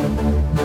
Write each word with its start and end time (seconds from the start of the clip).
Thank 0.00 0.54
you. 0.54 0.59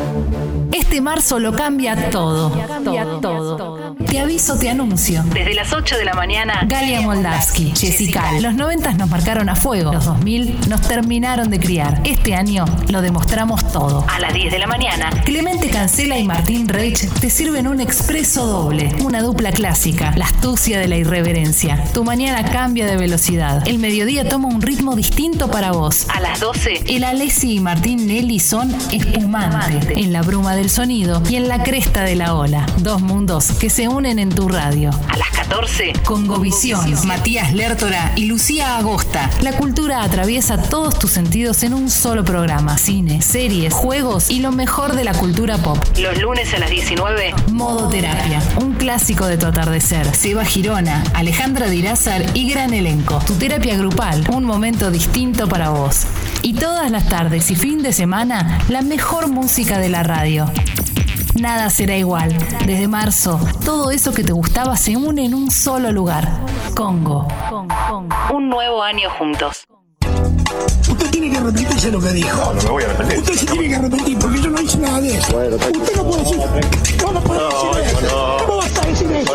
Este 0.72 1.02
marzo 1.02 1.40
lo 1.40 1.54
cambia 1.54 2.10
todo. 2.10 2.52
Cambia 2.68 3.06
todo. 3.22 3.96
Te 4.06 4.20
aviso, 4.20 4.58
te 4.58 4.70
anuncio. 4.70 5.24
Desde 5.34 5.54
las 5.54 5.74
8 5.74 5.98
de 5.98 6.06
la 6.06 6.14
mañana, 6.14 6.66
Galia 6.68 7.02
Moldavsky, 7.02 7.74
Jessica. 7.76 8.40
Los 8.40 8.56
90 8.56 8.94
nos 8.94 9.10
marcaron 9.10 9.50
a 9.50 9.56
fuego. 9.56 9.92
Los 9.92 10.06
2000 10.06 10.70
nos 10.70 10.82
terminaron 10.82 11.50
de 11.50 11.60
criar. 11.60 12.02
Este 12.04 12.36
año 12.36 12.66
lo 12.90 13.02
demostramos 13.02 13.70
todo. 13.72 14.06
A 14.08 14.20
las 14.20 14.34
10 14.34 14.52
de 14.52 14.60
la 14.60 14.68
mañana, 14.68 15.10
Clemente 15.24 15.70
Cancela 15.70 16.18
y 16.18 16.24
Martín 16.24 16.68
Reich 16.68 17.10
te 17.20 17.30
sirven 17.30 17.68
un 17.68 17.82
expreso 17.82 18.46
doble. 18.46 18.96
Una 19.04 19.22
dupla 19.22 19.52
clásica. 19.52 20.14
La 20.16 20.26
astucia 20.26 20.80
de 20.80 20.88
la 20.88 20.98
irreverencia. 20.98 21.84
Tu 21.94 22.04
mañana 22.04 22.44
cambia 22.50 22.86
de 22.86 22.98
velocidad. 22.98 23.68
El 23.68 23.80
mediodía 23.80 24.28
toma 24.28 24.48
un 24.48 24.62
ritmo 24.62 24.96
distinto 24.96 25.50
para 25.50 25.72
vos. 25.72 26.08
A 26.14 26.20
las 26.20 26.40
12, 26.40 26.84
el 26.88 27.04
Alessi 27.04 27.56
y 27.56 27.60
Martín 27.60 28.08
Nelly 28.08 28.40
son 28.40 28.74
espumantes. 28.92 29.98
En 30.06 30.14
la 30.14 30.22
bruma 30.22 30.56
del 30.56 30.70
sonido 30.70 31.24
y 31.28 31.36
en 31.36 31.48
la 31.48 31.64
cresta 31.64 32.04
de 32.04 32.16
la 32.16 32.36
ola. 32.36 32.68
Dos 32.78 33.02
mundos 33.02 33.52
que 33.54 33.72
se 33.72 33.88
unen 33.88 34.20
en 34.20 34.30
tu 34.30 34.48
radio. 34.48 34.92
A 35.10 35.18
las 35.18 35.30
14, 35.32 35.94
Congovisión, 36.04 36.94
Matías 37.08 37.54
Lertora 37.54 38.12
y 38.16 38.26
Lucía 38.26 38.78
Agosta. 38.78 39.32
La 39.42 39.54
cultura 39.54 40.04
atraviesa 40.04 40.62
todos 40.62 41.00
tus 41.00 41.10
sentidos 41.10 41.64
en 41.64 41.74
un 41.74 41.90
solo 41.90 42.24
programa. 42.24 42.78
Cine, 42.78 43.24
series, 43.24 43.74
juegos 43.74 44.30
y 44.30 44.42
lo 44.42 44.52
mejor 44.52 44.96
de 44.96 45.06
la 45.06 45.16
cultura 45.16 45.58
pop. 45.58 45.80
Los 45.98 46.22
lunes 46.22 46.54
a 46.54 46.60
las 46.60 46.70
19, 46.70 47.34
Modo 47.52 47.90
Terapia. 47.90 48.44
Un 48.62 48.74
clásico 48.74 49.26
de 49.26 49.40
tu 49.40 49.48
atardecer. 49.48 50.06
Seba 50.16 50.46
Girona, 50.46 51.04
Alejandra 51.16 51.68
Dirázar 51.68 52.24
y 52.36 52.48
gran 52.48 52.76
elenco. 52.76 53.18
Tu 53.26 53.34
terapia 53.34 53.76
grupal. 53.76 54.24
Un 54.32 54.44
momento 54.44 54.92
distinto 54.92 55.48
para 55.50 55.70
vos. 55.70 56.06
Y 56.44 56.54
todas 56.54 56.92
las 56.92 57.10
tardes 57.10 57.50
y 57.50 57.56
fin 57.56 57.82
de 57.82 57.92
semana, 57.92 58.60
la 58.70 58.84
mejor 58.84 59.30
música 59.30 59.80
de 59.80 59.90
la 59.90 59.95
radio. 60.04 60.46
Nada 61.40 61.70
será 61.70 61.98
igual. 61.98 62.36
Desde 62.66 62.88
marzo, 62.88 63.40
todo 63.66 63.92
eso 63.92 64.14
que 64.14 64.24
te 64.24 64.32
gustaba 64.32 64.78
se 64.78 64.96
une 64.96 65.26
en 65.26 65.34
un 65.34 65.52
solo 65.52 65.92
lugar. 65.92 66.30
Congo. 66.76 67.28
Un 68.34 68.50
nuevo 68.50 68.82
año 68.82 69.10
juntos. 69.18 69.66
Usted 70.90 71.10
tiene 71.12 71.30
que 71.32 71.38
arrepentirse 71.38 71.88
de 71.88 71.92
lo 71.94 72.00
que 72.02 72.10
dijo. 72.14 72.38
No, 72.38 72.54
no 72.54 72.62
me 72.64 72.70
voy 72.70 72.84
a 72.84 72.86
arrepentir. 72.86 73.20
Usted 73.20 73.34
se 73.34 73.46
tiene 73.48 73.68
que 73.68 73.76
arrepentir 73.76 74.20
porque 74.20 74.42
yo 74.42 74.50
no 74.50 74.62
hice 74.62 74.78
nada 74.78 75.02
de 75.02 75.18
eso. 75.18 75.34
Bueno. 75.34 75.56
Usted 75.58 75.96
no 75.98 76.04
puede 76.06 76.24
decir. 76.24 76.98
¿Cómo 77.02 77.14
no 77.14 77.22
puede 77.22 77.40
No, 77.42 77.74
decir 77.76 77.98
eso? 77.98 78.38
no. 78.40 78.46
¿Cómo 78.46 78.58
vas 78.58 78.78
a 78.78 78.88
decir 78.88 79.12
eso? 79.12 79.34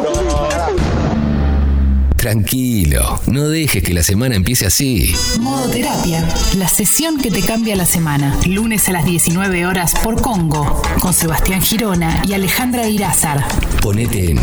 Tranquilo, 2.20 3.18
no 3.28 3.48
dejes 3.48 3.82
que 3.82 3.94
la 3.94 4.02
semana 4.02 4.36
empiece 4.36 4.66
así. 4.66 5.14
Modo 5.40 5.70
Terapia, 5.70 6.22
la 6.58 6.68
sesión 6.68 7.18
que 7.18 7.30
te 7.30 7.40
cambia 7.40 7.74
la 7.74 7.86
semana. 7.86 8.36
Lunes 8.46 8.86
a 8.90 8.92
las 8.92 9.06
19 9.06 9.64
horas 9.64 9.94
por 9.94 10.20
Congo, 10.20 10.82
con 11.00 11.14
Sebastián 11.14 11.62
Girona 11.62 12.20
y 12.28 12.34
Alejandra 12.34 12.86
Irázar. 12.86 13.42
Ponete 13.80 14.32
en 14.32 14.36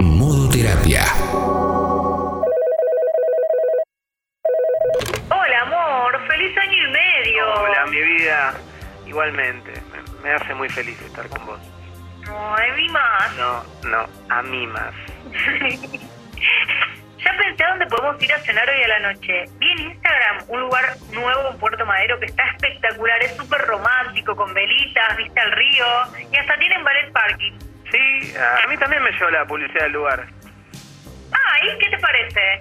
modo 0.00 0.50
terapia. 0.50 1.02
Hola, 5.30 5.62
amor. 5.62 6.28
Feliz 6.28 6.58
año 6.58 6.76
y 6.76 6.92
medio. 6.92 7.54
Hola, 7.58 7.86
mi 7.86 8.02
vida. 8.02 8.54
Igualmente, 9.06 9.72
me, 9.90 10.22
me 10.28 10.34
hace 10.34 10.54
muy 10.54 10.68
feliz 10.68 11.00
estar 11.00 11.26
con 11.30 11.46
vos. 11.46 11.58
No, 12.26 12.54
de 12.56 12.76
mí 12.76 12.86
más. 12.90 13.34
No, 13.38 13.88
no, 13.88 14.06
a 14.28 14.42
mí 14.42 14.66
más. 14.66 14.92
Ya 17.18 17.36
pensé 17.36 17.64
a 17.64 17.68
dónde 17.70 17.86
podemos 17.86 18.22
ir 18.22 18.32
a 18.32 18.38
cenar 18.40 18.68
hoy 18.68 18.82
a 18.82 18.88
la 18.88 19.12
noche. 19.12 19.44
Vi 19.58 19.70
en 19.70 19.78
Instagram 19.78 20.44
un 20.48 20.60
lugar 20.60 20.96
nuevo 21.12 21.50
en 21.50 21.58
Puerto 21.58 21.86
Madero 21.86 22.18
que 22.20 22.26
está 22.26 22.42
espectacular. 22.50 23.22
Es 23.22 23.36
súper 23.36 23.60
romántico, 23.62 24.36
con 24.36 24.52
velitas, 24.52 25.16
vista 25.16 25.42
al 25.42 25.52
río 25.52 25.86
y 26.30 26.36
hasta 26.36 26.56
tienen 26.58 26.84
ballet 26.84 27.12
parking. 27.12 27.58
Sí, 27.90 28.34
a 28.36 28.66
mí 28.68 28.76
también 28.78 29.02
me 29.02 29.12
llevó 29.12 29.30
la 29.30 29.44
publicidad 29.44 29.82
del 29.82 29.92
lugar. 29.92 30.26
Ah, 31.32 31.64
¿y 31.64 31.78
qué 31.78 31.90
te 31.90 31.98
parece? 31.98 32.60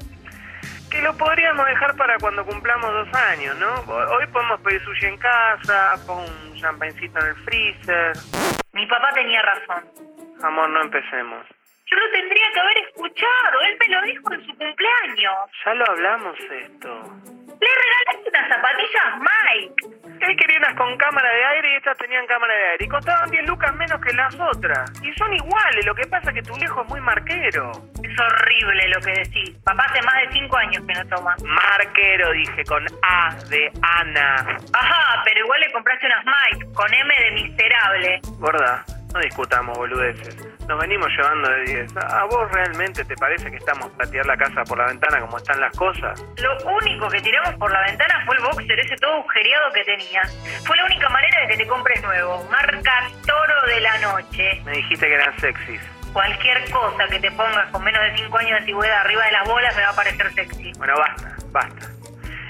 Que 0.90 1.02
lo 1.02 1.16
podríamos 1.16 1.66
dejar 1.66 1.96
para 1.96 2.18
cuando 2.18 2.46
cumplamos 2.46 2.92
dos 2.92 3.14
años, 3.14 3.56
¿no? 3.58 3.74
Hoy 3.88 4.28
podemos 4.28 4.60
pedir 4.60 4.84
sushi 4.84 5.06
en 5.06 5.18
casa, 5.18 5.98
pon 6.06 6.26
un 6.26 6.60
champancito 6.60 7.20
en 7.20 7.28
el 7.28 7.36
freezer. 7.36 8.14
Mi 8.74 8.86
papá 8.88 9.10
tenía 9.14 9.42
razón. 9.42 9.86
Amor, 10.44 10.70
no 10.70 10.82
empecemos. 10.82 11.46
Yo 11.92 11.98
lo 11.98 12.12
tendría 12.12 12.46
que 12.54 12.60
haber 12.60 12.78
escuchado. 12.88 13.62
Él 13.68 13.78
me 13.80 13.96
lo 13.96 14.02
dijo 14.04 14.34
en 14.34 14.46
su 14.46 14.58
cumpleaños. 14.58 15.36
Ya 15.66 15.74
lo 15.74 15.86
hablamos 15.90 16.40
esto. 16.40 16.90
Le 17.60 17.68
regalaste 17.68 18.30
unas 18.30 18.48
zapatillas 18.50 19.20
Mike. 19.20 20.02
Él 20.22 20.38
quería 20.38 20.58
unas 20.60 20.76
con 20.76 20.98
cámara 20.98 21.30
de 21.30 21.44
aire 21.44 21.74
y 21.74 21.76
estas 21.76 21.98
tenían 21.98 22.26
cámara 22.28 22.54
de 22.56 22.64
aire. 22.70 22.86
Y 22.86 22.88
costaban 22.88 23.30
10 23.30 23.46
lucas 23.48 23.76
menos 23.76 24.00
que 24.00 24.14
las 24.14 24.34
otras. 24.40 24.90
Y 25.04 25.12
son 25.14 25.34
iguales, 25.34 25.86
lo 25.86 25.94
que 25.94 26.08
pasa 26.08 26.30
es 26.30 26.36
que 26.36 26.44
tu 26.44 26.56
viejo 26.56 26.82
es 26.82 26.90
muy 26.90 27.02
marquero. 27.02 27.72
Es 28.02 28.20
horrible 28.20 28.88
lo 28.88 29.02
que 29.02 29.12
decís. 29.12 29.58
Papá 29.64 29.84
hace 29.90 30.02
más 30.02 30.16
de 30.22 30.32
cinco 30.32 30.58
años 30.58 30.84
que 30.88 30.94
no 30.94 31.16
toma. 31.16 31.36
Marquero, 31.44 32.32
dije, 32.32 32.64
con 32.66 32.86
A 33.04 33.36
de 33.50 33.70
Ana. 33.82 34.58
Ajá, 34.74 35.24
pero 35.26 35.44
igual 35.44 35.60
le 35.60 35.72
compraste 35.74 36.06
unas 36.06 36.26
Mike 36.26 36.74
con 36.74 36.94
M 36.94 37.14
de 37.20 37.32
miserable. 37.32 38.22
Gorda, 38.40 38.86
no 39.14 39.20
discutamos 39.20 39.78
boludeces. 39.78 40.51
Nos 40.72 40.80
venimos 40.80 41.10
llevando 41.10 41.50
de 41.50 41.64
10. 41.66 41.98
¿A 41.98 42.24
vos 42.32 42.50
realmente 42.50 43.04
te 43.04 43.14
parece 43.16 43.52
que 43.52 43.58
estamos 43.58 43.92
a 44.00 44.10
tirar 44.10 44.26
la 44.26 44.38
casa 44.38 44.64
por 44.64 44.78
la 44.78 44.86
ventana 44.86 45.20
como 45.20 45.36
están 45.36 45.60
las 45.60 45.76
cosas? 45.76 46.24
Lo 46.38 46.58
único 46.64 47.10
que 47.10 47.20
tiramos 47.20 47.56
por 47.56 47.70
la 47.70 47.82
ventana 47.82 48.24
fue 48.26 48.38
el 48.38 48.44
boxer 48.44 48.80
ese 48.80 48.96
todo 48.96 49.16
agujereado 49.16 49.70
que 49.74 49.84
tenías. 49.84 50.34
Fue 50.66 50.78
la 50.78 50.86
única 50.86 51.10
manera 51.10 51.42
de 51.42 51.48
que 51.50 51.58
te 51.58 51.68
compres 51.68 52.02
nuevo. 52.02 52.48
Marca 52.50 53.10
Toro 53.28 53.68
de 53.68 53.82
la 53.82 53.98
Noche. 53.98 54.62
Me 54.64 54.72
dijiste 54.72 55.08
que 55.08 55.14
eran 55.14 55.38
sexys. 55.42 55.82
Cualquier 56.14 56.72
cosa 56.72 57.06
que 57.10 57.20
te 57.20 57.32
pongas 57.32 57.68
con 57.70 57.84
menos 57.84 58.02
de 58.04 58.16
5 58.16 58.38
años 58.38 58.52
de 58.52 58.58
antigüedad 58.60 59.00
arriba 59.02 59.26
de 59.26 59.32
las 59.34 59.50
bolas 59.50 59.76
me 59.76 59.82
va 59.82 59.90
a 59.90 59.96
parecer 59.96 60.32
sexy. 60.32 60.72
Bueno, 60.78 60.94
basta, 60.98 61.36
basta. 61.52 61.88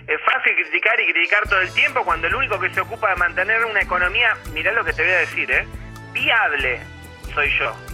Es 0.06 0.22
fácil 0.32 0.54
criticar 0.54 1.00
y 1.00 1.12
criticar 1.12 1.50
todo 1.50 1.62
el 1.62 1.74
tiempo 1.74 2.06
cuando 2.06 2.28
el 2.28 2.36
único 2.36 2.60
que 2.60 2.70
se 2.70 2.82
ocupa 2.82 3.10
de 3.10 3.16
mantener 3.16 3.66
una 3.66 3.82
economía, 3.82 4.38
mirá 4.54 4.72
lo 4.74 4.86
que 4.86 4.94
te 4.94 5.02
voy 5.02 5.12
a 5.12 5.18
decir, 5.22 5.50
¿eh? 5.50 5.66
Viable 6.14 6.82
soy 7.34 7.50
yo. 7.58 7.91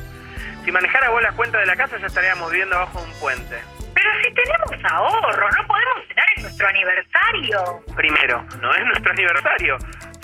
Si 0.67 0.71
manejara 0.73 1.09
vos 1.11 1.21
las 1.21 1.33
cuentas 1.33 1.61
de 1.61 1.65
la 1.65 1.77
casa 1.77 1.95
ya 1.97 2.07
estaríamos 2.07 2.51
viviendo 2.51 2.77
bajo 2.77 3.01
un 3.01 3.09
puente. 3.21 3.55
Pero 3.95 4.09
si 4.21 4.33
tenemos 4.33 4.91
ahorros, 4.91 5.49
no 5.57 5.65
podemos 5.65 6.07
cenar 6.09 6.25
en 6.35 6.43
nuestro 6.43 6.67
aniversario. 6.67 7.83
Primero, 7.95 8.45
no 8.59 8.75
es 8.75 8.83
nuestro 8.83 9.11
aniversario. 9.13 9.77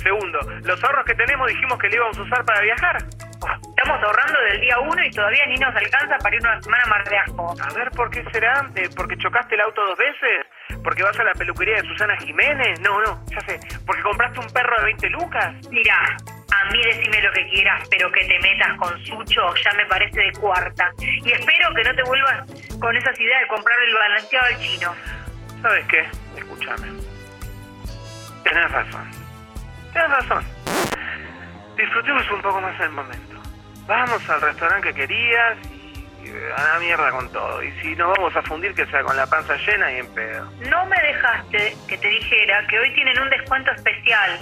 Segundo, 0.03 0.40
los 0.66 0.84
ahorros 0.84 1.06
que 1.06 1.16
tenemos 1.16 1.48
dijimos 1.48 1.80
que 1.80 1.88
le 1.88 1.96
íbamos 1.96 2.18
a 2.18 2.22
usar 2.24 2.44
para 2.44 2.59
viajar. 2.59 2.98
Estamos 2.98 4.03
ahorrando 4.03 4.42
del 4.42 4.59
día 4.59 4.80
uno 4.80 5.02
y 5.06 5.12
todavía 5.12 5.46
ni 5.46 5.56
nos 5.56 5.74
alcanza 5.74 6.18
para 6.18 6.36
ir 6.36 6.42
una 6.42 6.62
semana 6.62 6.86
más 6.88 7.09
de 7.09 7.18
asco. 7.18 7.56
A 7.64 7.74
ver, 7.74 7.90
¿por 7.92 8.09
qué 8.09 8.26
será? 8.34 8.70
Eh, 8.76 8.90
¿Porque 8.98 9.16
chocaste 9.20 9.56
el 9.56 9.62
auto 9.62 9.82
dos 9.86 9.98
veces? 9.98 10.46
¿Porque 10.84 11.03
vas 11.03 11.17
a 11.19 11.23
la 11.23 11.34
peluquería 11.34 11.75
de 11.81 11.88
Susana 11.88 12.17
Jiménez? 12.17 12.79
No, 12.79 13.01
no, 13.01 13.23
ya 13.28 13.39
sé. 13.41 13.59
¿Porque 13.85 14.01
compraste 14.01 14.39
un 14.39 14.47
perro 14.47 14.78
de 14.78 14.85
20 14.85 15.09
lucas? 15.09 15.56
Mira, 15.69 16.17
a 16.53 16.72
mí 16.72 16.81
decime 16.84 17.22
lo 17.22 17.31
que 17.31 17.47
quieras, 17.50 17.88
pero 17.89 18.11
que 18.11 18.25
te 18.25 18.39
metas 18.39 18.78
con 18.78 19.06
Sucho 19.06 19.53
ya 19.56 19.73
me 19.73 19.85
parece 19.85 20.19
de 20.19 20.31
cuarta. 20.34 20.91
Y 21.00 21.31
espero 21.31 21.73
que 21.75 21.84
no 21.84 21.95
te 21.95 22.03
vuelvas 22.03 22.50
con 22.79 22.95
esas 22.95 23.19
ideas 23.19 23.41
de 23.41 23.47
comprar 23.47 23.78
el 23.88 23.94
balanceado 23.94 24.45
al 24.47 24.59
chino. 24.59 24.95
¿Sabes 25.61 25.85
qué? 25.88 26.06
Escúchame. 26.38 26.88
Tenés 28.44 28.72
razón. 28.72 29.11
Tenés 29.94 30.09
razón. 30.09 30.44
Disfrutemos 31.78 32.29
un 32.31 32.41
poco 32.41 32.61
más 32.61 32.79
el 32.81 32.90
momento. 32.91 33.41
Vamos 33.88 34.29
al 34.29 34.41
restaurante 34.41 34.90
que 34.90 34.94
querías 34.94 35.57
a 36.56 36.74
la 36.74 36.80
mierda 36.80 37.12
con 37.12 37.32
todo. 37.32 37.64
Y 37.64 37.72
si 37.82 37.96
nos 37.96 38.16
vamos 38.18 38.36
a 38.36 38.42
fundir, 38.44 38.74
que 38.74 38.86
sea 38.88 39.02
con 39.04 39.16
la 39.16 39.28
panza 39.28 39.56
llena 39.58 39.92
y 39.92 39.98
en 40.00 40.14
pedo. 40.14 40.52
No 40.70 40.86
me 40.86 41.02
dejaste 41.02 41.76
que 41.88 41.98
te 41.98 42.08
dijera 42.08 42.66
que 42.68 42.80
hoy 42.80 42.94
tienen 42.94 43.20
un 43.20 43.30
descuento 43.30 43.72
especial. 43.72 44.40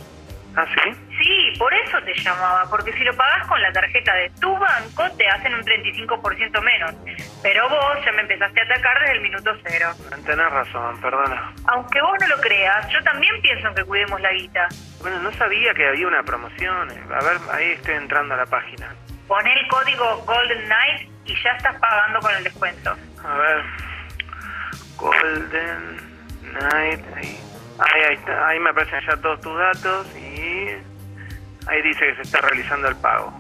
¿Ah, 0.55 0.65
sí? 0.73 0.91
Sí, 1.21 1.53
por 1.57 1.73
eso 1.73 2.01
te 2.03 2.13
llamaba, 2.13 2.65
porque 2.69 2.91
si 2.93 3.03
lo 3.05 3.15
pagás 3.15 3.47
con 3.47 3.61
la 3.61 3.71
tarjeta 3.71 4.13
de 4.15 4.29
tu 4.41 4.51
banco 4.57 5.09
te 5.17 5.27
hacen 5.29 5.53
un 5.53 5.61
35% 5.61 6.61
menos. 6.61 6.95
Pero 7.41 7.69
vos 7.69 7.97
ya 8.03 8.11
me 8.11 8.21
empezaste 8.21 8.59
a 8.59 8.63
atacar 8.63 8.99
desde 8.99 9.13
el 9.13 9.21
minuto 9.21 9.51
cero. 9.63 9.91
Tenés 10.25 10.51
razón, 10.51 10.99
perdona. 10.99 11.53
Aunque 11.67 12.01
vos 12.01 12.17
no 12.19 12.27
lo 12.27 12.41
creas, 12.41 12.87
yo 12.89 13.01
también 13.03 13.41
pienso 13.41 13.69
en 13.69 13.75
que 13.75 13.83
cuidemos 13.85 14.19
la 14.19 14.31
guita. 14.33 14.67
Bueno, 14.99 15.19
no 15.19 15.31
sabía 15.33 15.73
que 15.73 15.87
había 15.87 16.07
una 16.07 16.23
promoción. 16.23 16.89
A 16.91 17.23
ver, 17.23 17.37
ahí 17.51 17.71
estoy 17.71 17.95
entrando 17.95 18.33
a 18.33 18.37
la 18.37 18.45
página. 18.45 18.93
Poné 19.31 19.53
el 19.53 19.65
código 19.69 20.17
Golden 20.25 20.67
Night 20.67 21.09
y 21.23 21.33
ya 21.41 21.51
estás 21.51 21.79
pagando 21.79 22.19
con 22.19 22.35
el 22.35 22.43
descuento. 22.43 22.93
A 23.23 23.37
ver. 23.37 23.63
Golden 24.97 25.95
Night. 26.51 26.99
Ahí. 27.15 27.39
Ahí, 27.79 28.01
ahí, 28.09 28.13
está. 28.15 28.47
ahí 28.49 28.59
me 28.59 28.71
aparecen 28.71 28.99
ya 29.07 29.15
todos 29.21 29.39
tus 29.39 29.57
datos 29.57 30.07
y 30.17 30.75
ahí 31.65 31.81
dice 31.81 32.07
que 32.07 32.15
se 32.17 32.21
está 32.23 32.41
realizando 32.41 32.89
el 32.89 32.95
pago. 32.97 33.31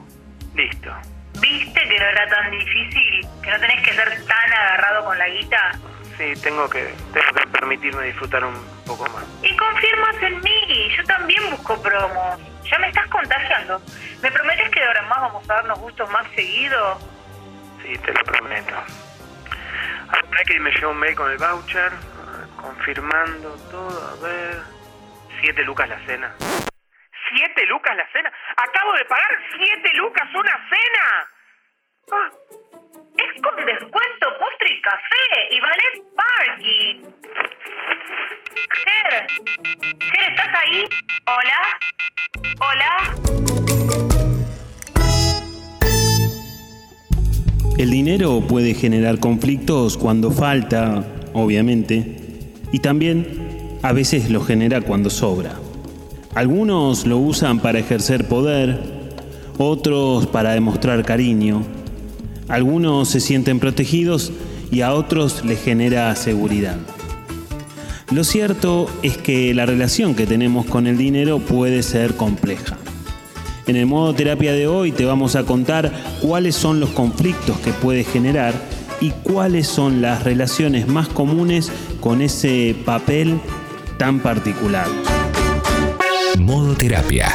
Listo. 0.55 0.95
¿Viste 1.41 1.81
que 1.81 1.99
no 1.99 2.05
era 2.05 2.25
tan 2.29 2.51
difícil? 2.51 3.27
¿Que 3.43 3.51
no 3.51 3.59
tenés 3.59 3.85
que 3.85 3.93
ser 3.93 4.25
tan 4.25 4.53
agarrado 4.53 5.03
con 5.03 5.19
la 5.19 5.27
guita? 5.27 5.71
sí, 6.17 6.41
tengo 6.41 6.69
que, 6.69 6.93
tengo 7.11 7.33
que 7.35 7.47
permitirme 7.47 8.05
disfrutar 8.05 8.45
un 8.45 8.55
poco 8.85 9.03
más. 9.09 9.25
Y 9.43 9.57
confirmas 9.57 10.15
en 10.21 10.39
mí, 10.41 10.95
yo 10.95 11.03
también 11.03 11.41
busco 11.49 11.81
promos. 11.81 12.39
Ya 12.71 12.79
me 12.79 12.87
estás 12.87 13.07
contagiando. 13.07 13.81
¿Me 14.21 14.31
prometes 14.31 14.69
que 14.69 14.79
de 14.79 14.85
ahora 14.85 15.01
en 15.01 15.07
más 15.09 15.19
vamos 15.19 15.49
a 15.49 15.53
darnos 15.55 15.79
gustos 15.79 16.09
más 16.09 16.25
seguido? 16.33 16.97
Sí, 17.83 17.97
te 17.97 18.13
lo 18.13 18.23
prometo. 18.23 18.75
Ahora 20.07 20.43
que 20.47 20.57
me 20.57 20.71
llegó 20.71 20.91
un 20.91 20.97
mail 20.97 21.15
con 21.15 21.29
el 21.29 21.37
voucher, 21.37 21.91
confirmando 22.61 23.55
todo, 23.69 24.11
a 24.11 24.15
ver... 24.23 24.61
Siete 25.41 25.63
lucas 25.63 25.89
la 25.89 25.99
cena. 26.05 26.33
¿Siete 27.33 27.65
lucas 27.65 27.95
la 27.97 28.07
cena? 28.11 28.31
¡Acabo 28.55 28.93
de 28.93 29.05
pagar 29.05 29.39
siete 29.57 29.91
lucas 29.95 30.27
una 30.33 30.69
cena! 30.69 31.27
Ah, 32.11 32.29
Es 33.17 33.41
con 33.41 33.55
descuento 33.65 34.27
postre 34.39 34.69
y 34.69 34.81
café 34.81 35.25
y 35.51 35.59
ballet 35.59 36.03
parking. 36.15 36.95
Ger, 38.83 39.27
Ger, 39.99 40.29
¿estás 40.29 40.51
ahí? 40.55 40.85
Hola, 41.27 41.59
hola. 42.59 42.91
El 47.77 47.89
dinero 47.91 48.41
puede 48.47 48.73
generar 48.73 49.19
conflictos 49.19 49.97
cuando 49.97 50.31
falta, 50.31 51.03
obviamente, 51.33 52.17
y 52.71 52.79
también 52.79 53.79
a 53.83 53.91
veces 53.91 54.29
lo 54.29 54.41
genera 54.41 54.81
cuando 54.81 55.09
sobra. 55.09 55.55
Algunos 56.35 57.05
lo 57.05 57.17
usan 57.17 57.59
para 57.59 57.79
ejercer 57.79 58.27
poder, 58.27 58.79
otros 59.57 60.27
para 60.27 60.51
demostrar 60.51 61.03
cariño, 61.03 61.65
algunos 62.51 63.07
se 63.07 63.21
sienten 63.21 63.59
protegidos 63.59 64.33
y 64.71 64.81
a 64.81 64.93
otros 64.93 65.45
les 65.45 65.63
genera 65.63 66.13
seguridad. 66.17 66.75
Lo 68.11 68.25
cierto 68.25 68.89
es 69.03 69.17
que 69.17 69.53
la 69.53 69.65
relación 69.65 70.15
que 70.15 70.27
tenemos 70.27 70.65
con 70.65 70.85
el 70.85 70.97
dinero 70.97 71.39
puede 71.39 71.81
ser 71.81 72.15
compleja. 72.15 72.77
En 73.67 73.77
el 73.77 73.85
modo 73.85 74.13
terapia 74.13 74.51
de 74.51 74.67
hoy 74.67 74.91
te 74.91 75.05
vamos 75.05 75.37
a 75.37 75.43
contar 75.43 75.93
cuáles 76.21 76.55
son 76.55 76.81
los 76.81 76.89
conflictos 76.89 77.57
que 77.59 77.71
puede 77.71 78.03
generar 78.03 78.53
y 78.99 79.11
cuáles 79.11 79.67
son 79.67 80.01
las 80.01 80.23
relaciones 80.23 80.89
más 80.89 81.07
comunes 81.07 81.71
con 82.01 82.21
ese 82.21 82.75
papel 82.85 83.39
tan 83.97 84.19
particular. 84.19 84.87
Modo 86.37 86.75
terapia. 86.75 87.33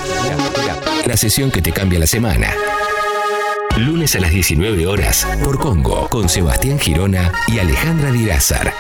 La 1.07 1.17
sesión 1.17 1.51
que 1.51 1.63
te 1.63 1.73
cambia 1.73 1.99
la 1.99 2.07
semana. 2.07 2.51
Lunes 3.77 4.17
a 4.17 4.21
las 4.21 4.31
19 4.31 4.87
horas 4.87 5.27
por 5.45 5.59
Congo 5.59 6.09
con 6.09 6.31
Sebastián 6.31 6.79
Girona 6.79 7.31
y 7.47 7.59
Alejandra 7.59 8.11
Dirázar. 8.11 8.73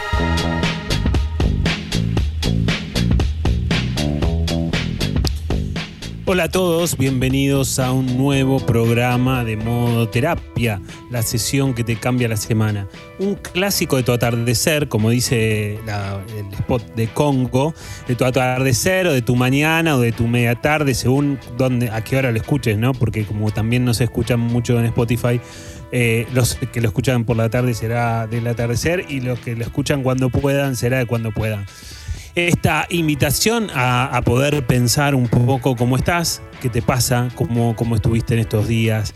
Hola 6.28 6.44
a 6.44 6.48
todos, 6.48 6.98
bienvenidos 6.98 7.78
a 7.78 7.92
un 7.92 8.18
nuevo 8.18 8.58
programa 8.58 9.44
de 9.44 9.56
modo 9.56 10.08
terapia, 10.08 10.82
la 11.08 11.22
sesión 11.22 11.72
que 11.72 11.84
te 11.84 11.94
cambia 11.94 12.26
la 12.26 12.36
semana. 12.36 12.88
Un 13.20 13.36
clásico 13.36 13.94
de 13.94 14.02
tu 14.02 14.10
atardecer, 14.10 14.88
como 14.88 15.10
dice 15.10 15.74
el 15.76 16.52
spot 16.58 16.96
de 16.96 17.06
Congo, 17.06 17.74
de 18.08 18.16
tu 18.16 18.24
atardecer 18.24 19.06
o 19.06 19.12
de 19.12 19.22
tu 19.22 19.36
mañana 19.36 19.94
o 19.94 20.00
de 20.00 20.10
tu 20.10 20.26
media 20.26 20.56
tarde, 20.56 20.94
según 20.94 21.38
dónde, 21.56 21.90
a 21.90 22.02
qué 22.02 22.16
hora 22.16 22.32
lo 22.32 22.38
escuches, 22.38 22.76
¿no? 22.76 22.92
Porque 22.92 23.24
como 23.24 23.52
también 23.52 23.84
no 23.84 23.94
se 23.94 24.02
escuchan 24.02 24.40
mucho 24.40 24.80
en 24.80 24.86
Spotify, 24.86 25.40
eh, 25.92 26.26
los 26.34 26.56
que 26.56 26.80
lo 26.80 26.88
escuchan 26.88 27.24
por 27.24 27.36
la 27.36 27.50
tarde 27.50 27.72
será 27.72 28.26
del 28.26 28.48
atardecer 28.48 29.04
y 29.08 29.20
los 29.20 29.38
que 29.38 29.54
lo 29.54 29.62
escuchan 29.62 30.02
cuando 30.02 30.28
puedan 30.30 30.74
será 30.74 30.98
de 30.98 31.06
cuando 31.06 31.30
puedan 31.30 31.66
esta 32.36 32.86
invitación 32.90 33.68
a, 33.74 34.20
poder 34.24 34.66
pensar 34.66 35.14
un 35.14 35.26
poco 35.26 35.74
cómo 35.74 35.96
estás, 35.96 36.42
qué 36.60 36.68
te 36.68 36.82
pasa, 36.82 37.28
cómo, 37.34 37.74
cómo 37.74 37.96
estuviste 37.96 38.34
en 38.34 38.40
estos 38.40 38.68
días. 38.68 39.14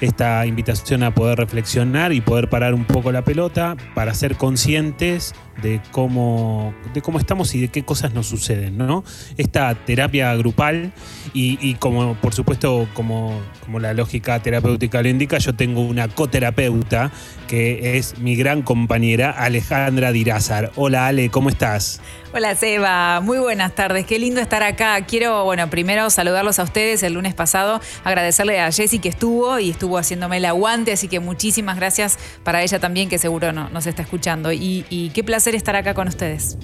Esta 0.00 0.46
invitación 0.46 1.02
a 1.02 1.12
poder 1.12 1.36
reflexionar 1.36 2.12
y 2.12 2.20
poder 2.20 2.48
parar 2.48 2.72
un 2.72 2.84
poco 2.84 3.10
la 3.10 3.24
pelota 3.24 3.76
para 3.94 4.14
ser 4.14 4.36
conscientes 4.36 5.34
de 5.62 5.80
cómo, 5.90 6.74
de 6.94 7.02
cómo 7.02 7.18
estamos 7.18 7.54
y 7.54 7.60
de 7.60 7.68
qué 7.68 7.84
cosas 7.84 8.12
nos 8.14 8.26
suceden, 8.26 8.76
¿no? 8.76 9.04
Esta 9.36 9.74
terapia 9.74 10.34
grupal 10.34 10.92
y, 11.32 11.74
como 11.74 12.14
por 12.16 12.34
supuesto, 12.34 12.88
como, 12.94 13.40
como 13.64 13.78
la 13.78 13.94
lógica 13.94 14.40
terapéutica 14.42 15.02
lo 15.02 15.08
indica, 15.08 15.38
yo 15.38 15.54
tengo 15.54 15.82
una 15.82 16.08
coterapeuta 16.08 17.10
que 17.46 17.96
es 17.98 18.18
mi 18.18 18.36
gran 18.36 18.62
compañera 18.62 19.30
Alejandra 19.30 20.12
Dirázar. 20.12 20.72
Hola 20.76 21.06
Ale, 21.06 21.30
¿cómo 21.30 21.48
estás? 21.48 22.00
Hola 22.32 22.54
Seba, 22.54 23.20
muy 23.20 23.38
buenas 23.38 23.74
tardes, 23.74 24.06
qué 24.06 24.20
lindo 24.20 24.40
estar 24.40 24.62
acá. 24.62 25.00
Quiero, 25.04 25.44
bueno, 25.44 25.68
primero 25.68 26.10
saludarlos 26.10 26.60
a 26.60 26.62
ustedes 26.62 27.02
el 27.02 27.14
lunes 27.14 27.34
pasado, 27.34 27.80
agradecerle 28.04 28.60
a 28.60 28.70
Jessy 28.70 29.00
que 29.00 29.08
estuvo 29.08 29.58
y 29.58 29.70
estuvo 29.70 29.98
haciéndome 29.98 30.36
el 30.36 30.44
aguante, 30.44 30.92
así 30.92 31.08
que 31.08 31.18
muchísimas 31.18 31.76
gracias 31.76 32.18
para 32.44 32.62
ella 32.62 32.78
también 32.78 33.08
que 33.08 33.18
seguro 33.18 33.52
no, 33.52 33.68
nos 33.70 33.86
está 33.86 34.02
escuchando. 34.02 34.52
Y 34.52 35.10
qué 35.12 35.24
placer 35.24 35.49
estar 35.54 35.76
acá 35.76 35.94
con 35.94 36.08
ustedes. 36.08 36.58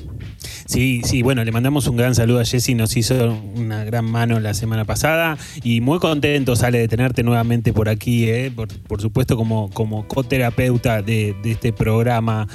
Sí, 0.67 1.03
sí, 1.05 1.23
bueno, 1.23 1.45
le 1.45 1.53
mandamos 1.53 1.87
un 1.87 1.97
gran 1.97 2.15
saludo 2.15 2.41
a 2.41 2.45
Jessy, 2.45 2.75
nos 2.75 2.97
hizo 2.97 3.39
una 3.55 3.85
gran 3.85 4.05
mano 4.05 4.41
la 4.41 4.53
semana 4.53 4.85
pasada 4.85 5.39
y 5.63 5.81
muy 5.81 6.01
contento, 6.01 6.57
sale 6.57 6.79
de 6.79 6.89
tenerte 6.89 7.23
nuevamente 7.23 7.73
por 7.73 7.89
aquí, 7.89 8.29
¿eh? 8.29 8.53
por, 8.55 8.69
por 8.83 9.01
supuesto 9.01 9.37
como, 9.37 9.71
como 9.71 10.09
coterapeuta 10.09 11.03
de, 11.03 11.37
de 11.43 11.53
este 11.53 11.73
programa. 11.73 12.49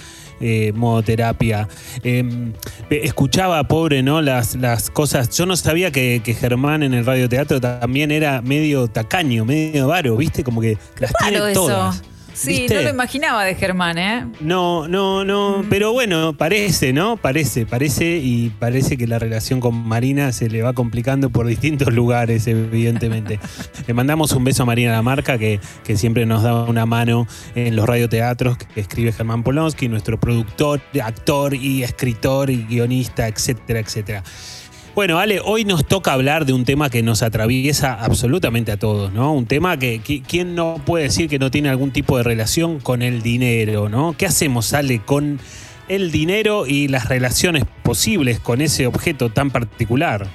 Eh, 0.43 0.73
modo 0.73 1.03
terapia. 1.03 1.67
Eh, 2.03 2.51
escuchaba, 2.89 3.63
pobre, 3.65 4.01
¿no? 4.01 4.23
Las, 4.23 4.55
las 4.55 4.89
cosas. 4.89 5.29
Yo 5.37 5.45
no 5.45 5.55
sabía 5.55 5.91
que, 5.91 6.21
que 6.23 6.33
Germán 6.33 6.81
en 6.81 6.95
el 6.95 7.05
radioteatro 7.05 7.61
también 7.61 8.09
era 8.09 8.41
medio 8.41 8.87
tacaño, 8.87 9.45
medio 9.45 9.87
varo, 9.87 10.17
¿viste? 10.17 10.43
Como 10.43 10.59
que 10.59 10.79
las 10.97 11.13
tiene 11.13 11.51
eso. 11.51 11.93
Sí, 12.33 12.61
¿viste? 12.61 12.75
no 12.75 12.81
lo 12.81 12.89
imaginaba 12.89 13.43
de 13.43 13.55
Germán, 13.55 13.97
¿eh? 13.97 14.25
No, 14.39 14.87
no, 14.87 15.23
no, 15.25 15.63
pero 15.69 15.91
bueno, 15.93 16.33
parece, 16.33 16.93
¿no? 16.93 17.17
Parece, 17.17 17.65
parece 17.65 18.17
y 18.17 18.49
parece 18.49 18.97
que 18.97 19.07
la 19.07 19.19
relación 19.19 19.59
con 19.59 19.75
Marina 19.75 20.31
se 20.31 20.49
le 20.49 20.61
va 20.61 20.73
complicando 20.73 21.29
por 21.29 21.47
distintos 21.47 21.93
lugares, 21.93 22.47
evidentemente. 22.47 23.39
le 23.87 23.93
mandamos 23.93 24.31
un 24.31 24.43
beso 24.43 24.63
a 24.63 24.65
Marina 24.65 24.91
Lamarca, 24.91 25.37
que, 25.37 25.59
que 25.83 25.97
siempre 25.97 26.25
nos 26.25 26.43
da 26.43 26.63
una 26.63 26.85
mano 26.85 27.27
en 27.55 27.75
los 27.75 27.85
radioteatros 27.85 28.57
que 28.57 28.79
escribe 28.79 29.11
Germán 29.11 29.43
Polonsky, 29.43 29.87
nuestro 29.87 30.19
productor, 30.19 30.81
actor 31.03 31.53
y 31.53 31.83
escritor 31.83 32.49
y 32.49 32.65
guionista, 32.65 33.27
etcétera, 33.27 33.79
etcétera. 33.79 34.23
Bueno, 34.93 35.19
Ale, 35.19 35.39
hoy 35.39 35.63
nos 35.63 35.85
toca 35.85 36.11
hablar 36.11 36.45
de 36.45 36.51
un 36.51 36.65
tema 36.65 36.89
que 36.89 37.01
nos 37.01 37.23
atraviesa 37.23 37.93
absolutamente 37.93 38.73
a 38.73 38.77
todos, 38.77 39.13
¿no? 39.13 39.31
Un 39.31 39.45
tema 39.45 39.77
que, 39.79 40.01
¿quién 40.27 40.53
no 40.53 40.81
puede 40.85 41.05
decir 41.05 41.29
que 41.29 41.39
no 41.39 41.49
tiene 41.49 41.69
algún 41.69 41.91
tipo 41.91 42.17
de 42.17 42.23
relación 42.23 42.81
con 42.81 43.01
el 43.01 43.21
dinero, 43.21 43.87
¿no? 43.87 44.13
¿Qué 44.17 44.25
hacemos, 44.25 44.73
Ale, 44.73 44.99
con 44.99 45.39
el 45.87 46.11
dinero 46.11 46.67
y 46.67 46.89
las 46.89 47.07
relaciones 47.07 47.63
posibles 47.83 48.41
con 48.41 48.59
ese 48.59 48.85
objeto 48.85 49.29
tan 49.29 49.49
particular? 49.49 50.27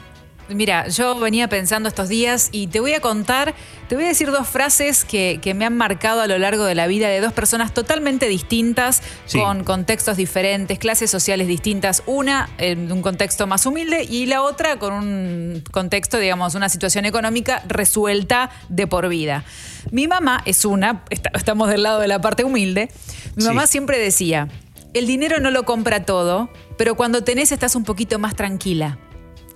Mira, 0.49 0.87
yo 0.87 1.19
venía 1.19 1.49
pensando 1.49 1.88
estos 1.88 2.09
días 2.09 2.50
y 2.53 2.69
te 2.69 2.79
voy 2.79 2.93
a 2.95 3.00
contar, 3.00 3.53
te 3.88 3.97
voy 3.97 4.05
a 4.05 4.09
decir 4.09 4.31
dos 4.31 4.47
frases 4.47 5.05
que, 5.05 5.41
que 5.43 5.55
me 5.55 5.65
han 5.65 5.76
marcado 5.76 6.21
a 6.21 6.29
lo 6.29 6.38
largo 6.38 6.65
de 6.65 6.76
la 6.76 6.87
vida 6.87 7.09
de 7.09 7.21
dos 7.21 7.33
personas 7.33 7.75
totalmente 7.75 8.29
distintas, 8.29 9.03
Sí. 9.25 9.41
con 9.41 9.65
contextos 9.65 10.17
diferentes, 10.17 10.79
clases 10.79 11.11
sociales 11.11 11.49
distintas. 11.49 12.05
Una 12.07 12.49
en 12.59 12.93
un 12.93 13.03
contexto 13.03 13.49
más 13.49 13.67
humilde 13.67 14.05
y 14.09 14.26
la 14.26 14.43
otra 14.43 14.79
con 14.79 14.93
un 14.93 15.65
contexto, 15.73 16.17
digamos, 16.19 16.55
una 16.55 16.69
situación 16.69 17.07
económica 17.07 17.65
resuelta 17.67 18.50
de 18.69 18.87
por 18.87 19.09
vida. 19.09 19.43
Mi 19.91 20.07
mamá 20.07 20.43
es 20.45 20.65
una, 20.65 21.03
está- 21.11 21.31
estamos 21.35 21.69
del 21.71 21.83
lado 21.83 21.99
de 21.99 22.07
la 22.07 22.21
parte 22.21 22.45
humilde, 22.45 22.88
mi 23.35 23.43
Sí. 23.43 23.49
mamá 23.49 23.67
siempre 23.67 23.99
decía, 23.99 24.47
el 24.95 25.09
dinero 25.09 25.41
no 25.41 25.50
lo 25.50 25.65
compra 25.65 26.05
todo, 26.05 26.50
pero 26.79 26.95
cuando 26.95 27.25
tenés 27.25 27.50
estás 27.50 27.75
un 27.75 27.83
poquito 27.83 28.21
más 28.21 28.37
tranquila. 28.37 28.99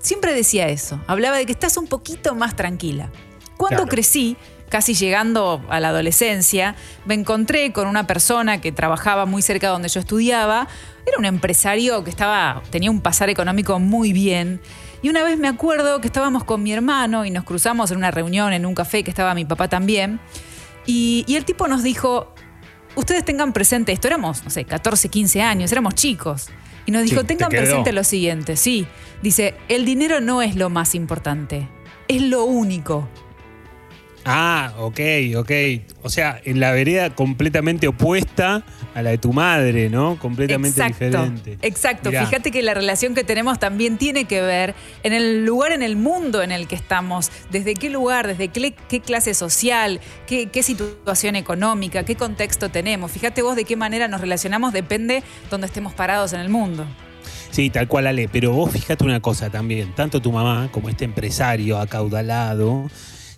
Siempre 0.00 0.32
decía 0.32 0.68
eso, 0.68 1.00
hablaba 1.06 1.36
de 1.36 1.46
que 1.46 1.52
estás 1.52 1.76
un 1.76 1.86
poquito 1.86 2.34
más 2.34 2.56
tranquila. 2.56 3.10
Cuando 3.56 3.82
Claro. 3.82 3.90
crecí, 3.90 4.36
casi 4.70 4.94
llegando 4.94 5.62
a 5.68 5.78
la 5.80 5.88
adolescencia, 5.88 6.74
me 7.04 7.14
encontré 7.14 7.72
con 7.72 7.86
una 7.86 8.06
persona 8.06 8.60
que 8.60 8.72
trabajaba 8.72 9.26
muy 9.26 9.42
cerca 9.42 9.66
de 9.66 9.72
donde 9.72 9.88
yo 9.88 10.00
estudiaba. 10.00 10.68
Era 11.06 11.18
un 11.18 11.26
empresario 11.26 12.02
que 12.02 12.10
estaba, 12.10 12.62
tenía 12.70 12.90
un 12.90 13.00
pasar 13.02 13.28
económico 13.28 13.78
muy 13.78 14.12
bien. 14.14 14.60
Y 15.02 15.08
una 15.10 15.22
vez 15.22 15.38
me 15.38 15.48
acuerdo 15.48 16.00
que 16.00 16.06
estábamos 16.06 16.44
con 16.44 16.62
mi 16.62 16.72
hermano 16.72 17.24
y 17.26 17.30
nos 17.30 17.44
cruzamos 17.44 17.90
en 17.90 17.98
una 17.98 18.10
reunión 18.10 18.52
en 18.54 18.64
un 18.64 18.74
café 18.74 19.02
que 19.02 19.10
estaba 19.10 19.34
mi 19.34 19.44
papá 19.44 19.68
también. 19.68 20.20
Y, 20.86 21.24
y 21.26 21.36
el 21.36 21.44
tipo 21.44 21.68
nos 21.68 21.82
dijo, 21.82 22.32
ustedes 22.94 23.24
tengan 23.24 23.52
presente 23.52 23.92
esto, 23.92 24.08
éramos, 24.08 24.44
no 24.44 24.50
sé, 24.50 24.64
14, 24.64 25.08
15 25.10 25.42
años, 25.42 25.72
éramos 25.72 25.94
chicos. 25.94 26.48
Y 26.90 26.92
nos 26.92 27.04
dijo, 27.04 27.20
Sí, 27.20 27.26
tengan 27.28 27.50
presente 27.50 27.92
lo 27.92 28.02
siguiente, 28.02 28.56
sí, 28.56 28.84
dice, 29.22 29.54
el 29.68 29.84
dinero 29.84 30.20
no 30.20 30.42
es 30.42 30.56
lo 30.56 30.70
más 30.70 30.96
importante, 30.96 31.68
es 32.08 32.20
lo 32.20 32.42
único. 32.42 33.08
Ah, 34.24 34.74
ok, 34.78 35.00
ok. 35.36 35.50
O 36.02 36.10
sea, 36.10 36.40
en 36.44 36.60
la 36.60 36.72
vereda 36.72 37.10
completamente 37.14 37.88
opuesta 37.88 38.62
a 38.94 39.02
la 39.02 39.10
de 39.10 39.18
tu 39.18 39.32
madre, 39.32 39.88
¿no? 39.88 40.18
Completamente 40.18 40.80
exacto, 40.80 41.04
diferente. 41.04 41.58
Exacto. 41.62 42.10
Mirá. 42.10 42.26
Fíjate 42.26 42.50
que 42.50 42.62
la 42.62 42.74
relación 42.74 43.14
que 43.14 43.24
tenemos 43.24 43.58
también 43.58 43.96
tiene 43.98 44.24
que 44.24 44.42
ver 44.42 44.74
en 45.02 45.12
el 45.12 45.44
lugar 45.44 45.72
en 45.72 45.82
el 45.82 45.96
mundo 45.96 46.42
en 46.42 46.52
el 46.52 46.68
que 46.68 46.74
estamos. 46.74 47.30
Desde 47.50 47.74
qué 47.74 47.88
lugar, 47.88 48.26
desde 48.26 48.48
qué, 48.48 48.74
qué 48.88 49.00
clase 49.00 49.32
social, 49.34 50.00
qué, 50.26 50.48
qué 50.48 50.62
situación 50.62 51.36
económica, 51.36 52.04
qué 52.04 52.16
contexto 52.16 52.68
tenemos. 52.68 53.10
Fíjate 53.10 53.42
vos 53.42 53.56
de 53.56 53.64
qué 53.64 53.76
manera 53.76 54.08
nos 54.08 54.20
relacionamos, 54.20 54.72
depende 54.72 55.22
donde 55.50 55.66
estemos 55.66 55.94
parados 55.94 56.32
en 56.32 56.40
el 56.40 56.50
mundo. 56.50 56.86
Sí, 57.50 57.68
tal 57.70 57.88
cual, 57.88 58.06
Ale. 58.06 58.28
Pero 58.28 58.52
vos 58.52 58.70
fíjate 58.70 59.02
una 59.02 59.20
cosa 59.20 59.50
también. 59.50 59.92
Tanto 59.94 60.20
tu 60.20 60.30
mamá 60.30 60.68
como 60.70 60.88
este 60.88 61.04
empresario 61.04 61.78
acaudalado 61.78 62.88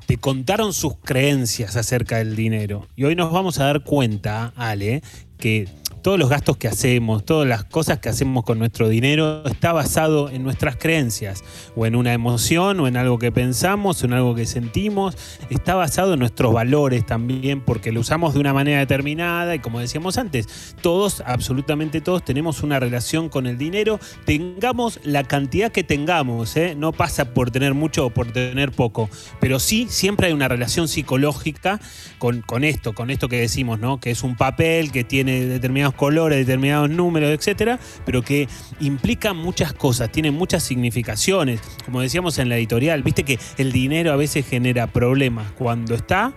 te 0.06 0.18
contaron 0.18 0.72
sus 0.72 0.96
creencias 0.96 1.76
acerca 1.76 2.18
del 2.18 2.36
dinero. 2.36 2.86
Y 2.96 3.04
hoy 3.04 3.16
nos 3.16 3.32
vamos 3.32 3.58
a 3.58 3.64
dar 3.64 3.82
cuenta, 3.82 4.52
Ale, 4.56 5.02
que 5.38 5.68
todos 6.02 6.18
los 6.18 6.28
gastos 6.28 6.56
que 6.56 6.68
hacemos, 6.68 7.24
todas 7.24 7.48
las 7.48 7.64
cosas 7.64 8.00
que 8.00 8.08
hacemos 8.08 8.44
con 8.44 8.58
nuestro 8.58 8.88
dinero 8.88 9.44
está 9.46 9.72
basado 9.72 10.28
en 10.28 10.42
nuestras 10.42 10.76
creencias, 10.76 11.44
o 11.76 11.86
en 11.86 11.94
una 11.94 12.12
emoción, 12.12 12.80
o 12.80 12.88
en 12.88 12.96
algo 12.96 13.18
que 13.18 13.30
pensamos, 13.30 14.02
o 14.02 14.06
en 14.06 14.12
algo 14.12 14.34
que 14.34 14.44
sentimos. 14.44 15.16
Está 15.48 15.76
basado 15.76 16.14
en 16.14 16.18
nuestros 16.18 16.52
valores 16.52 17.06
también, 17.06 17.60
porque 17.60 17.92
lo 17.92 18.00
usamos 18.00 18.34
de 18.34 18.40
una 18.40 18.52
manera 18.52 18.80
determinada 18.80 19.54
y 19.54 19.60
como 19.60 19.78
decíamos 19.78 20.18
antes, 20.18 20.74
todos, 20.82 21.22
absolutamente 21.24 22.00
todos, 22.00 22.24
tenemos 22.24 22.62
una 22.62 22.80
relación 22.80 23.28
con 23.28 23.46
el 23.46 23.56
dinero, 23.56 24.00
tengamos 24.24 24.98
la 25.04 25.22
cantidad 25.24 25.70
que 25.70 25.84
tengamos, 25.84 26.56
¿eh? 26.56 26.74
no 26.76 26.92
pasa 26.92 27.32
por 27.32 27.50
tener 27.50 27.74
mucho 27.74 28.06
o 28.06 28.10
por 28.10 28.32
tener 28.32 28.72
poco, 28.72 29.08
pero 29.40 29.60
sí 29.60 29.86
siempre 29.88 30.26
hay 30.26 30.32
una 30.32 30.48
relación 30.48 30.88
psicológica 30.88 31.80
con, 32.18 32.40
con 32.42 32.64
esto, 32.64 32.92
con 32.92 33.10
esto 33.10 33.28
que 33.28 33.40
decimos, 33.40 33.78
¿no? 33.78 34.00
que 34.00 34.10
es 34.10 34.22
un 34.24 34.36
papel 34.36 34.90
que 34.90 35.04
tiene 35.04 35.44
determinados 35.44 35.91
colores, 35.92 36.38
determinados 36.38 36.90
números, 36.90 37.30
etcétera, 37.30 37.78
pero 38.04 38.22
que 38.22 38.48
implica 38.80 39.32
muchas 39.32 39.72
cosas, 39.72 40.10
tiene 40.10 40.30
muchas 40.30 40.62
significaciones. 40.62 41.60
Como 41.84 42.00
decíamos 42.00 42.38
en 42.38 42.48
la 42.48 42.56
editorial, 42.56 43.02
viste 43.02 43.24
que 43.24 43.38
el 43.58 43.72
dinero 43.72 44.12
a 44.12 44.16
veces 44.16 44.46
genera 44.46 44.86
problemas 44.86 45.52
cuando 45.52 45.94
está. 45.94 46.32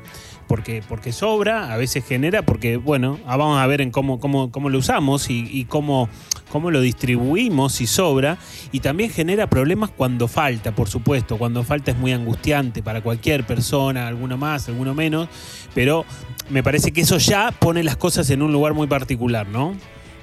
Porque, 0.47 0.83
porque 0.88 1.12
sobra, 1.12 1.74
a 1.74 1.77
veces 1.77 2.05
genera, 2.05 2.43
porque, 2.43 2.77
bueno, 2.77 3.17
ah, 3.25 3.35
vamos 3.35 3.59
a 3.59 3.65
ver 3.65 3.81
en 3.81 3.89
cómo, 3.89 4.19
cómo, 4.19 4.51
cómo 4.51 4.69
lo 4.69 4.77
usamos 4.77 5.31
y, 5.31 5.50
y 5.51 5.65
cómo, 5.65 6.07
cómo 6.51 6.69
lo 6.69 6.81
distribuimos 6.81 7.74
si 7.74 7.88
sobra. 7.88 8.38
Y 8.71 8.81
también 8.81 9.09
genera 9.09 9.50
problemas 9.50 9.89
cuando 9.89 10.27
falta, 10.27 10.75
por 10.75 10.88
supuesto. 10.88 11.39
Cuando 11.39 11.63
falta 11.63 11.89
es 11.89 11.97
muy 11.97 12.13
angustiante 12.13 12.83
para 12.83 13.01
cualquier 13.01 13.43
persona, 13.43 14.07
alguno 14.07 14.38
más, 14.38 14.67
alguno 14.69 14.93
menos. 14.93 15.29
Pero 15.74 16.05
me 16.49 16.63
parece 16.63 16.91
que 16.91 17.01
eso 17.01 17.17
ya 17.17 17.51
pone 17.51 17.83
las 17.83 17.97
cosas 17.97 18.29
en 18.29 18.41
un 18.41 18.51
lugar 18.51 18.73
muy 18.73 18.87
particular, 18.87 19.47
¿no? 19.47 19.75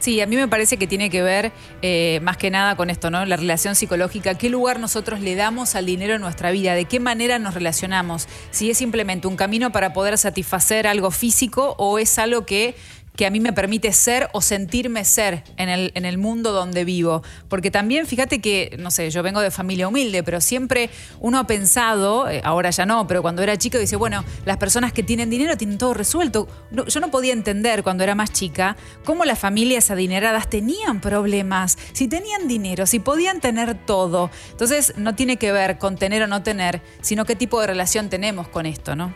Sí, 0.02 0.20
a 0.20 0.26
mí 0.26 0.34
me 0.34 0.48
parece 0.48 0.78
que 0.78 0.88
tiene 0.88 1.10
que 1.10 1.22
ver 1.22 1.52
eh, 1.80 2.18
más 2.24 2.36
que 2.36 2.50
nada 2.50 2.74
con 2.74 2.90
esto, 2.90 3.08
¿no? 3.08 3.24
La 3.24 3.36
relación 3.36 3.76
psicológica, 3.76 4.36
qué 4.36 4.50
lugar 4.50 4.80
nosotros 4.80 5.20
le 5.20 5.36
damos 5.36 5.76
al 5.76 5.86
dinero 5.86 6.14
en 6.14 6.20
nuestra 6.20 6.50
vida, 6.50 6.74
de 6.74 6.86
qué 6.86 6.98
manera 6.98 7.38
nos 7.38 7.54
relacionamos, 7.54 8.26
si 8.50 8.68
es 8.68 8.78
simplemente 8.78 9.28
un 9.28 9.36
camino 9.36 9.70
para 9.70 9.92
poder 9.92 10.18
satisfacer 10.18 10.88
algo 10.88 11.12
físico 11.12 11.76
o 11.78 12.00
es 12.00 12.18
algo 12.18 12.44
que 12.44 12.74
que 13.16 13.26
a 13.26 13.30
mí 13.30 13.40
me 13.40 13.52
permite 13.52 13.92
ser 13.92 14.28
o 14.32 14.40
sentirme 14.40 15.04
ser 15.04 15.44
en 15.56 15.68
el, 15.68 15.92
en 15.94 16.04
el 16.04 16.18
mundo 16.18 16.52
donde 16.52 16.84
vivo. 16.84 17.22
Porque 17.48 17.70
también, 17.70 18.06
fíjate 18.06 18.40
que, 18.40 18.76
no 18.78 18.90
sé, 18.90 19.10
yo 19.10 19.22
vengo 19.22 19.40
de 19.40 19.50
familia 19.50 19.88
humilde, 19.88 20.22
pero 20.22 20.40
siempre 20.40 20.90
uno 21.20 21.38
ha 21.38 21.46
pensado, 21.46 22.28
eh, 22.28 22.40
ahora 22.44 22.70
ya 22.70 22.86
no, 22.86 23.06
pero 23.06 23.22
cuando 23.22 23.42
era 23.42 23.56
chico 23.56 23.78
dice, 23.78 23.96
bueno, 23.96 24.24
las 24.44 24.56
personas 24.56 24.92
que 24.92 25.02
tienen 25.02 25.30
dinero 25.30 25.56
tienen 25.56 25.78
todo 25.78 25.94
resuelto. 25.94 26.48
No, 26.70 26.86
yo 26.86 27.00
no 27.00 27.10
podía 27.10 27.32
entender 27.32 27.82
cuando 27.82 28.04
era 28.04 28.14
más 28.14 28.32
chica 28.32 28.76
cómo 29.04 29.24
las 29.24 29.38
familias 29.38 29.90
adineradas 29.90 30.48
tenían 30.48 31.00
problemas, 31.00 31.78
si 31.92 32.08
tenían 32.08 32.48
dinero, 32.48 32.86
si 32.86 32.98
podían 32.98 33.40
tener 33.40 33.74
todo. 33.86 34.30
Entonces, 34.50 34.94
no 34.96 35.14
tiene 35.14 35.36
que 35.36 35.52
ver 35.52 35.78
con 35.78 35.96
tener 35.96 36.22
o 36.22 36.26
no 36.26 36.42
tener, 36.42 36.82
sino 37.02 37.24
qué 37.24 37.36
tipo 37.36 37.60
de 37.60 37.66
relación 37.66 38.08
tenemos 38.08 38.48
con 38.48 38.66
esto, 38.66 38.96
¿no? 38.96 39.14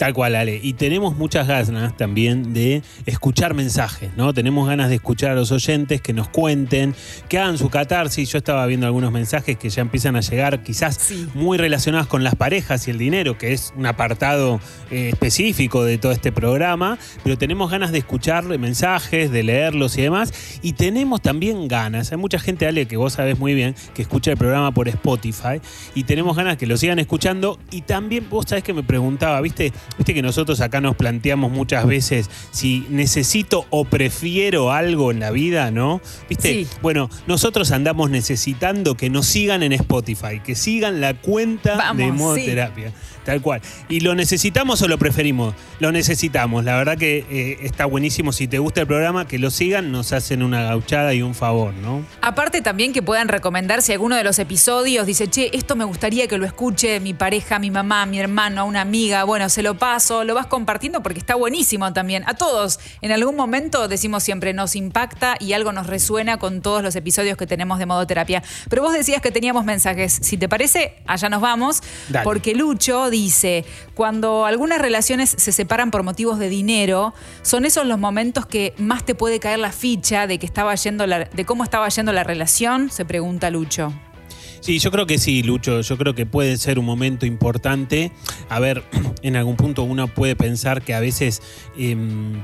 Tal 0.00 0.14
cual, 0.14 0.34
Ale. 0.34 0.58
Y 0.62 0.72
tenemos 0.72 1.14
muchas 1.14 1.46
ganas 1.46 1.94
también 1.94 2.54
de 2.54 2.82
escuchar 3.04 3.52
mensajes, 3.52 4.10
¿no? 4.16 4.32
Tenemos 4.32 4.66
ganas 4.66 4.88
de 4.88 4.94
escuchar 4.94 5.32
a 5.32 5.34
los 5.34 5.52
oyentes 5.52 6.00
que 6.00 6.14
nos 6.14 6.26
cuenten, 6.26 6.94
que 7.28 7.38
hagan 7.38 7.58
su 7.58 7.68
catarsis. 7.68 8.32
Yo 8.32 8.38
estaba 8.38 8.64
viendo 8.64 8.86
algunos 8.86 9.12
mensajes 9.12 9.58
que 9.58 9.68
ya 9.68 9.82
empiezan 9.82 10.16
a 10.16 10.22
llegar, 10.22 10.62
quizás 10.62 10.94
Sí. 10.96 11.28
muy 11.34 11.58
relacionados 11.58 12.06
con 12.06 12.24
las 12.24 12.34
parejas 12.34 12.88
y 12.88 12.92
el 12.92 12.96
dinero, 12.96 13.36
que 13.36 13.52
es 13.52 13.74
un 13.76 13.84
apartado 13.84 14.58
eh, 14.90 15.10
específico 15.10 15.84
de 15.84 15.98
todo 15.98 16.12
este 16.12 16.32
programa. 16.32 16.96
Pero 17.22 17.36
tenemos 17.36 17.70
ganas 17.70 17.92
de 17.92 17.98
escuchar 17.98 18.44
mensajes, 18.58 19.30
de 19.30 19.42
leerlos 19.42 19.98
y 19.98 20.00
demás. 20.00 20.32
Y 20.62 20.72
tenemos 20.72 21.20
también 21.20 21.68
ganas. 21.68 22.10
Hay 22.10 22.16
mucha 22.16 22.38
gente, 22.38 22.66
Ale, 22.66 22.86
que 22.86 22.96
vos 22.96 23.12
sabés 23.12 23.38
muy 23.38 23.52
bien, 23.52 23.74
que 23.92 24.00
escucha 24.00 24.30
el 24.30 24.38
programa 24.38 24.72
por 24.72 24.88
Spotify. 24.88 25.60
Y 25.94 26.04
tenemos 26.04 26.34
ganas 26.38 26.56
que 26.56 26.66
lo 26.66 26.78
sigan 26.78 26.98
escuchando. 27.00 27.58
Y 27.70 27.82
también, 27.82 28.26
vos 28.30 28.46
sabés 28.48 28.64
que 28.64 28.72
me 28.72 28.82
preguntaba, 28.82 29.42
¿viste? 29.42 29.74
Viste 29.98 30.14
que 30.14 30.22
nosotros 30.22 30.60
acá 30.60 30.80
nos 30.80 30.96
planteamos 30.96 31.52
muchas 31.52 31.86
veces 31.86 32.30
si 32.50 32.86
necesito 32.88 33.66
o 33.70 33.84
prefiero 33.84 34.72
algo 34.72 35.10
en 35.10 35.20
la 35.20 35.30
vida, 35.30 35.70
¿no? 35.70 36.00
¿Viste? 36.28 36.52
Sí. 36.52 36.66
Bueno, 36.82 37.10
nosotros 37.26 37.70
andamos 37.72 38.10
necesitando 38.10 38.96
que 38.96 39.10
nos 39.10 39.26
sigan 39.26 39.62
en 39.62 39.72
Spotify, 39.72 40.40
que 40.44 40.54
sigan 40.54 41.00
la 41.00 41.14
cuenta 41.14 41.76
Vamos, 41.76 41.96
de 41.96 42.12
modo 42.12 42.34
sí. 42.36 42.46
Tal 43.24 43.40
cual. 43.42 43.60
¿Y 43.88 44.00
lo 44.00 44.14
necesitamos 44.14 44.80
o 44.82 44.88
lo 44.88 44.98
preferimos? 44.98 45.54
Lo 45.78 45.92
necesitamos. 45.92 46.64
La 46.64 46.76
verdad 46.76 46.96
que 46.96 47.26
eh, 47.30 47.58
está 47.62 47.84
buenísimo. 47.84 48.32
Si 48.32 48.48
te 48.48 48.58
gusta 48.58 48.80
el 48.80 48.86
programa, 48.86 49.26
que 49.28 49.38
lo 49.38 49.50
sigan, 49.50 49.92
nos 49.92 50.12
hacen 50.12 50.42
una 50.42 50.62
gauchada 50.62 51.12
y 51.14 51.22
un 51.22 51.34
favor, 51.34 51.74
¿no? 51.74 52.02
Aparte 52.22 52.62
también 52.62 52.92
que 52.92 53.02
puedan 53.02 53.28
recomendar 53.28 53.82
si 53.82 53.92
alguno 53.92 54.16
de 54.16 54.24
los 54.24 54.38
episodios 54.38 55.06
dice, 55.06 55.28
che, 55.28 55.50
esto 55.52 55.76
me 55.76 55.84
gustaría 55.84 56.26
que 56.28 56.38
lo 56.38 56.46
escuche 56.46 56.98
mi 57.00 57.12
pareja, 57.14 57.58
mi 57.58 57.70
mamá, 57.70 58.06
mi 58.06 58.18
hermano, 58.18 58.64
una 58.64 58.80
amiga, 58.80 59.24
bueno, 59.24 59.48
se 59.48 59.62
lo 59.62 59.76
paso, 59.76 60.24
lo 60.24 60.34
vas 60.34 60.46
compartiendo 60.46 61.02
porque 61.02 61.18
está 61.18 61.34
buenísimo 61.34 61.92
también. 61.92 62.24
A 62.26 62.34
todos, 62.34 62.80
en 63.02 63.12
algún 63.12 63.36
momento 63.36 63.88
decimos 63.88 64.22
siempre, 64.22 64.52
nos 64.54 64.76
impacta 64.76 65.36
y 65.38 65.52
algo 65.52 65.72
nos 65.72 65.86
resuena 65.86 66.38
con 66.38 66.62
todos 66.62 66.82
los 66.82 66.96
episodios 66.96 67.36
que 67.36 67.46
tenemos 67.46 67.78
de 67.78 67.86
modo 67.86 68.06
terapia. 68.06 68.42
Pero 68.68 68.82
vos 68.82 68.92
decías 68.92 69.20
que 69.20 69.30
teníamos 69.30 69.64
mensajes. 69.64 70.18
Si 70.22 70.36
te 70.38 70.48
parece, 70.48 70.94
allá 71.06 71.28
nos 71.28 71.40
vamos, 71.40 71.82
Dale. 72.08 72.24
porque 72.24 72.54
Lucho 72.54 73.09
dice, 73.10 73.64
cuando 73.94 74.46
algunas 74.46 74.78
relaciones 74.80 75.30
se 75.36 75.52
separan 75.52 75.90
por 75.90 76.02
motivos 76.02 76.38
de 76.38 76.48
dinero, 76.48 77.14
son 77.42 77.64
esos 77.64 77.86
los 77.86 77.98
momentos 77.98 78.46
que 78.46 78.74
más 78.78 79.04
te 79.04 79.14
puede 79.14 79.40
caer 79.40 79.58
la 79.58 79.72
ficha 79.72 80.26
de 80.26 80.38
que 80.38 80.46
estaba 80.46 80.74
yendo 80.74 81.06
la- 81.06 81.24
de 81.24 81.44
cómo 81.44 81.64
estaba 81.64 81.88
yendo 81.88 82.12
la 82.12 82.24
relación, 82.24 82.90
se 82.90 83.04
pregunta 83.04 83.50
Lucho. 83.50 83.92
Sí, 84.60 84.78
yo 84.78 84.90
creo 84.90 85.06
que 85.06 85.18
sí, 85.18 85.42
Lucho. 85.42 85.80
Yo 85.80 85.96
creo 85.96 86.14
que 86.14 86.26
puede 86.26 86.58
ser 86.58 86.78
un 86.78 86.84
momento 86.84 87.24
importante. 87.24 88.12
A 88.50 88.60
ver, 88.60 88.84
en 89.22 89.36
algún 89.36 89.56
punto 89.56 89.82
uno 89.82 90.06
puede 90.06 90.36
pensar 90.36 90.82
que 90.82 90.92
a 90.92 91.00
veces 91.00 91.40
em, 91.78 92.34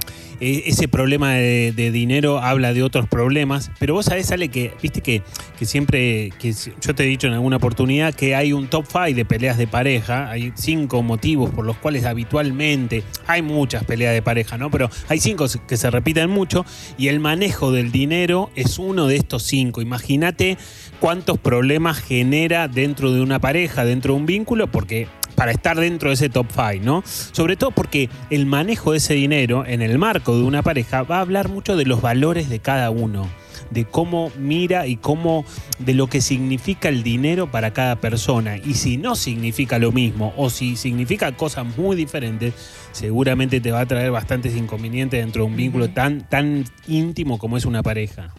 e- 0.41 0.65
ese 0.67 0.89
problema 0.89 1.35
de, 1.35 1.73
dinero 1.93 2.39
habla 2.39 2.73
de 2.73 2.83
otros 2.83 3.07
problemas, 3.07 3.71
pero 3.79 3.95
vos 3.95 4.07
sabés, 4.07 4.31
Ale, 4.33 4.49
que 4.49 4.73
viste 4.83 5.01
que, 5.01 5.23
que 5.59 5.67
siempre, 5.67 6.31
que 6.39 6.53
yo 6.53 6.95
te 6.95 7.05
he 7.05 7.07
dicho 7.07 7.27
en 7.27 7.35
alguna 7.35 7.57
oportunidad 7.57 8.15
que 8.15 8.35
hay 8.35 8.53
un 8.53 8.69
top 8.69 8.87
5 8.87 9.15
de 9.15 9.25
peleas 9.25 9.59
de 9.59 9.67
pareja, 9.67 10.31
hay 10.31 10.53
cinco 10.57 11.03
motivos 11.03 11.51
por 11.51 11.65
los 11.65 11.77
cuales 11.77 12.05
habitualmente 12.05 13.05
hay 13.27 13.43
muchas 13.43 13.85
peleas 13.85 14.15
de 14.15 14.23
pareja, 14.23 14.59
¿no? 14.59 14.71
Pero 14.71 14.91
hay 15.09 15.21
cinco 15.21 15.47
que 15.69 15.77
se 15.77 15.91
repiten 15.91 16.31
mucho 16.31 16.65
y 16.99 17.09
el 17.09 17.21
manejo 17.21 17.73
del 17.73 17.93
dinero 17.93 18.51
es 18.57 18.79
uno 18.79 19.07
de 19.07 19.17
estos 19.17 19.43
cinco. 19.43 19.81
Imagínate 19.83 20.59
cuántos 20.99 21.39
problemas 21.39 22.06
genera 22.09 22.69
dentro 22.69 23.13
de 23.13 23.21
una 23.21 23.39
pareja, 23.39 23.85
dentro 23.85 24.15
de 24.15 24.21
un 24.21 24.27
vínculo, 24.27 24.67
porque 24.69 25.09
para 25.35 25.53
estar 25.53 25.79
dentro 25.79 26.09
de 26.09 26.15
ese 26.15 26.29
top 26.29 26.47
5, 26.51 26.85
¿no? 26.85 27.03
Sobre 27.05 27.57
todo 27.57 27.71
porque 27.71 28.09
el 28.31 28.47
manejo 28.47 28.93
de 28.93 28.99
ese 28.99 29.15
dinero 29.15 29.65
en 29.67 29.83
el 29.83 29.99
marco 29.99 30.37
de 30.37 30.45
una 30.45 30.63
pareja 30.63 31.03
va 31.03 31.19
a 31.19 31.21
hablar 31.21 31.49
mucho 31.49 31.77
de 31.77 31.85
los 31.85 32.01
valores 32.01 32.49
de 32.49 32.59
cada 32.59 32.91
uno 32.91 33.29
de 33.71 33.85
cómo 33.85 34.31
mira 34.39 34.87
y 34.87 34.97
cómo 34.97 35.45
de 35.79 35.95
lo 35.95 36.07
que 36.09 36.21
significa 36.21 36.89
el 36.89 37.03
dinero 37.03 37.51
para 37.51 37.73
cada 37.73 37.97
persona. 37.97 38.59
Y 38.59 38.75
si 38.75 38.97
no 38.97 39.17
significa 39.17 39.79
lo 39.79 39.93
mismo 39.93 40.33
o 40.37 40.51
si 40.51 40.77
significa 40.77 41.33
cosas 41.33 41.67
muy 41.77 41.97
diferentes 41.97 42.55
seguramente 42.93 43.61
te 43.61 43.73
va 43.73 43.81
a 43.81 43.87
traer 43.87 44.11
bastantes 44.11 44.57
inconvenientes 44.57 45.21
dentro 45.21 45.43
de 45.43 45.49
un 45.49 45.57
vínculo 45.57 45.91
tan 45.91 46.27
tan 46.29 46.65
íntimo 46.89 47.39
como 47.39 47.59
es 47.59 47.67
una 47.67 47.83
pareja 47.83 48.33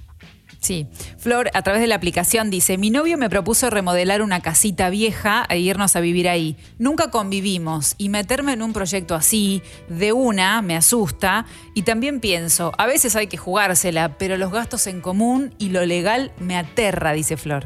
Sí, 0.67 0.85
Flor 1.17 1.49
a 1.53 1.61
través 1.61 1.79
de 1.81 1.87
la 1.87 1.95
aplicación 1.95 2.49
dice, 2.49 2.77
mi 2.77 2.89
novio 2.89 3.17
me 3.17 3.29
propuso 3.29 3.69
remodelar 3.69 4.21
una 4.21 4.41
casita 4.41 4.89
vieja 4.89 5.45
e 5.47 5.59
irnos 5.59 5.95
a 5.95 6.01
vivir 6.01 6.27
ahí. 6.27 6.57
Nunca 6.77 7.09
convivimos 7.09 7.95
y 7.97 8.09
meterme 8.09 8.51
en 8.51 8.61
un 8.61 8.73
proyecto 8.73 9.15
así, 9.15 9.61
de 9.87 10.11
una, 10.11 10.61
me 10.61 10.75
asusta 10.75 11.45
y 11.73 11.83
también 11.83 12.19
pienso, 12.19 12.73
a 12.77 12.85
veces 12.85 13.15
hay 13.15 13.27
que 13.27 13.37
jugársela, 13.37 14.17
pero 14.17 14.35
los 14.35 14.51
gastos 14.51 14.87
en 14.87 14.99
común 14.99 15.55
y 15.57 15.69
lo 15.69 15.85
legal 15.85 16.33
me 16.37 16.57
aterra, 16.57 17.13
dice 17.13 17.37
Flor. 17.37 17.63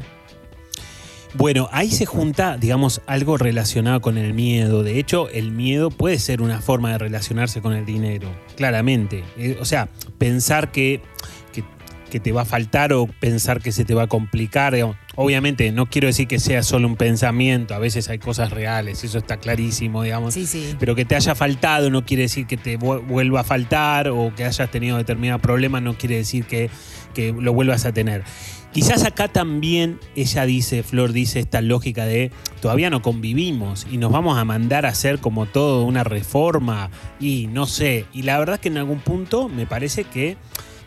Bueno, 1.34 1.68
ahí 1.72 1.90
se 1.90 2.04
junta, 2.04 2.58
digamos, 2.58 3.00
algo 3.06 3.38
relacionado 3.38 4.02
con 4.02 4.18
el 4.18 4.34
miedo. 4.34 4.82
De 4.82 4.98
hecho, 4.98 5.30
el 5.30 5.50
miedo 5.50 5.90
puede 5.90 6.18
ser 6.18 6.42
una 6.42 6.60
forma 6.60 6.92
de 6.92 6.98
relacionarse 6.98 7.62
con 7.62 7.72
el 7.72 7.86
dinero, 7.86 8.28
claramente. 8.54 9.24
Eh, 9.38 9.56
o 9.58 9.64
sea, 9.64 9.88
pensar 10.18 10.70
que, 10.72 11.00
que, 12.12 12.20
te 12.20 12.30
va 12.32 12.42
a 12.42 12.44
faltar 12.44 12.92
o 12.92 13.06
pensar 13.06 13.60
que 13.62 13.72
se 13.72 13.84
te 13.84 13.94
va 13.94 14.02
a 14.02 14.06
complicar. 14.06 14.74
Obviamente, 15.16 15.72
no 15.72 15.86
quiero 15.86 16.06
decir 16.06 16.28
que 16.28 16.38
sea 16.38 16.62
solo 16.62 16.86
un 16.86 16.96
pensamiento, 16.96 17.74
a 17.74 17.78
veces 17.78 18.08
hay 18.08 18.18
cosas 18.18 18.50
reales, 18.50 19.02
eso 19.02 19.18
está 19.18 19.38
clarísimo, 19.38 20.02
digamos. 20.02 20.34
Sí, 20.34 20.46
sí. 20.46 20.76
Pero 20.78 20.94
que 20.94 21.04
te 21.04 21.16
haya 21.16 21.34
faltado 21.34 21.90
no 21.90 22.04
quiere 22.04 22.24
decir 22.24 22.46
que 22.46 22.56
te 22.56 22.78
vu- 22.78 23.04
vuelva 23.06 23.40
a 23.40 23.44
faltar 23.44 24.08
o 24.08 24.32
que 24.36 24.44
hayas 24.44 24.70
tenido 24.70 24.96
determinado 24.98 25.38
problema 25.40 25.80
no 25.80 25.94
quiere 25.94 26.16
decir 26.16 26.44
que, 26.44 26.70
que 27.14 27.32
lo 27.32 27.52
vuelvas 27.52 27.86
a 27.86 27.92
tener. 27.92 28.22
Quizás 28.72 29.04
acá 29.04 29.28
también 29.28 29.98
ella 30.16 30.46
dice, 30.46 30.82
Flor 30.82 31.12
dice 31.12 31.40
esta 31.40 31.60
lógica 31.60 32.06
de 32.06 32.30
todavía 32.62 32.88
no 32.88 33.02
convivimos 33.02 33.86
y 33.90 33.98
nos 33.98 34.10
vamos 34.12 34.38
a 34.38 34.44
mandar 34.46 34.86
a 34.86 34.90
hacer 34.90 35.18
como 35.18 35.44
todo 35.46 35.84
una 35.84 36.04
reforma 36.04 36.90
y 37.20 37.48
no 37.48 37.66
sé. 37.66 38.06
Y 38.14 38.22
la 38.22 38.38
verdad 38.38 38.58
que 38.60 38.68
en 38.68 38.78
algún 38.78 39.00
punto 39.00 39.50
me 39.50 39.66
parece 39.66 40.04
que 40.04 40.38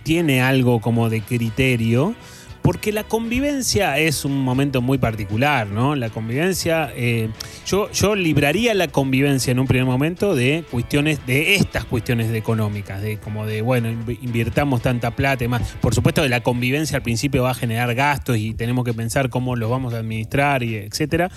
tiene 0.06 0.42
algo 0.42 0.80
como 0.80 1.10
de 1.10 1.20
criterio. 1.20 2.16
Porque 2.62 2.92
la 2.92 3.04
convivencia 3.04 4.00
es 4.00 4.26
un 4.26 4.42
momento 4.42 4.82
muy 4.82 4.98
particular, 4.98 5.68
¿no? 5.68 5.96
La 5.96 6.10
convivencia, 6.10 6.92
eh, 6.96 7.30
yo, 7.68 7.92
yo 7.92 8.16
libraría 8.16 8.74
la 8.74 8.88
convivencia 8.88 9.52
en 9.52 9.60
un 9.60 9.68
primer 9.68 9.86
momento 9.86 10.34
de 10.34 10.64
cuestiones, 10.72 11.24
de 11.28 11.54
estas 11.56 11.86
cuestiones 11.86 12.34
económicas, 12.34 13.04
de 13.04 13.18
como 13.18 13.46
de, 13.46 13.62
bueno, 13.62 13.90
inv- 13.90 14.18
invirtamos 14.20 14.82
tanta 14.82 15.12
plata 15.12 15.44
y 15.44 15.48
más. 15.48 15.62
Por 15.80 15.94
supuesto 15.94 16.24
que 16.24 16.30
la 16.30 16.42
convivencia 16.42 16.98
al 16.98 17.04
principio 17.04 17.44
va 17.44 17.52
a 17.52 17.54
generar 17.54 17.94
gastos 17.94 18.38
y 18.38 18.56
tenemos 18.56 18.84
que 18.84 18.96
pensar 18.96 19.30
cómo 19.30 19.56
los 19.56 19.70
vamos 19.70 19.94
a 19.94 19.98
administrar 20.00 20.64
y 20.64 20.74
etcétera. 20.78 21.30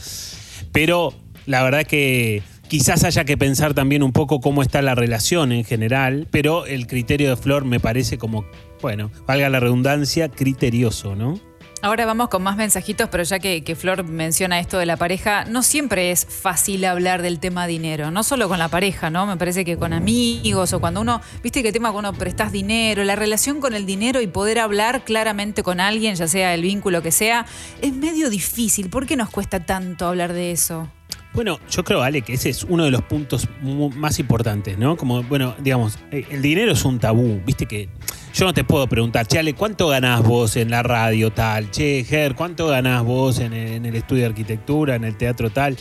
Pero 0.73 1.13
la 1.45 1.63
verdad 1.63 1.85
que 1.85 2.43
quizás 2.69 3.05
haya 3.05 3.25
que 3.25 3.37
pensar 3.37 3.75
también 3.75 4.03
un 4.03 4.13
poco 4.13 4.41
cómo 4.41 4.63
está 4.63 4.83
la 4.83 4.95
relación 4.95 5.53
en 5.53 5.65
general, 5.65 6.29
pero 6.31 6.67
el 6.67 6.87
criterio 6.87 7.31
de 7.31 7.37
Flor 7.37 7.65
me 7.65 7.81
parece 7.81 8.19
como, 8.19 8.45
bueno, 8.81 9.11
valga 9.27 9.49
la 9.49 9.61
redundancia, 9.61 10.29
criterioso, 10.29 11.17
¿no? 11.17 11.41
Ahora 11.81 12.07
vamos 12.07 12.29
con 12.29 12.43
más 12.43 12.57
mensajitos, 12.57 13.09
pero 13.09 13.23
ya 13.23 13.39
que, 13.39 13.77
Flor 13.77 14.03
menciona 14.03 14.59
esto 14.59 14.79
de 14.79 14.87
la 14.87 14.97
pareja, 14.97 15.45
no 15.45 15.63
siempre 15.63 16.11
es 16.11 16.27
fácil 16.27 16.85
hablar 16.85 17.23
del 17.23 17.39
tema 17.39 17.69
dinero, 17.69 18.11
no 18.11 18.25
solo 18.25 18.49
con 18.49 18.59
la 18.59 18.69
pareja, 18.69 19.11
¿no? 19.11 19.27
Me 19.27 19.37
parece 19.37 19.65
que 19.65 19.77
con 19.77 19.93
amigos 19.93 20.73
o 20.73 20.81
cuando 20.81 21.01
uno, 21.01 21.21
viste 21.41 21.63
que 21.63 21.71
tema 21.71 21.93
cuando 21.93 22.13
prestas 22.15 22.51
dinero, 22.51 23.05
la 23.05 23.15
relación 23.15 23.61
con 23.61 23.75
el 23.75 23.87
dinero 23.87 24.21
y 24.21 24.27
poder 24.27 24.59
hablar 24.59 25.05
claramente 25.05 25.63
con 25.63 25.79
alguien, 25.79 26.17
ya 26.17 26.27
sea 26.27 26.53
el 26.53 26.63
vínculo 26.63 27.01
que 27.01 27.13
sea, 27.13 27.47
es 27.81 27.93
medio 27.93 28.29
difícil. 28.29 28.91
¿Por 28.91 29.07
qué 29.07 29.17
nos 29.17 29.31
cuesta 29.31 29.65
tanto 29.65 30.09
hablar 30.09 30.33
de 30.33 30.51
eso? 30.51 30.89
Bueno, 31.35 31.61
yo 31.71 31.85
creo, 31.85 32.03
Ale, 32.03 32.23
que 32.23 32.35
ese 32.35 32.51
es 32.51 32.65
uno 32.65 32.85
de 32.85 32.91
los 32.91 33.03
puntos 33.03 33.49
más 33.63 34.19
importantes, 34.19 34.79
¿no? 34.79 34.97
Como, 34.97 35.23
bueno, 35.23 35.55
digamos, 35.59 35.99
eh, 36.11 36.27
el 36.31 36.43
dinero 36.43 36.73
es 36.73 36.85
un 36.85 36.99
tabú, 36.99 37.41
viste 37.45 37.67
que 37.67 37.89
yo 38.35 38.45
no 38.45 38.55
te 38.55 38.65
puedo 38.65 38.87
preguntar, 38.87 39.27
che, 39.27 39.39
Ale, 39.39 39.55
¿cuánto 39.55 39.89
ganás 39.89 40.23
vos 40.23 40.57
en 40.57 40.71
la 40.71 40.83
radio 40.83 41.31
tal? 41.31 41.71
Che, 41.71 42.05
Ger, 42.05 42.35
¿cuánto 42.35 42.67
ganás 42.69 43.05
vos 43.05 43.41
en 43.41 43.53
el, 43.53 43.73
en 43.75 43.87
el 43.87 43.95
estudio 43.97 44.23
de 44.23 44.29
arquitectura, 44.29 44.95
en 44.97 45.05
el 45.05 45.17
teatro 45.17 45.51
tal? 45.51 45.77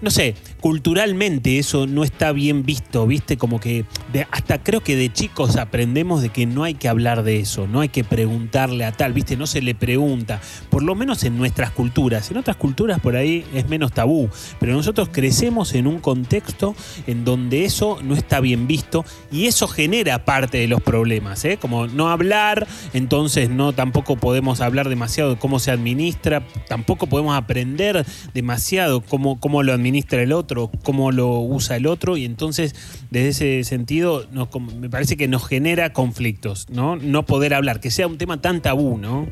No 0.00 0.10
sé, 0.10 0.36
culturalmente 0.60 1.58
eso 1.58 1.86
no 1.86 2.04
está 2.04 2.32
bien 2.32 2.64
visto, 2.64 3.06
¿viste? 3.06 3.36
Como 3.36 3.60
que 3.60 3.84
hasta 4.30 4.62
creo 4.62 4.82
que 4.82 4.96
de 4.96 5.12
chicos 5.12 5.56
aprendemos 5.56 6.22
de 6.22 6.30
que 6.30 6.46
no 6.46 6.64
hay 6.64 6.74
que 6.74 6.88
hablar 6.88 7.22
de 7.22 7.40
eso, 7.40 7.66
no 7.66 7.80
hay 7.80 7.88
que 7.88 8.04
preguntarle 8.04 8.84
a 8.84 8.92
tal, 8.92 9.12
¿viste? 9.12 9.36
No 9.36 9.46
se 9.46 9.62
le 9.62 9.74
pregunta, 9.74 10.40
por 10.70 10.82
lo 10.82 10.94
menos 10.94 11.24
en 11.24 11.36
nuestras 11.36 11.70
culturas. 11.70 12.30
En 12.30 12.36
otras 12.36 12.56
culturas 12.56 13.00
por 13.00 13.16
ahí 13.16 13.44
es 13.54 13.68
menos 13.68 13.92
tabú, 13.92 14.28
pero 14.58 14.72
nosotros 14.72 15.08
crecemos 15.12 15.74
en 15.74 15.86
un 15.86 16.00
contexto 16.00 16.74
en 17.06 17.24
donde 17.24 17.64
eso 17.64 17.98
no 18.02 18.14
está 18.14 18.40
bien 18.40 18.66
visto 18.66 19.04
y 19.30 19.46
eso 19.46 19.68
genera 19.68 20.24
parte 20.24 20.58
de 20.58 20.68
los 20.68 20.82
problemas, 20.82 21.44
¿eh? 21.44 21.58
Como 21.60 21.86
no 21.86 22.08
hablar, 22.08 22.66
entonces 22.92 23.50
no 23.50 23.72
tampoco 23.72 24.16
podemos 24.16 24.60
hablar 24.60 24.88
demasiado 24.88 25.30
de 25.30 25.38
cómo 25.38 25.58
se 25.58 25.70
administra, 25.70 26.42
tampoco 26.68 27.06
podemos 27.06 27.36
aprender 27.36 28.04
demasiado 28.34 29.00
cómo, 29.00 29.38
cómo 29.38 29.62
lo 29.62 29.72
administra 29.72 30.22
el 30.22 30.32
otro, 30.32 30.47
cómo 30.82 31.12
lo 31.12 31.40
usa 31.40 31.76
el 31.76 31.86
otro 31.86 32.16
y 32.16 32.24
entonces 32.24 32.74
desde 33.10 33.28
ese 33.28 33.64
sentido 33.64 34.26
me 34.78 34.90
parece 34.90 35.16
que 35.16 35.28
nos 35.28 35.46
genera 35.46 35.92
conflictos, 35.92 36.66
¿no? 36.70 36.96
No 36.96 37.26
poder 37.26 37.54
hablar, 37.54 37.80
que 37.80 37.90
sea 37.90 38.06
un 38.06 38.18
tema 38.18 38.40
tan 38.40 38.60
tabú, 38.60 38.98
¿no? 38.98 39.26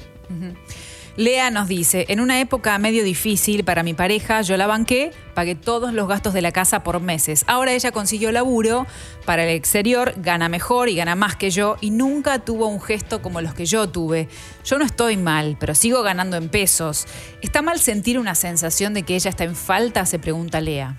Lea 1.17 1.51
nos 1.51 1.67
dice, 1.67 2.05
en 2.09 2.21
una 2.21 2.41
época 2.41 2.77
medio 2.77 3.03
difícil 3.03 3.65
para 3.65 3.83
mi 3.83 3.95
pareja, 3.95 4.43
yo 4.43 4.59
la 4.59 4.67
banqué, 4.67 5.13
pagué 5.35 5.55
todos 5.55 5.95
los 5.95 6.07
gastos 6.07 6.35
de 6.35 6.43
la 6.43 6.53
casa 6.53 6.83
por 6.83 7.01
meses. 7.01 7.43
Ahora 7.47 7.73
ella 7.73 7.91
consiguió 7.91 8.33
laburo 8.33 8.87
para 9.25 9.45
el 9.45 9.49
exterior, 9.57 10.13
gana 10.19 10.51
mejor 10.51 10.91
y 10.91 10.95
gana 10.95 11.15
más 11.15 11.35
que 11.35 11.49
yo 11.49 11.79
y 11.81 11.89
nunca 11.89 12.41
tuvo 12.41 12.67
un 12.67 12.83
gesto 12.83 13.23
como 13.23 13.41
los 13.41 13.55
que 13.55 13.65
yo 13.65 13.89
tuve. 13.89 14.29
Yo 14.63 14.79
no 14.79 14.85
estoy 14.85 15.17
mal, 15.17 15.57
pero 15.59 15.75
sigo 15.75 16.03
ganando 16.03 16.37
en 16.37 16.51
pesos. 16.51 17.07
¿Está 17.41 17.63
mal 17.63 17.81
sentir 17.81 18.19
una 18.19 18.35
sensación 18.35 18.93
de 18.93 19.03
que 19.03 19.15
ella 19.17 19.31
está 19.31 19.45
en 19.45 19.57
falta? 19.57 20.05
Se 20.05 20.19
pregunta 20.19 20.61
Lea. 20.61 20.99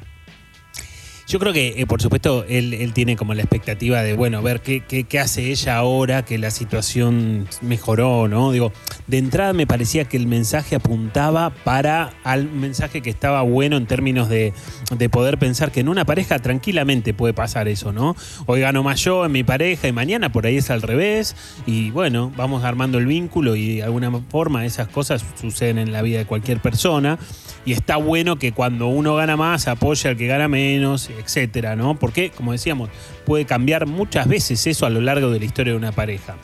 Yo 1.27 1.39
creo 1.39 1.51
que, 1.51 1.81
eh, 1.81 1.85
por 1.85 2.01
supuesto, 2.01 2.45
él, 2.47 2.73
él 2.73 2.93
tiene 2.93 3.17
como 3.17 3.33
la 3.33 3.41
expectativa 3.41 4.01
de, 4.01 4.13
bueno, 4.13 4.41
ver 4.41 4.61
qué, 4.61 4.79
qué- 4.79 5.03
qué 5.03 5.19
hace 5.19 5.51
ella 5.51 5.75
ahora 5.75 6.23
que 6.23 6.37
la 6.37 6.51
situación 6.51 7.49
mejoró, 7.61 8.29
¿no? 8.29 8.53
Digo, 8.53 8.71
de 9.07 9.17
entrada 9.17 9.51
me 9.51 9.67
parecía 9.67 10.05
que 10.05 10.15
el 10.15 10.25
mensaje 10.25 10.75
apuntaba 10.75 11.49
para 11.49 12.13
al 12.23 12.49
mensaje 12.49 13.01
que 13.01 13.09
estaba 13.09 13.41
bueno 13.41 13.75
en 13.75 13.87
términos 13.87 14.29
de, 14.29 14.53
de 14.97 15.09
poder 15.09 15.37
pensar 15.37 15.69
que 15.73 15.81
en 15.81 15.89
una 15.89 16.05
pareja 16.05 16.39
tranquilamente 16.39 17.13
puede 17.13 17.33
pasar 17.33 17.67
eso, 17.67 17.91
¿no? 17.91 18.15
Hoy 18.45 18.61
gano 18.61 18.81
más 18.81 19.01
yo 19.03 19.25
en 19.25 19.33
mi 19.33 19.43
pareja 19.43 19.89
y 19.89 19.91
mañana 19.91 20.31
por 20.31 20.45
ahí 20.45 20.55
es 20.55 20.69
al 20.69 20.81
revés 20.81 21.35
y 21.65 21.91
bueno, 21.91 22.31
vamos 22.37 22.63
armando 22.63 22.99
el 22.99 23.05
vínculo 23.05 23.57
y 23.57 23.75
de 23.77 23.83
alguna 23.83 24.09
forma 24.29 24.65
esas 24.65 24.87
cosas 24.87 25.25
suceden 25.41 25.77
en 25.77 25.91
la 25.91 26.01
vida 26.01 26.19
de 26.19 26.25
cualquier 26.25 26.61
persona 26.61 27.19
y 27.65 27.73
está 27.73 27.97
bueno 27.97 28.37
que 28.37 28.51
cuando 28.51 28.87
uno 28.87 29.15
gana 29.15 29.35
más 29.35 29.67
apoya 29.67 30.11
al 30.11 30.17
que 30.17 30.27
gana 30.27 30.47
menos, 30.47 31.09
etcétera, 31.09 31.75
¿no? 31.75 31.97
Porque, 31.99 32.29
como 32.31 32.51
decíamos, 32.51 32.89
puede 33.25 33.45
cambiar 33.45 33.85
muchas 33.87 34.27
veces 34.27 34.65
eso 34.67 34.85
a 34.85 34.89
lo 34.89 35.01
largo 35.01 35.29
de 35.31 35.39
la 35.39 35.45
historia 35.45 35.73
de 35.73 35.77
una 35.77 35.91
pareja. 35.91 36.35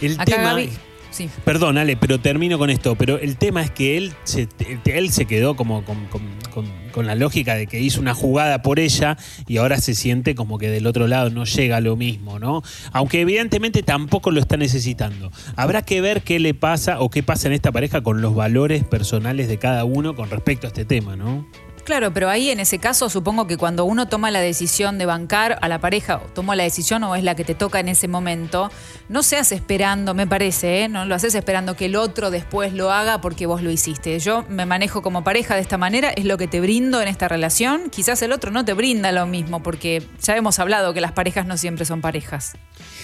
El 0.00 0.14
Acá 0.14 0.24
tema, 0.24 0.52
Gaby- 0.54 0.70
Sí. 1.10 1.28
Perdón, 1.44 1.76
Ale, 1.78 1.96
pero 1.96 2.20
termino 2.20 2.56
con 2.58 2.70
esto. 2.70 2.94
Pero 2.94 3.18
el 3.18 3.36
tema 3.36 3.62
es 3.62 3.70
que 3.70 3.96
él 3.96 4.12
se, 4.24 4.48
él 4.86 5.10
se 5.10 5.26
quedó 5.26 5.56
como 5.56 5.84
con, 5.84 6.06
con- 6.06 7.06
la 7.06 7.14
lógica 7.14 7.54
de 7.54 7.66
que 7.66 7.80
hizo 7.80 8.00
una 8.00 8.12
jugada 8.14 8.60
por 8.62 8.78
ella 8.78 9.16
y 9.46 9.56
ahora 9.56 9.78
se 9.80 9.94
siente 9.94 10.34
como 10.34 10.58
que 10.58 10.68
del 10.68 10.86
otro 10.86 11.06
lado 11.06 11.30
no 11.30 11.44
llega 11.44 11.80
lo 11.80 11.96
mismo, 11.96 12.38
¿no? 12.38 12.62
Aunque 12.92 13.20
evidentemente 13.22 13.82
tampoco 13.82 14.30
lo 14.30 14.38
está 14.40 14.56
necesitando. 14.58 15.30
Habrá 15.56 15.80
que 15.82 16.00
ver 16.02 16.22
qué 16.22 16.38
le 16.40 16.52
pasa 16.52 17.00
o 17.00 17.08
qué 17.08 17.22
pasa 17.22 17.48
en 17.48 17.54
esta 17.54 17.72
pareja 17.72 18.02
con 18.02 18.20
los 18.20 18.34
valores 18.34 18.84
personales 18.84 19.48
de 19.48 19.58
cada 19.58 19.84
uno 19.84 20.14
con 20.14 20.28
respecto 20.30 20.66
a 20.66 20.68
este 20.68 20.84
tema, 20.84 21.16
¿no? 21.16 21.46
Claro, 21.90 22.12
pero 22.12 22.30
ahí 22.30 22.50
en 22.50 22.60
ese 22.60 22.78
caso 22.78 23.10
supongo 23.10 23.48
que 23.48 23.56
cuando 23.56 23.84
uno 23.84 24.06
toma 24.06 24.30
la 24.30 24.38
decisión 24.38 24.96
de 24.96 25.06
bancar 25.06 25.58
a 25.60 25.66
la 25.66 25.80
pareja, 25.80 26.18
o 26.18 26.20
tomó 26.32 26.54
la 26.54 26.62
decisión 26.62 27.02
o 27.02 27.16
es 27.16 27.24
la 27.24 27.34
que 27.34 27.42
te 27.42 27.56
toca 27.56 27.80
en 27.80 27.88
ese 27.88 28.06
momento, 28.06 28.70
no 29.08 29.24
seas 29.24 29.50
esperando, 29.50 30.14
me 30.14 30.28
parece, 30.28 30.84
¿eh? 30.84 30.88
no 30.88 31.04
lo 31.04 31.16
haces 31.16 31.34
esperando 31.34 31.74
que 31.74 31.86
el 31.86 31.96
otro 31.96 32.30
después 32.30 32.74
lo 32.74 32.92
haga 32.92 33.20
porque 33.20 33.46
vos 33.46 33.60
lo 33.60 33.72
hiciste. 33.72 34.16
Yo 34.20 34.44
me 34.48 34.66
manejo 34.66 35.02
como 35.02 35.24
pareja 35.24 35.56
de 35.56 35.62
esta 35.62 35.78
manera, 35.78 36.10
es 36.10 36.26
lo 36.26 36.38
que 36.38 36.46
te 36.46 36.60
brindo 36.60 37.02
en 37.02 37.08
esta 37.08 37.26
relación. 37.26 37.90
Quizás 37.90 38.22
el 38.22 38.30
otro 38.30 38.52
no 38.52 38.64
te 38.64 38.72
brinda 38.72 39.10
lo 39.10 39.26
mismo 39.26 39.60
porque 39.60 40.00
ya 40.22 40.36
hemos 40.36 40.60
hablado 40.60 40.94
que 40.94 41.00
las 41.00 41.10
parejas 41.10 41.44
no 41.44 41.56
siempre 41.56 41.84
son 41.86 42.00
parejas. 42.02 42.52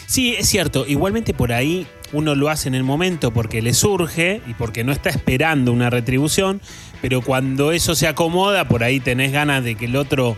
Sí, 0.07 0.37
es 0.37 0.49
cierto. 0.49 0.87
Igualmente 0.87 1.35
por 1.35 1.53
ahí 1.53 1.89
uno 2.13 2.37
lo 2.37 2.49
hace 2.49 2.69
en 2.69 2.77
el 2.77 2.85
momento 2.85 3.33
porque 3.33 3.63
le 3.63 3.75
surge 3.75 4.41
y 4.47 4.55
porque 4.55 4.85
no 4.85 4.93
está 4.93 5.11
esperando 5.11 5.73
una 5.73 5.91
retribución, 5.91 6.61
pero 7.09 7.21
cuando 7.21 7.71
eso 7.71 7.95
se 7.95 8.09
acomoda, 8.09 8.67
por 8.67 8.83
ahí 8.83 8.99
tenés 8.99 9.31
ganas 9.31 9.63
de 9.63 9.77
que 9.77 9.85
el 9.85 9.95
otro... 9.95 10.37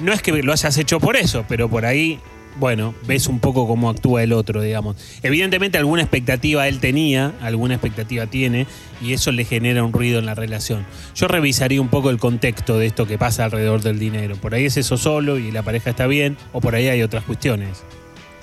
No 0.00 0.12
es 0.12 0.20
que 0.20 0.42
lo 0.42 0.52
hayas 0.52 0.76
hecho 0.76 1.00
por 1.00 1.16
eso, 1.16 1.46
pero 1.48 1.70
por 1.70 1.86
ahí, 1.86 2.20
bueno, 2.56 2.94
ves 3.06 3.26
un 3.26 3.40
poco 3.40 3.66
cómo 3.66 3.88
actúa 3.88 4.22
el 4.22 4.34
otro, 4.34 4.60
digamos. 4.60 4.96
Evidentemente 5.22 5.78
alguna 5.78 6.02
expectativa 6.02 6.68
él 6.68 6.78
tenía, 6.78 7.32
alguna 7.40 7.72
expectativa 7.72 8.26
tiene, 8.26 8.66
y 9.00 9.14
eso 9.14 9.32
le 9.32 9.46
genera 9.46 9.82
un 9.82 9.94
ruido 9.94 10.18
en 10.18 10.26
la 10.26 10.34
relación. 10.34 10.84
Yo 11.14 11.26
revisaría 11.26 11.80
un 11.80 11.88
poco 11.88 12.10
el 12.10 12.18
contexto 12.18 12.76
de 12.76 12.84
esto 12.84 13.06
que 13.06 13.16
pasa 13.16 13.46
alrededor 13.46 13.80
del 13.80 13.98
dinero. 13.98 14.36
Por 14.36 14.54
ahí 14.54 14.66
es 14.66 14.76
eso 14.76 14.98
solo 14.98 15.38
y 15.38 15.52
la 15.52 15.62
pareja 15.62 15.88
está 15.88 16.06
bien, 16.06 16.36
o 16.52 16.60
por 16.60 16.74
ahí 16.74 16.88
hay 16.88 17.00
otras 17.02 17.24
cuestiones. 17.24 17.82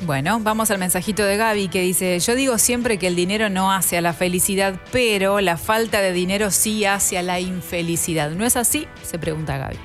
Bueno, 0.02 0.40
vamos 0.40 0.72
al 0.72 0.78
mensajito 0.78 1.26
de 1.26 1.36
Gaby 1.36 1.68
que 1.68 1.82
dice, 1.82 2.18
yo 2.20 2.36
digo 2.36 2.58
siempre 2.58 2.98
que 2.98 3.08
el 3.08 3.18
dinero 3.18 3.50
no 3.50 3.74
hace 3.74 3.98
a 3.98 4.02
la 4.02 4.14
felicidad, 4.14 4.80
pero 4.94 5.42
la 5.42 5.58
falta 5.58 6.00
de 6.00 6.14
dinero 6.14 6.52
sí 6.52 6.86
hace 6.86 7.18
a 7.18 7.22
la 7.22 7.42
infelicidad. 7.42 8.32
¿No 8.32 8.46
es 8.46 8.56
así? 8.56 8.88
Se 9.04 9.20
pregunta 9.20 9.58
Gaby. 9.58 9.76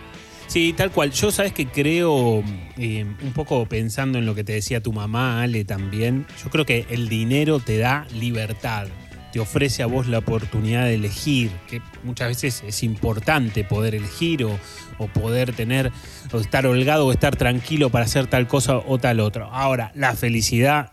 Sí, 0.46 0.72
tal 0.72 0.92
cual. 0.92 1.10
Yo 1.10 1.32
sabes 1.32 1.52
que 1.52 1.66
creo, 1.66 2.44
eh, 2.78 3.04
un 3.22 3.32
poco 3.32 3.66
pensando 3.66 4.18
en 4.18 4.26
lo 4.26 4.36
que 4.36 4.44
te 4.44 4.52
decía 4.52 4.80
tu 4.80 4.92
mamá, 4.92 5.42
Ale, 5.42 5.64
también, 5.64 6.26
yo 6.44 6.48
creo 6.48 6.64
que 6.64 6.86
el 6.90 7.08
dinero 7.08 7.58
te 7.58 7.78
da 7.78 8.06
libertad. 8.14 8.86
Te 9.34 9.40
ofrece 9.40 9.82
a 9.82 9.86
vos 9.86 10.06
la 10.06 10.18
oportunidad 10.18 10.84
de 10.84 10.94
elegir, 10.94 11.50
que 11.68 11.82
muchas 12.04 12.28
veces 12.28 12.62
es 12.64 12.84
importante 12.84 13.64
poder 13.64 13.96
elegir 13.96 14.44
o, 14.44 14.56
o 14.98 15.08
poder 15.08 15.52
tener, 15.52 15.90
o 16.32 16.38
estar 16.38 16.64
holgado 16.68 17.08
o 17.08 17.10
estar 17.10 17.34
tranquilo 17.34 17.90
para 17.90 18.04
hacer 18.04 18.28
tal 18.28 18.46
cosa 18.46 18.76
o 18.76 18.98
tal 18.98 19.18
otra. 19.18 19.46
Ahora, 19.46 19.90
la 19.96 20.14
felicidad 20.14 20.92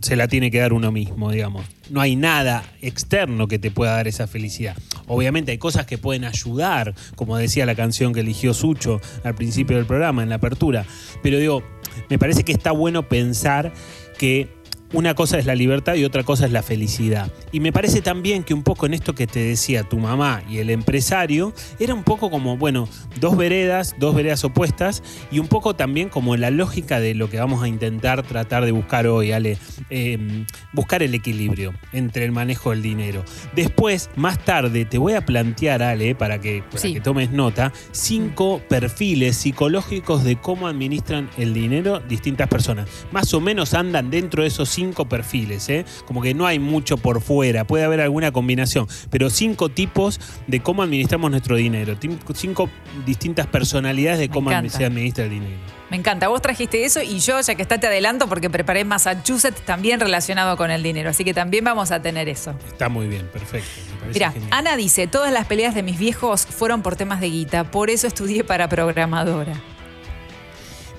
se 0.00 0.14
la 0.14 0.28
tiene 0.28 0.52
que 0.52 0.60
dar 0.60 0.72
uno 0.72 0.92
mismo, 0.92 1.32
digamos. 1.32 1.66
No 1.90 2.00
hay 2.00 2.14
nada 2.14 2.62
externo 2.82 3.48
que 3.48 3.58
te 3.58 3.72
pueda 3.72 3.94
dar 3.94 4.06
esa 4.06 4.28
felicidad. 4.28 4.76
Obviamente 5.08 5.50
hay 5.50 5.58
cosas 5.58 5.86
que 5.86 5.98
pueden 5.98 6.24
ayudar, 6.24 6.94
como 7.16 7.36
decía 7.36 7.66
la 7.66 7.74
canción 7.74 8.12
que 8.12 8.20
eligió 8.20 8.54
Sucho 8.54 9.00
al 9.24 9.34
principio 9.34 9.76
del 9.76 9.86
programa, 9.86 10.22
en 10.22 10.28
la 10.28 10.36
apertura. 10.36 10.86
Pero 11.20 11.38
digo, 11.38 11.64
me 12.08 12.18
parece 12.18 12.44
que 12.44 12.52
está 12.52 12.70
bueno 12.70 13.08
pensar 13.08 13.72
que 14.18 14.55
una 14.92 15.14
cosa 15.14 15.38
es 15.38 15.46
la 15.46 15.54
libertad 15.54 15.94
y 15.94 16.04
otra 16.04 16.22
cosa 16.22 16.46
es 16.46 16.52
la 16.52 16.62
felicidad. 16.62 17.30
Y 17.52 17.60
me 17.60 17.72
parece 17.72 18.02
también 18.02 18.44
que 18.44 18.54
un 18.54 18.62
poco 18.62 18.86
en 18.86 18.94
esto 18.94 19.14
que 19.14 19.26
te 19.26 19.40
decía 19.40 19.82
tu 19.84 19.98
mamá 19.98 20.42
y 20.48 20.58
el 20.58 20.70
empresario, 20.70 21.52
era 21.78 21.94
un 21.94 22.04
poco 22.04 22.30
como, 22.30 22.56
bueno, 22.56 22.88
dos 23.20 23.36
veredas, 23.36 23.94
dos 23.98 24.14
veredas 24.14 24.44
opuestas, 24.44 25.02
y 25.30 25.38
un 25.38 25.48
poco 25.48 25.74
también 25.74 26.08
como 26.08 26.36
la 26.36 26.50
lógica 26.50 27.00
de 27.00 27.14
lo 27.14 27.28
que 27.30 27.38
vamos 27.38 27.62
a 27.62 27.68
intentar 27.68 28.22
tratar 28.22 28.64
de 28.64 28.72
buscar 28.72 29.06
hoy, 29.06 29.32
Ale. 29.32 29.58
Eh, 29.90 30.44
buscar 30.72 31.02
el 31.02 31.14
equilibrio 31.14 31.74
entre 31.92 32.24
el 32.24 32.32
manejo 32.32 32.70
del 32.70 32.82
dinero. 32.82 33.24
Después, 33.54 34.10
más 34.16 34.44
tarde, 34.44 34.84
te 34.84 34.98
voy 34.98 35.14
a 35.14 35.24
plantear, 35.24 35.82
Ale, 35.82 36.14
para 36.14 36.40
que, 36.40 36.62
para 36.62 36.78
Sí. 36.78 36.94
que 36.94 37.00
tomes 37.00 37.30
nota, 37.30 37.72
cinco 37.92 38.60
perfiles 38.68 39.36
psicológicos 39.36 40.24
de 40.24 40.36
cómo 40.36 40.68
administran 40.68 41.28
el 41.36 41.54
dinero 41.54 42.00
distintas 42.00 42.48
personas. 42.48 42.88
Más 43.12 43.32
o 43.34 43.40
menos 43.40 43.74
andan 43.74 44.10
dentro 44.10 44.42
de 44.42 44.48
esos 44.48 44.68
cinco 44.76 45.08
perfiles, 45.08 45.68
¿eh? 45.70 45.86
Como 46.06 46.20
que 46.20 46.34
no 46.34 46.46
hay 46.46 46.58
mucho 46.58 46.98
por 46.98 47.22
fuera, 47.22 47.64
puede 47.64 47.84
haber 47.84 48.02
alguna 48.02 48.30
combinación, 48.30 48.86
pero 49.10 49.30
cinco 49.30 49.70
tipos 49.70 50.20
de 50.46 50.60
cómo 50.60 50.82
administramos 50.82 51.30
nuestro 51.30 51.56
dinero, 51.56 51.96
cinco 52.34 52.68
distintas 53.06 53.46
personalidades 53.46 54.18
de 54.18 54.28
cómo 54.28 54.50
se 54.68 54.84
administra 54.84 55.24
el 55.24 55.30
dinero. 55.30 55.56
Me 55.90 55.96
encanta. 55.96 56.28
Vos 56.28 56.42
trajiste 56.42 56.84
eso 56.84 57.00
y 57.00 57.20
yo, 57.20 57.40
ya 57.40 57.54
que 57.54 57.62
está, 57.62 57.78
te 57.78 57.86
adelanto 57.86 58.28
porque 58.28 58.50
preparé 58.50 58.84
Massachusetts 58.84 59.60
también 59.64 60.00
relacionado 60.00 60.56
con 60.56 60.70
el 60.70 60.82
dinero. 60.82 61.10
Así 61.10 61.24
que 61.24 61.32
también 61.32 61.64
vamos 61.64 61.92
a 61.92 62.02
tener 62.02 62.28
eso. 62.28 62.54
Está 62.66 62.88
muy 62.88 63.06
bien, 63.06 63.28
perfecto. 63.32 63.68
Mira. 64.12 64.34
Ana 64.50 64.76
dice, 64.76 65.06
todas 65.06 65.32
las 65.32 65.46
peleas 65.46 65.74
de 65.74 65.82
mis 65.82 65.98
viejos 65.98 66.44
fueron 66.44 66.82
por 66.82 66.96
temas 66.96 67.20
de 67.20 67.30
guita, 67.30 67.70
por 67.70 67.88
eso 67.88 68.08
estudié 68.08 68.44
para 68.44 68.68
programadora. 68.68 69.54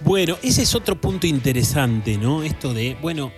Bueno, 0.04 0.38
ese 0.42 0.62
es 0.62 0.76
otro 0.76 1.00
punto 1.00 1.28
interesante, 1.28 2.18
¿no? 2.18 2.44
Esto 2.44 2.74
de, 2.74 2.96
bueno, 3.02 3.32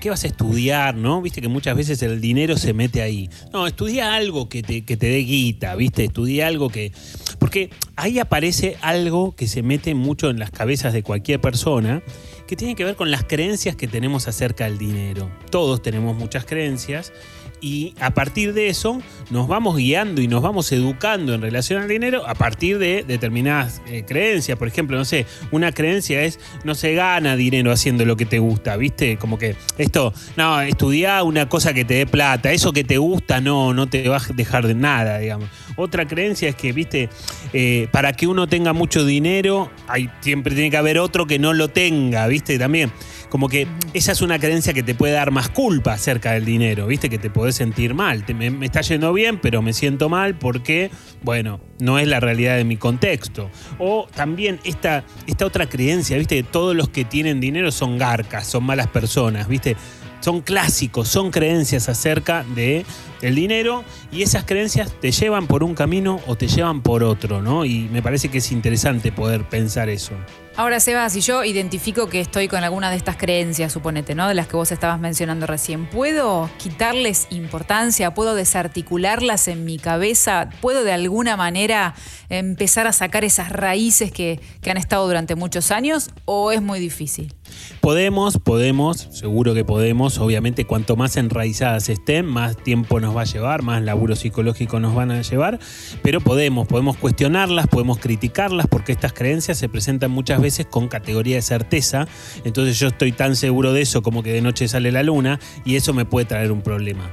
¿qué 0.00 0.10
vas 0.10 0.24
a 0.24 0.26
estudiar, 0.26 0.94
no? 0.94 1.22
Viste 1.22 1.40
que 1.40 1.48
muchas 1.48 1.76
veces 1.76 2.02
el 2.02 2.20
dinero 2.20 2.56
se 2.56 2.72
mete 2.72 3.02
ahí. 3.02 3.28
No, 3.52 3.66
estudia 3.66 4.14
algo 4.14 4.48
que 4.48 4.62
te, 4.62 4.84
que 4.84 4.96
te 4.96 5.06
dé 5.06 5.18
guita, 5.18 5.74
¿viste? 5.76 6.04
Estudia 6.04 6.46
algo 6.46 6.70
que... 6.70 6.92
Porque 7.38 7.70
ahí 7.94 8.18
aparece 8.18 8.76
algo 8.80 9.36
que 9.36 9.46
se 9.46 9.62
mete 9.62 9.94
mucho 9.94 10.30
en 10.30 10.38
las 10.38 10.50
cabezas 10.50 10.92
de 10.92 11.02
cualquier 11.02 11.40
persona, 11.40 12.02
que 12.48 12.56
tiene 12.56 12.74
que 12.74 12.84
ver 12.84 12.96
con 12.96 13.10
las 13.10 13.24
creencias 13.24 13.76
que 13.76 13.86
tenemos 13.86 14.26
acerca 14.26 14.64
del 14.64 14.78
dinero. 14.78 15.30
Todos 15.50 15.82
tenemos 15.82 16.16
muchas 16.16 16.46
creencias 16.46 17.12
y 17.60 17.94
a 18.00 18.10
partir 18.10 18.52
de 18.54 18.68
eso 18.68 19.00
nos 19.30 19.48
vamos 19.48 19.76
guiando 19.76 20.20
y 20.20 20.28
nos 20.28 20.42
vamos 20.42 20.70
educando 20.72 21.34
en 21.34 21.40
relación 21.40 21.82
al 21.82 21.88
dinero 21.88 22.26
a 22.26 22.34
partir 22.34 22.78
de 22.78 23.04
determinadas 23.06 23.82
eh, 23.86 24.04
creencias. 24.06 24.58
Por 24.58 24.68
ejemplo, 24.68 24.96
no 24.96 25.04
sé, 25.04 25.26
una 25.50 25.72
creencia 25.72 26.22
es 26.22 26.38
no 26.64 26.74
se 26.74 26.94
gana 26.94 27.36
dinero 27.36 27.72
haciendo 27.72 28.04
lo 28.04 28.16
que 28.16 28.26
te 28.26 28.38
gusta, 28.38 28.76
¿viste? 28.76 29.16
Como 29.16 29.38
que 29.38 29.56
esto, 29.76 30.12
no, 30.36 30.60
estudiar 30.60 31.22
una 31.24 31.48
cosa 31.48 31.74
que 31.74 31.84
te 31.84 31.94
dé 31.94 32.06
plata, 32.06 32.52
eso 32.52 32.72
que 32.72 32.84
te 32.84 32.98
gusta 32.98 33.40
no, 33.40 33.74
no 33.74 33.88
te 33.88 34.08
va 34.08 34.18
a 34.18 34.32
dejar 34.34 34.66
de 34.66 34.74
nada, 34.74 35.18
digamos. 35.18 35.48
Otra 35.76 36.06
creencia 36.06 36.48
es 36.48 36.54
que, 36.54 36.72
¿viste? 36.72 37.08
Eh, 37.52 37.88
para 37.92 38.12
que 38.12 38.26
uno 38.26 38.46
tenga 38.48 38.72
mucho 38.72 39.04
dinero, 39.04 39.70
hay, 39.86 40.10
siempre 40.20 40.54
tiene 40.54 40.70
que 40.70 40.76
haber 40.76 40.98
otro 40.98 41.26
que 41.26 41.38
no 41.38 41.52
lo 41.52 41.68
tenga, 41.68 42.26
¿viste? 42.26 42.58
También 42.58 42.90
como 43.28 43.48
que 43.48 43.66
esa 43.94 44.12
es 44.12 44.22
una 44.22 44.38
creencia 44.38 44.72
que 44.72 44.82
te 44.82 44.94
puede 44.94 45.12
dar 45.12 45.30
más 45.30 45.48
culpa 45.48 45.92
acerca 45.92 46.32
del 46.32 46.44
dinero, 46.44 46.86
¿viste? 46.86 47.08
Que 47.10 47.18
te 47.18 47.30
podés 47.30 47.54
sentir 47.56 47.94
mal. 47.94 48.24
Te- 48.24 48.34
me, 48.34 48.50
me 48.50 48.66
está 48.66 48.80
yendo 48.80 49.12
bien, 49.12 49.38
pero 49.40 49.62
me 49.62 49.72
siento 49.72 50.08
mal 50.08 50.34
porque, 50.36 50.90
bueno, 51.22 51.60
no 51.78 51.98
es 51.98 52.08
la 52.08 52.20
realidad 52.20 52.56
de 52.56 52.64
mi 52.64 52.76
contexto. 52.76 53.50
O 53.78 54.08
también 54.14 54.58
esta, 54.64 55.04
esta 55.26 55.46
otra 55.46 55.68
creencia, 55.68 56.16
¿viste? 56.16 56.36
Que 56.36 56.42
todos 56.42 56.74
los 56.74 56.88
que 56.88 57.04
tienen 57.04 57.40
dinero 57.40 57.70
son 57.72 57.98
garcas, 57.98 58.46
son 58.46 58.64
malas 58.64 58.86
personas, 58.88 59.48
¿viste? 59.48 59.76
Son 60.20 60.40
clásicos, 60.40 61.08
son 61.08 61.30
creencias 61.30 61.88
acerca 61.88 62.44
de 62.54 62.84
el 63.22 63.34
dinero 63.34 63.84
y 64.12 64.22
esas 64.22 64.44
creencias 64.44 64.92
te 65.00 65.10
llevan 65.10 65.46
por 65.46 65.64
un 65.64 65.74
camino 65.74 66.20
o 66.26 66.36
te 66.36 66.48
llevan 66.48 66.82
por 66.82 67.02
otro, 67.02 67.42
¿no? 67.42 67.64
Y 67.64 67.88
me 67.90 68.02
parece 68.02 68.28
que 68.28 68.38
es 68.38 68.52
interesante 68.52 69.12
poder 69.12 69.48
pensar 69.48 69.88
eso. 69.88 70.14
Ahora, 70.56 70.80
Seba, 70.80 71.08
si 71.08 71.20
yo 71.20 71.44
identifico 71.44 72.08
que 72.08 72.20
estoy 72.20 72.48
con 72.48 72.64
alguna 72.64 72.90
de 72.90 72.96
estas 72.96 73.16
creencias, 73.16 73.72
suponete, 73.72 74.16
¿no? 74.16 74.26
De 74.26 74.34
las 74.34 74.48
que 74.48 74.56
vos 74.56 74.72
estabas 74.72 74.98
mencionando 74.98 75.46
recién, 75.46 75.86
¿puedo 75.86 76.50
quitarles 76.58 77.28
importancia? 77.30 78.12
¿Puedo 78.12 78.34
desarticularlas 78.34 79.46
en 79.46 79.64
mi 79.64 79.78
cabeza? 79.78 80.48
¿Puedo 80.60 80.82
de 80.82 80.92
alguna 80.92 81.36
manera 81.36 81.94
empezar 82.28 82.88
a 82.88 82.92
sacar 82.92 83.24
esas 83.24 83.52
raíces 83.52 84.10
que, 84.10 84.40
que 84.60 84.70
han 84.72 84.78
estado 84.78 85.06
durante 85.06 85.36
muchos 85.36 85.70
años? 85.70 86.10
¿O 86.24 86.50
es 86.50 86.60
muy 86.60 86.80
difícil? 86.80 87.37
Podemos, 87.80 88.38
podemos, 88.38 89.08
seguro 89.12 89.54
que 89.54 89.64
podemos. 89.64 90.18
Obviamente, 90.18 90.64
cuanto 90.64 90.96
más 90.96 91.16
enraizadas 91.16 91.88
estén, 91.88 92.26
más 92.26 92.56
tiempo 92.56 93.00
nos 93.00 93.16
va 93.16 93.22
a 93.22 93.24
llevar, 93.24 93.62
más 93.62 93.82
laburo 93.82 94.16
psicológico 94.16 94.80
nos 94.80 94.94
van 94.94 95.10
a 95.10 95.22
llevar. 95.22 95.58
Pero 96.02 96.20
podemos, 96.20 96.66
podemos 96.66 96.96
cuestionarlas, 96.96 97.66
podemos 97.66 97.98
criticarlas, 97.98 98.66
porque 98.66 98.92
estas 98.92 99.12
creencias 99.12 99.58
se 99.58 99.68
presentan 99.68 100.10
muchas 100.10 100.40
veces 100.40 100.66
con 100.66 100.88
categoría 100.88 101.36
de 101.36 101.42
certeza. 101.42 102.06
Entonces, 102.44 102.78
yo 102.78 102.88
estoy 102.88 103.12
tan 103.12 103.36
seguro 103.36 103.72
de 103.72 103.82
eso 103.82 104.02
como 104.02 104.22
que 104.22 104.32
de 104.32 104.42
noche 104.42 104.68
sale 104.68 104.92
la 104.92 105.02
luna, 105.02 105.38
y 105.64 105.76
eso 105.76 105.94
me 105.94 106.04
puede 106.04 106.26
traer 106.26 106.52
un 106.52 106.62
problema. 106.62 107.10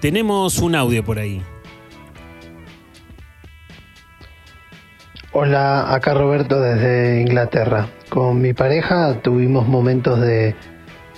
Tenemos 0.00 0.58
un 0.58 0.74
audio 0.74 1.04
por 1.04 1.18
ahí. 1.18 1.42
Hola, 5.32 5.94
acá 5.94 6.14
Roberto 6.14 6.60
desde 6.60 7.20
Inglaterra. 7.20 7.88
Con 8.08 8.40
mi 8.40 8.54
pareja 8.54 9.20
tuvimos 9.22 9.68
momentos 9.68 10.20
de, 10.20 10.54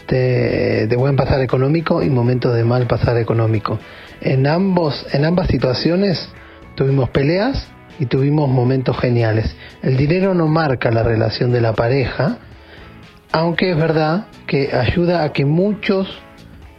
de, 0.09 0.97
buen 0.97 1.17
pasar 1.17 1.41
económico 1.41 2.03
y 2.03 2.11
momentos 2.11 2.55
de 2.55 2.65
mal 2.65 2.87
pasar 2.87 3.17
económico. 3.19 3.79
En, 4.21 4.47
ambos, 4.47 5.07
en 5.13 5.25
ambas 5.25 5.47
situaciones 5.49 6.29
tuvimos 6.75 7.11
peleas 7.11 7.69
y 7.99 8.07
tuvimos 8.07 8.49
momentos 8.49 8.99
geniales. 8.99 9.55
El 9.83 9.97
dinero 9.97 10.35
no 10.35 10.49
marca 10.49 10.91
la 10.91 11.03
relación 11.03 11.53
de 11.53 11.61
la 11.61 11.75
pareja, 11.75 12.39
aunque 13.31 13.71
es 13.71 13.77
verdad 13.77 14.27
que 14.47 14.75
ayuda 14.75 15.23
a 15.23 15.33
que 15.33 15.45
muchos 15.45 16.09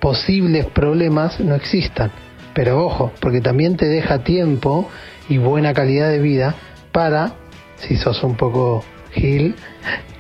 posibles 0.02 0.66
problemas 0.66 1.40
no 1.40 1.56
existan. 1.56 2.12
Pero 2.54 2.86
ojo, 2.86 3.14
porque 3.22 3.40
también 3.40 3.78
te 3.78 3.86
deja 3.88 4.24
tiempo 4.26 4.90
y 5.30 5.38
buena 5.38 5.74
calidad 5.74 6.10
de 6.10 6.20
vida 6.20 6.56
para, 6.92 7.36
si 7.78 7.96
sos 7.96 8.24
un 8.24 8.36
poco 8.36 8.84
gil, 9.12 9.56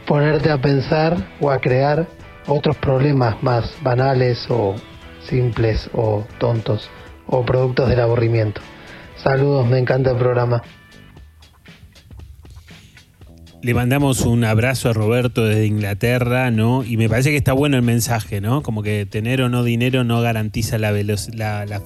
ponerte 0.05 0.51
a 0.51 0.61
pensar 0.61 1.17
o 1.39 1.51
a 1.51 1.59
crear 1.59 2.07
otros 2.47 2.75
problemas 2.77 3.41
más 3.43 3.75
banales 3.81 4.45
o 4.49 4.75
simples 5.23 5.89
o 5.93 6.25
tontos 6.37 6.89
o 7.27 7.43
productos 7.45 7.89
del 7.89 7.99
aburrimiento. 7.99 8.61
Saludos, 9.17 9.67
me 9.67 9.79
encanta 9.79 10.11
el 10.11 10.17
programa. 10.17 10.63
Le 13.63 13.75
mandamos 13.75 14.21
un 14.21 14.43
abrazo 14.43 14.89
a 14.89 14.93
Roberto 14.93 15.45
desde 15.45 15.67
Inglaterra, 15.67 16.49
¿no? 16.49 16.83
Y 16.83 16.97
me 16.97 17.07
parece 17.07 17.29
que 17.29 17.37
está 17.37 17.53
bueno 17.53 17.77
el 17.77 17.83
mensaje, 17.83 18.41
¿no? 18.41 18.63
Como 18.63 18.81
que 18.81 19.05
tener 19.05 19.39
o 19.43 19.49
no 19.49 19.63
dinero 19.63 20.03
no 20.03 20.19
garantiza 20.19 20.79
la, 20.79 20.91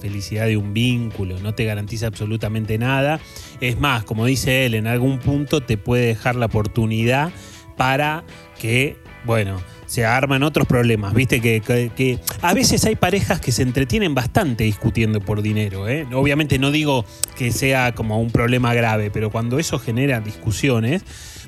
felicidad 0.00 0.46
de 0.46 0.56
un 0.56 0.72
vínculo, 0.72 1.38
no 1.40 1.54
te 1.54 1.66
garantiza 1.66 2.06
absolutamente 2.06 2.78
nada. 2.78 3.20
Es 3.60 3.78
más, 3.78 4.04
como 4.04 4.24
dice 4.24 4.64
él, 4.64 4.74
en 4.74 4.86
algún 4.86 5.18
punto 5.18 5.60
te 5.60 5.76
puede 5.76 6.06
dejar 6.06 6.34
la 6.34 6.46
oportunidad 6.46 7.30
para 7.76 8.24
que, 8.58 8.96
bueno, 9.26 9.60
se 9.84 10.06
arman 10.06 10.44
otros 10.44 10.66
problemas, 10.66 11.12
¿viste? 11.12 11.42
Que 11.42 12.18
a 12.40 12.54
veces 12.54 12.86
hay 12.86 12.96
parejas 12.96 13.38
que 13.38 13.52
se 13.52 13.60
entretienen 13.60 14.14
bastante 14.14 14.64
discutiendo 14.64 15.20
por 15.20 15.42
dinero, 15.42 15.86
¿eh? 15.90 16.06
Obviamente 16.14 16.58
no 16.58 16.70
digo 16.70 17.04
que 17.36 17.52
sea 17.52 17.94
como 17.94 18.18
un 18.18 18.30
problema 18.30 18.72
grave, 18.72 19.10
pero 19.10 19.30
cuando 19.30 19.58
eso 19.58 19.78
genera 19.78 20.20
discusiones, 20.20 21.04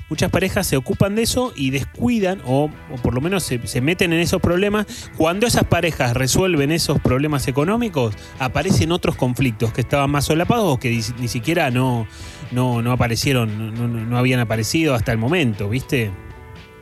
muchas 0.09 0.29
parejas 0.31 0.67
se 0.67 0.75
ocupan 0.77 1.15
de 1.15 1.21
eso 1.23 1.53
y 1.55 1.69
descuidan 1.69 2.41
o, 2.45 2.69
o 2.91 2.95
por 3.01 3.13
lo 3.13 3.21
menos 3.21 3.43
se, 3.43 3.81
meten 3.81 4.13
en 4.13 4.19
esos 4.19 4.41
problemas. 4.41 4.85
Cuando 5.17 5.47
esas 5.47 5.63
parejas 5.65 6.13
resuelven 6.13 6.71
esos 6.71 6.99
problemas 6.99 7.47
económicos, 7.47 8.15
aparecen 8.39 8.91
otros 8.91 9.15
conflictos 9.15 9.71
que 9.73 9.81
estaban 9.81 10.09
más 10.09 10.25
solapados 10.25 10.73
o 10.73 10.79
que 10.79 10.89
ni, 11.19 11.27
siquiera 11.27 11.71
no, 11.71 12.07
no, 12.51 12.81
no 12.81 12.91
aparecieron, 12.91 13.75
no, 13.75 13.87
no- 13.87 14.05
no 14.05 14.17
habían 14.17 14.39
aparecido 14.39 14.95
hasta 14.95 15.11
el 15.11 15.17
momento, 15.17 15.69
¿viste? 15.69 16.11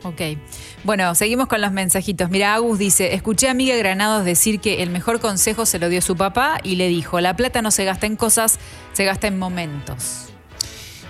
Ok. 0.04 0.20
Bueno, 0.84 1.14
seguimos 1.16 1.48
con 1.48 1.60
los 1.60 1.72
mensajitos. 1.72 2.30
Mira, 2.30 2.54
Agus 2.54 2.78
dice, 2.78 3.14
escuché 3.14 3.48
a 3.48 3.54
Miguel 3.54 3.78
Granados 3.78 4.24
decir 4.24 4.60
que 4.60 4.82
el 4.82 4.90
mejor 4.90 5.18
consejo 5.18 5.66
se 5.66 5.80
lo 5.80 5.88
dio 5.88 6.00
su 6.02 6.16
papá 6.16 6.60
y 6.62 6.76
le 6.76 6.88
dijo, 6.88 7.20
la 7.20 7.34
plata 7.34 7.62
no 7.62 7.72
se 7.72 7.84
gasta 7.84 8.06
en 8.06 8.14
cosas, 8.14 8.60
se 8.92 9.04
gasta 9.04 9.26
en 9.26 9.38
momentos. 9.40 10.32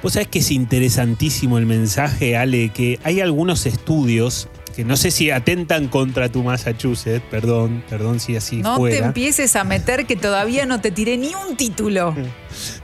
Vos 0.02 0.12
sabés 0.12 0.28
que 0.28 0.38
es 0.38 0.50
interesantísimo 0.50 1.58
el 1.58 1.66
mensaje, 1.66 2.36
Ale, 2.36 2.68
que 2.70 2.98
hay 3.02 3.20
algunos 3.20 3.66
estudios 3.66 4.48
que 4.76 4.84
no 4.84 4.96
sé 4.96 5.10
si 5.10 5.32
atentan 5.32 5.88
contra 5.88 6.28
tu 6.28 6.44
Massachusetts, 6.44 7.24
perdón, 7.32 7.82
perdón 7.90 8.20
si 8.20 8.36
así 8.36 8.58
No 8.58 8.76
fuera. 8.76 8.96
te 8.96 9.04
empieces 9.04 9.56
a 9.56 9.64
meter 9.64 10.06
que 10.06 10.14
todavía 10.14 10.66
no 10.66 10.80
te 10.80 10.92
tiré 10.92 11.16
ni 11.16 11.32
un 11.34 11.56
título. 11.56 12.14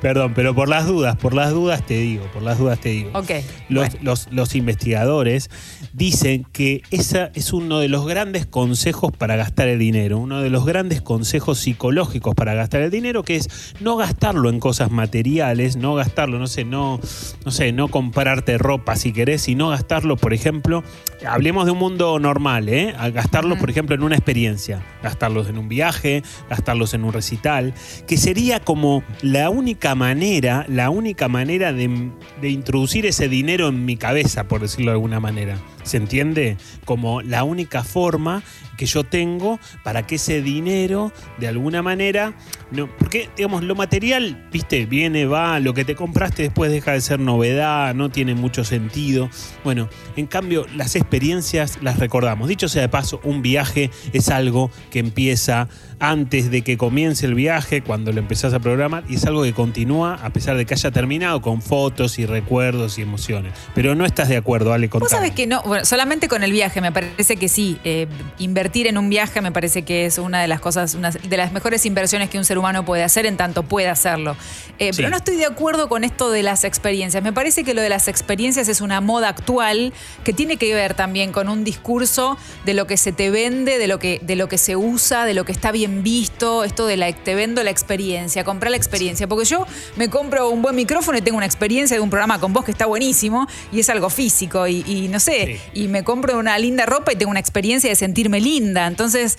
Perdón, 0.00 0.33
pero 0.35 0.55
por 0.55 0.68
las 0.68 0.87
dudas, 0.87 1.16
por 1.16 1.35
las 1.35 1.50
dudas 1.53 1.85
te 1.87 1.98
digo, 1.98 2.24
por 2.33 2.42
las 2.42 2.59
dudas 2.59 2.79
te 2.81 2.90
digo. 2.90 3.11
Ok. 3.14 3.31
Los, 3.68 3.88
bueno. 3.90 4.00
los- 4.03 4.29
los 4.33 4.55
investigadores 4.55 5.50
dicen 5.92 6.46
que 6.53 6.83
ese 6.90 7.31
es 7.35 7.53
uno 7.53 7.79
de 7.81 7.88
los 7.88 8.07
grandes 8.07 8.46
consejos 8.46 9.12
para 9.16 9.37
gastar 9.37 9.68
el 9.68 9.79
dinero, 9.79 10.18
uno 10.18 10.40
de 10.40 10.50
los 10.50 10.64
grandes 10.64 11.00
consejos 11.00 11.59
psicológicos 11.59 12.35
para 12.35 12.55
gastar 12.55 12.83
el 12.83 12.90
dinero, 12.90 13.22
que 13.22 13.37
es 13.37 13.74
no 13.81 13.96
gastarlo 13.96 14.50
en 14.50 14.61
cosas 14.61 14.90
materiales, 14.90 15.77
no 15.77 15.94
gastarlo, 15.94 16.38
no 16.38 16.46
sé, 16.46 16.64
no, 16.64 17.00
no 17.44 17.50
sé, 17.50 17.72
no 17.72 17.88
comprarte 17.88 18.59
ropa 18.59 18.96
si 18.96 19.12
querés, 19.12 19.42
sino 19.42 19.68
gastarlo, 19.68 20.16
por 20.16 20.35
ejemplo, 20.35 20.83
hablemos 21.27 21.64
de 21.66 21.72
un 21.72 21.79
mundo 21.79 22.18
normal, 22.18 22.68
¿eh? 22.68 22.94
A 22.98 23.11
gastarlo, 23.11 23.57
por 23.57 23.70
ejemplo, 23.70 23.94
en 23.94 24.03
una 24.03 24.16
experiencia, 24.16 24.83
gastarlos 25.03 25.48
en 25.48 25.59
un 25.59 25.68
viaje, 25.68 26.22
gastarlos 26.50 26.94
en 26.94 27.05
un 27.05 27.12
recital, 27.12 27.72
que 28.07 28.16
sería 28.16 28.61
como 28.61 29.03
la 29.22 29.50
única 29.55 29.95
manera, 29.95 30.67
la 30.69 30.90
única 30.90 31.29
manera 31.29 31.73
de, 31.73 32.11
de 32.40 32.51
introducir 32.51 33.07
ese 33.07 33.29
dinero 33.29 33.69
en 33.69 33.85
mi 33.85 33.97
cabeza, 33.97 34.49
por 34.49 34.61
decirlo 34.61 34.90
de 34.90 34.97
alguna 34.97 35.21
manera. 35.21 35.57
¿Se 35.85 35.97
entiende? 35.97 36.57
Como 36.85 37.23
la 37.23 37.44
única 37.44 37.85
forma 37.85 38.42
que 38.77 38.87
yo 38.87 39.05
tengo 39.05 39.61
para 39.85 40.07
que 40.07 40.16
ese 40.16 40.42
dinero, 40.42 41.12
de 41.38 41.47
alguna 41.47 41.83
manera, 41.83 42.35
no, 42.70 42.88
porque, 42.99 43.29
digamos, 43.37 43.62
lo 43.62 43.75
material, 43.77 44.49
viste, 44.51 44.87
viene, 44.87 45.27
va, 45.27 45.61
lo 45.61 45.75
que 45.75 45.85
te 45.85 45.94
compraste 45.94 46.42
después 46.42 46.73
deja 46.73 46.92
de 46.92 47.01
ser 47.01 47.20
novedad, 47.20 47.94
no 47.94 48.11
tiene 48.11 48.35
mucho 48.35 48.64
sentido. 48.64 49.31
Bueno, 49.62 49.88
en 50.16 50.27
cambio, 50.27 50.66
las 50.75 50.97
experiencias 50.97 51.79
las 51.83 51.99
recordamos. 51.99 52.49
Dicho 52.49 52.68
sea 52.68 52.83
de 52.83 52.88
paso, 52.88 53.20
un 53.23 53.42
viaje 53.42 53.90
es 54.12 54.29
algo 54.29 54.70
que 54.90 54.99
empieza 54.99 55.68
antes 56.01 56.51
de 56.51 56.62
que 56.62 56.77
comience 56.77 57.27
el 57.27 57.35
viaje, 57.35 57.83
cuando 57.83 58.12
lo 58.12 58.18
empezás 58.18 58.53
a 58.55 58.59
programar, 58.59 59.05
y 59.09 59.14
es 59.14 59.25
algo 59.25 59.44
que 59.44 59.53
continúa 59.53 60.14
a 60.14 60.31
pesar 60.31 60.57
de 60.57 60.66
que 60.66 60.75
haya 60.75 60.90
terminado 60.90 61.40
con 61.40 61.62
fotos 61.62 62.18
y 62.18 62.27
recuerdos 62.27 62.99
y 62.99 63.03
emociones. 63.03 63.53
Pero 63.75 63.94
no 63.94 64.05
estás 64.05 64.29
de 64.29 64.37
acuerdo, 64.37 64.73
Ale, 64.73 64.88
Vos 64.88 64.92
contame. 65.01 65.11
sabés 65.11 65.31
que 65.33 65.47
no, 65.47 65.62
bueno, 65.75 65.87
solamente 65.87 66.29
con 66.29 66.45
el 66.45 66.53
viaje 66.53 66.81
me 66.81 66.93
parece 66.93 67.37
que 67.37 67.49
sí. 67.49 67.81
eh, 67.83 68.07
invertir 68.39 68.87
en 68.87 68.97
un 68.97 69.09
viaje 69.09 69.41
me 69.41 69.51
parece 69.51 69.83
que 69.83 70.07
es 70.07 70.19
una 70.19 70.41
de 70.41 70.47
las 70.47 70.61
cosas, 70.61 70.95
una 70.95 71.11
de 71.11 71.37
las 71.37 71.51
mejores 71.51 71.85
inversiones 71.85 72.31
que 72.31 72.39
un 72.39 72.45
ser 72.45 72.59
humano 72.59 72.85
puede 72.85 73.03
hacer 73.03 73.27
en 73.27 73.37
tanto 73.37 73.65
puede 73.65 73.89
hacerlo. 73.89 74.37
Eh, 74.79 74.93
Sí. 74.95 74.99
Pero 74.99 75.11
no 75.11 75.17
estoy 75.17 75.37
de 75.37 75.47
acuerdo 75.47 75.89
con 75.89 76.05
esto 76.05 76.31
de 76.31 76.43
las 76.43 76.63
experiencias. 76.63 77.23
Me 77.25 77.33
parece 77.33 77.65
que 77.65 77.75
lo 77.75 77.83
de 77.83 77.89
las 77.89 78.07
experiencias 78.07 78.69
es 78.69 78.81
una 78.81 79.01
moda 79.01 79.29
actual 79.29 79.93
que 80.23 80.33
tiene 80.33 80.57
que 80.57 80.73
ver 80.75 80.95
también 80.95 81.33
con 81.33 81.49
un 81.49 81.65
discurso 81.65 82.37
de 82.65 82.75
lo 82.75 82.87
que 82.87 82.97
se 82.97 83.11
te 83.11 83.31
vende, 83.31 83.79
de 83.79 83.89
lo 83.89 83.99
que, 83.99 84.21
de 84.23 84.37
lo 84.37 84.49
que 84.49 84.59
se 84.59 84.77
usa, 84.77 85.25
de 85.25 85.35
lo 85.35 85.45
que 85.45 85.51
está 85.53 85.73
bien 85.73 86.03
visto, 86.05 86.63
esto 86.63 86.87
de 86.87 86.97
la 86.97 87.13
te 87.13 87.35
vendo 87.35 87.63
la 87.65 87.71
experiencia, 87.71 88.45
comprar 88.45 88.71
la 88.71 88.77
experiencia. 88.77 89.27
Porque 89.27 89.47
yo 89.47 89.67
me 89.97 90.09
compro 90.09 90.51
un 90.51 90.63
buen 90.63 90.77
micrófono 90.77 91.19
y 91.19 91.23
tengo 91.23 91.39
una 91.39 91.47
experiencia 91.47 91.97
de 91.97 92.01
un 92.01 92.11
programa 92.11 92.39
con 92.39 92.53
vos 92.53 92.65
que 92.65 92.71
está 92.71 92.87
buenísimo 92.87 93.49
y 93.73 93.81
es 93.81 93.89
algo 93.91 94.11
físico 94.11 94.69
y, 94.69 94.85
y 94.87 95.09
no 95.09 95.19
sé, 95.19 95.61
y 95.72 95.88
me 95.88 96.05
compro 96.05 96.38
una 96.38 96.59
linda 96.59 96.87
ropa 96.87 97.12
y 97.12 97.16
tengo 97.16 97.31
una 97.31 97.40
experiencia 97.40 97.88
de 97.90 97.96
sentirme 97.96 98.40
linda. 98.40 98.87
Entonces, 98.87 99.38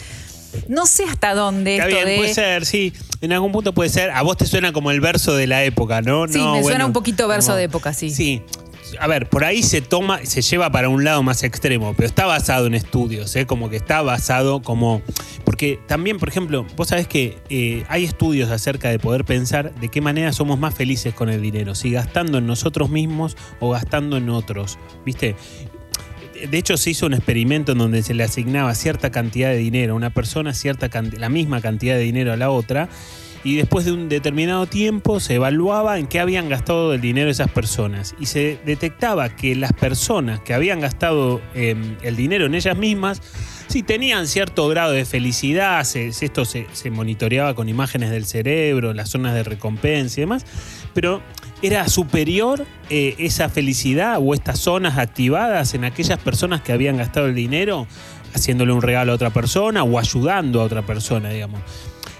no 0.67 0.85
sé 0.85 1.03
hasta 1.03 1.33
dónde 1.33 1.75
Está 1.75 1.87
esto 1.89 1.95
bien, 1.97 2.07
de... 2.09 2.17
puede 2.17 2.33
ser, 2.33 2.65
sí. 2.65 2.93
En 3.21 3.33
algún 3.33 3.51
punto 3.51 3.73
puede 3.73 3.89
ser. 3.89 4.11
A 4.11 4.21
vos 4.21 4.37
te 4.37 4.45
suena 4.45 4.71
como 4.73 4.91
el 4.91 5.01
verso 5.01 5.35
de 5.35 5.47
la 5.47 5.63
época, 5.63 6.01
¿no? 6.01 6.27
Sí, 6.27 6.37
No, 6.37 6.55
me 6.55 6.63
suena 6.63 6.85
un 6.85 6.93
poquito 6.93 7.27
verso 7.27 7.47
como- 7.49 7.57
de 7.57 7.63
época, 7.63 7.93
sí. 7.93 8.09
Sí. 8.09 8.41
A 8.99 9.07
ver, 9.07 9.27
por 9.27 9.43
ahí 9.43 9.63
se 9.63 9.81
toma, 9.81 10.19
se 10.23 10.41
lleva 10.43 10.71
para 10.71 10.87
un 10.89 11.03
lado 11.03 11.21
más 11.23 11.43
extremo, 11.43 11.93
pero 11.97 12.07
está 12.07 12.27
basado 12.27 12.67
en 12.67 12.75
estudios, 12.75 13.35
¿eh? 13.35 13.45
como 13.45 13.69
que 13.69 13.75
está 13.77 14.01
basado 14.03 14.61
como... 14.61 15.01
Porque 15.43 15.79
también, 15.87 16.17
por 16.19 16.29
ejemplo, 16.29 16.65
vos 16.77 16.89
sabés 16.89 17.07
que 17.07 17.39
eh, 17.49 17.83
hay 17.89 18.03
estudios 18.05 18.51
acerca 18.51 18.89
de 18.89 18.99
poder 18.99 19.25
pensar 19.25 19.73
de 19.75 19.89
qué 19.89 20.01
manera 20.01 20.31
somos 20.33 20.59
más 20.59 20.75
felices 20.75 21.13
con 21.15 21.29
el 21.29 21.41
dinero, 21.41 21.73
si 21.75 21.91
gastando 21.91 22.37
en 22.37 22.45
nosotros 22.47 22.89
mismos 22.89 23.35
o 23.59 23.71
gastando 23.71 24.17
en 24.17 24.29
otros, 24.29 24.77
¿viste? 25.03 25.35
De 26.49 26.57
hecho, 26.57 26.77
se 26.77 26.91
hizo 26.91 27.05
un 27.05 27.13
experimento 27.13 27.71
en 27.71 27.77
donde 27.77 28.03
se 28.03 28.13
le 28.13 28.23
asignaba 28.23 28.73
cierta 28.75 29.11
cantidad 29.11 29.49
de 29.49 29.57
dinero 29.57 29.93
a 29.93 29.95
una 29.95 30.09
persona, 30.09 30.53
cierta 30.53 30.89
la 31.17 31.29
misma 31.29 31.61
cantidad 31.61 31.95
de 31.95 32.01
dinero 32.01 32.33
a 32.33 32.37
la 32.37 32.49
otra, 32.49 32.89
y 33.43 33.55
después 33.57 33.85
de 33.85 33.91
un 33.91 34.09
determinado 34.09 34.65
tiempo 34.65 35.19
se 35.19 35.35
evaluaba 35.35 35.99
en 35.99 36.07
qué 36.07 36.19
habían 36.19 36.49
gastado 36.49 36.93
el 36.93 37.01
dinero 37.01 37.29
esas 37.29 37.51
personas. 37.51 38.15
Y 38.19 38.25
se 38.25 38.57
detectaba 38.65 39.29
que 39.29 39.55
las 39.55 39.71
personas 39.71 40.39
que 40.39 40.55
habían 40.55 40.79
gastado 40.79 41.41
eh, 41.53 41.75
el 42.01 42.15
dinero 42.15 42.47
en 42.47 42.55
ellas 42.55 42.75
mismas, 42.75 43.21
sí 43.67 43.83
tenían 43.83 44.27
cierto 44.27 44.67
grado 44.67 44.93
de 44.93 45.05
felicidad, 45.05 45.85
esto 45.95 46.43
se, 46.43 46.65
se 46.73 46.89
monitoreaba 46.89 47.53
con 47.53 47.69
imágenes 47.69 48.09
del 48.09 48.25
cerebro, 48.25 48.93
las 48.93 49.09
zonas 49.09 49.35
de 49.35 49.43
recompensa 49.43 50.19
y 50.19 50.23
demás, 50.23 50.45
pero 50.95 51.21
era 51.61 51.87
superior 51.89 52.65
eh, 52.89 53.15
esa 53.19 53.49
felicidad 53.49 54.17
o 54.19 54.33
estas 54.33 54.59
zonas 54.59 54.97
activadas 54.97 55.73
en 55.75 55.83
aquellas 55.83 56.17
personas 56.17 56.61
que 56.61 56.71
habían 56.71 56.97
gastado 56.97 57.27
el 57.27 57.35
dinero 57.35 57.85
haciéndole 58.33 58.71
un 58.71 58.81
regalo 58.81 59.11
a 59.11 59.15
otra 59.15 59.29
persona 59.29 59.83
o 59.83 59.99
ayudando 59.99 60.61
a 60.61 60.63
otra 60.63 60.81
persona, 60.81 61.29
digamos. 61.29 61.61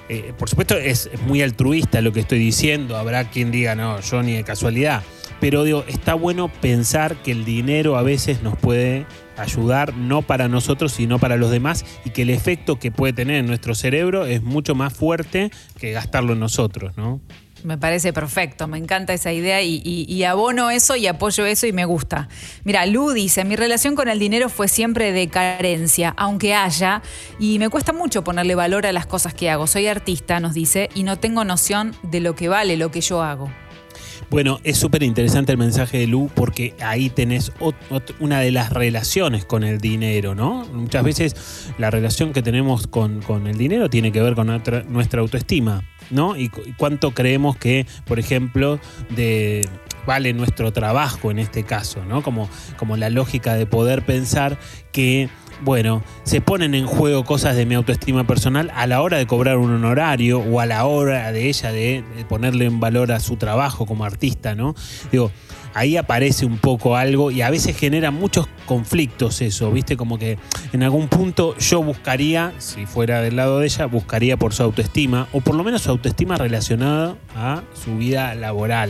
Eh, 0.07 0.33
por 0.37 0.49
supuesto 0.49 0.77
es, 0.77 1.09
es 1.11 1.21
muy 1.23 1.41
altruista 1.41 2.01
lo 2.01 2.13
que 2.13 2.19
estoy 2.19 2.37
diciendo, 2.37 2.95
habrá 2.95 3.29
quien 3.29 3.49
diga, 3.49 3.75
no, 3.75 3.99
yo 4.01 4.21
ni 4.21 4.33
de 4.33 4.43
casualidad, 4.43 5.01
pero 5.39 5.63
digo, 5.63 5.83
está 5.87 6.13
bueno 6.13 6.47
pensar 6.47 7.15
que 7.17 7.31
el 7.31 7.43
dinero 7.43 7.97
a 7.97 8.03
veces 8.03 8.43
nos 8.43 8.55
puede 8.57 9.05
ayudar 9.37 9.95
no 9.95 10.21
para 10.21 10.47
nosotros, 10.47 10.91
sino 10.91 11.17
para 11.17 11.37
los 11.37 11.49
demás, 11.49 11.85
y 12.05 12.11
que 12.11 12.21
el 12.21 12.29
efecto 12.29 12.77
que 12.77 12.91
puede 12.91 13.13
tener 13.13 13.37
en 13.37 13.47
nuestro 13.47 13.73
cerebro 13.73 14.25
es 14.25 14.43
mucho 14.43 14.75
más 14.75 14.93
fuerte 14.93 15.49
que 15.79 15.91
gastarlo 15.91 16.33
en 16.33 16.39
nosotros, 16.39 16.95
¿no? 16.97 17.19
Me 17.65 17.79
parece 17.79 18.13
perfecto, 18.13 18.67
me 18.67 18.77
encanta 18.77 19.11
esa 19.13 19.33
idea 19.33 19.59
y, 19.63 20.23
abono 20.23 20.69
eso 20.69 20.95
y 20.95 21.07
apoyo 21.07 21.47
eso 21.47 21.65
y 21.65 21.73
me 21.73 21.85
gusta. 21.85 22.29
Mira, 22.63 22.85
Lu 22.85 23.09
dice, 23.09 23.43
mi 23.43 23.55
relación 23.55 23.95
con 23.95 24.07
el 24.07 24.19
dinero 24.19 24.49
fue 24.49 24.67
siempre 24.67 25.11
de 25.11 25.27
carencia, 25.29 26.13
aunque 26.15 26.53
haya, 26.53 27.01
y 27.39 27.57
me 27.57 27.69
cuesta 27.69 27.91
mucho 27.91 28.23
ponerle 28.23 28.53
valor 28.53 28.85
a 28.85 28.93
las 28.93 29.07
cosas 29.07 29.33
que 29.33 29.49
hago. 29.49 29.65
Soy 29.65 29.87
artista, 29.87 30.39
nos 30.39 30.53
dice, 30.53 30.89
y 30.93 31.01
no 31.01 31.17
tengo 31.17 31.43
noción 31.43 31.95
de 32.03 32.19
lo 32.19 32.35
que 32.35 32.49
vale 32.49 32.77
lo 32.77 32.91
que 32.91 33.01
yo 33.01 33.23
hago. 33.23 33.49
Bueno, 34.29 34.59
es 34.63 34.77
súper 34.77 35.03
interesante 35.03 35.51
el 35.51 35.57
mensaje 35.57 35.99
de 35.99 36.07
Lu 36.07 36.29
porque 36.33 36.75
ahí 36.81 37.09
tenés 37.09 37.51
una 38.19 38.39
de 38.39 38.51
las 38.51 38.71
relaciones 38.71 39.45
con 39.45 39.63
el 39.63 39.79
dinero, 39.79 40.35
¿no? 40.35 40.65
Muchas 40.71 41.03
veces 41.03 41.71
la 41.77 41.91
relación 41.91 42.33
que 42.33 42.41
tenemos 42.41 42.87
con, 42.87 43.21
con 43.21 43.47
el 43.47 43.57
dinero 43.57 43.89
tiene 43.89 44.11
que 44.11 44.21
ver 44.21 44.35
con 44.35 44.47
nuestra 44.47 45.21
autoestima, 45.21 45.83
¿no? 46.11 46.35
Y, 46.35 46.49
cu- 46.49 46.61
y 46.65 46.73
cuánto 46.73 47.11
creemos 47.11 47.57
que, 47.57 47.85
por 48.05 48.19
ejemplo, 48.19 48.79
de 49.09 49.67
vale 50.05 50.33
nuestro 50.33 50.71
trabajo 50.71 51.31
en 51.31 51.39
este 51.39 51.63
caso, 51.63 52.05
¿no? 52.05 52.21
Como, 52.21 52.47
como 52.77 52.95
la 52.95 53.09
lógica 53.09 53.55
de 53.55 53.65
poder 53.65 54.03
pensar 54.05 54.57
que 54.91 55.29
bueno, 55.63 56.03
se 56.23 56.41
ponen 56.41 56.75
en 56.75 56.85
juego 56.85 57.23
cosas 57.23 57.55
de 57.55 57.65
mi 57.65 57.75
autoestima 57.75 58.27
personal 58.27 58.71
a 58.75 58.87
la 58.87 59.01
hora 59.01 59.17
de 59.17 59.25
cobrar 59.25 59.57
un 59.57 59.71
honorario 59.73 60.39
o 60.39 60.59
a 60.59 60.65
la 60.65 60.85
hora 60.85 61.31
de 61.31 61.47
ella 61.47 61.71
de 61.71 62.03
ponerle 62.27 62.65
en 62.65 62.81
valor 62.81 63.13
a 63.13 63.21
su 63.21 63.37
trabajo 63.37 63.85
como 63.85 64.03
artista, 64.03 64.53
¿no? 64.53 64.75
Digo, 65.13 65.31
ahí 65.75 65.97
aparece 65.97 66.45
un 66.45 66.57
poco 66.57 66.95
algo 66.95 67.29
y 67.29 67.41
a 67.41 67.51
veces 67.51 67.77
genera 67.77 68.09
muchos 68.09 68.47
conflictos 68.65 69.41
eso, 69.41 69.71
¿viste? 69.71 69.95
Como 69.97 70.17
que 70.17 70.39
en 70.73 70.81
algún 70.81 71.09
punto 71.09 71.55
yo 71.57 71.83
buscaría, 71.83 72.53
si 72.57 72.85
fuera 72.85 73.21
del 73.21 73.35
lado 73.35 73.59
de 73.59 73.67
ella, 73.67 73.85
buscaría 73.85 74.37
por 74.37 74.53
su 74.53 74.63
autoestima 74.63 75.27
o 75.33 75.41
por 75.41 75.53
lo 75.53 75.63
menos 75.63 75.83
su 75.83 75.91
autoestima 75.91 76.37
relacionada 76.37 77.17
a 77.35 77.61
su 77.73 77.97
vida 77.97 78.33
laboral. 78.35 78.89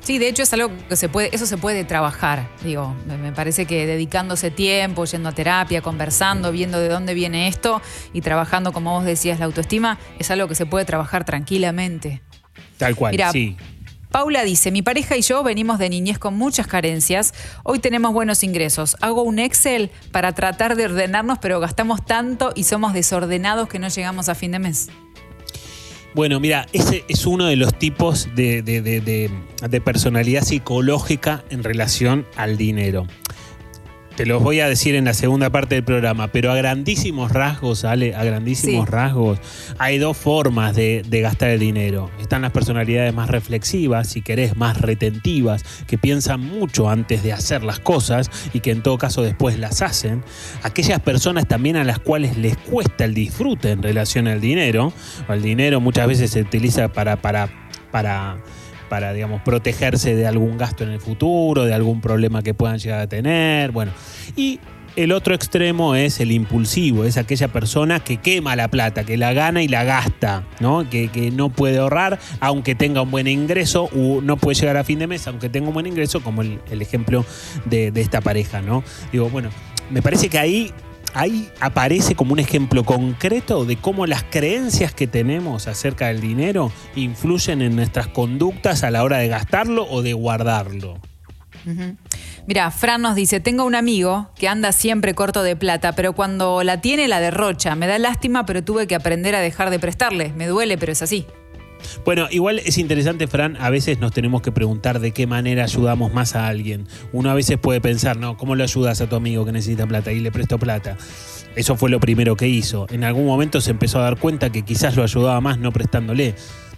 Sí, 0.00 0.18
de 0.18 0.28
hecho 0.28 0.42
es 0.42 0.52
algo 0.52 0.70
que 0.88 0.96
se 0.96 1.08
puede, 1.08 1.34
eso 1.34 1.46
se 1.46 1.58
puede 1.58 1.84
trabajar. 1.84 2.48
Digo, 2.64 2.94
me, 3.06 3.32
parece 3.32 3.66
que 3.66 3.86
dedicándose 3.86 4.50
tiempo, 4.50 5.04
yendo 5.04 5.28
a 5.28 5.32
terapia, 5.32 5.82
conversando, 5.82 6.50
viendo 6.50 6.78
de 6.78 6.88
dónde 6.88 7.12
viene 7.12 7.48
esto 7.48 7.82
y 8.12 8.20
trabajando, 8.20 8.72
como 8.72 8.92
vos 8.92 9.04
decías, 9.04 9.38
la 9.38 9.46
autoestima, 9.46 9.98
es 10.18 10.30
algo 10.30 10.48
que 10.48 10.54
se 10.54 10.64
puede 10.64 10.84
trabajar 10.84 11.24
tranquilamente. 11.24 12.22
Tal 12.78 12.94
cual, 12.94 13.16
sí. 13.32 13.56
Paula 14.16 14.44
dice, 14.44 14.70
mi 14.70 14.80
pareja 14.80 15.18
y 15.18 15.20
yo 15.20 15.42
venimos 15.42 15.78
de 15.78 15.90
niñez 15.90 16.18
con 16.18 16.38
muchas 16.38 16.66
carencias, 16.66 17.34
hoy 17.64 17.80
tenemos 17.80 18.14
buenos 18.14 18.42
ingresos, 18.44 18.96
hago 19.02 19.20
un 19.20 19.38
Excel 19.38 19.90
para 20.10 20.32
tratar 20.32 20.74
de 20.74 20.86
ordenarnos, 20.86 21.36
pero 21.38 21.60
gastamos 21.60 22.02
tanto 22.02 22.50
y 22.56 22.64
somos 22.64 22.94
desordenados 22.94 23.68
que 23.68 23.78
no 23.78 23.88
llegamos 23.88 24.30
a 24.30 24.34
fin 24.34 24.52
de 24.52 24.58
mes. 24.58 24.88
Bueno, 26.14 26.40
mira, 26.40 26.64
ese 26.72 27.04
es 27.08 27.26
uno 27.26 27.44
de 27.44 27.56
los 27.56 27.78
tipos 27.78 28.30
de, 28.34 29.30
personalidad 29.84 30.44
psicológica 30.44 31.44
en 31.50 31.62
relación 31.62 32.26
al 32.36 32.56
dinero. 32.56 33.06
Te 34.16 34.24
los 34.24 34.42
voy 34.42 34.60
a 34.60 34.68
decir 34.68 34.94
en 34.94 35.04
la 35.04 35.12
segunda 35.12 35.50
parte 35.50 35.74
del 35.74 35.84
programa, 35.84 36.28
pero 36.28 36.50
a 36.50 36.56
grandísimos 36.56 37.30
rasgos, 37.32 37.84
Ale, 37.84 38.14
a 38.14 38.24
grandísimos 38.24 38.86
Sí. 38.86 38.90
rasgos, 38.90 39.38
hay 39.78 39.98
dos 39.98 40.16
formas 40.16 40.74
de, 40.74 41.02
de 41.06 41.20
gastar 41.20 41.50
el 41.50 41.60
dinero. 41.60 42.10
Están 42.18 42.40
las 42.42 42.50
personalidades 42.50 43.12
más 43.12 43.28
reflexivas, 43.28 44.08
si 44.08 44.22
querés, 44.22 44.56
más 44.56 44.80
retentivas, 44.80 45.64
que 45.86 45.98
piensan 45.98 46.40
mucho 46.40 46.88
antes 46.88 47.22
de 47.22 47.34
hacer 47.34 47.62
las 47.62 47.78
cosas 47.78 48.30
y 48.54 48.60
que 48.60 48.70
en 48.70 48.82
todo 48.82 48.96
caso 48.96 49.22
después 49.22 49.58
las 49.58 49.82
hacen. 49.82 50.24
Aquellas 50.62 51.00
personas 51.00 51.46
también 51.46 51.76
a 51.76 51.84
las 51.84 51.98
cuales 51.98 52.38
les 52.38 52.56
cuesta 52.56 53.04
el 53.04 53.12
disfrute 53.12 53.72
en 53.72 53.82
relación 53.82 54.28
al 54.28 54.40
dinero. 54.40 54.94
El 55.28 55.42
dinero 55.42 55.80
muchas 55.80 56.08
veces 56.08 56.30
se 56.30 56.40
utiliza 56.40 56.88
para, 56.88 57.16
para, 57.20 57.50
para 57.90 58.38
para, 58.88 59.12
digamos, 59.12 59.42
protegerse 59.42 60.14
de 60.14 60.26
algún 60.26 60.58
gasto 60.58 60.84
en 60.84 60.90
el 60.90 61.00
futuro, 61.00 61.64
de 61.64 61.74
algún 61.74 62.00
problema 62.00 62.42
que 62.42 62.54
puedan 62.54 62.78
llegar 62.78 63.00
a 63.00 63.06
tener. 63.06 63.70
Bueno, 63.72 63.92
y 64.36 64.60
el 64.96 65.12
otro 65.12 65.34
extremo 65.34 65.94
es 65.94 66.20
el 66.20 66.32
impulsivo, 66.32 67.04
es 67.04 67.18
aquella 67.18 67.48
persona 67.48 68.00
que 68.00 68.16
quema 68.16 68.56
la 68.56 68.68
plata, 68.68 69.04
que 69.04 69.18
la 69.18 69.34
gana 69.34 69.62
y 69.62 69.68
la 69.68 69.84
gasta, 69.84 70.44
¿no? 70.58 70.88
Que, 70.88 71.08
que 71.08 71.30
no 71.30 71.50
puede 71.50 71.78
ahorrar 71.78 72.18
aunque 72.40 72.74
tenga 72.74 73.02
un 73.02 73.10
buen 73.10 73.26
ingreso, 73.26 73.90
o 73.94 74.22
no 74.22 74.38
puede 74.38 74.58
llegar 74.58 74.78
a 74.78 74.84
fin 74.84 74.98
de 74.98 75.06
mes 75.06 75.26
aunque 75.28 75.50
tenga 75.50 75.68
un 75.68 75.74
buen 75.74 75.86
ingreso, 75.86 76.20
como 76.22 76.42
el, 76.42 76.60
ejemplo 76.80 77.26
de, 77.66 77.90
de 77.90 78.00
esta 78.00 78.22
pareja, 78.22 78.62
¿no? 78.62 78.82
Digo, 79.12 79.28
bueno, 79.28 79.50
me 79.90 80.00
parece 80.00 80.28
que 80.28 80.38
ahí 80.38 80.72
ahí 81.16 81.50
aparece 81.60 82.14
como 82.14 82.32
un 82.32 82.38
ejemplo 82.38 82.84
concreto 82.84 83.64
de 83.64 83.76
cómo 83.76 84.06
las 84.06 84.22
creencias 84.24 84.92
que 84.94 85.06
tenemos 85.06 85.66
acerca 85.66 86.08
del 86.08 86.20
dinero 86.20 86.70
influyen 86.94 87.62
en 87.62 87.74
nuestras 87.74 88.06
conductas 88.06 88.84
a 88.84 88.90
la 88.90 89.02
hora 89.02 89.18
de 89.18 89.28
gastarlo 89.28 89.86
o 89.90 90.02
de 90.02 90.12
guardarlo. 90.12 91.00
Mira, 92.46 92.70
Fran 92.70 93.02
nos 93.02 93.16
dice, 93.16 93.40
tengo 93.40 93.64
un 93.64 93.74
amigo 93.74 94.30
que 94.36 94.46
anda 94.46 94.70
siempre 94.70 95.14
corto 95.14 95.42
de 95.42 95.56
plata, 95.56 95.92
pero 95.92 96.12
cuando 96.12 96.62
la 96.62 96.80
tiene 96.80 97.08
la 97.08 97.18
derrocha. 97.18 97.74
Me 97.74 97.88
da 97.88 97.98
lástima, 97.98 98.46
pero 98.46 98.62
tuve 98.62 98.86
que 98.86 98.94
aprender 98.94 99.34
a 99.34 99.40
dejar 99.40 99.70
de 99.70 99.80
prestarle. 99.80 100.32
Me 100.36 100.46
duele, 100.46 100.78
pero 100.78 100.92
es 100.92 101.02
así. 101.02 101.26
Bueno, 102.04 102.28
igual 102.30 102.58
es 102.58 102.78
interesante, 102.78 103.26
Fran, 103.26 103.56
a 103.60 103.70
veces 103.70 103.98
nos 103.98 104.12
tenemos 104.12 104.42
que 104.42 104.52
preguntar 104.52 105.00
de 105.00 105.12
qué 105.12 105.26
manera 105.26 105.64
ayudamos 105.64 106.12
más 106.12 106.34
a 106.34 106.46
alguien. 106.46 106.86
Uno 107.12 107.30
a 107.30 107.34
veces 107.34 107.58
puede 107.58 107.80
pensar, 107.80 108.16
no, 108.16 108.36
¿cómo 108.36 108.54
lo 108.54 108.62
ayudas 108.62 109.00
a 109.00 109.08
tu 109.08 109.16
amigo 109.16 109.44
que 109.44 109.52
necesita 109.52 109.86
plata? 109.86 110.12
Y 110.12 110.20
le 110.20 110.32
presto 110.32 110.58
plata. 110.58 110.96
Eso 111.56 111.76
fue 111.76 111.88
lo 111.88 112.00
primero 112.00 112.36
que 112.36 112.48
hizo. 112.48 112.86
En 112.90 113.02
algún 113.02 113.26
momento 113.26 113.60
se 113.60 113.70
empezó 113.70 113.98
a 113.98 114.02
dar 114.02 114.18
cuenta 114.18 114.50
que 114.50 114.62
quizás 114.62 114.94
lo 114.94 115.02
ayudaba 115.02 115.40
más 115.40 115.58
no 115.58 115.72
prestándole. 115.72 116.34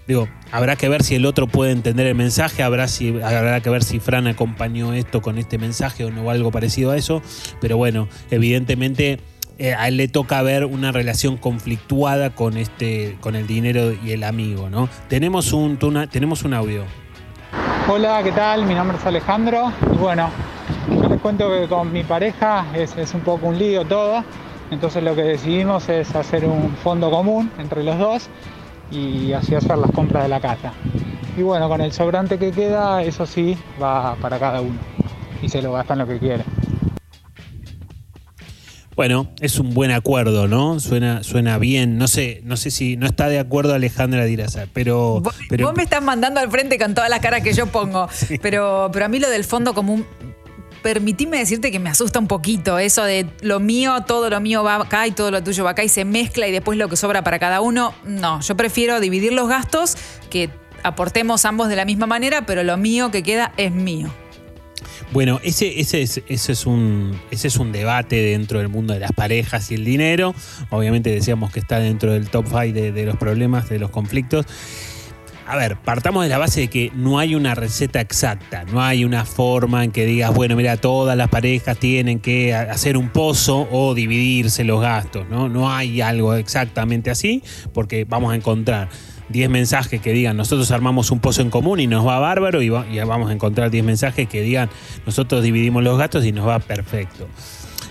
Digo, 0.06 0.26
habrá 0.52 0.76
que 0.76 0.88
ver 0.88 1.02
si 1.02 1.16
el 1.16 1.26
otro 1.26 1.48
puede 1.48 1.72
entender 1.72 2.06
el 2.06 2.14
mensaje, 2.14 2.62
habrá, 2.62 2.88
si, 2.88 3.08
habrá 3.20 3.60
que 3.60 3.68
ver 3.68 3.84
si 3.84 4.00
Fran 4.00 4.26
acompañó 4.26 4.94
esto 4.94 5.20
con 5.20 5.36
este 5.36 5.58
mensaje 5.58 6.04
o 6.04 6.10
no 6.10 6.30
algo 6.30 6.50
parecido 6.50 6.92
a 6.92 6.96
eso. 6.96 7.20
Pero 7.60 7.76
bueno, 7.76 8.08
evidentemente 8.30 9.20
eh, 9.58 9.74
a 9.74 9.88
él 9.88 9.96
le 9.96 10.06
toca 10.06 10.40
ver 10.42 10.64
una 10.64 10.92
relación 10.92 11.36
conflictuada 11.36 12.30
con 12.30 12.56
este, 12.56 13.16
con 13.20 13.34
el 13.34 13.46
dinero 13.46 13.92
y 13.92 14.12
el 14.12 14.22
amigo, 14.22 14.70
¿no? 14.70 14.88
Tenemos 15.08 15.52
un, 15.52 15.78
tenemos 16.10 16.44
un 16.44 16.54
audio. 16.54 16.84
Hola, 17.88 18.20
¿qué 18.22 18.32
tal? 18.32 18.66
Mi 18.66 18.74
nombre 18.74 18.96
es 18.98 19.04
Alejandro. 19.04 19.72
Y 19.92 19.96
bueno, 19.96 20.30
yo 20.90 21.08
les 21.08 21.20
cuento 21.20 21.50
que 21.50 21.66
con 21.66 21.92
mi 21.92 22.04
pareja 22.04 22.66
es, 22.72 22.96
es 22.96 23.14
un 23.14 23.22
poco 23.22 23.48
un 23.48 23.58
lío 23.58 23.84
todo. 23.84 24.22
Entonces 24.70 25.02
lo 25.02 25.16
que 25.16 25.22
decidimos 25.22 25.88
es 25.88 26.14
hacer 26.14 26.44
un 26.44 26.76
fondo 26.76 27.10
común 27.10 27.50
entre 27.58 27.82
los 27.82 27.98
dos 27.98 28.28
y 28.90 29.32
así 29.32 29.54
hacer 29.54 29.76
las 29.78 29.90
compras 29.90 30.22
de 30.22 30.28
la 30.28 30.40
casa. 30.40 30.72
Y 31.36 31.42
bueno, 31.42 31.68
con 31.68 31.80
el 31.80 31.92
sobrante 31.92 32.38
que 32.38 32.52
queda, 32.52 33.02
eso 33.02 33.26
sí, 33.26 33.56
va 33.82 34.14
para 34.16 34.38
cada 34.38 34.60
uno. 34.60 34.78
Y 35.42 35.48
se 35.48 35.62
lo 35.62 35.72
gastan 35.72 35.98
lo 35.98 36.06
que 36.06 36.18
quieren. 36.18 36.44
Bueno, 38.98 39.28
es 39.40 39.60
un 39.60 39.74
buen 39.74 39.92
acuerdo, 39.92 40.48
¿no? 40.48 40.80
Suena, 40.80 41.22
suena 41.22 41.56
bien. 41.58 41.98
No 41.98 42.08
sé, 42.08 42.40
no 42.42 42.56
sé 42.56 42.72
si 42.72 42.96
no 42.96 43.06
está 43.06 43.28
de 43.28 43.38
acuerdo 43.38 43.72
Alejandra 43.72 44.24
Diraza, 44.24 44.66
pero, 44.72 45.20
Vos, 45.20 45.36
pero 45.48 45.68
vos 45.68 45.76
me 45.76 45.84
estás 45.84 46.02
mandando 46.02 46.40
al 46.40 46.50
frente 46.50 46.80
con 46.80 46.94
todas 46.94 47.08
las 47.08 47.20
caras 47.20 47.42
que 47.42 47.52
yo 47.52 47.68
pongo. 47.68 48.08
Pero, 48.42 48.90
pero 48.92 49.04
a 49.04 49.08
mí 49.08 49.20
lo 49.20 49.30
del 49.30 49.44
fondo 49.44 49.72
común. 49.72 50.04
Permitime 50.82 51.38
decirte 51.38 51.70
que 51.70 51.78
me 51.78 51.90
asusta 51.90 52.18
un 52.18 52.26
poquito 52.26 52.80
eso 52.80 53.04
de 53.04 53.30
lo 53.40 53.60
mío, 53.60 54.02
todo 54.04 54.30
lo 54.30 54.40
mío 54.40 54.64
va 54.64 54.74
acá 54.74 55.06
y 55.06 55.12
todo 55.12 55.30
lo 55.30 55.44
tuyo 55.44 55.62
va 55.62 55.70
acá 55.70 55.84
y 55.84 55.88
se 55.88 56.04
mezcla 56.04 56.48
y 56.48 56.50
después 56.50 56.76
lo 56.76 56.88
que 56.88 56.96
sobra 56.96 57.22
para 57.22 57.38
cada 57.38 57.60
uno. 57.60 57.94
No, 58.02 58.40
yo 58.40 58.56
prefiero 58.56 58.98
dividir 58.98 59.32
los 59.32 59.48
gastos, 59.48 59.96
que 60.28 60.50
aportemos 60.82 61.44
ambos 61.44 61.68
de 61.68 61.76
la 61.76 61.84
misma 61.84 62.08
manera, 62.08 62.46
pero 62.46 62.64
lo 62.64 62.76
mío 62.76 63.12
que 63.12 63.22
queda 63.22 63.52
es 63.58 63.70
mío. 63.70 64.10
Bueno, 65.10 65.40
ese, 65.42 65.80
es, 65.80 66.66
un, 66.66 67.18
ese 67.30 67.48
es 67.48 67.56
un 67.56 67.72
debate 67.72 68.16
dentro 68.16 68.58
del 68.58 68.68
mundo 68.68 68.92
de 68.92 69.00
las 69.00 69.12
parejas 69.12 69.70
y 69.70 69.74
el 69.74 69.84
dinero. 69.84 70.34
Obviamente 70.70 71.10
decíamos 71.10 71.50
que 71.50 71.60
está 71.60 71.78
dentro 71.78 72.12
del 72.12 72.28
top 72.28 72.46
5 72.46 72.58
de, 72.74 72.92
de 72.92 73.04
los 73.06 73.16
problemas, 73.16 73.70
de 73.70 73.78
los 73.78 73.90
conflictos. 73.90 74.44
A 75.46 75.56
ver, 75.56 75.78
partamos 75.78 76.24
de 76.24 76.28
la 76.28 76.36
base 76.36 76.60
de 76.60 76.68
que 76.68 76.92
no 76.94 77.18
hay 77.18 77.34
una 77.34 77.54
receta 77.54 78.02
exacta, 78.02 78.64
no 78.64 78.82
hay 78.82 79.06
una 79.06 79.24
forma 79.24 79.82
en 79.82 79.92
que 79.92 80.04
digas, 80.04 80.34
bueno, 80.34 80.56
mira, 80.56 80.76
todas 80.76 81.16
las 81.16 81.30
parejas 81.30 81.78
tienen 81.78 82.20
que 82.20 82.52
ha- 82.54 82.70
hacer 82.70 82.98
un 82.98 83.08
pozo 83.08 83.66
o 83.72 83.94
dividirse 83.94 84.62
los 84.62 84.82
gastos, 84.82 85.26
¿no? 85.30 85.48
No 85.48 85.72
hay 85.72 86.02
algo 86.02 86.34
exactamente 86.34 87.10
así, 87.10 87.42
porque 87.72 88.04
vamos 88.04 88.34
a 88.34 88.36
encontrar 88.36 88.90
10 89.28 89.50
mensajes 89.50 90.00
que 90.00 90.12
digan, 90.12 90.36
nosotros 90.36 90.70
armamos 90.70 91.10
un 91.10 91.20
pozo 91.20 91.42
en 91.42 91.50
común 91.50 91.80
y 91.80 91.86
nos 91.86 92.06
va 92.06 92.18
bárbaro, 92.18 92.62
y, 92.62 92.68
va- 92.68 92.86
vamos 93.06 93.30
a 93.30 93.32
encontrar 93.32 93.70
10 93.70 93.84
mensajes 93.84 94.28
que 94.28 94.42
digan, 94.42 94.70
nosotros 95.06 95.42
dividimos 95.42 95.82
los 95.82 95.98
gastos 95.98 96.24
y 96.24 96.32
nos 96.32 96.46
va 96.46 96.58
perfecto. 96.58 97.28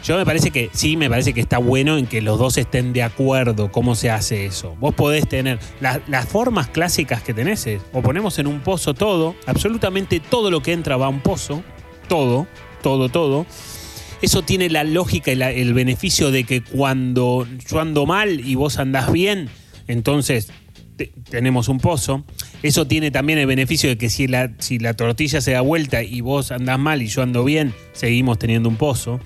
Yo 0.04 0.15
me 0.17 0.26
parece 0.26 0.52
que 0.52 0.69
sí, 0.73 0.95
me 0.95 1.10
parece 1.10 1.34
que 1.34 1.41
está 1.41 1.58
bueno 1.58 1.97
en 1.97 2.06
que 2.08 2.21
los 2.21 2.39
dos 2.39 2.58
estén 2.58 2.93
de 2.93 3.04
acuerdo 3.04 3.71
cómo 3.71 3.93
se 3.93 4.10
hace 4.10 4.45
eso. 4.45 4.76
Vos 4.80 4.93
podés 4.95 5.28
tener 5.28 5.60
la- 5.82 6.00
las 6.08 6.26
formas 6.28 6.67
clásicas 6.69 7.21
que 7.21 7.34
tenés, 7.34 7.67
es, 7.67 7.82
o 7.91 8.02
ponemos 8.02 8.39
en 8.39 8.47
un 8.47 8.62
pozo 8.62 8.93
todo, 8.93 9.36
absolutamente 9.47 10.19
todo 10.21 10.50
lo 10.50 10.62
que 10.62 10.71
entra 10.73 10.95
va 10.97 11.08
a 11.08 11.10
un 11.10 11.19
pozo, 11.19 11.62
todo, 12.08 12.47
todo, 12.82 13.10
todo. 13.10 13.45
Eso 14.21 14.41
tiene 14.43 14.69
la 14.69 14.84
lógica 14.84 15.32
y 15.34 15.41
el 15.41 15.73
beneficio 15.73 16.32
de 16.32 16.43
que 16.45 16.63
cuando 16.63 17.45
yo 17.69 17.80
ando 17.82 18.06
mal 18.06 18.39
y 18.39 18.56
vos 18.56 18.80
andás 18.80 19.12
bien, 19.12 19.50
entonces 19.88 20.52
te- 20.97 21.12
tenemos 21.29 21.69
un 21.69 21.77
pozo. 21.79 22.25
Eso 22.63 22.86
tiene 22.88 23.12
también 23.12 23.39
el 23.39 23.45
beneficio 23.45 23.89
de 23.89 23.97
que 23.97 24.10
si 24.10 24.27
la, 24.27 24.51
si 24.60 24.79
la 24.79 24.93
tortilla 24.95 25.39
se 25.39 25.51
da 25.51 25.62
vuelta 25.62 26.03
y 26.03 26.19
vos 26.21 26.51
andás 26.51 26.79
mal 26.79 27.01
y 27.01 27.07
yo 27.07 27.21
ando 27.21 27.43
bien, 27.45 27.73
seguimos 27.93 28.38
teniendo 28.39 28.67
un 28.67 28.75
pozo. 28.75 29.19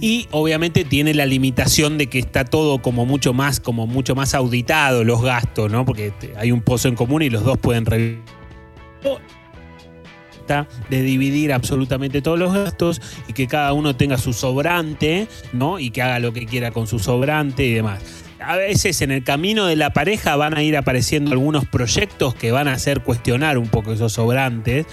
Y 0.00 0.28
obviamente 0.30 0.84
tiene 0.84 1.14
la 1.14 1.26
limitación 1.26 1.98
de 1.98 2.06
que 2.08 2.20
está 2.20 2.44
todo 2.44 2.80
como 2.80 3.06
mucho 3.06 3.32
más, 3.32 3.58
como 3.58 3.86
mucho 3.88 4.14
más 4.14 4.32
auditado 4.34 5.02
los 5.02 5.20
gastos, 5.20 5.70
¿no? 5.70 5.84
Porque 5.84 6.12
hay 6.36 6.52
un 6.52 6.62
pozo 6.62 6.86
en 6.88 6.94
común 6.94 7.22
y 7.22 7.30
los 7.30 7.44
dos 7.44 7.58
pueden 7.58 7.84
revisar 7.84 8.22
de 10.90 11.02
dividir 11.02 11.52
absolutamente 11.52 12.20
todos 12.22 12.38
los 12.38 12.52
gastos 12.52 13.00
y 13.28 13.32
que 13.32 13.46
cada 13.46 13.72
uno 13.72 13.96
tenga 13.96 14.18
su 14.18 14.32
sobrante, 14.32 15.26
¿no? 15.52 15.78
Y 15.78 15.90
que 15.90 16.02
haga 16.02 16.18
lo 16.18 16.32
que 16.32 16.44
quiera 16.46 16.70
con 16.70 16.86
su 16.86 16.98
sobrante 16.98 17.64
y 17.64 17.72
demás. 17.72 18.23
A 18.46 18.56
veces 18.56 19.00
en 19.00 19.10
el 19.10 19.24
camino 19.24 19.66
de 19.66 19.74
la 19.76 19.90
pareja 19.90 20.36
van 20.36 20.56
a 20.56 20.62
ir 20.62 20.76
apareciendo 20.76 21.32
algunos 21.32 21.64
proyectos 21.64 22.34
que 22.34 22.52
van 22.52 22.68
a 22.68 22.74
hacer 22.74 23.00
cuestionar 23.00 23.56
un 23.56 23.68
poco 23.68 23.92
esos 23.92 24.12
sobrantes, 24.12 24.86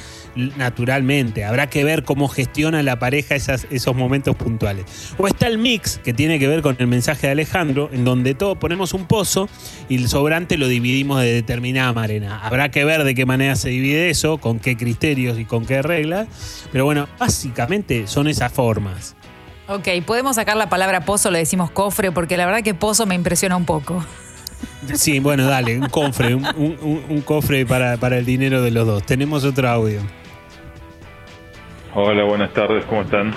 naturalmente. 0.57 1.43
Habrá 1.43 1.67
que 1.67 1.83
ver 1.83 2.03
cómo 2.03 2.29
gestiona 2.29 2.81
la 2.81 2.97
pareja 2.99 3.35
esos 3.35 3.95
momentos 3.95 4.35
puntuales. 4.37 4.85
O 5.17 5.27
está 5.27 5.47
el 5.47 5.57
mix, 5.57 5.97
que 5.97 6.13
tiene 6.13 6.39
que 6.39 6.47
ver 6.47 6.61
con 6.61 6.77
el 6.79 6.87
mensaje 6.87 7.27
de 7.27 7.33
Alejandro, 7.33 7.89
en 7.91 8.05
donde 8.05 8.35
todos 8.35 8.57
ponemos 8.57 8.93
un 8.93 9.05
pozo 9.05 9.49
y 9.89 9.95
el 9.95 10.07
sobrante 10.07 10.57
lo 10.57 10.67
dividimos 10.67 11.21
de 11.21 11.33
determinada 11.33 11.91
manera. 11.91 12.39
Habrá 12.39 12.71
que 12.71 12.85
ver 12.85 13.03
de 13.03 13.15
qué 13.15 13.25
manera 13.25 13.55
se 13.57 13.69
divide 13.69 14.09
eso, 14.09 14.37
con 14.37 14.59
qué 14.59 14.77
criterios 14.77 15.37
y 15.37 15.45
con 15.45 15.65
qué 15.65 15.81
reglas. 15.81 16.27
Pero 16.71 16.85
bueno, 16.85 17.09
básicamente 17.19 18.07
son 18.07 18.27
esas 18.27 18.51
formas. 18.53 19.15
Ok, 19.73 19.87
podemos 20.05 20.35
sacar 20.35 20.57
la 20.57 20.67
palabra 20.69 21.01
pozo, 21.01 21.31
le 21.31 21.39
decimos 21.39 21.71
cofre, 21.71 22.11
porque 22.11 22.35
la 22.37 22.45
verdad 22.45 22.61
que 22.63 22.73
pozo 22.73 23.05
me 23.05 23.15
impresiona 23.15 23.55
un 23.55 23.65
poco. 23.65 24.03
Sí, 24.93 25.19
bueno, 25.19 25.45
dale, 25.45 25.79
un 25.79 25.87
cofre, 25.89 26.35
un, 26.35 26.45
un- 26.55 27.03
un 27.09 27.21
cofre 27.21 27.65
para, 27.65 27.97
para 27.97 28.17
el 28.17 28.25
dinero 28.25 28.61
de 28.61 28.71
los 28.71 28.85
dos. 28.85 29.03
Tenemos 29.05 29.45
otro 29.45 29.69
audio. 29.69 30.01
Hola, 31.93 32.23
buenas 32.23 32.51
tardes, 32.53 32.83
¿cómo 32.85 33.01
están? 33.03 33.31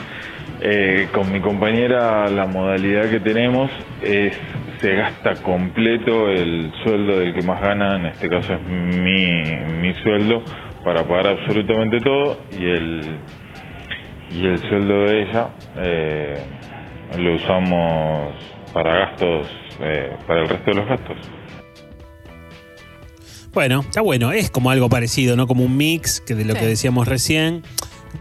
Eh, 0.60 1.08
con 1.12 1.30
mi 1.32 1.40
compañera 1.40 2.28
la 2.28 2.46
modalidad 2.46 3.10
que 3.10 3.20
tenemos 3.20 3.70
es 4.02 4.32
se 4.80 4.94
gasta 4.94 5.34
completo 5.42 6.28
el 6.28 6.72
sueldo 6.82 7.18
del 7.18 7.34
que 7.34 7.42
más 7.42 7.60
gana, 7.60 7.96
en 7.96 8.06
este 8.06 8.28
caso 8.28 8.54
es 8.54 8.60
mi, 8.62 9.42
mi 9.80 9.94
sueldo, 10.02 10.42
para 10.84 11.02
pagar 11.04 11.28
absolutamente 11.38 12.00
todo 12.00 12.38
y 12.58 12.64
el, 12.64 13.18
y 14.34 14.46
el 14.46 14.58
sueldo 14.58 14.94
de 15.04 15.22
ella 15.22 15.48
eh, 15.76 16.44
lo 17.18 17.36
usamos 17.36 18.34
para 18.72 19.06
gastos, 19.06 19.46
eh, 19.80 20.16
para 20.26 20.42
el 20.42 20.48
resto 20.48 20.70
de 20.70 20.76
los 20.76 20.88
gastos. 20.88 21.16
Bueno, 23.52 23.80
está 23.82 24.00
bueno, 24.00 24.32
es 24.32 24.50
como 24.50 24.70
algo 24.70 24.88
parecido, 24.88 25.36
¿no? 25.36 25.46
Como 25.46 25.64
un 25.64 25.76
mix 25.76 26.20
que 26.20 26.34
de 26.34 26.44
lo 26.44 26.54
Sí. 26.54 26.60
que 26.60 26.66
decíamos 26.66 27.06
recién. 27.06 27.62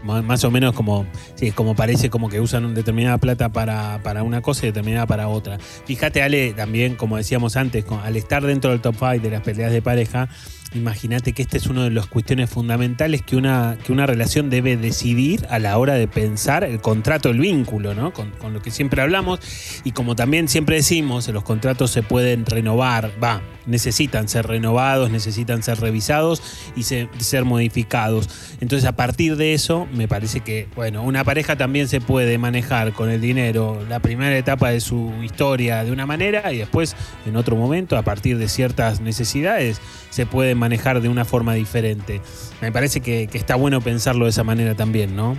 Más 0.02 0.42
o 0.42 0.50
menos 0.50 0.74
como, 0.74 1.06
sí, 1.36 1.52
como 1.52 1.76
parece 1.76 2.10
como 2.10 2.28
que 2.28 2.40
usan 2.40 2.64
una 2.64 2.74
determinada 2.74 3.16
plata 3.18 3.50
para, 3.50 4.00
para 4.02 4.24
una 4.24 4.42
cosa 4.42 4.66
y 4.66 4.70
determinada 4.70 5.06
para 5.06 5.28
otra. 5.28 5.58
Fíjate, 5.58 6.20
Ale, 6.20 6.52
también, 6.52 6.96
como 6.96 7.16
decíamos 7.16 7.56
antes, 7.56 7.84
con- 7.84 8.00
al 8.00 8.16
estar 8.16 8.42
dentro 8.42 8.72
del 8.72 8.80
top 8.80 8.96
5 8.98 9.18
de 9.22 9.30
las 9.30 9.42
peleas 9.42 9.70
de 9.70 9.82
pareja, 9.82 10.28
imagínate 10.74 11.32
que 11.32 11.42
este 11.42 11.56
es 11.56 11.66
una 11.66 11.84
de 11.84 11.90
las 11.90 12.06
cuestiones 12.06 12.50
fundamentales 12.50 13.22
que 13.22 13.36
una, 13.36 13.76
que 13.84 13.92
una 13.92 14.06
relación 14.06 14.50
debe 14.50 14.76
decidir 14.76 15.46
a 15.48 15.58
la 15.58 15.78
hora 15.78 15.94
de 15.94 16.08
pensar 16.08 16.64
el 16.64 16.80
contrato, 16.80 17.30
el 17.30 17.38
vínculo, 17.38 17.94
¿no? 17.94 18.12
Con, 18.12 18.30
con 18.32 18.52
lo 18.52 18.60
que 18.60 18.70
siempre 18.70 19.00
hablamos. 19.00 19.40
Y 19.84 19.92
como 19.92 20.16
también 20.16 20.48
siempre 20.48 20.76
decimos, 20.76 21.28
los 21.28 21.44
contratos 21.44 21.90
se 21.90 22.02
pueden 22.02 22.44
renovar, 22.44 23.12
va, 23.22 23.40
necesitan 23.66 24.28
ser 24.28 24.46
renovados, 24.46 25.10
necesitan 25.10 25.62
ser 25.62 25.80
revisados 25.80 26.42
y 26.74 26.82
se- 26.82 27.08
ser 27.18 27.44
modificados. 27.44 28.28
Entonces, 28.60 28.88
a 28.88 28.96
partir 28.96 29.36
de 29.36 29.54
eso, 29.54 29.86
me 29.92 30.08
parece 30.08 30.40
que, 30.40 30.66
bueno, 30.74 31.02
una 31.02 31.22
pareja 31.24 31.56
también 31.56 31.88
se 31.88 32.00
puede 32.00 32.36
manejar 32.36 32.92
con 32.92 33.10
el 33.10 33.20
dinero 33.20 33.84
la 33.88 34.00
primera 34.00 34.36
etapa 34.36 34.70
de 34.70 34.80
su 34.80 35.12
historia 35.22 35.84
de 35.84 35.92
una 35.92 36.04
manera 36.06 36.52
y 36.52 36.58
después, 36.58 36.96
en 37.26 37.36
otro 37.36 37.54
momento, 37.56 37.96
a 37.96 38.02
partir 38.02 38.38
de 38.38 38.48
ciertas 38.48 39.00
necesidades, 39.00 39.80
se 40.10 40.26
puede 40.26 40.54
manejar 40.54 40.63
de 41.00 41.08
una 41.08 41.24
forma 41.24 41.54
diferente. 41.54 42.20
Me 42.60 42.72
parece 42.72 43.00
que 43.00 43.28
está 43.32 43.54
bueno 43.56 43.80
pensarlo 43.80 44.24
de 44.24 44.30
esa 44.30 44.44
manera 44.44 44.74
también, 44.74 45.16
¿no? 45.16 45.36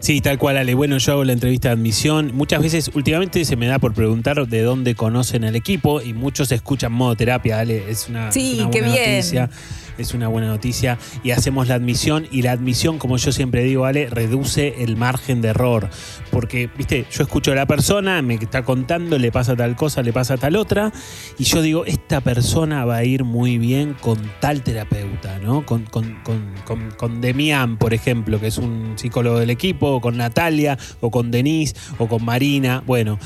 Sí, 0.00 0.20
tal 0.20 0.38
cual, 0.38 0.56
Ale. 0.58 0.74
Bueno, 0.74 0.98
yo 0.98 1.12
hago 1.12 1.24
la 1.24 1.32
entrevista 1.32 1.68
de 1.70 1.74
admisión. 1.74 2.30
Muchas 2.34 2.62
veces, 2.62 2.88
últimamente 2.94 3.44
se 3.44 3.56
me 3.56 3.66
da 3.66 3.80
por 3.80 3.94
preguntar 3.94 4.46
de 4.46 4.62
dónde 4.62 4.94
conocen 4.94 5.42
al 5.44 5.56
equipo 5.56 6.00
y 6.00 6.12
muchos 6.14 6.52
escuchan 6.52 6.92
modo 6.92 7.16
terapia, 7.16 7.58
Ale. 7.58 7.90
Es 7.90 8.08
una, 8.08 8.30
Sí, 8.30 8.52
es 8.52 8.60
una 8.60 8.70
qué 8.70 8.78
buena 8.80 8.94
bien. 8.94 9.10
noticia. 9.16 9.50
Es 9.98 10.14
una 10.14 10.28
buena 10.28 10.48
noticia. 10.48 10.98
Y 11.22 11.32
hacemos 11.32 11.68
la 11.68 11.74
admisión. 11.74 12.26
Y 12.30 12.42
la 12.42 12.52
admisión, 12.52 12.98
como 12.98 13.16
yo 13.16 13.32
siempre 13.32 13.64
digo, 13.64 13.84
Ale, 13.84 14.08
reduce 14.08 14.82
el 14.82 14.96
margen 14.96 15.42
de 15.42 15.48
error. 15.48 15.90
Porque, 16.30 16.70
viste, 16.76 17.06
yo 17.10 17.24
escucho 17.24 17.52
a 17.52 17.54
la 17.54 17.66
persona, 17.66 18.22
me 18.22 18.34
está 18.34 18.62
contando, 18.62 19.18
le 19.18 19.32
pasa 19.32 19.56
tal 19.56 19.76
cosa, 19.76 20.02
le 20.02 20.12
pasa 20.12 20.36
tal 20.36 20.56
otra. 20.56 20.92
Y 21.38 21.44
yo 21.44 21.62
digo, 21.62 21.84
esta 21.84 22.20
persona 22.20 22.84
va 22.84 22.96
a 22.96 23.04
ir 23.04 23.24
muy 23.24 23.58
bien 23.58 23.94
con 24.00 24.18
tal 24.40 24.62
terapeuta, 24.62 25.38
¿no? 25.40 25.66
Con, 25.66 25.84
con, 25.84 26.20
con, 26.22 26.54
con, 26.64 26.90
con 26.92 27.20
Demián, 27.20 27.76
por 27.76 27.92
ejemplo, 27.92 28.40
que 28.40 28.46
es 28.46 28.58
un 28.58 28.94
psicólogo 28.96 29.38
del 29.38 29.50
equipo, 29.50 29.88
o 29.88 30.00
con 30.00 30.16
Natalia, 30.16 30.78
o 31.00 31.10
con 31.10 31.30
Denise, 31.30 31.74
o 31.98 32.08
con 32.08 32.24
Marina. 32.24 32.82
Bueno, 32.86 33.18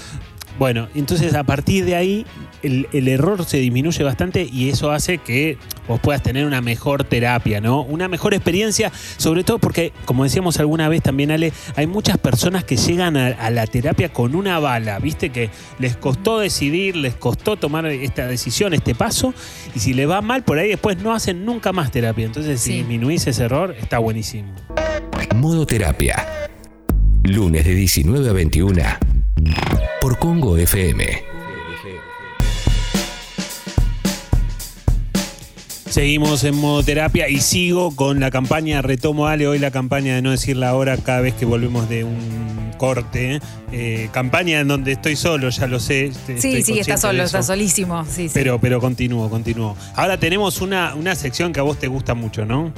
bueno, 0.59 0.89
entonces 0.95 1.35
a 1.35 1.45
partir 1.45 1.85
de 1.85 1.97
ahí 1.97 2.27
el, 2.63 2.89
el 2.93 3.09
error 3.09 3.45
se 3.45 3.59
disminuye 3.59 4.05
bastante 4.05 4.49
y 4.51 4.69
eso 4.69 4.91
hace 4.91 5.19
que 5.19 5.59
vos 5.89 6.01
puedas 6.01 6.23
tener 6.23 6.47
una 6.47 6.61
mejor 6.61 7.05
terapia, 7.05 7.61
¿no? 7.61 7.83
Una 7.83 8.09
mejor 8.09 8.35
experiencia, 8.35 8.93
sobre 9.17 9.45
todo 9.45 9.59
porque, 9.59 9.93
como 10.05 10.25
decíamos 10.25 10.59
alguna 10.61 10.89
vez 10.89 11.03
también, 11.03 11.31
Ale, 11.31 11.53
hay 11.77 11.87
muchas 11.87 12.19
personas 12.19 12.65
que 12.65 12.77
llegan 12.77 13.17
a, 13.17 13.29
a 13.29 13.51
la 13.51 13.67
terapia 13.67 14.13
con 14.13 14.35
una 14.35 14.59
bala, 14.59 14.99
¿viste? 14.99 15.31
Que 15.31 15.51
les 15.79 15.97
costó 15.97 16.39
decidir, 16.39 16.97
les 16.97 17.15
costó 17.15 17.57
tomar 17.57 17.87
esta 17.87 18.27
decisión, 18.27 18.75
este 18.75 18.95
paso, 18.95 19.35
y 19.75 19.81
si 19.81 19.95
le 19.95 20.07
va 20.07 20.21
mal, 20.23 20.45
por 20.45 20.59
ahí 20.59 20.69
después 20.69 20.99
no 20.99 21.13
hacen 21.13 21.45
nunca 21.45 21.73
más 21.73 21.91
terapia. 21.91 22.27
Entonces, 22.27 22.61
si 22.61 22.75
disminuís 22.75 23.27
ese 23.27 23.45
error, 23.45 23.75
está 23.81 23.99
buenísimo. 23.99 24.53
Modo 25.35 25.67
Terapia. 25.67 26.27
Lunes 27.25 27.65
de 27.65 27.75
19 27.75 28.29
a 28.29 28.33
21 28.33 29.12
por 30.01 30.19
Congo 30.19 30.57
FM. 30.57 31.33
Seguimos 35.93 36.43
en 36.45 36.57
modo 36.57 36.83
terapia 36.83 37.29
y 37.29 37.41
sigo 37.41 37.95
con 37.95 38.19
la 38.19 38.31
campaña, 38.31 38.81
retomo 38.81 39.27
Ale, 39.27 39.47
hoy 39.47 39.59
la 39.59 39.71
campaña 39.71 40.15
de 40.15 40.23
no 40.23 40.31
decir 40.31 40.57
la 40.57 40.75
hora 40.75 40.97
cada 40.97 41.21
vez 41.21 41.35
que 41.35 41.45
volvemos 41.45 41.87
de 41.91 42.05
un 42.05 42.73
corte. 42.79 43.41
Eh, 43.73 44.09
campaña 44.11 44.61
en 44.61 44.69
donde 44.69 44.93
estoy 44.93 45.17
solo, 45.17 45.51
ya 45.51 45.67
lo 45.67 45.79
sé. 45.79 46.07
estoy 46.07 46.41
Sí, 46.41 46.63
sí, 46.63 46.79
está 46.79 46.97
solo, 46.97 47.23
está 47.23 47.43
solísimo. 47.43 48.05
Sí, 48.07 48.29
sí. 48.29 48.31
Pero, 48.33 48.59
pero 48.59 48.81
continúo, 48.81 49.29
continúo. 49.29 49.77
Ahora 49.95 50.17
tenemos 50.17 50.63
una, 50.63 50.95
una 50.95 51.15
sección 51.15 51.53
que 51.53 51.61
a 51.61 51.63
vos 51.63 51.79
te 51.79 51.89
gusta 51.89 52.15
mucho, 52.15 52.47
¿no? 52.47 52.73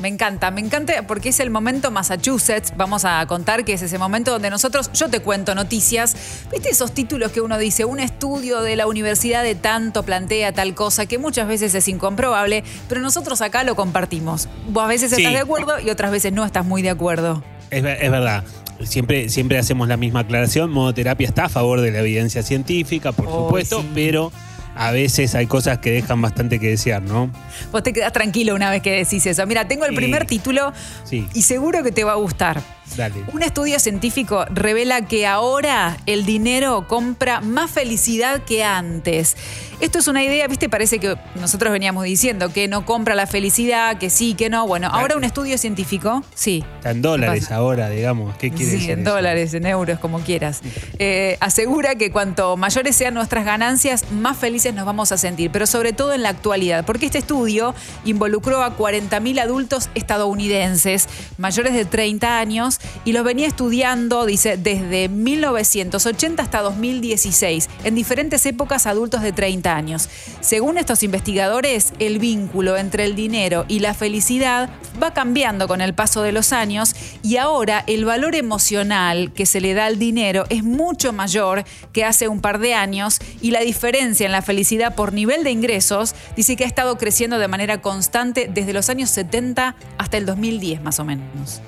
Me 0.00 0.08
encanta, 0.08 0.50
me 0.50 0.60
encanta 0.62 1.02
porque 1.06 1.28
es 1.28 1.40
el 1.40 1.50
momento 1.50 1.90
Massachusetts. 1.90 2.72
Vamos 2.76 3.04
a 3.04 3.26
contar 3.26 3.64
que 3.66 3.74
es 3.74 3.82
ese 3.82 3.98
momento 3.98 4.30
donde 4.32 4.48
nosotros, 4.48 4.90
yo 4.94 5.08
te 5.10 5.20
cuento 5.20 5.54
noticias. 5.54 6.16
¿Viste 6.50 6.70
esos 6.70 6.92
títulos 6.92 7.32
que 7.32 7.40
uno 7.42 7.58
dice? 7.58 7.84
Un 7.84 8.00
estudio 8.00 8.62
de 8.62 8.76
la 8.76 8.86
universidad 8.86 9.42
de 9.42 9.54
tanto 9.54 10.02
plantea 10.02 10.52
tal 10.52 10.74
cosa 10.74 11.04
que 11.06 11.18
muchas 11.18 11.46
veces 11.48 11.74
es 11.74 11.86
incomprobable, 11.88 12.64
pero 12.88 13.02
nosotros 13.02 13.42
acá 13.42 13.62
lo 13.64 13.76
compartimos. 13.76 14.48
Vos 14.68 14.84
a 14.84 14.86
veces 14.86 15.10
Sí. 15.10 15.16
estás 15.22 15.34
de 15.34 15.40
acuerdo 15.40 15.78
y 15.78 15.90
otras 15.90 16.10
veces 16.10 16.32
no 16.32 16.44
estás 16.46 16.64
muy 16.64 16.80
de 16.80 16.90
acuerdo. 16.90 17.44
Es, 17.70 17.82
ver- 17.82 17.98
es 18.02 18.10
verdad. 18.10 18.44
Siempre, 18.82 19.28
siempre 19.28 19.58
hacemos 19.58 19.86
la 19.88 19.98
misma 19.98 20.20
aclaración. 20.20 20.70
Modoterapia 20.70 21.28
está 21.28 21.44
a 21.44 21.48
favor 21.50 21.82
de 21.82 21.90
la 21.90 21.98
evidencia 21.98 22.42
científica, 22.42 23.12
por 23.12 23.26
Oh, 23.28 23.44
supuesto, 23.44 23.82
sí. 23.82 23.90
pero 23.94 24.32
a 24.74 24.90
veces 24.92 25.34
hay 25.34 25.46
cosas 25.46 25.78
que 25.78 25.90
dejan 25.92 26.20
bastante 26.22 26.58
que 26.58 26.68
desear, 26.68 27.02
¿no? 27.02 27.30
Vos 27.72 27.82
te 27.82 27.92
quedás 27.92 28.12
tranquilo 28.12 28.54
una 28.54 28.70
vez 28.70 28.82
que 28.82 28.92
decís 28.92 29.26
eso. 29.26 29.46
Mira, 29.46 29.66
tengo 29.66 29.84
el 29.84 29.94
primer 29.94 30.26
título 30.26 30.72
Sí, 31.04 31.26
y 31.34 31.42
seguro 31.42 31.82
que 31.82 31.92
te 31.92 32.04
va 32.04 32.12
a 32.12 32.16
gustar. 32.16 32.62
Dale. 32.96 33.24
Un 33.32 33.42
estudio 33.42 33.78
científico 33.78 34.44
revela 34.50 35.06
que 35.06 35.26
ahora 35.26 35.96
el 36.06 36.24
dinero 36.26 36.86
compra 36.88 37.40
más 37.40 37.70
felicidad 37.70 38.42
que 38.44 38.64
antes. 38.64 39.36
Esto 39.80 39.98
es 39.98 40.08
una 40.08 40.22
idea, 40.22 40.46
viste, 40.46 40.68
parece 40.68 40.98
que 40.98 41.16
nosotros 41.36 41.72
veníamos 41.72 42.04
diciendo 42.04 42.52
que 42.52 42.68
no 42.68 42.84
compra 42.84 43.14
la 43.14 43.26
felicidad, 43.26 43.96
que 43.96 44.10
sí, 44.10 44.34
que 44.34 44.50
no. 44.50 44.66
Bueno, 44.66 44.88
ahora 44.92 45.16
un 45.16 45.24
estudio 45.24 45.56
científico, 45.56 46.22
sí. 46.34 46.62
Está 46.76 46.90
en 46.90 47.00
dólares 47.00 47.50
ahora, 47.50 47.88
digamos. 47.88 48.36
¿Qué 48.36 48.50
quiere 48.50 48.66
Sí, 48.66 48.76
decir 48.76 48.90
en 48.90 49.00
eso? 49.02 49.10
dólares, 49.14 49.54
en 49.54 49.64
euros, 49.64 49.98
como 49.98 50.20
quieras. 50.20 50.60
Eh, 50.98 51.38
asegura 51.40 51.94
que 51.94 52.10
cuanto 52.10 52.58
mayores 52.58 52.94
sean 52.94 53.14
nuestras 53.14 53.46
ganancias, 53.46 54.04
más 54.12 54.36
felices 54.36 54.74
nos 54.74 54.84
vamos 54.84 55.12
a 55.12 55.16
sentir, 55.18 55.50
pero 55.50 55.66
sobre 55.66 55.94
todo 55.94 56.12
en 56.12 56.22
la 56.22 56.28
actualidad, 56.28 56.84
porque 56.84 57.06
este 57.06 57.18
estudio 57.18 57.74
involucró 58.04 58.62
a 58.62 58.76
40.000 58.76 59.40
adultos 59.40 59.88
estadounidenses 59.94 61.08
mayores 61.38 61.72
de 61.72 61.86
30 61.86 62.38
años 62.38 62.79
y 63.04 63.12
los 63.12 63.24
venía 63.24 63.46
estudiando, 63.46 64.26
dice, 64.26 64.56
desde 64.56 65.08
1980 65.08 66.42
hasta 66.42 66.60
2016, 66.60 67.68
en 67.84 67.94
diferentes 67.94 68.44
épocas 68.46 68.86
adultos 68.86 69.22
de 69.22 69.32
30 69.32 69.74
años. 69.74 70.08
Según 70.40 70.78
estos 70.78 71.02
investigadores, 71.02 71.92
el 71.98 72.18
vínculo 72.18 72.76
entre 72.76 73.04
el 73.04 73.14
dinero 73.14 73.64
y 73.68 73.80
la 73.80 73.94
felicidad 73.94 74.70
va 75.02 75.12
cambiando 75.12 75.68
con 75.68 75.80
el 75.80 75.94
paso 75.94 76.22
de 76.22 76.32
los 76.32 76.52
años 76.52 76.94
y 77.22 77.36
ahora 77.36 77.84
el 77.86 78.04
valor 78.04 78.34
emocional 78.34 79.32
que 79.32 79.46
se 79.46 79.60
le 79.60 79.74
da 79.74 79.86
al 79.86 79.98
dinero 79.98 80.44
es 80.50 80.62
mucho 80.62 81.12
mayor 81.12 81.64
que 81.92 82.04
hace 82.04 82.28
un 82.28 82.40
par 82.40 82.58
de 82.58 82.74
años 82.74 83.18
y 83.40 83.50
la 83.50 83.60
diferencia 83.60 84.26
en 84.26 84.32
la 84.32 84.42
felicidad 84.42 84.94
por 84.94 85.12
nivel 85.12 85.44
de 85.44 85.50
ingresos 85.50 86.14
dice 86.36 86.56
que 86.56 86.64
ha 86.64 86.66
estado 86.66 86.98
creciendo 86.98 87.38
de 87.38 87.48
manera 87.48 87.80
constante 87.80 88.50
desde 88.52 88.72
los 88.72 88.88
años 88.88 89.10
70 89.10 89.76
hasta 89.98 90.16
el 90.16 90.26
2010 90.26 90.82
más 90.82 90.98
o 90.98 91.04
menos. 91.04 91.60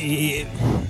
Eh, 0.00 0.46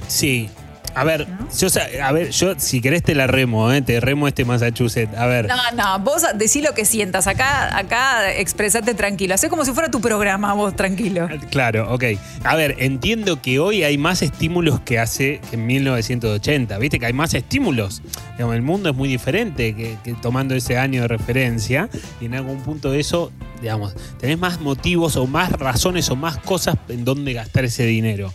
sí. 0.09 0.49
A 0.93 1.05
ver, 1.05 1.29
yo, 1.57 1.71
sa- 1.71 1.87
a 2.03 2.11
ver, 2.11 2.31
yo 2.31 2.55
si 2.59 2.81
querés 2.81 3.05
te 3.05 3.15
la 3.15 3.29
remo, 3.29 3.71
¿eh? 3.73 3.81
te 3.81 4.01
remo 4.01 4.27
este 4.27 4.45
Massachusetts. 4.45 5.17
A 5.17 5.27
ver. 5.27 5.47
No, 5.47 5.55
no, 5.77 6.01
vos 6.01 6.25
decí 6.35 6.63
lo 6.63 6.75
que 6.75 6.85
sientas, 6.85 7.29
acá, 7.29 7.79
acá 7.79 8.33
expresate 8.35 8.93
tranquilo, 8.95 9.35
hacé 9.37 9.49
como 9.49 9.65
si 9.65 9.71
fuera 9.71 9.89
tu 9.89 10.01
programa 10.01 10.53
vos 10.55 10.75
tranquilo. 10.75 11.29
Claro, 11.53 11.95
ok. 11.95 12.05
A 12.43 12.57
ver, 12.57 12.75
entiendo 12.81 13.41
que 13.41 13.61
hoy 13.61 13.85
hay 13.85 13.99
más 13.99 14.21
estímulos 14.23 14.81
que 14.81 14.99
hace 14.99 15.41
que 15.49 15.55
en 15.55 15.67
1980. 15.67 16.77
Viste 16.79 16.99
que 16.99 17.07
hay 17.07 17.13
más 17.13 17.35
estímulos. 17.35 18.03
Digamos, 18.33 18.57
el 18.57 18.63
mundo 18.63 18.91
es 18.91 18.97
muy 18.97 19.09
diferente 19.09 19.77
que, 19.77 19.97
que 20.03 20.15
tomando 20.15 20.57
ese 20.57 20.77
año 20.77 21.03
de 21.03 21.09
referencia. 21.09 21.89
Y 22.21 22.25
en 22.25 22.35
algún 22.35 22.63
punto 22.65 22.91
de 22.91 22.99
eso, 22.99 23.31
digamos, 23.63 23.95
tenés 24.19 24.39
más 24.39 24.61
motivos 24.61 25.15
o 25.17 25.29
más 25.29 25.53
razones 25.53 26.11
o 26.11 26.17
más 26.17 26.37
cosas 26.39 26.75
en 26.89 27.05
donde 27.05 27.33
gastar 27.33 27.65
ese 27.65 27.85
dinero. 27.87 28.35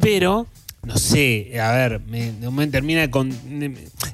Pero 0.00 0.46
no 0.84 0.96
sé, 0.96 1.60
a 1.60 1.72
ver, 1.72 2.00
me, 2.08 2.32
no 2.40 2.50
me 2.50 2.66
termina 2.68 3.10
con... 3.10 3.30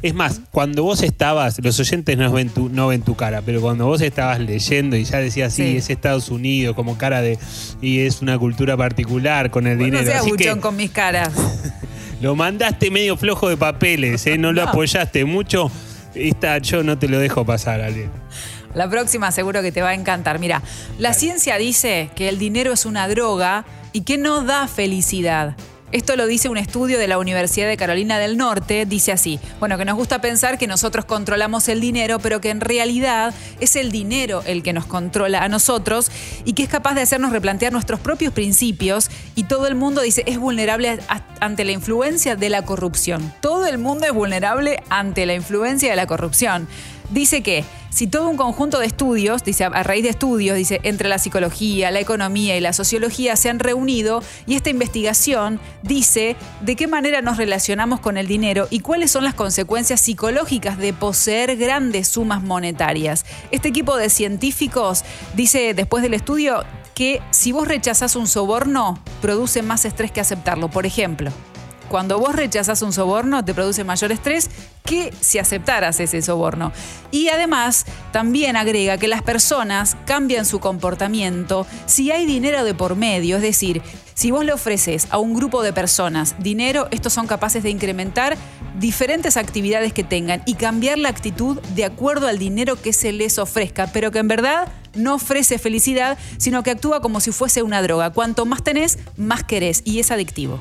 Es 0.02 0.14
más, 0.14 0.40
cuando 0.50 0.82
vos 0.82 1.02
estabas, 1.02 1.58
los 1.62 1.78
oyentes 1.78 2.16
no 2.16 2.32
ven, 2.32 2.48
tu, 2.48 2.68
no 2.68 2.88
ven 2.88 3.02
tu 3.02 3.14
cara, 3.14 3.42
pero 3.42 3.60
cuando 3.60 3.86
vos 3.86 4.00
estabas 4.00 4.40
leyendo 4.40 4.96
y 4.96 5.04
ya 5.04 5.18
decías, 5.18 5.52
sí, 5.52 5.62
Sí. 5.72 5.76
es 5.76 5.90
Estados 5.90 6.30
Unidos, 6.30 6.74
como 6.74 6.96
cara 6.98 7.20
de... 7.20 7.38
Y 7.80 8.00
es 8.00 8.22
una 8.22 8.38
cultura 8.38 8.76
particular 8.76 9.50
con 9.50 9.66
el 9.66 9.78
No 9.78 9.84
dinero. 9.84 10.04
seas 10.04 10.20
Así 10.22 10.30
que 10.32 10.36
buchón 10.48 10.60
con 10.60 10.76
mis 10.76 10.90
caras. 10.90 11.30
lo 12.20 12.34
mandaste 12.34 12.90
medio 12.90 13.16
flojo 13.16 13.48
de 13.48 13.56
papeles, 13.56 14.26
¿eh? 14.26 14.38
no 14.38 14.52
lo 14.52 14.62
No. 14.64 14.70
apoyaste 14.70 15.24
mucho. 15.24 15.70
Esta, 16.14 16.58
yo 16.58 16.82
no 16.82 16.98
te 16.98 17.08
lo 17.08 17.18
dejo 17.18 17.44
pasar, 17.44 17.80
Ale. 17.82 18.08
La 18.74 18.88
próxima 18.88 19.30
seguro 19.30 19.62
que 19.62 19.70
te 19.70 19.82
va 19.82 19.90
a 19.90 19.94
encantar. 19.94 20.38
Mira, 20.40 20.62
la 20.98 21.12
ciencia 21.12 21.56
dice 21.58 22.10
que 22.16 22.28
el 22.28 22.38
dinero 22.38 22.72
es 22.72 22.86
una 22.86 23.06
droga 23.06 23.64
y 23.94 24.02
que 24.02 24.18
no 24.18 24.42
da 24.42 24.68
felicidad. 24.68 25.56
Esto 25.92 26.16
lo 26.16 26.26
dice 26.26 26.48
un 26.48 26.56
estudio 26.56 26.98
de 26.98 27.06
la 27.06 27.18
Universidad 27.18 27.68
de 27.68 27.76
Carolina 27.76 28.18
del 28.18 28.36
Norte. 28.36 28.84
Dice 28.84 29.12
así, 29.12 29.38
bueno, 29.60 29.78
que 29.78 29.84
nos 29.84 29.94
gusta 29.94 30.20
pensar 30.20 30.58
que 30.58 30.66
nosotros 30.66 31.04
controlamos 31.04 31.68
el 31.68 31.80
dinero, 31.80 32.18
pero 32.18 32.40
que 32.40 32.50
en 32.50 32.60
realidad 32.60 33.32
es 33.60 33.76
el 33.76 33.92
dinero 33.92 34.42
el 34.44 34.64
que 34.64 34.72
nos 34.72 34.86
controla 34.86 35.44
a 35.44 35.48
nosotros 35.48 36.10
y 36.44 36.54
que 36.54 36.64
es 36.64 36.68
capaz 36.68 36.94
de 36.94 37.02
hacernos 37.02 37.30
replantear 37.30 37.72
nuestros 37.72 38.00
propios 38.00 38.32
principios. 38.32 39.08
Y 39.36 39.44
todo 39.44 39.68
el 39.68 39.76
mundo 39.76 40.00
dice, 40.00 40.24
es 40.26 40.40
vulnerable 40.40 40.98
ante 41.38 41.64
la 41.64 41.70
influencia 41.70 42.34
de 42.34 42.50
la 42.50 42.62
corrupción. 42.62 43.32
Todo 43.40 43.66
el 43.66 43.78
mundo 43.78 44.06
es 44.06 44.12
vulnerable 44.12 44.82
ante 44.90 45.26
la 45.26 45.34
influencia 45.34 45.90
de 45.90 45.96
la 45.96 46.08
corrupción. 46.08 46.66
Dice 47.14 47.44
que 47.44 47.64
si 47.90 48.08
todo 48.08 48.28
un 48.28 48.36
conjunto 48.36 48.80
de 48.80 48.86
estudios, 48.86 49.44
dice 49.44 49.62
a 49.62 49.82
raíz 49.84 50.02
de 50.02 50.08
estudios, 50.08 50.56
dice 50.56 50.80
entre 50.82 51.08
la 51.08 51.18
psicología, 51.18 51.92
la 51.92 52.00
economía 52.00 52.56
y 52.56 52.60
la 52.60 52.72
sociología 52.72 53.36
se 53.36 53.48
han 53.48 53.60
reunido 53.60 54.20
y 54.48 54.56
esta 54.56 54.70
investigación 54.70 55.60
dice 55.84 56.34
de 56.62 56.74
qué 56.74 56.88
manera 56.88 57.22
nos 57.22 57.36
relacionamos 57.36 58.00
con 58.00 58.16
el 58.16 58.26
dinero 58.26 58.66
y 58.68 58.80
cuáles 58.80 59.12
son 59.12 59.22
las 59.22 59.34
consecuencias 59.34 60.00
psicológicas 60.00 60.76
de 60.76 60.92
poseer 60.92 61.56
grandes 61.56 62.08
sumas 62.08 62.42
monetarias. 62.42 63.24
Este 63.52 63.68
equipo 63.68 63.96
de 63.96 64.10
científicos 64.10 65.04
dice 65.36 65.72
después 65.72 66.02
del 66.02 66.14
estudio 66.14 66.64
que 66.96 67.22
si 67.30 67.52
vos 67.52 67.68
rechazás 67.68 68.16
un 68.16 68.26
soborno, 68.26 68.98
produce 69.22 69.62
más 69.62 69.84
estrés 69.84 70.10
que 70.10 70.20
aceptarlo. 70.20 70.68
Por 70.68 70.84
ejemplo, 70.84 71.30
cuando 71.88 72.18
vos 72.18 72.34
rechazás 72.34 72.82
un 72.82 72.92
soborno 72.92 73.44
te 73.44 73.54
produce 73.54 73.84
mayor 73.84 74.12
estrés 74.12 74.50
que 74.84 75.12
si 75.20 75.38
aceptaras 75.38 76.00
ese 76.00 76.20
soborno. 76.22 76.72
Y 77.10 77.28
además 77.28 77.86
también 78.12 78.56
agrega 78.56 78.98
que 78.98 79.08
las 79.08 79.22
personas 79.22 79.96
cambian 80.04 80.44
su 80.44 80.60
comportamiento 80.60 81.66
si 81.86 82.10
hay 82.10 82.26
dinero 82.26 82.64
de 82.64 82.74
por 82.74 82.96
medio, 82.96 83.36
es 83.36 83.42
decir, 83.42 83.82
si 84.14 84.30
vos 84.30 84.44
le 84.44 84.52
ofreces 84.52 85.08
a 85.10 85.18
un 85.18 85.34
grupo 85.34 85.62
de 85.62 85.72
personas 85.72 86.36
dinero, 86.38 86.86
estos 86.90 87.12
son 87.12 87.26
capaces 87.26 87.62
de 87.62 87.70
incrementar 87.70 88.36
diferentes 88.78 89.36
actividades 89.36 89.92
que 89.92 90.04
tengan 90.04 90.42
y 90.46 90.54
cambiar 90.54 90.98
la 90.98 91.08
actitud 91.08 91.60
de 91.74 91.84
acuerdo 91.84 92.28
al 92.28 92.38
dinero 92.38 92.80
que 92.80 92.92
se 92.92 93.12
les 93.12 93.38
ofrezca, 93.38 93.88
pero 93.88 94.10
que 94.10 94.18
en 94.20 94.28
verdad 94.28 94.68
no 94.94 95.14
ofrece 95.14 95.58
felicidad, 95.58 96.18
sino 96.38 96.62
que 96.62 96.70
actúa 96.70 97.00
como 97.00 97.20
si 97.20 97.32
fuese 97.32 97.62
una 97.62 97.82
droga. 97.82 98.10
Cuanto 98.10 98.46
más 98.46 98.62
tenés, 98.62 98.98
más 99.16 99.42
querés 99.42 99.82
y 99.84 99.98
es 99.98 100.10
adictivo. 100.10 100.60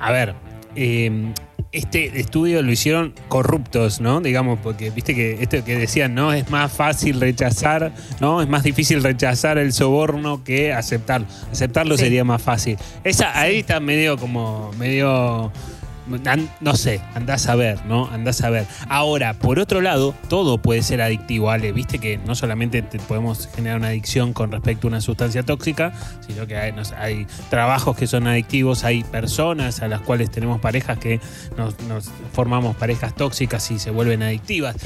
A 0.00 0.12
ver, 0.12 0.34
eh, 0.74 1.32
este 1.72 2.20
estudio 2.20 2.62
lo 2.62 2.70
hicieron 2.72 3.14
corruptos, 3.28 4.00
¿no? 4.00 4.20
Digamos, 4.20 4.58
porque 4.62 4.90
viste 4.90 5.14
que 5.14 5.42
esto 5.42 5.62
que 5.64 5.76
decían, 5.76 6.14
¿no? 6.14 6.32
Es 6.32 6.50
más 6.50 6.72
fácil 6.72 7.20
rechazar, 7.20 7.92
¿no? 8.20 8.40
Es 8.40 8.48
más 8.48 8.62
difícil 8.62 9.02
rechazar 9.02 9.58
el 9.58 9.72
soborno 9.72 10.42
que 10.44 10.72
aceptarlo. 10.72 11.26
Aceptarlo 11.50 11.96
Sí. 11.96 12.04
sería 12.04 12.24
más 12.24 12.40
fácil. 12.42 12.78
Esa, 13.04 13.38
ahí 13.38 13.58
está 13.60 13.80
medio 13.80 14.16
como, 14.16 14.70
medio. 14.78 15.52
No 16.60 16.76
sé, 16.76 17.00
andás 17.14 17.48
a 17.48 17.56
ver, 17.56 17.84
¿no? 17.86 18.06
Andás 18.06 18.42
a 18.42 18.50
ver. 18.50 18.66
Ahora, 18.88 19.34
por 19.34 19.58
otro 19.58 19.80
lado, 19.80 20.14
todo 20.28 20.58
puede 20.58 20.82
ser 20.82 21.02
adictivo, 21.02 21.50
Ale. 21.50 21.72
Viste 21.72 21.98
que 21.98 22.18
no 22.18 22.34
solamente 22.34 22.82
te 22.82 22.98
podemos 22.98 23.48
generar 23.54 23.78
una 23.78 23.88
adicción 23.88 24.32
con 24.32 24.52
respecto 24.52 24.86
a 24.86 24.88
una 24.88 25.00
sustancia 25.00 25.42
tóxica, 25.42 25.92
sino 26.26 26.46
que 26.46 26.56
hay 26.56 27.26
trabajos 27.50 27.96
que 27.96 28.06
son 28.06 28.26
adictivos, 28.26 28.84
hay 28.84 29.04
personas 29.04 29.82
a 29.82 29.88
las 29.88 30.00
cuales 30.00 30.30
tenemos 30.30 30.60
parejas 30.60 30.98
que 30.98 31.20
nos, 31.56 31.78
nos 31.80 32.10
formamos 32.32 32.76
parejas 32.76 33.14
tóxicas 33.14 33.70
y 33.70 33.78
se 33.78 33.90
vuelven 33.90 34.22
adictivas. 34.22 34.76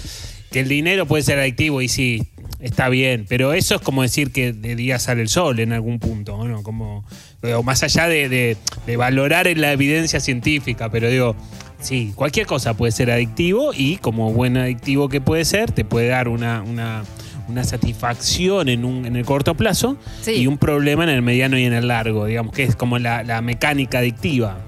Que 0.51 0.61
el 0.61 0.69
dinero 0.69 1.07
puede 1.07 1.23
ser 1.23 1.39
adictivo 1.39 1.81
y 1.81 1.89
sí, 1.89 2.27
está 2.61 2.89
bien, 2.89 3.25
pero 3.29 3.53
eso 3.53 3.77
es 3.77 3.81
como 3.81 4.03
decir 4.03 4.33
que 4.33 4.53
de 4.53 4.75
día 4.75 4.99
sale 4.99 5.23
el 5.23 5.29
sol 5.29 5.61
en 5.61 5.73
algún 5.73 5.99
punto, 5.99 6.47
¿no? 6.47 6.63
Como, 6.63 7.05
o 7.43 7.63
más 7.63 7.83
allá 7.83 8.07
de, 8.09 8.29
de- 8.29 8.57
de 8.87 8.97
valorar 8.97 9.47
en 9.47 9.61
la 9.61 9.73
evidencia 9.73 10.21
científica, 10.21 10.91
pero 10.91 11.09
digo, 11.09 11.37
sí, 11.81 12.13
cualquier 12.15 12.47
cosa 12.47 12.75
puede 12.75 12.93
ser 12.93 13.11
adictivo 13.11 13.73
y 13.75 13.97
como 13.99 14.33
buen 14.33 14.57
adictivo 14.57 15.09
que 15.09 15.21
puede 15.21 15.45
ser, 15.45 15.71
te 15.73 15.85
puede 15.85 16.09
dar 16.09 16.29
una, 16.29 16.63
una, 16.63 17.03
una 17.49 17.65
satisfacción 17.65 18.69
en, 18.69 18.85
un, 18.85 19.07
en 19.07 19.17
el 19.17 19.25
corto 19.25 19.55
plazo 19.55 19.97
Sí. 20.23 20.33
y 20.33 20.47
un 20.47 20.59
problema 20.59 21.05
en 21.05 21.11
el 21.11 21.23
mediano 21.23 21.59
y 21.59 21.65
en 21.65 21.73
el 21.73 21.89
largo, 21.89 22.27
digamos, 22.27 22.55
que 22.55 22.65
es 22.65 22.77
como 22.77 22.99
la, 22.99 23.23
la 23.23 23.41
mecánica 23.43 23.99
adictiva. 23.99 24.59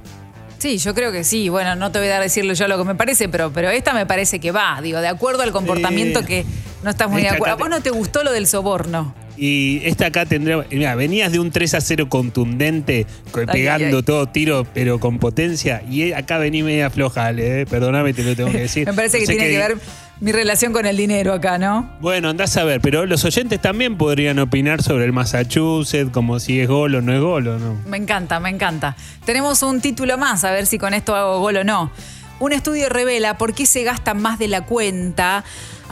Sí, 0.59 0.79
yo 0.79 0.95
creo 0.95 1.11
que 1.11 1.25
sí. 1.25 1.49
Bueno, 1.49 1.75
no 1.75 1.91
te 1.91 1.99
voy 1.99 2.07
a 2.07 2.13
dar 2.13 2.21
a 2.21 2.25
decirle 2.25 2.55
yo 2.55 2.69
lo 2.69 2.79
que 2.79 2.85
me 2.85 2.95
parece, 2.95 3.29
pero, 3.29 3.53
pero 3.53 3.69
esta 3.71 3.93
me 3.95 4.07
parece 4.07 4.39
que 4.39 4.53
va, 4.53 4.79
digo, 4.81 5.01
de 5.01 5.09
acuerdo 5.09 5.43
al 5.43 5.51
comportamiento 5.51 6.25
que 6.25 6.45
no 6.85 6.91
estás 6.91 7.11
muy 7.11 7.23
de 7.23 7.31
acuerdo. 7.31 7.55
¿A 7.55 7.59
vos 7.59 7.69
no 7.69 7.81
te 7.83 7.91
gustó 7.91 8.23
lo 8.23 8.31
del 8.33 8.47
soborno? 8.47 9.13
Y 9.37 9.81
esta 9.85 10.07
acá 10.07 10.27
tendría. 10.27 10.65
Mira, 10.71 10.95
venías 10.95 11.33
de 11.33 11.39
un 11.39 11.51
3 11.51 11.75
a 11.75 11.81
0 11.81 12.09
contundente, 12.09 13.07
pegando 13.33 13.87
ay, 13.87 13.95
ay. 13.97 14.03
todo 14.03 14.27
tiro, 14.27 14.67
pero 14.75 15.01
con 15.01 15.19
potencia. 15.19 15.83
Y 15.91 16.13
acá 16.13 16.39
vení 16.39 16.63
media 16.63 16.91
floja, 16.91 17.27
Ale, 17.27 17.63
eh, 17.63 17.67
perdóname, 17.67 18.13
te 18.13 18.23
lo 18.25 18.37
tengo 18.37 18.51
que 18.51 18.61
decir. 18.61 18.87
Me 18.87 18.93
parece 18.93 19.19
que 19.21 19.27
tiene 19.27 19.45
qué- 19.45 19.51
que 19.51 19.59
ver 19.59 19.77
mi 20.21 20.31
relación 20.31 20.73
con 20.73 20.87
el 20.87 20.97
dinero 20.97 21.33
acá, 21.33 21.59
¿no? 21.59 21.91
Bueno, 22.01 22.29
andás 22.29 22.57
a 22.57 22.63
ver, 22.65 22.81
pero 22.81 23.07
los 23.07 23.25
oyentes 23.25 23.61
también 23.61 23.97
podrían 23.97 24.39
opinar 24.39 24.81
sobre 24.83 25.05
el 25.05 25.13
Massachusetts, 25.13 26.11
como 26.13 26.39
si 26.39 26.61
es 26.61 26.69
gol 26.69 26.95
o 26.95 27.03
no 27.03 27.13
es 27.13 27.21
gol 27.21 27.49
o 27.49 27.59
no. 27.59 27.75
Me 27.89 27.97
encanta, 27.97 28.39
me 28.39 28.51
encanta. 28.51 28.95
Tenemos 29.25 29.63
un 29.65 29.81
título 29.81 30.19
más, 30.19 30.45
a 30.45 30.53
ver 30.53 30.67
si 30.67 30.79
con 30.79 30.95
esto 30.95 31.17
hago 31.17 31.41
gol 31.41 31.57
o 31.57 31.65
no. 31.65 31.91
Un 32.39 32.53
estudio 32.53 32.89
revela 32.89 33.37
por 33.39 33.55
qué 33.55 33.67
se 33.67 33.83
gasta 33.85 34.15
más 34.15 34.39
de 34.39 34.49
la 34.49 34.65
cuenta. 34.65 35.43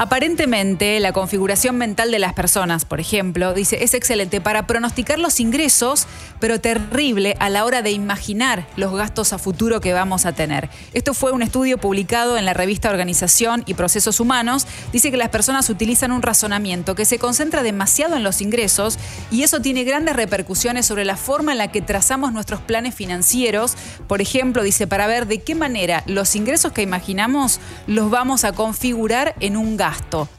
Aparentemente, 0.03 0.99
la 0.99 1.13
configuración 1.13 1.77
mental 1.77 2.11
de 2.11 2.19
las 2.19 2.33
personas, 2.33 2.87
por 2.87 3.01
ejemplo, 3.01 3.53
dice, 3.53 3.85
es 3.85 3.93
excelente 3.93 4.41
para 4.41 4.67
pronosticar 4.67 5.19
los 5.19 5.41
ingresos, 5.41 6.07
pero 6.39 6.59
terrible 6.59 7.37
a 7.39 7.51
la 7.51 7.67
hora 7.67 7.83
de 7.83 7.91
imaginar 7.91 8.67
los 8.77 8.95
gastos 8.95 9.35
a 9.35 9.39
futuro 9.39 9.83
que 9.83 9.93
vamos 9.93 10.25
a 10.25 10.33
tener. 10.33 10.71
Esto 10.95 11.13
fue 11.13 11.33
un 11.33 11.43
estudio 11.43 11.77
publicado 11.77 12.39
en 12.39 12.47
la 12.47 12.55
revista 12.55 12.89
Organización 12.89 13.63
y 13.67 13.75
Procesos 13.75 14.21
Humanos. 14.21 14.67
Dice 14.91 15.11
que 15.11 15.19
las 15.19 15.29
personas 15.29 15.69
utilizan 15.69 16.13
un 16.13 16.23
razonamiento 16.23 16.95
que 16.95 17.05
se 17.05 17.19
concentra 17.19 17.63
demasiado 17.63 18.17
en 18.17 18.23
los 18.23 18.41
ingresos 18.41 18.99
y 19.31 19.43
eso 19.43 19.61
tiene 19.61 19.85
grandes 19.85 20.17
repercusiones 20.17 20.87
sobre 20.87 21.05
la 21.05 21.19
forma 21.19 21.53
en 21.53 21.59
la 21.59 21.71
que 21.71 21.83
trazamos 21.83 22.33
nuestros 22.33 22.63
planes 22.63 22.95
financieros. 22.95 23.77
Por 24.07 24.23
ejemplo, 24.23 24.63
dice, 24.63 24.87
para 24.87 25.07
ver 25.07 25.27
de 25.27 25.43
qué 25.43 25.55
manera 25.55 26.05
los 26.07 26.37
ingresos 26.37 26.73
que 26.73 26.81
imaginamos 26.81 27.61
los 27.87 28.09
vamos 28.09 28.45
a 28.45 28.53
configurar 28.53 29.35
en 29.41 29.59
un 29.59 29.77
gasto. 29.77 29.90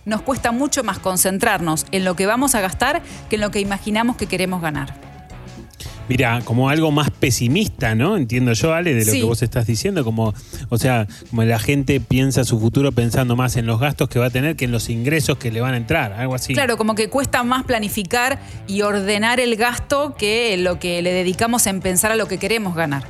Nos 0.05 0.21
cuesta 0.21 0.51
mucho 0.51 0.83
más 0.83 0.99
concentrarnos 0.99 1.85
en 1.91 2.05
lo 2.05 2.15
que 2.15 2.25
vamos 2.25 2.55
a 2.55 2.61
gastar 2.61 3.01
que 3.29 3.35
en 3.35 3.41
lo 3.41 3.51
que 3.51 3.59
imaginamos 3.59 4.15
que 4.17 4.27
queremos 4.27 4.61
ganar. 4.61 4.93
Mira, 6.09 6.41
como 6.43 6.67
algo 6.69 6.91
más 6.91 7.09
pesimista, 7.09 7.95
¿no? 7.95 8.17
Entiendo 8.17 8.51
yo, 8.51 8.73
Ale, 8.73 8.93
de 8.93 9.05
lo 9.05 9.11
Sí. 9.13 9.19
que 9.19 9.25
vos 9.25 9.41
estás 9.41 9.65
diciendo, 9.65 10.03
como, 10.03 10.33
o 10.67 10.77
sea, 10.77 11.07
como 11.29 11.43
la 11.43 11.57
gente 11.57 12.01
piensa 12.01 12.43
su 12.43 12.59
futuro 12.59 12.91
pensando 12.91 13.37
más 13.37 13.55
en 13.55 13.65
los 13.65 13.79
gastos 13.79 14.09
que 14.09 14.19
va 14.19 14.25
a 14.25 14.29
tener 14.29 14.57
que 14.57 14.65
en 14.65 14.71
los 14.71 14.89
ingresos 14.89 15.37
que 15.37 15.51
le 15.51 15.61
van 15.61 15.73
a 15.73 15.77
entrar, 15.77 16.11
algo 16.11 16.35
así. 16.35 16.53
Claro, 16.53 16.75
como 16.75 16.95
que 16.95 17.09
cuesta 17.09 17.43
más 17.43 17.63
planificar 17.63 18.41
y 18.67 18.81
ordenar 18.81 19.39
el 19.39 19.55
gasto 19.55 20.15
que 20.17 20.57
lo 20.57 20.79
que 20.79 21.01
le 21.01 21.13
dedicamos 21.13 21.65
en 21.67 21.79
pensar 21.79 22.11
a 22.11 22.15
lo 22.17 22.27
que 22.27 22.37
queremos 22.39 22.75
ganar. 22.75 23.03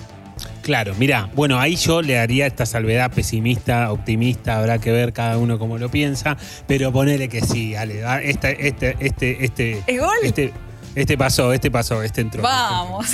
Claro, 0.61 0.93
mira, 0.97 1.29
bueno, 1.33 1.59
ahí 1.59 1.75
yo 1.75 2.01
le 2.01 2.19
haría 2.19 2.45
esta 2.45 2.65
salvedad 2.65 3.11
pesimista, 3.11 3.91
optimista, 3.91 4.57
habrá 4.57 4.77
que 4.77 4.91
ver 4.91 5.11
cada 5.11 5.37
uno 5.37 5.57
cómo 5.57 5.77
lo 5.77 5.89
piensa, 5.89 6.37
pero 6.67 6.91
ponele 6.91 7.29
que 7.29 7.41
sí, 7.41 7.75
Ale, 7.75 8.05
ah, 8.05 8.21
este, 8.21 8.67
este, 8.67 8.95
este, 8.99 9.43
este, 9.43 9.83
¿Es 9.87 9.99
gol? 9.99 10.09
este, 10.23 10.53
este 10.93 11.17
pasó, 11.17 11.51
este 11.53 11.71
pasó, 11.71 12.03
este 12.03 12.21
entró. 12.21 12.43
Vamos. 12.43 13.07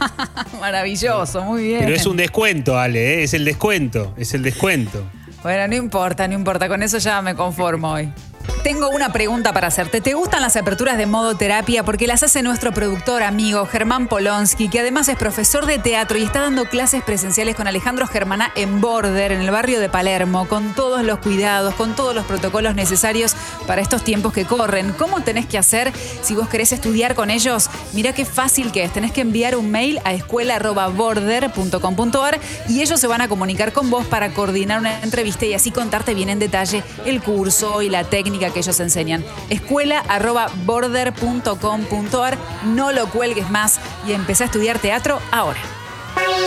Maravilloso, 0.60 1.42
muy 1.42 1.64
bien. 1.64 1.80
Pero 1.80 1.96
es 1.96 2.06
un 2.06 2.16
descuento, 2.16 2.78
Ale, 2.78 3.14
¿eh? 3.20 3.22
es 3.24 3.34
el 3.34 3.44
descuento, 3.44 4.14
es 4.16 4.34
el 4.34 4.42
descuento. 4.42 5.04
Bueno, 5.42 5.68
no 5.68 5.74
importa, 5.74 6.26
no 6.28 6.34
importa. 6.34 6.68
Con 6.68 6.82
eso 6.82 6.98
ya 6.98 7.20
me 7.20 7.34
conformo 7.34 7.92
hoy. 7.92 8.10
Tengo 8.64 8.88
una 8.88 9.12
pregunta 9.12 9.52
para 9.52 9.68
hacerte. 9.68 10.00
¿Te 10.00 10.14
gustan 10.14 10.40
las 10.40 10.56
aperturas 10.56 10.96
de 10.96 11.06
modo 11.06 11.36
terapia? 11.36 11.84
Porque 11.84 12.06
las 12.06 12.22
hace 12.22 12.42
nuestro 12.42 12.72
productor 12.72 13.22
amigo 13.22 13.66
Germán 13.66 14.08
Polonsky, 14.08 14.70
que 14.70 14.80
además 14.80 15.06
es 15.08 15.16
profesor 15.16 15.66
de 15.66 15.78
teatro 15.78 16.16
y 16.16 16.24
está 16.24 16.40
dando 16.40 16.64
clases 16.64 17.02
presenciales 17.02 17.56
con 17.56 17.66
Alejandro 17.66 18.06
Germana 18.06 18.50
en 18.54 18.80
Border, 18.80 19.32
en 19.32 19.42
el 19.42 19.50
barrio 19.50 19.80
de 19.80 19.90
Palermo, 19.90 20.48
con 20.48 20.74
todos 20.74 21.04
los 21.04 21.18
cuidados, 21.18 21.74
con 21.74 21.94
todos 21.94 22.14
los 22.14 22.24
protocolos 22.24 22.74
necesarios 22.74 23.36
para 23.66 23.82
estos 23.82 24.02
tiempos 24.02 24.32
que 24.32 24.46
corren. 24.46 24.92
¿Cómo 24.92 25.22
tenés 25.22 25.44
que 25.46 25.58
hacer 25.58 25.92
si 26.22 26.34
vos 26.34 26.48
querés 26.48 26.72
estudiar 26.72 27.14
con 27.14 27.28
ellos? 27.30 27.68
Mirá 27.92 28.14
qué 28.14 28.24
fácil 28.24 28.72
que 28.72 28.84
es. 28.84 28.92
Tenés 28.92 29.12
que 29.12 29.20
enviar 29.20 29.56
un 29.56 29.70
mail 29.70 30.00
a 30.04 30.14
escuela.border.com.ar 30.14 32.40
y 32.68 32.80
ellos 32.80 32.98
se 32.98 33.06
van 33.06 33.20
a 33.20 33.28
comunicar 33.28 33.72
con 33.72 33.90
vos 33.90 34.06
para 34.06 34.32
coordinar 34.32 34.80
una 34.80 35.02
entrevista 35.02 35.44
y 35.44 35.52
así 35.54 35.70
contarte 35.70 36.14
bien 36.14 36.30
en 36.30 36.38
detalle 36.38 36.82
el 37.04 37.22
curso 37.22 37.82
y 37.82 37.90
la 37.90 38.04
técnica 38.04 38.33
que 38.38 38.58
ellos 38.58 38.80
enseñan. 38.80 39.22
Escuela.border.com.ar. 39.50 42.38
No 42.64 42.92
lo 42.92 43.08
cuelgues 43.08 43.50
más 43.50 43.78
y 44.06 44.12
empecé 44.12 44.44
a 44.44 44.46
estudiar 44.46 44.78
teatro 44.78 45.20
ahora. 45.30 45.60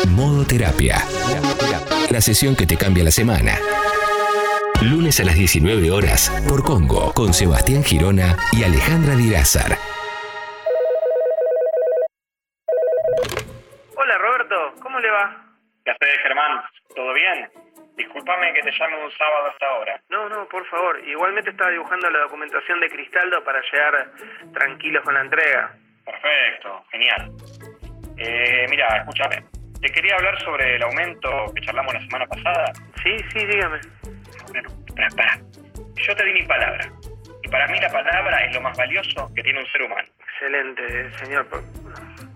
Modo 0.10 0.46
terapia. 0.46 1.04
La 2.10 2.22
sesión 2.22 2.56
que 2.56 2.66
te 2.66 2.78
cambia 2.78 3.04
la 3.04 3.12
semana. 3.12 3.60
Lunes 4.82 5.20
a 5.20 5.24
las 5.24 5.36
19 5.36 5.92
horas 5.92 6.32
por 6.48 6.64
Congo 6.64 7.12
con 7.14 7.34
Sebastián 7.34 7.84
Girona 7.84 8.38
y 8.52 8.64
Alejandra 8.64 9.16
Dirázar. 9.16 9.78
Hola 13.96 14.18
Roberto, 14.20 14.56
¿cómo 14.82 15.00
le 15.00 15.10
va? 15.10 15.46
¿Qué 15.84 15.92
haces, 15.92 16.20
Germán? 16.22 16.62
¿Todo 16.96 17.14
bien? 17.14 17.67
Discúlpame 17.98 18.54
que 18.54 18.62
te 18.62 18.72
llame 18.72 19.04
un 19.04 19.12
sábado 19.12 19.48
hasta 19.48 19.66
ahora. 19.66 20.00
No, 20.10 20.30
no, 20.30 20.48
por 20.48 20.64
favor. 20.68 21.02
Igualmente 21.04 21.50
estaba 21.50 21.72
dibujando 21.72 22.10
la 22.12 22.20
documentación 22.20 22.80
de 22.80 22.90
Cristaldo 22.90 23.44
para 23.44 23.60
llegar 23.72 24.12
tranquilos 24.54 25.04
con 25.04 25.16
la 25.16 25.22
entrega. 25.22 25.76
Perfecto, 26.06 26.86
genial. 26.92 27.32
Eh, 28.18 28.68
mira, 28.70 28.98
escúchame. 28.98 29.44
Te 29.82 29.90
quería 29.92 30.16
hablar 30.16 30.40
sobre 30.42 30.76
el 30.76 30.84
aumento 30.84 31.52
que 31.56 31.62
charlamos 31.62 31.94
la 31.96 32.02
semana 32.02 32.28
pasada. 32.28 32.72
Sí, 33.04 33.18
sí, 33.34 33.46
dígame. 33.46 33.80
Bueno, 34.50 34.70
espera, 34.88 35.08
espera. 35.08 35.40
Yo 35.96 36.16
te 36.16 36.24
di 36.24 36.34
mi 36.34 36.44
palabra. 36.44 36.88
Y 37.44 37.48
para 37.50 37.68
mí 37.68 37.80
la 37.80 37.90
palabra 37.90 38.46
es 38.46 38.54
lo 38.54 38.62
más 38.62 38.78
valioso 38.78 39.28
que 39.36 39.42
tiene 39.42 39.60
un 39.60 39.68
ser 39.72 39.82
humano. 39.82 40.08
Excelente, 40.20 41.18
señor. 41.18 41.48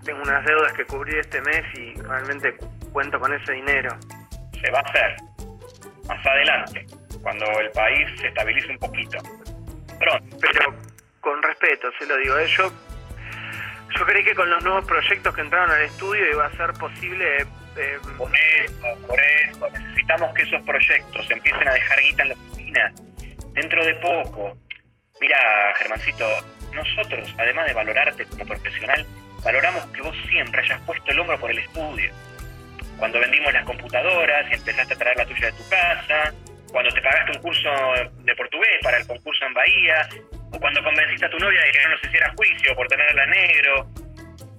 Tengo 0.04 0.22
unas 0.24 0.44
deudas 0.44 0.74
que 0.74 0.86
cubrir 0.86 1.20
este 1.20 1.40
mes 1.42 1.64
y 1.76 1.94
realmente 2.02 2.56
cuento 2.92 3.20
con 3.20 3.32
ese 3.32 3.54
dinero. 3.54 3.92
Se 4.60 4.72
va 4.72 4.80
a 4.80 4.82
hacer. 4.82 5.16
Más 6.08 6.26
adelante, 6.26 6.86
cuando 7.22 7.46
el 7.60 7.72
país 7.72 8.08
se 8.20 8.28
estabilice 8.28 8.68
un 8.70 8.80
poquito. 8.80 9.18
Pronto. 10.00 10.38
Pero 10.42 10.76
con 11.20 11.42
respeto, 11.44 11.90
se 12.00 12.06
lo 12.06 12.18
digo. 12.18 12.38
¿eh? 12.38 12.48
Yo, 12.58 12.72
yo 13.98 14.06
creí 14.06 14.24
que 14.24 14.36
con 14.36 14.50
los 14.50 14.64
nuevos 14.64 14.86
proyectos 14.86 15.34
que 15.36 15.42
entraron 15.42 15.72
al 15.72 15.84
estudio 15.84 16.30
iba 16.32 16.46
a 16.46 16.52
ser 16.52 16.74
posible... 16.74 17.42
eh, 17.78 18.00
Por 18.18 18.32
eso, 18.36 19.08
por 19.08 19.20
eso. 19.20 19.70
Necesitamos 19.70 20.34
que 20.34 20.42
esos 20.44 20.62
proyectos 20.64 21.32
empiecen 21.32 21.68
a 21.68 21.74
dejar 21.74 22.02
guita 22.02 22.24
en 22.24 22.30
la 22.30 22.36
oficina. 22.36 22.94
Dentro 23.54 23.86
de 23.86 23.96
poco. 23.96 24.58
Mira, 25.20 25.38
Germancito, 25.78 26.26
nosotros, 26.74 27.36
además 27.38 27.68
de 27.68 27.74
valorarte 27.74 28.26
como 28.26 28.46
profesional, 28.46 29.06
valoramos 29.44 29.86
que 29.88 30.02
vos 30.02 30.16
siempre 30.30 30.62
hayas 30.62 30.82
puesto 30.82 31.12
el 31.12 31.20
hombro 31.20 31.40
por 31.40 31.52
el 31.52 31.60
estudio. 31.60 32.12
Cuando 33.02 33.20
vendimos 33.20 33.52
las 33.52 33.66
computadoras 33.66 34.46
y 34.52 34.54
empezaste 34.54 34.94
a 34.94 34.98
traer 34.98 35.18
la 35.18 35.26
tuya 35.26 35.48
de 35.48 35.54
tu 35.54 35.68
casa, 35.70 36.32
cuando 36.72 36.94
te 36.94 37.02
pagaste 37.02 37.32
un 37.32 37.42
curso 37.42 37.70
de 38.20 38.36
portugués 38.36 38.78
para 38.84 38.98
el 38.98 39.08
concurso 39.08 39.44
en 39.44 39.56
Bahía, 39.56 40.08
o 40.52 40.60
cuando 40.60 40.84
convenciste 40.84 41.26
a 41.26 41.30
tu 41.32 41.40
novia 41.40 41.62
de 41.64 41.72
que 41.72 41.82
no 41.82 41.90
nos 41.90 42.04
hiciera 42.04 42.32
juicio 42.38 42.76
por 42.76 42.88
tenerla 42.88 43.26
negro. 43.26 43.88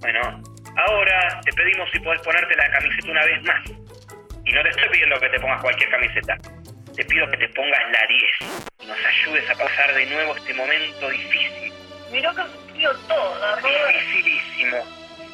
Bueno, 0.01 0.43
ahora 0.77 1.41
te 1.45 1.53
pedimos 1.53 1.89
si 1.93 2.01
podés 2.01 2.21
ponerte 2.23 2.57
la 2.57 2.69
camiseta 2.73 3.11
una 3.13 3.25
vez 3.27 3.43
más. 3.45 3.71
Y 4.45 4.53
no 4.53 4.63
te 4.65 4.71
estoy 4.71 4.89
pidiendo 4.89 5.21
que 5.21 5.29
te 5.29 5.39
pongas 5.39 5.63
cualquier 5.63 5.91
camiseta. 5.91 6.37
Te 6.97 7.05
pido 7.05 7.31
que 7.31 7.37
te 7.37 7.49
pongas 7.51 7.93
la 7.93 8.07
10 8.09 8.23
y 8.81 8.87
nos 8.87 8.99
ayudes 9.07 9.51
a 9.51 9.55
pasar 9.55 9.95
de 9.95 10.07
nuevo 10.07 10.37
este 10.37 10.53
momento 10.55 11.11
difícil. 11.11 11.73
Mirá 12.11 12.33
que 12.35 12.73
tío 12.73 12.91
toda, 13.07 13.57
Dificilísimo. 13.59 14.79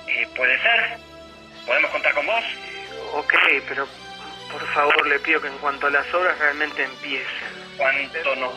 Eh, 0.09 0.29
¿Puede 0.37 0.59
ser? 0.59 0.99
¿Podemos 1.65 1.91
contar 1.91 2.13
con 2.13 2.27
vos? 2.27 2.45
Ok, 3.15 3.35
pero 3.69 3.87
por 4.51 4.63
favor 4.69 5.07
le 5.07 5.19
pido 5.21 5.41
que 5.41 5.49
en 5.49 5.59
cuanto 5.59 5.87
a 5.87 5.91
las 5.91 6.13
obras 6.15 6.39
realmente 6.39 6.83
empiecen. 6.83 7.69
Cuanto 7.77 8.37
nos 8.37 8.53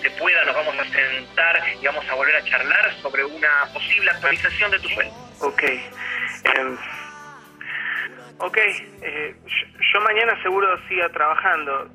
se 0.00 0.10
pueda 0.12 0.44
nos 0.44 0.54
vamos 0.54 0.74
a 0.78 0.84
sentar 0.84 1.62
y 1.80 1.86
vamos 1.86 2.08
a 2.08 2.14
volver 2.14 2.36
a 2.36 2.44
charlar 2.44 2.94
sobre 3.00 3.24
una 3.24 3.66
posible 3.72 4.10
actualización 4.10 4.70
de 4.70 4.78
tu 4.80 4.88
sueldo. 4.88 5.14
Ok. 5.40 5.62
em, 5.62 6.78
ok, 8.38 8.58
eh, 8.58 9.36
yo, 9.46 9.78
yo 9.92 10.00
mañana 10.00 10.40
seguro 10.42 10.78
siga 10.88 11.08
trabajando 11.08 11.88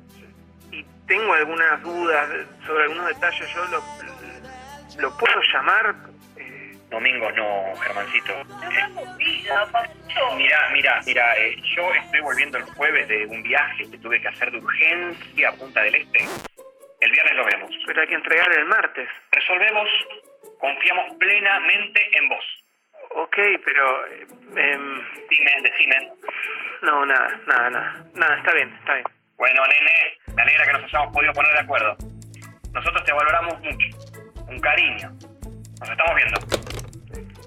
y 0.70 0.84
tengo 1.06 1.32
algunas 1.32 1.82
dudas 1.82 2.28
sobre 2.66 2.84
algunos 2.84 3.06
detalles. 3.08 3.48
¿Yo 3.54 3.64
lo, 3.66 3.82
lo 4.98 5.16
puedo 5.16 5.40
llamar? 5.52 5.94
Domingos 6.88 7.34
no, 7.36 7.76
Germancito. 7.76 8.34
Mira, 10.36 10.68
mira, 10.72 11.00
mira, 11.04 11.36
eh, 11.38 11.56
yo 11.76 11.92
estoy 11.94 12.20
volviendo 12.20 12.58
el 12.58 12.64
jueves 12.64 13.06
de 13.08 13.26
un 13.26 13.42
viaje 13.42 13.90
que 13.90 13.98
tuve 13.98 14.20
que 14.20 14.28
hacer 14.28 14.50
de 14.50 14.58
urgencia 14.58 15.48
a 15.50 15.52
Punta 15.52 15.82
del 15.82 15.96
Este. 15.96 16.24
El 17.00 17.12
viernes 17.12 17.34
lo 17.34 17.44
vemos. 17.44 17.70
Pero 17.86 18.00
hay 18.00 18.08
que 18.08 18.14
entregar 18.14 18.50
el 18.52 18.64
martes. 18.66 19.08
Resolvemos, 19.32 19.88
confiamos 20.58 21.14
plenamente 21.18 22.00
en 22.18 22.28
vos. 22.28 22.44
Ok, 23.10 23.36
pero... 23.64 24.06
eh, 24.06 24.26
em, 24.56 25.02
Dime, 25.28 25.52
decime. 25.62 26.12
no, 26.82 27.04
nada, 27.06 27.40
nada, 27.46 27.70
nada. 27.70 28.04
Nada, 28.14 28.36
está 28.38 28.52
bien, 28.54 28.74
está 28.80 28.94
bien. 28.94 29.06
Bueno, 29.36 29.62
nene, 29.66 30.18
me 30.34 30.42
alegra 30.42 30.64
que 30.64 30.72
nos 30.72 30.84
hayamos 30.84 31.12
podido 31.14 31.32
poner 31.32 31.52
de 31.52 31.60
acuerdo. 31.60 31.96
Nosotros 32.72 33.04
te 33.04 33.12
valoramos 33.12 33.60
mucho. 33.60 33.86
Un 34.48 34.60
cariño. 34.60 35.10
Nos 35.80 35.90
estamos 35.90 36.14
viendo. 36.16 36.40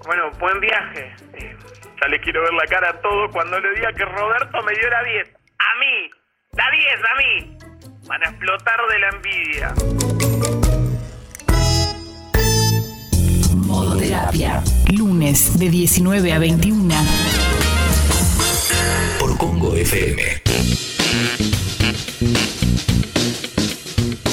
Bueno, 0.06 0.30
buen 0.38 0.60
viaje. 0.60 1.14
Eh, 1.34 1.56
ya 2.00 2.08
le 2.08 2.20
quiero 2.20 2.42
ver 2.42 2.52
la 2.54 2.64
cara 2.66 2.90
a 2.90 3.00
todo 3.00 3.30
cuando 3.30 3.60
le 3.60 3.74
diga 3.74 3.92
que 3.92 4.04
Roberto 4.04 4.62
me 4.62 4.72
dio 4.72 4.88
la 4.88 5.02
10. 5.02 5.28
A 5.58 5.78
mí. 5.78 6.10
La 6.52 6.70
10, 6.70 6.86
a 7.04 7.14
mí. 7.18 7.58
Van 8.06 8.22
a 8.24 8.30
explotar 8.30 8.80
de 8.90 8.98
la 8.98 9.08
envidia. 9.10 9.74
Modo 13.66 13.98
terapia. 13.98 14.62
Lunes 14.92 15.58
de 15.58 15.68
19 15.68 16.32
a 16.32 16.38
21. 16.38 16.94
Por 19.20 19.36
Congo 19.36 19.76
FM. 19.76 20.51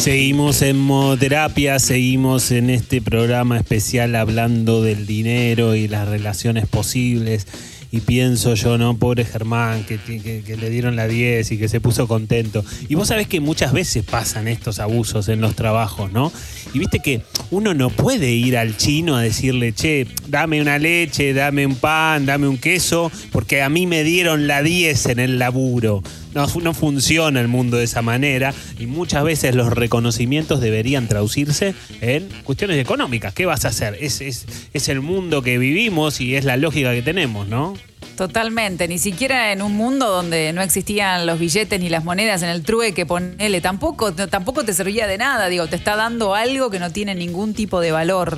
Seguimos 0.09 0.63
en 0.63 0.79
modoterapia, 0.79 1.77
seguimos 1.77 2.49
en 2.49 2.71
este 2.71 2.99
programa 2.99 3.59
especial 3.59 4.15
hablando 4.15 4.81
del 4.81 5.05
dinero 5.05 5.75
y 5.75 5.87
las 5.87 6.07
relaciones 6.07 6.65
posibles. 6.65 7.45
Y 7.91 7.99
pienso 8.01 8.55
yo, 8.55 8.79
¿no? 8.79 8.97
Pobre 8.97 9.23
Germán, 9.23 9.83
que, 9.83 9.97
que- 9.99 10.57
le 10.57 10.69
dieron 10.71 10.95
la 10.95 11.07
10 11.07 11.51
y 11.51 11.57
que 11.59 11.67
se 11.67 11.79
puso 11.79 12.07
contento. 12.07 12.65
Y 12.87 12.95
vos 12.95 13.07
sabés 13.09 13.27
que 13.27 13.39
muchas 13.39 13.71
veces 13.71 14.03
pasan 14.03 14.47
estos 14.47 14.79
abusos 14.79 15.27
en 15.29 15.41
los 15.41 15.55
trabajos, 15.55 16.11
¿no? 16.11 16.31
Y 16.73 16.79
viste 16.79 16.99
que 16.99 17.21
uno 17.51 17.75
no 17.75 17.91
puede 17.91 18.31
ir 18.31 18.57
al 18.57 18.77
chino 18.77 19.15
a 19.15 19.21
decirle, 19.21 19.73
che, 19.73 20.07
dame 20.27 20.59
una 20.59 20.79
leche, 20.79 21.33
dame 21.33 21.67
un 21.67 21.75
pan, 21.75 22.25
dame 22.25 22.47
un 22.47 22.57
queso, 22.57 23.11
porque 23.31 23.61
a 23.61 23.69
mí 23.69 23.85
me 23.85 24.03
dieron 24.03 24.47
la 24.47 24.63
10 24.63 25.05
en 25.07 25.19
el 25.19 25.37
laburo. 25.39 26.01
No, 26.33 26.47
no 26.61 26.73
funciona 26.73 27.41
el 27.41 27.47
mundo 27.47 27.77
de 27.77 27.85
esa 27.85 28.01
manera 28.01 28.53
y 28.79 28.85
muchas 28.85 29.23
veces 29.23 29.55
los 29.55 29.73
reconocimientos 29.73 30.61
deberían 30.61 31.07
traducirse 31.07 31.73
en 32.01 32.29
cuestiones 32.43 32.77
económicas. 32.77 33.33
¿Qué 33.33 33.45
vas 33.45 33.65
a 33.65 33.69
hacer? 33.69 33.97
Es, 33.99 34.21
es, 34.21 34.45
es 34.73 34.89
el 34.89 35.01
mundo 35.01 35.41
que 35.41 35.57
vivimos 35.57 36.21
y 36.21 36.35
es 36.35 36.45
la 36.45 36.57
lógica 36.57 36.93
que 36.93 37.01
tenemos, 37.01 37.47
¿no? 37.47 37.75
Totalmente, 38.19 38.89
ni 38.89 38.97
siquiera 38.97 39.53
en 39.53 39.61
un 39.61 39.77
mundo 39.77 40.09
donde 40.09 40.51
no 40.51 40.61
existían 40.61 41.25
los 41.25 41.39
billetes 41.39 41.79
ni 41.79 41.87
las 41.87 42.03
monedas 42.03 42.41
en 42.41 42.49
el 42.49 42.63
trueque, 42.63 43.05
ponele, 43.05 43.61
tampoco, 43.61 44.13
tampoco 44.13 44.65
te 44.65 44.73
servía 44.73 45.07
de 45.07 45.17
nada, 45.17 45.47
digo, 45.47 45.67
te 45.67 45.77
está 45.77 45.95
dando 45.95 46.35
algo 46.35 46.69
que 46.69 46.79
no 46.79 46.91
tiene 46.91 47.15
ningún 47.15 47.53
tipo 47.53 47.79
de 47.79 47.93
valor. 47.93 48.37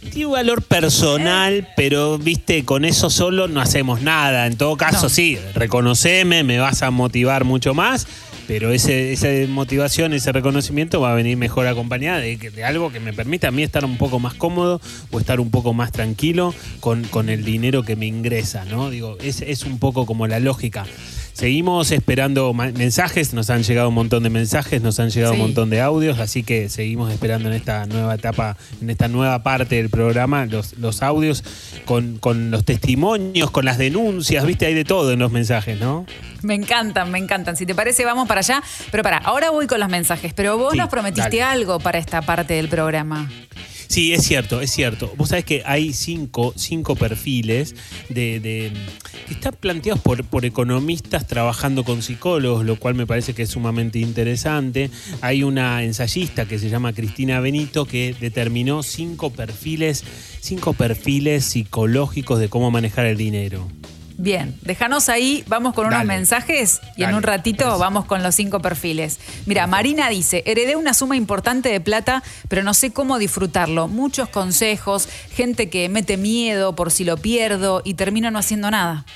Tiene 0.00 0.26
un 0.26 0.32
valor 0.32 0.62
personal, 0.62 1.68
pero 1.76 2.16
viste, 2.18 2.64
con 2.64 2.84
eso 2.84 3.10
solo 3.10 3.48
no 3.48 3.60
hacemos 3.60 4.00
nada. 4.00 4.46
En 4.46 4.56
todo 4.56 4.76
caso, 4.76 5.04
No. 5.04 5.08
sí, 5.08 5.38
reconoceme, 5.54 6.42
me 6.42 6.58
vas 6.58 6.82
a 6.82 6.90
motivar 6.90 7.44
mucho 7.44 7.74
más, 7.74 8.06
pero 8.48 8.72
ese, 8.72 9.12
esa 9.12 9.28
motivación, 9.48 10.12
ese 10.14 10.32
reconocimiento 10.32 11.00
va 11.00 11.12
a 11.12 11.14
venir 11.14 11.36
mejor 11.36 11.66
acompañada 11.66 12.18
de, 12.18 12.36
de 12.36 12.64
algo 12.64 12.90
que 12.90 12.98
me 12.98 13.12
permita 13.12 13.48
a 13.48 13.50
mí 13.50 13.62
estar 13.62 13.84
un 13.84 13.98
poco 13.98 14.18
más 14.18 14.34
cómodo 14.34 14.80
o 15.10 15.20
estar 15.20 15.38
un 15.38 15.50
poco 15.50 15.74
más 15.74 15.92
tranquilo 15.92 16.54
con, 16.80 17.04
con 17.04 17.28
el 17.28 17.44
dinero 17.44 17.82
que 17.82 17.94
me 17.94 18.06
ingresa, 18.06 18.64
¿no? 18.64 18.88
Digo, 18.90 19.18
es, 19.22 19.42
es 19.42 19.64
un 19.64 19.78
poco 19.78 20.06
como 20.06 20.26
la 20.26 20.40
lógica. 20.40 20.86
Seguimos 21.32 21.90
esperando 21.92 22.52
mensajes, 22.52 23.32
nos 23.34 23.50
han 23.50 23.62
llegado 23.62 23.88
un 23.88 23.94
montón 23.94 24.22
de 24.22 24.30
mensajes, 24.30 24.82
nos 24.82 24.98
han 25.00 25.10
llegado 25.10 25.34
Sí. 25.34 25.40
un 25.40 25.46
montón 25.46 25.70
de 25.70 25.80
audios, 25.80 26.18
así 26.18 26.42
que 26.42 26.68
seguimos 26.68 27.12
esperando 27.12 27.48
en 27.48 27.54
esta 27.54 27.86
nueva 27.86 28.14
etapa, 28.14 28.56
en 28.82 28.90
esta 28.90 29.08
nueva 29.08 29.42
parte 29.42 29.76
del 29.76 29.90
programa, 29.90 30.46
los, 30.46 30.76
los 30.78 31.02
audios 31.02 31.44
con, 31.84 32.18
con 32.18 32.50
los 32.50 32.64
testimonios, 32.64 33.50
con 33.50 33.64
las 33.64 33.78
denuncias, 33.78 34.44
viste, 34.46 34.66
hay 34.66 34.74
de 34.74 34.84
todo 34.84 35.12
en 35.12 35.18
los 35.18 35.30
mensajes, 35.32 35.80
¿no? 35.80 36.06
Me 36.42 36.54
encantan, 36.54 37.10
me 37.10 37.18
encantan. 37.18 37.56
Si 37.56 37.66
te 37.66 37.74
parece, 37.74 38.04
vamos 38.04 38.26
para 38.26 38.40
allá. 38.40 38.62
Pero 38.90 39.02
para, 39.02 39.18
ahora 39.18 39.50
voy 39.50 39.66
con 39.66 39.78
los 39.78 39.90
mensajes. 39.90 40.32
Pero 40.32 40.56
vos 40.56 40.72
Sí, 40.72 40.78
nos 40.78 40.88
prometiste 40.88 41.36
dale. 41.38 41.42
algo 41.42 41.78
para 41.80 41.98
esta 41.98 42.22
parte 42.22 42.54
del 42.54 42.68
programa. 42.68 43.30
Sí, 43.90 44.12
es 44.12 44.22
cierto, 44.22 44.60
es 44.60 44.70
cierto. 44.70 45.12
Vos 45.16 45.30
sabés 45.30 45.44
que 45.44 45.64
hay 45.66 45.92
cinco, 45.92 46.54
cinco 46.56 46.94
perfiles 46.94 47.74
de, 48.08 48.38
de- 48.38 48.70
que 49.26 49.34
están 49.34 49.56
planteados 49.58 50.00
por, 50.00 50.22
por 50.22 50.44
economistas 50.44 51.26
trabajando 51.26 51.82
con 51.82 52.00
psicólogos, 52.00 52.64
lo 52.64 52.76
cual 52.76 52.94
me 52.94 53.04
parece 53.04 53.34
que 53.34 53.42
es 53.42 53.50
sumamente 53.50 53.98
interesante. 53.98 54.90
Hay 55.22 55.42
una 55.42 55.82
ensayista 55.82 56.46
que 56.46 56.60
se 56.60 56.68
llama 56.70 56.92
Cristina 56.92 57.40
Benito 57.40 57.84
que 57.84 58.14
determinó 58.20 58.84
cinco 58.84 59.30
perfiles, 59.30 60.04
cinco 60.40 60.72
perfiles 60.72 61.44
psicológicos 61.46 62.38
de 62.38 62.48
cómo 62.48 62.70
manejar 62.70 63.06
el 63.06 63.16
dinero. 63.16 63.66
Bien, 64.22 64.54
déjanos 64.60 65.08
ahí, 65.08 65.44
vamos 65.46 65.72
con 65.72 65.86
unos 65.86 66.00
Dale. 66.00 66.08
mensajes 66.08 66.82
y 66.94 67.04
en 67.04 67.14
un 67.14 67.22
ratito 67.22 67.64
parece. 67.64 67.80
vamos 67.80 68.04
con 68.04 68.22
los 68.22 68.34
cinco 68.34 68.60
perfiles. 68.60 69.18
Mira, 69.46 69.66
Marina 69.66 70.10
dice, 70.10 70.42
heredé 70.44 70.76
una 70.76 70.92
suma 70.92 71.16
importante 71.16 71.70
de 71.70 71.80
plata, 71.80 72.22
pero 72.46 72.62
no 72.62 72.74
sé 72.74 72.92
cómo 72.92 73.18
disfrutarlo. 73.18 73.88
Muchos 73.88 74.28
consejos, 74.28 75.08
gente 75.32 75.70
que 75.70 75.88
mete 75.88 76.18
miedo 76.18 76.76
por 76.76 76.90
si 76.90 77.04
lo 77.04 77.16
pierdo 77.16 77.80
y 77.82 77.94
termino 77.94 78.30
no 78.30 78.38
haciendo 78.38 78.70
nada. 78.70 79.06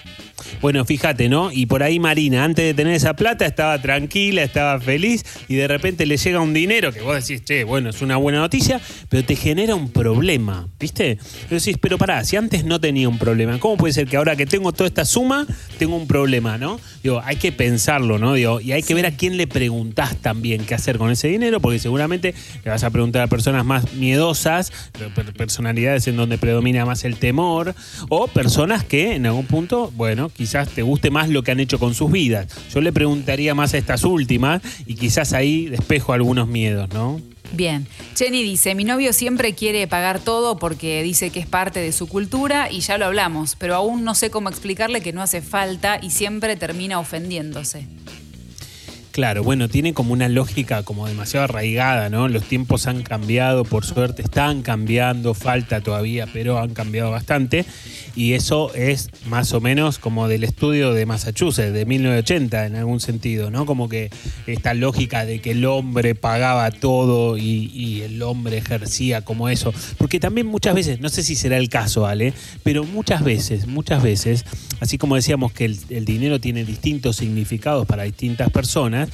Bueno, 0.61 0.85
fíjate, 0.85 1.29
¿no? 1.29 1.51
Y 1.53 1.67
por 1.67 1.83
ahí 1.83 1.99
Marina, 1.99 2.45
antes 2.45 2.65
de 2.65 2.75
tener 2.75 2.95
esa 2.95 3.15
plata, 3.15 3.47
estaba 3.47 3.81
tranquila, 3.81 4.43
estaba 4.43 4.81
feliz 4.81 5.25
y 5.49 5.55
de 5.55 5.69
repente 5.69 6.07
le 6.07 6.17
llega 6.17 6.41
un 6.41 6.55
dinero 6.55 6.93
que 6.93 7.01
vos 7.01 7.15
decís, 7.27 7.45
che, 7.45 7.65
bueno, 7.65 7.91
es 7.91 8.03
una 8.03 8.17
buena 8.17 8.39
noticia, 8.39 8.81
pero 9.09 9.25
te 9.25 9.37
genera 9.37 9.75
un 9.75 9.91
problema, 9.91 10.69
¿viste? 10.79 11.19
Y 11.51 11.55
decís, 11.55 11.77
pero 11.81 11.99
pará, 11.99 12.25
si 12.25 12.37
antes 12.37 12.65
no 12.65 12.81
tenía 12.81 13.09
un 13.09 13.19
problema, 13.19 13.59
¿cómo 13.59 13.77
puede 13.77 13.93
ser 13.93 14.07
que 14.07 14.17
ahora 14.17 14.37
que 14.37 14.47
tengo 14.47 14.73
toda 14.73 14.87
esta 14.89 15.05
suma, 15.05 15.47
tengo 15.79 15.97
un 15.97 16.07
problema, 16.07 16.59
¿no? 16.59 16.81
Digo, 17.03 17.21
hay 17.25 17.37
que 17.37 17.53
pensarlo, 17.53 18.19
¿no? 18.19 18.35
Digo, 18.35 18.61
y 18.61 18.73
hay 18.73 18.83
que 18.83 18.95
ver 18.95 19.07
a 19.07 19.11
quién 19.17 19.37
le 19.37 19.47
preguntás 19.47 20.17
también 20.17 20.65
qué 20.65 20.75
hacer 20.75 20.99
con 20.99 21.11
ese 21.11 21.29
dinero, 21.29 21.61
porque 21.61 21.79
seguramente 21.79 22.35
le 22.65 22.71
vas 22.71 22.85
a 22.85 22.91
preguntar 22.91 23.23
a 23.23 23.27
personas 23.27 23.65
más 23.65 23.93
miedosas, 23.95 24.73
per- 25.15 25.33
personalidades 25.35 26.07
en 26.09 26.17
donde 26.17 26.39
predomina 26.39 26.85
más 26.87 27.05
el 27.05 27.17
temor, 27.17 27.75
o 28.09 28.27
personas 28.29 28.85
que 28.85 29.15
en 29.15 29.27
algún 29.27 29.47
punto, 29.47 29.93
bueno, 29.97 30.31
quizás 30.35 30.69
te 30.69 30.83
guste 30.83 31.11
más 31.11 31.29
lo 31.29 31.43
que 31.43 31.53
han 31.53 31.61
hecho 31.61 31.79
con 31.79 31.95
sus 31.95 32.11
vidas. 32.11 32.49
Yo 32.73 32.81
le 32.81 32.93
preguntaría 32.93 33.55
más 33.55 33.75
a 33.75 33.79
estas 33.79 34.05
últimas 34.05 34.63
y 34.87 34.95
quizás 34.95 35.33
ahí 35.33 35.67
despejo 35.67 36.13
algunos 36.13 36.49
miedos, 36.49 36.91
¿no? 36.93 37.21
Bien, 37.53 37.87
Jenny 38.17 38.43
dice, 38.43 38.75
mi 38.75 38.85
novio 38.85 39.13
siempre 39.13 39.55
quiere 39.55 39.87
pagar 39.87 40.19
todo 40.19 40.59
porque 40.59 41.03
dice 41.03 41.31
que 41.31 41.39
es 41.41 41.47
parte 41.47 41.81
de 41.81 41.93
su 41.93 42.09
cultura 42.09 42.71
y 42.71 42.81
ya 42.81 42.99
lo 42.99 43.07
hablamos, 43.07 43.55
pero 43.57 43.77
aún 43.77 44.03
no 44.03 44.15
sé 44.15 44.31
cómo 44.31 44.49
explicarle 44.49 45.01
que 45.03 45.13
no 45.13 45.23
hace 45.23 45.41
falta 45.41 46.01
y 46.03 46.11
siempre 46.11 46.57
termina 46.57 46.99
ofendiéndose. 46.99 47.87
Claro, 49.15 49.45
bueno, 49.45 49.69
tiene 49.69 49.95
como 49.95 50.13
una 50.13 50.29
lógica 50.29 50.83
como 50.83 51.07
demasiado 51.07 51.45
arraigada, 51.45 52.11
¿no? 52.11 52.27
Los 52.27 52.43
tiempos 52.43 52.89
han 52.89 53.05
cambiado, 53.05 53.65
por 53.65 53.85
suerte 53.85 54.23
están 54.23 54.63
cambiando, 54.63 55.35
falta 55.35 55.81
todavía, 55.81 56.27
pero 56.33 56.59
han 56.59 56.75
cambiado 56.75 57.13
bastante. 57.13 57.65
Y 58.17 58.35
eso 58.35 58.73
es 58.75 59.11
más 59.27 59.53
o 59.53 59.61
menos 59.61 59.99
como 59.99 60.29
del 60.29 60.45
estudio 60.45 60.93
de 60.93 61.05
Massachusetts, 61.05 61.73
de 61.73 61.85
1980, 61.85 62.67
en 62.67 62.77
algún 62.77 63.01
sentido, 63.01 63.51
¿no? 63.51 63.67
Como 63.67 63.89
que 63.89 64.11
esta 64.47 64.73
lógica 64.73 65.25
de 65.27 65.41
que 65.41 65.51
el 65.51 65.65
hombre 65.65 66.15
pagaba 66.15 66.71
todo 66.71 67.37
y, 67.37 68.03
el 68.05 68.23
hombre 68.23 68.59
ejercía 68.59 69.23
como 69.23 69.49
eso. 69.49 69.73
Porque 69.99 70.21
también 70.21 70.47
muchas 70.47 70.75
veces, 70.75 71.01
no 71.01 71.09
sé 71.09 71.23
si 71.23 71.35
será 71.35 71.57
el 71.57 71.69
caso, 71.69 72.07
Ale, 72.07 72.35
pero 72.63 72.85
muchas 72.85 73.25
veces, 73.25 73.67
muchas 73.67 74.03
veces, 74.03 74.45
así 74.81 74.99
como 74.99 75.17
decíamos 75.17 75.53
que 75.53 75.65
el, 75.65 75.79
el 75.91 76.05
dinero 76.05 76.41
tiene 76.41 76.65
distintos 76.65 77.17
significados 77.17 77.87
para 77.87 78.05
distintas 78.05 78.51
personas, 78.51 79.11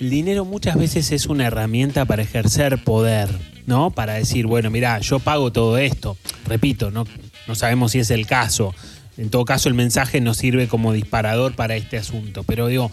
el 0.00 0.10
dinero 0.10 0.44
muchas 0.44 0.76
veces 0.76 1.12
es 1.12 1.26
una 1.26 1.46
herramienta 1.46 2.06
para 2.06 2.22
ejercer 2.22 2.82
poder, 2.82 3.28
¿no? 3.66 3.90
Para 3.90 4.14
decir, 4.14 4.46
bueno, 4.46 4.70
mira, 4.70 4.98
yo 5.00 5.18
pago 5.18 5.52
todo 5.52 5.76
esto. 5.76 6.16
Repito, 6.46 6.90
no, 6.90 7.04
no 7.50 7.56
sabemos 7.56 7.92
si 7.92 7.98
es 7.98 8.10
el 8.10 8.26
caso. 8.26 8.74
En 9.18 9.28
todo 9.28 9.44
caso, 9.44 9.68
el 9.68 9.74
mensaje 9.74 10.20
nos 10.20 10.36
sirve 10.38 10.68
como 10.68 10.92
disparador 10.92 11.54
para 11.54 11.74
este 11.76 11.98
asunto. 11.98 12.44
Pero 12.44 12.68
digo, 12.68 12.90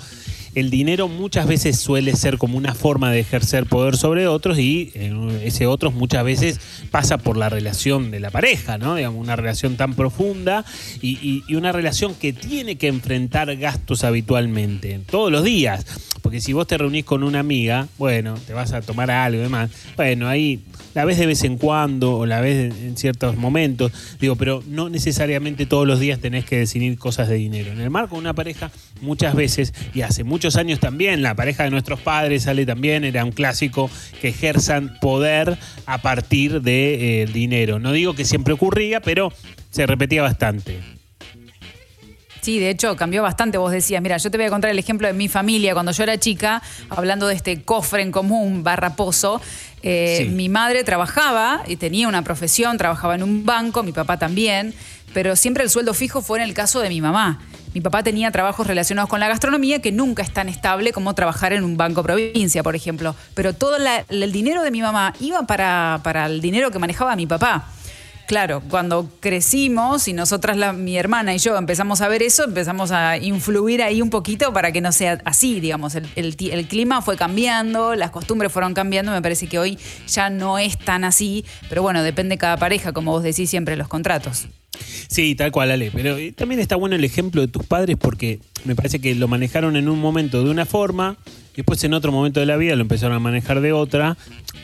el 0.55 0.71
dinero 0.71 1.07
muchas 1.07 1.45
veces 1.47 1.79
suele 1.79 2.15
ser 2.15 2.39
como 2.39 2.57
una 2.57 2.73
forma 2.73 3.11
de 3.11 3.19
ejercer 3.19 3.67
poder 3.67 3.95
sobre 3.95 4.27
otros 4.27 4.57
y 4.57 4.91
eh, 4.95 5.41
ese 5.43 5.67
otros 5.67 5.93
muchas 5.93 6.23
veces 6.25 6.59
pasa 6.89 7.19
por 7.19 7.37
la 7.37 7.47
relación 7.49 8.09
de 8.09 8.19
la 8.19 8.31
pareja, 8.31 8.79
¿no? 8.79 8.95
Digamos, 8.95 9.21
una 9.21 9.35
relación 9.35 9.77
tan 9.77 9.93
profunda 9.93 10.65
y, 11.01 11.43
y- 11.47 11.53
una 11.55 11.71
relación 11.71 12.15
que 12.15 12.33
tiene 12.33 12.75
que 12.77 12.87
enfrentar 12.87 13.55
gastos 13.55 14.03
habitualmente, 14.03 14.99
todos 15.09 15.31
los 15.31 15.43
días. 15.43 15.85
Porque 16.23 16.41
si 16.41 16.51
vos 16.51 16.65
te 16.67 16.77
reunís 16.77 17.05
con 17.05 17.23
una 17.23 17.39
amiga, 17.39 17.87
bueno, 17.99 18.33
te 18.47 18.53
vas 18.53 18.73
a 18.73 18.81
tomar 18.81 19.11
algo 19.11 19.39
y 19.39 19.43
demás, 19.43 19.69
bueno, 19.95 20.27
ahí 20.27 20.59
la 20.97 21.05
ves 21.05 21.19
de 21.19 21.27
vez 21.27 21.43
en 21.43 21.59
cuando 21.59 22.17
o 22.17 22.25
la 22.25 22.41
ves 22.41 22.73
en 22.75 22.97
ciertos 22.97 23.37
momentos, 23.37 23.91
digo, 24.19 24.35
pero 24.35 24.63
no 24.67 24.89
necesariamente 24.89 25.67
todos 25.67 25.85
los 25.85 25.99
días 25.99 26.19
tenés 26.19 26.43
que 26.43 26.57
decidir 26.57 26.97
cosas 26.97 27.29
de 27.29 27.35
dinero. 27.35 27.71
En 27.71 27.79
el 27.79 27.91
marco 27.91 28.15
de 28.15 28.21
una 28.21 28.33
pareja, 28.33 28.71
muchas 28.99 29.35
veces, 29.35 29.75
y 29.93 30.01
hace 30.01 30.23
muchos 30.23 30.55
años 30.55 30.79
también, 30.79 31.21
la 31.21 31.35
pareja 31.35 31.65
de 31.65 31.69
nuestros 31.69 31.99
padres 31.99 32.45
sale 32.45 32.65
también, 32.65 33.03
era 33.03 33.23
un 33.23 33.31
clásico 33.31 33.91
que 34.21 34.29
ejerzan 34.29 34.97
poder 34.99 35.59
a 35.85 36.01
partir 36.01 36.63
del 36.63 37.31
dinero. 37.31 37.77
No 37.77 37.91
digo 37.91 38.15
que 38.15 38.25
siempre 38.25 38.55
ocurría, 38.55 38.99
pero 38.99 39.31
se 39.69 39.85
repetía 39.85 40.23
bastante. 40.23 40.96
Sí, 42.47 42.59
de 42.59 42.69
hecho 42.69 42.95
cambió 42.95 43.23
bastante. 43.23 43.57
Vos 43.57 43.73
decías, 43.73 44.01
mira, 44.01 44.15
yo 44.15 44.31
te 44.31 44.37
voy 44.37 44.45
a 44.47 44.49
contar 44.49 44.71
el 44.71 44.79
ejemplo 44.79 45.05
de 45.05 45.13
mi 45.13 45.27
familia. 45.27 45.73
Cuando 45.73 45.91
yo 45.91 46.03
era 46.03 46.17
chica, 46.17 46.61
hablando 46.89 47.27
de 47.27 47.35
este 47.35 47.61
cofre 47.63 48.01
en 48.01 48.09
común, 48.13 48.63
barra 48.63 48.95
pozo, 48.95 49.41
eh, 49.83 50.19
Sí. 50.19 50.29
mi 50.29 50.47
madre 50.47 50.85
trabajaba 50.85 51.63
y 51.67 51.75
tenía 51.75 52.07
una 52.07 52.21
profesión, 52.21 52.77
trabajaba 52.77 53.15
en 53.15 53.23
un 53.23 53.45
banco, 53.45 53.83
mi 53.83 53.91
papá 53.91 54.15
también, 54.17 54.73
pero 55.13 55.35
siempre 55.35 55.65
el 55.65 55.69
sueldo 55.69 55.93
fijo 55.93 56.21
fue 56.21 56.39
en 56.39 56.45
el 56.45 56.53
caso 56.53 56.79
de 56.79 56.87
mi 56.87 57.01
mamá. 57.01 57.41
Mi 57.73 57.81
papá 57.81 58.01
tenía 58.01 58.31
trabajos 58.31 58.65
relacionados 58.65 59.09
con 59.09 59.19
la 59.19 59.27
gastronomía 59.27 59.81
que 59.81 59.91
nunca 59.91 60.23
es 60.23 60.31
tan 60.31 60.47
estable 60.47 60.93
como 60.93 61.13
trabajar 61.15 61.51
en 61.51 61.65
un 61.65 61.75
banco 61.75 62.01
provincia, 62.01 62.63
por 62.63 62.77
ejemplo. 62.77 63.13
Pero 63.33 63.55
todo 63.55 63.77
la- 63.77 64.05
el 64.07 64.31
dinero 64.31 64.63
de 64.63 64.71
mi 64.71 64.81
mamá 64.81 65.13
iba 65.19 65.41
para, 65.45 65.99
para 66.01 66.27
el 66.27 66.39
dinero 66.39 66.71
que 66.71 66.79
manejaba 66.79 67.13
mi 67.17 67.27
papá. 67.27 67.67
Claro, 68.27 68.61
cuando 68.69 69.09
crecimos 69.21 70.09
y 70.09 70.13
nosotras, 70.13 70.75
mi 70.75 70.97
hermana 70.97 71.33
y 71.33 71.37
yo, 71.37 71.57
empezamos 71.57 72.01
a 72.01 72.09
ver 72.09 72.21
eso, 72.21 72.43
empezamos 72.43 72.91
a 72.91 73.17
influir 73.17 73.81
ahí 73.81 74.01
un 74.01 74.09
poquito 74.09 74.51
para 74.51 74.73
que 74.73 74.81
no 74.81 74.91
sea 74.91 75.21
así, 75.23 75.61
digamos. 75.61 75.95
El, 75.95 76.35
clima 76.67 77.01
fue 77.01 77.15
cambiando, 77.15 77.95
las 77.95 78.11
costumbres 78.11 78.51
fueron 78.51 78.73
cambiando, 78.73 79.13
me 79.13 79.21
parece 79.21 79.47
que 79.47 79.59
hoy 79.59 79.79
ya 80.09 80.29
no 80.29 80.59
es 80.59 80.77
tan 80.77 81.05
así, 81.05 81.45
pero 81.69 81.81
bueno, 81.81 82.03
depende 82.03 82.35
de 82.35 82.37
cada 82.37 82.57
pareja, 82.57 82.91
como 82.91 83.13
vos 83.13 83.23
decís 83.23 83.49
siempre, 83.49 83.77
los 83.77 83.87
contratos. 83.87 84.49
Sí, 85.07 85.33
tal 85.35 85.53
cual, 85.53 85.71
Ale. 85.71 85.89
Pero 85.91 86.17
eh, 86.17 86.33
también 86.33 86.59
está 86.59 86.75
bueno 86.75 86.97
el 86.97 87.05
ejemplo 87.05 87.39
de 87.39 87.47
tus 87.47 87.65
padres 87.65 87.95
porque 87.97 88.41
me 88.65 88.75
parece 88.75 88.99
que 88.99 89.15
lo 89.15 89.29
manejaron 89.29 89.77
en 89.77 89.87
un 89.87 90.01
momento 90.01 90.43
de 90.43 90.49
una 90.49 90.65
forma, 90.65 91.15
después 91.55 91.81
en 91.85 91.93
otro 91.93 92.11
momento 92.11 92.41
de 92.41 92.45
la 92.45 92.57
vida 92.57 92.75
lo 92.75 92.81
empezaron 92.81 93.15
a 93.15 93.19
manejar 93.19 93.61
de 93.61 93.71
otra, 93.71 94.17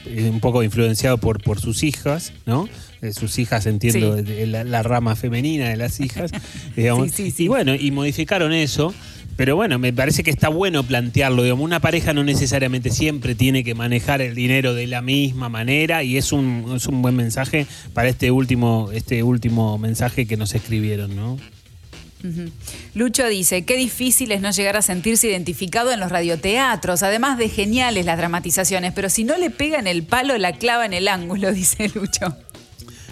eh, 0.05 0.29
un 0.29 0.41
poco 0.41 0.63
influenciado 0.63 1.17
por 1.17 1.61
sus 1.61 1.83
hijas, 1.83 2.33
¿no? 2.45 2.67
Eh, 3.03 3.13
sus 3.13 3.37
hijas, 3.37 3.65
entiendo, 3.65 4.17
Sí. 4.17 4.45
la, 4.47 4.63
la 4.63 4.81
rama 4.81 5.15
femenina 5.15 5.69
de 5.69 5.77
las 5.77 5.99
hijas. 5.99 6.31
digamos. 6.75 7.11
Sí, 7.11 7.25
sí, 7.25 7.31
sí. 7.31 7.43
Y 7.43 7.47
bueno, 7.49 7.75
y 7.75 7.91
modificaron 7.91 8.53
eso. 8.53 8.93
Pero 9.35 9.55
bueno, 9.55 9.79
me 9.79 9.91
parece 9.91 10.21
que 10.23 10.29
está 10.29 10.47
bueno 10.49 10.83
plantearlo. 10.83 11.41
Digamos, 11.41 11.65
una 11.65 11.79
pareja 11.79 12.13
no 12.13 12.23
necesariamente 12.23 12.91
siempre 12.91 13.33
tiene 13.33 13.63
que 13.63 13.73
manejar 13.73 14.21
el 14.21 14.35
dinero 14.35 14.75
de 14.75 14.85
la 14.85 15.01
misma 15.01 15.49
manera 15.49 16.03
y 16.03 16.17
es 16.17 16.31
un, 16.31 16.71
es 16.75 16.85
un 16.85 17.01
buen 17.01 17.15
mensaje 17.15 17.65
para 17.93 18.09
este 18.09 18.29
último, 18.29 18.89
este 18.93 19.23
último 19.23 19.77
mensaje 19.79 20.27
que 20.27 20.37
nos 20.37 20.53
escribieron, 20.53 21.15
¿no? 21.15 21.37
Lucho 22.93 23.27
dice, 23.27 23.65
qué 23.65 23.75
difícil 23.75 24.31
es 24.31 24.39
no 24.39 24.51
llegar 24.51 24.77
a 24.77 24.81
sentirse 24.81 25.27
identificado 25.27 25.91
en 25.91 25.99
los 25.99 26.09
radioteatros, 26.09 27.03
además 27.03 27.37
de 27.37 27.49
geniales 27.49 28.05
las 28.05 28.17
dramatizaciones, 28.17 28.93
pero 28.93 29.09
si 29.09 29.25
no 29.25 29.35
le 29.37 29.49
pega 29.49 29.77
en 29.79 29.87
el 29.87 30.03
palo, 30.03 30.37
la 30.37 30.53
clava 30.53 30.85
en 30.85 30.93
el 30.93 31.07
ángulo, 31.09 31.51
dice 31.53 31.91
Lucho. 31.93 32.37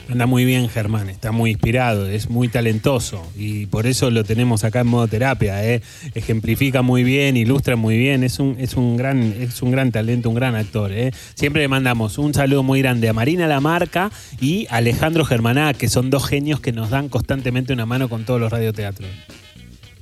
Anda 0.09 0.25
muy 0.25 0.45
bien 0.45 0.67
Germán, 0.67 1.09
está 1.09 1.31
muy 1.31 1.51
inspirado, 1.51 2.07
es 2.07 2.29
muy 2.29 2.49
talentoso 2.49 3.25
y 3.37 3.67
por 3.67 3.87
eso 3.87 4.09
lo 4.11 4.23
tenemos 4.23 4.63
acá 4.63 4.81
en 4.81 4.87
modo 4.87 5.07
terapia. 5.07 5.65
¿eh? 5.65 5.81
Ejemplifica 6.15 6.81
muy 6.81 7.03
bien, 7.03 7.37
ilustra 7.37 7.75
muy 7.75 7.97
bien, 7.97 8.23
es 8.23 8.39
un, 8.39 8.57
es 8.59 8.75
un, 8.75 8.97
gran, 8.97 9.21
es 9.39 9.61
un 9.61 9.71
gran 9.71 9.91
talento, 9.91 10.29
un 10.29 10.35
gran 10.35 10.55
actor. 10.55 10.91
¿eh? 10.91 11.11
Siempre 11.35 11.61
le 11.61 11.67
mandamos 11.67 12.17
un 12.17 12.33
saludo 12.33 12.63
muy 12.63 12.81
grande 12.81 13.07
a 13.07 13.13
Marina 13.13 13.47
Lamarca 13.47 14.11
y 14.39 14.67
a 14.69 14.77
Alejandro 14.77 15.23
Germaná, 15.23 15.73
que 15.73 15.87
son 15.87 16.09
dos 16.09 16.25
genios 16.27 16.59
que 16.59 16.73
nos 16.73 16.89
dan 16.89 17.07
constantemente 17.07 17.71
una 17.71 17.85
mano 17.85 18.09
con 18.09 18.25
todos 18.25 18.39
los 18.39 18.51
radioteatros. 18.51 19.09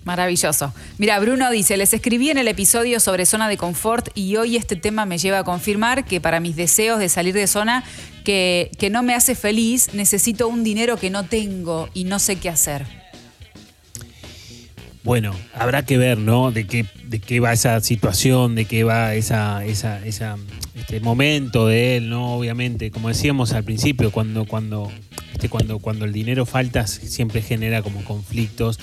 Maravilloso. 0.05 0.73
Mira, 0.97 1.19
Bruno 1.19 1.51
dice, 1.51 1.77
les 1.77 1.93
escribí 1.93 2.29
en 2.29 2.37
el 2.37 2.47
episodio 2.47 2.99
sobre 2.99 3.25
zona 3.25 3.49
de 3.49 3.57
confort 3.57 4.09
y 4.15 4.37
hoy 4.37 4.55
este 4.55 4.75
tema 4.75 5.05
me 5.05 5.17
lleva 5.17 5.39
a 5.39 5.43
confirmar 5.43 6.05
que 6.05 6.21
para 6.21 6.39
mis 6.39 6.55
deseos 6.55 6.99
de 6.99 7.09
salir 7.09 7.33
de 7.33 7.47
zona 7.47 7.83
que, 8.23 8.71
que 8.79 8.89
no 8.89 9.03
me 9.03 9.13
hace 9.13 9.35
feliz, 9.35 9.93
necesito 9.93 10.47
un 10.47 10.63
dinero 10.63 10.97
que 10.97 11.09
no 11.09 11.25
tengo 11.25 11.89
y 11.93 12.05
no 12.05 12.19
sé 12.19 12.37
qué 12.37 12.49
hacer. 12.49 12.85
Bueno, 15.03 15.33
habrá 15.53 15.85
que 15.85 15.97
ver, 15.97 16.17
¿no? 16.17 16.51
De 16.51 16.67
qué, 16.67 16.85
de 17.05 17.19
qué 17.19 17.39
va 17.39 17.53
esa 17.53 17.79
situación, 17.79 18.55
de 18.55 18.65
qué 18.65 18.83
va 18.83 19.15
esa, 19.15 19.65
esa, 19.65 20.05
esa, 20.05 20.37
este 20.75 20.99
momento 20.99 21.67
de 21.67 21.97
él, 21.97 22.09
¿no? 22.09 22.35
Obviamente, 22.35 22.91
como 22.91 23.07
decíamos 23.07 23.53
al 23.53 23.63
principio, 23.63 24.11
cuando, 24.11 24.45
cuando, 24.45 24.91
este, 25.33 25.49
cuando, 25.49 25.79
cuando 25.79 26.05
el 26.05 26.13
dinero 26.13 26.45
falta, 26.45 26.85
siempre 26.85 27.41
genera 27.41 27.81
como 27.81 28.03
conflictos 28.03 28.79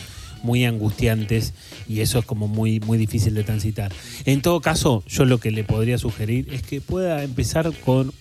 muy 0.46 0.64
angustiantes 0.64 1.52
y 1.88 2.00
eso 2.00 2.20
es 2.20 2.24
como 2.24 2.48
muy, 2.48 2.80
muy 2.80 2.96
difícil 2.96 3.34
de 3.34 3.44
transitar. 3.44 3.92
En 4.24 4.40
todo 4.40 4.60
caso, 4.60 5.04
yo 5.06 5.24
lo 5.24 5.38
que 5.38 5.50
le 5.50 5.64
podría 5.64 5.98
sugerir 5.98 6.48
es 6.52 6.62
que 6.62 6.80
pueda 6.80 7.22
empezar 7.22 7.70
con 7.84 8.12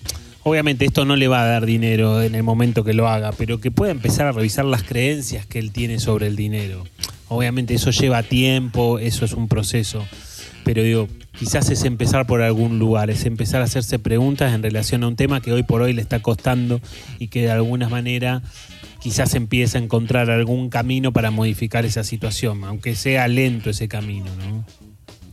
obviamente 0.44 0.86
esto 0.86 1.06
no 1.06 1.16
le 1.16 1.28
va 1.28 1.42
a 1.42 1.48
dar 1.48 1.66
dinero 1.66 2.22
en 2.22 2.36
el 2.36 2.44
momento 2.44 2.84
que 2.84 2.94
lo 2.94 3.08
haga, 3.08 3.32
pero 3.32 3.60
que 3.60 3.72
pueda 3.72 3.92
empezar 3.92 4.28
a 4.28 4.32
revisar 4.32 4.66
las 4.66 4.84
creencias 4.84 5.46
que 5.46 5.58
él 5.58 5.72
tiene 5.72 6.00
sobre 6.00 6.28
el 6.28 6.36
dinero. 6.36 6.84
Obviamente 7.28 7.74
eso 7.74 7.90
lleva 7.90 8.22
tiempo, 8.22 9.00
eso 9.00 9.26
es 9.26 9.34
un 9.34 9.48
proceso, 9.48 10.06
pero 10.64 10.84
digo, 10.84 11.08
quizás 11.38 11.72
es 11.72 11.84
empezar 11.84 12.28
por 12.28 12.44
algún 12.44 12.78
lugar, 12.78 13.10
es 13.10 13.26
empezar 13.26 13.62
a 13.62 13.66
hacerse 13.66 13.98
preguntas 13.98 14.54
en 14.54 14.62
relación 14.62 15.04
a 15.04 15.08
un 15.08 15.16
tema 15.16 15.42
que 15.42 15.52
hoy 15.52 15.64
por 15.64 15.82
hoy 15.82 15.94
le 15.94 16.02
está 16.04 16.22
costando 16.22 16.80
y 17.18 17.28
que 17.30 17.42
de 17.42 17.52
alguna 17.52 17.90
manera 17.90 18.44
quizás 19.06 19.36
empieza 19.36 19.78
a 19.78 19.84
encontrar 19.84 20.32
algún 20.32 20.72
camino 20.72 21.14
para 21.14 21.30
modificar 21.30 21.86
esa 21.86 22.04
situación, 22.04 22.64
aunque 22.64 22.96
sea 22.96 23.28
lento 23.28 23.70
ese 23.70 23.88
camino, 23.88 24.26
¿no? 24.36 24.66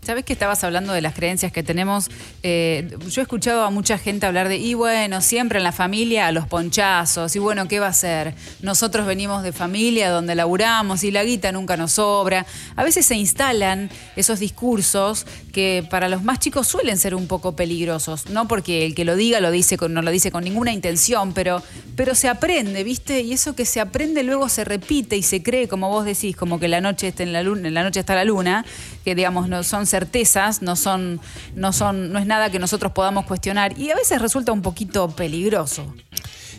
Sabes 0.04 0.24
que 0.24 0.32
estabas 0.32 0.64
hablando 0.64 0.92
de 0.92 1.00
las 1.00 1.14
creencias 1.14 1.52
que 1.52 1.62
tenemos. 1.62 2.10
Eh, 2.42 2.90
yo 3.08 3.20
he 3.20 3.22
escuchado 3.22 3.62
a 3.62 3.70
mucha 3.70 3.98
gente 3.98 4.26
hablar 4.26 4.48
de, 4.48 4.56
y 4.56 4.74
bueno, 4.74 5.20
siempre 5.20 5.58
en 5.58 5.62
la 5.62 5.70
familia 5.70 6.26
a 6.26 6.32
los 6.32 6.48
ponchazos, 6.48 7.36
y 7.36 7.38
bueno, 7.38 7.68
¿qué 7.68 7.78
va 7.78 7.86
a 7.86 7.92
ser? 7.92 8.34
Nosotros 8.62 9.06
venimos 9.06 9.44
de 9.44 9.52
familia 9.52 10.10
donde 10.10 10.34
laburamos 10.34 11.04
y 11.04 11.12
la 11.12 11.22
guita 11.22 11.52
nunca 11.52 11.76
nos 11.76 11.92
sobra. 11.92 12.46
A 12.74 12.82
veces 12.82 13.06
se 13.06 13.14
instalan 13.14 13.90
esos 14.16 14.40
discursos 14.40 15.24
que 15.52 15.86
para 15.88 16.08
los 16.08 16.24
más 16.24 16.40
chicos 16.40 16.66
suelen 16.66 16.98
ser 16.98 17.14
un 17.14 17.28
poco 17.28 17.54
peligrosos, 17.54 18.28
no 18.28 18.48
porque 18.48 18.84
el 18.84 18.96
que 18.96 19.04
lo 19.04 19.14
diga 19.14 19.38
lo 19.38 19.52
dice 19.52 19.76
con, 19.76 19.94
no 19.94 20.02
lo 20.02 20.10
dice 20.10 20.32
con 20.32 20.42
ninguna 20.42 20.72
intención, 20.72 21.32
pero, 21.32 21.62
pero 21.94 22.16
se 22.16 22.28
aprende, 22.28 22.82
¿viste? 22.82 23.20
Y 23.20 23.34
eso 23.34 23.54
que 23.54 23.64
se 23.64 23.78
aprende 23.78 24.24
luego 24.24 24.48
se 24.48 24.64
repite 24.64 25.16
y 25.16 25.22
se 25.22 25.44
cree, 25.44 25.68
como 25.68 25.90
vos 25.90 26.04
decís, 26.04 26.34
como 26.34 26.58
que 26.58 26.66
la 26.66 26.80
noche 26.80 27.06
está 27.06 27.22
en 27.22 27.32
la 27.32 27.44
luna, 27.44 27.68
en 27.68 27.74
la 27.74 27.84
noche 27.84 28.00
está 28.00 28.16
la 28.16 28.24
luna, 28.24 28.64
que 29.04 29.14
digamos 29.14 29.48
no 29.48 29.62
son 29.62 29.86
certezas, 29.86 30.62
no 30.62 30.76
son, 30.76 31.20
no 31.54 31.72
son, 31.72 32.12
no 32.12 32.18
es 32.18 32.26
nada 32.26 32.50
que 32.50 32.58
nosotros 32.58 32.92
podamos 32.92 33.26
cuestionar 33.26 33.78
y 33.78 33.90
a 33.90 33.94
veces 33.94 34.20
resulta 34.20 34.52
un 34.52 34.62
poquito 34.62 35.08
peligroso. 35.10 35.92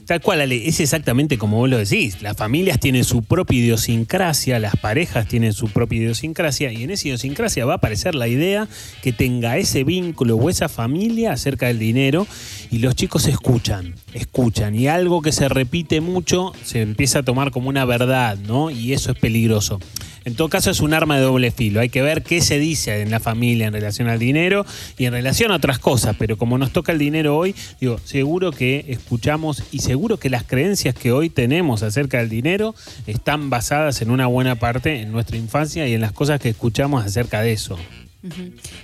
Tal 0.05 0.19
cual, 0.19 0.41
Ale, 0.41 0.67
es 0.67 0.81
exactamente 0.81 1.37
como 1.37 1.57
vos 1.57 1.69
lo 1.69 1.77
decís. 1.77 2.21
Las 2.21 2.35
familias 2.35 2.77
tienen 2.77 3.05
su 3.05 3.23
propia 3.23 3.59
idiosincrasia, 3.59 4.59
las 4.59 4.75
parejas 4.75 5.27
tienen 5.27 5.53
su 5.53 5.69
propia 5.69 5.99
idiosincrasia, 5.99 6.73
y 6.73 6.83
en 6.83 6.91
esa 6.91 7.07
idiosincrasia 7.07 7.65
va 7.65 7.73
a 7.73 7.75
aparecer 7.77 8.13
la 8.13 8.27
idea 8.27 8.67
que 9.01 9.13
tenga 9.13 9.57
ese 9.57 9.85
vínculo 9.85 10.35
o 10.35 10.49
esa 10.49 10.67
familia 10.67 11.31
acerca 11.31 11.67
del 11.67 11.79
dinero, 11.79 12.27
y 12.69 12.79
los 12.79 12.95
chicos 12.95 13.27
escuchan, 13.27 13.95
escuchan, 14.13 14.75
y 14.75 14.87
algo 14.87 15.21
que 15.21 15.31
se 15.31 15.47
repite 15.47 16.01
mucho 16.01 16.51
se 16.65 16.81
empieza 16.81 17.19
a 17.19 17.23
tomar 17.23 17.51
como 17.51 17.69
una 17.69 17.85
verdad, 17.85 18.37
¿no? 18.37 18.71
Y 18.71 18.91
eso 18.91 19.11
es 19.11 19.17
peligroso. 19.17 19.79
En 20.25 20.35
todo 20.35 20.49
caso 20.49 20.71
es 20.71 20.79
un 20.79 20.93
arma 20.93 21.17
de 21.17 21.23
doble 21.23 21.51
filo. 21.51 21.81
Hay 21.81 21.89
que 21.89 22.01
ver 22.01 22.23
qué 22.23 22.41
se 22.41 22.59
dice 22.59 23.01
en 23.01 23.11
la 23.11 23.19
familia 23.19 23.67
en 23.67 23.73
relación 23.73 24.07
al 24.07 24.19
dinero 24.19 24.65
y 24.97 25.05
en 25.05 25.13
relación 25.13 25.51
a 25.51 25.55
otras 25.55 25.79
cosas. 25.79 26.15
Pero 26.17 26.37
como 26.37 26.57
nos 26.57 26.71
toca 26.71 26.91
el 26.91 26.99
dinero 26.99 27.37
hoy, 27.37 27.55
digo, 27.81 27.99
seguro 28.03 28.51
que 28.51 28.85
escuchamos 28.87 29.63
y 29.71 29.79
seguro 29.79 30.17
que 30.17 30.29
las 30.29 30.43
creencias 30.43 30.95
que 30.95 31.11
hoy 31.11 31.29
tenemos 31.29 31.83
acerca 31.83 32.19
del 32.19 32.29
dinero 32.29 32.73
están 33.07 33.49
basadas 33.49 34.01
en 34.01 34.11
una 34.11 34.27
buena 34.27 34.55
parte 34.55 35.01
en 35.01 35.11
nuestra 35.11 35.37
infancia 35.37 35.87
y 35.87 35.93
en 35.93 36.01
las 36.01 36.11
cosas 36.11 36.39
que 36.39 36.49
escuchamos 36.49 37.05
acerca 37.05 37.41
de 37.41 37.53
eso. 37.53 37.77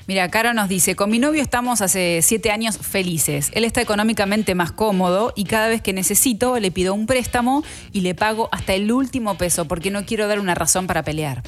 Mira, 0.06 0.30
Caro 0.30 0.54
nos 0.54 0.68
dice, 0.68 0.96
con 0.96 1.10
mi 1.10 1.18
novio 1.18 1.42
estamos 1.42 1.82
hace 1.82 2.20
siete 2.22 2.52
años 2.52 2.78
felices. 2.78 3.52
Él 3.54 3.64
está 3.64 3.82
económicamente 3.82 4.54
más 4.54 4.72
cómodo 4.72 5.32
y 5.36 5.46
cada 5.46 5.70
vez 5.70 5.82
que 5.82 5.94
necesito 5.94 6.60
le 6.60 6.72
pido 6.72 6.94
un 6.94 7.06
préstamo 7.06 7.64
y 7.94 8.02
le 8.02 8.16
pago 8.16 8.50
hasta 8.52 8.74
el 8.74 8.92
último 8.92 9.38
peso 9.38 9.66
porque 9.66 9.92
no 9.92 10.06
quiero 10.06 10.28
dar 10.28 10.40
una 10.40 10.56
razón 10.56 10.88
para 10.88 11.04
pelear. 11.04 11.42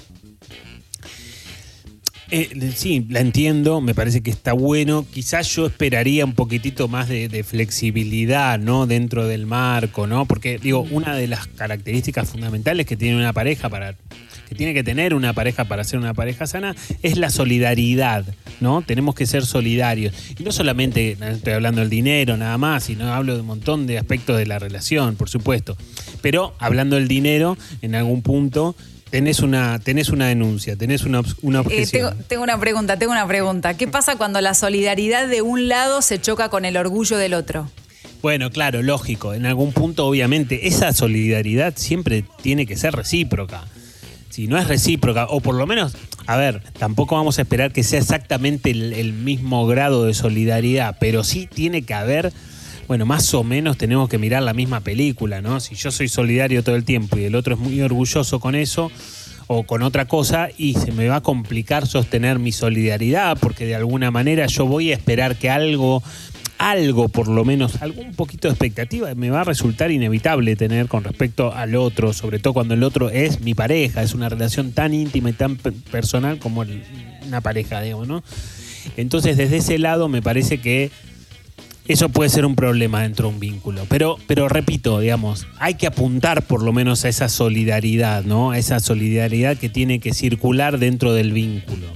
Eh, 2.33 2.71
sí, 2.73 3.05
la 3.09 3.19
entiendo, 3.19 3.81
me 3.81 3.93
parece 3.93 4.21
que 4.21 4.31
está 4.31 4.53
bueno. 4.53 5.05
Quizás 5.13 5.53
yo 5.53 5.65
esperaría 5.65 6.23
un 6.23 6.33
poquitito 6.33 6.87
más 6.87 7.09
de, 7.09 7.27
de, 7.27 7.43
flexibilidad, 7.43 8.57
¿no? 8.57 8.87
Dentro 8.87 9.27
del 9.27 9.45
marco, 9.45 10.07
¿no? 10.07 10.25
Porque, 10.25 10.57
digo, 10.57 10.87
una 10.91 11.13
de 11.13 11.27
las 11.27 11.47
características 11.47 12.29
fundamentales 12.29 12.85
que 12.85 12.95
tiene 12.95 13.17
una 13.17 13.33
pareja 13.33 13.67
para 13.67 13.97
que 14.51 14.55
tiene 14.55 14.73
que 14.73 14.83
tener 14.83 15.13
una 15.13 15.31
pareja 15.31 15.63
para 15.63 15.85
ser 15.85 15.97
una 15.97 16.13
pareja 16.13 16.45
sana 16.45 16.75
es 17.03 17.15
la 17.17 17.29
solidaridad, 17.29 18.25
¿no? 18.59 18.81
Tenemos 18.81 19.15
que 19.15 19.25
ser 19.25 19.45
solidarios. 19.45 20.13
Y 20.37 20.43
no 20.43 20.51
solamente 20.51 21.15
estoy 21.21 21.53
hablando 21.53 21.79
del 21.79 21.89
dinero 21.89 22.35
nada 22.35 22.57
más, 22.57 22.83
sino 22.83 23.13
hablo 23.13 23.35
de 23.35 23.39
un 23.39 23.47
montón 23.47 23.87
de 23.87 23.97
aspectos 23.97 24.37
de 24.37 24.45
la 24.45 24.59
relación, 24.59 25.15
por 25.15 25.29
supuesto. 25.29 25.77
Pero 26.21 26.53
hablando 26.59 26.97
del 26.97 27.07
dinero, 27.07 27.57
en 27.81 27.95
algún 27.95 28.21
punto 28.23 28.75
tenés 29.09 29.39
una, 29.39 29.79
tenés 29.79 30.09
una 30.09 30.27
denuncia, 30.27 30.75
tenés 30.75 31.03
una, 31.05 31.21
una 31.43 31.59
Eh, 31.59 31.61
objeción. 31.61 32.09
tengo, 32.09 32.23
tengo 32.27 32.43
una 32.43 32.59
pregunta, 32.59 32.97
tengo 32.99 33.13
una 33.13 33.25
pregunta. 33.27 33.77
¿Qué 33.77 33.87
pasa 33.87 34.17
cuando 34.17 34.41
la 34.41 34.53
solidaridad 34.53 35.29
de 35.29 35.41
un 35.41 35.69
lado 35.69 36.01
se 36.01 36.19
choca 36.19 36.49
con 36.49 36.65
el 36.65 36.75
orgullo 36.75 37.15
del 37.15 37.35
otro? 37.35 37.71
Bueno, 38.21 38.49
claro, 38.49 38.81
lógico. 38.81 39.33
En 39.33 39.45
algún 39.45 39.71
punto, 39.71 40.05
obviamente, 40.07 40.67
esa 40.67 40.91
solidaridad 40.91 41.73
siempre 41.77 42.25
tiene 42.41 42.65
que 42.65 42.75
ser 42.75 42.93
recíproca. 42.93 43.63
Si 44.31 44.47
no 44.47 44.57
es 44.57 44.67
recíproca, 44.67 45.25
o 45.29 45.41
por 45.41 45.55
lo 45.55 45.67
menos, 45.67 45.95
a 46.25 46.37
ver, 46.37 46.63
tampoco 46.79 47.15
vamos 47.15 47.37
a 47.37 47.41
esperar 47.41 47.73
que 47.73 47.83
sea 47.83 47.99
exactamente 47.99 48.71
el, 48.71 49.13
mismo 49.13 49.67
grado 49.67 50.05
de 50.05 50.13
solidaridad, 50.13 50.95
pero 50.99 51.23
sí 51.23 51.47
tiene 51.53 51.81
que 51.81 51.93
haber, 51.93 52.31
bueno, 52.87 53.05
más 53.05 53.33
o 53.33 53.43
menos 53.43 53.77
tenemos 53.77 54.07
que 54.07 54.17
mirar 54.17 54.41
la 54.41 54.53
misma 54.53 54.79
película, 54.79 55.41
¿no? 55.41 55.59
Si 55.59 55.75
yo 55.75 55.91
soy 55.91 56.07
solidario 56.07 56.63
todo 56.63 56.75
el 56.75 56.85
tiempo 56.85 57.17
y 57.17 57.25
el 57.25 57.35
otro 57.35 57.55
es 57.55 57.59
muy 57.59 57.81
orgulloso 57.81 58.39
con 58.39 58.55
eso, 58.55 58.89
o 59.53 59.63
con 59.63 59.83
otra 59.83 60.05
cosa 60.07 60.47
y 60.57 60.75
se 60.75 60.93
me 60.93 61.09
va 61.09 61.17
a 61.17 61.21
complicar 61.21 61.85
sostener 61.85 62.39
mi 62.39 62.53
solidaridad 62.53 63.37
porque 63.37 63.65
de 63.65 63.75
alguna 63.75 64.09
manera 64.09 64.45
yo 64.45 64.65
voy 64.65 64.91
a 64.91 64.95
esperar 64.95 65.35
que 65.35 65.49
algo 65.49 66.01
algo 66.69 67.09
por 67.09 67.27
lo 67.27 67.43
menos, 67.43 67.81
algún 67.81 68.13
poquito 68.13 68.47
de 68.47 68.53
expectativa 68.53 69.13
me 69.15 69.31
va 69.31 69.41
a 69.41 69.43
resultar 69.43 69.89
inevitable 69.89 70.55
tener 70.55 70.87
con 70.87 71.03
respecto 71.03 71.53
al 71.53 71.75
otro, 71.75 72.13
sobre 72.13 72.37
todo 72.37 72.53
cuando 72.53 72.75
el 72.75 72.83
otro 72.83 73.09
es 73.09 73.41
mi 73.41 73.53
pareja, 73.55 74.03
es 74.03 74.13
una 74.13 74.29
relación 74.29 74.71
tan 74.71 74.93
íntima 74.93 75.31
y 75.31 75.33
tan 75.33 75.55
pe- 75.55 75.71
personal 75.71 76.37
como 76.37 76.63
una 77.25 77.41
pareja, 77.41 77.81
digamos, 77.81 78.07
¿no? 78.07 78.23
Entonces 78.95 79.37
desde 79.37 79.57
ese 79.57 79.79
lado 79.79 80.07
me 80.07 80.21
parece 80.21 80.59
que 80.59 80.91
eso 81.87 82.09
puede 82.09 82.29
ser 82.29 82.45
un 82.45 82.55
problema 82.55 83.01
dentro 83.01 83.27
de 83.27 83.33
un 83.33 83.39
vínculo. 83.39 83.85
Pero, 83.89 84.17
pero 84.27 84.47
repito, 84.47 84.99
digamos, 84.99 85.47
hay 85.59 85.73
que 85.73 85.87
apuntar 85.87 86.43
por 86.43 86.61
lo 86.61 86.71
menos 86.73 87.03
a 87.05 87.09
esa 87.09 87.27
solidaridad, 87.27 88.23
¿no? 88.23 88.51
A 88.51 88.59
esa 88.59 88.79
solidaridad 88.79 89.57
que 89.57 89.67
tiene 89.67 89.99
que 89.99 90.13
circular 90.13 90.77
dentro 90.77 91.13
del 91.13 91.31
vínculo. 91.31 91.87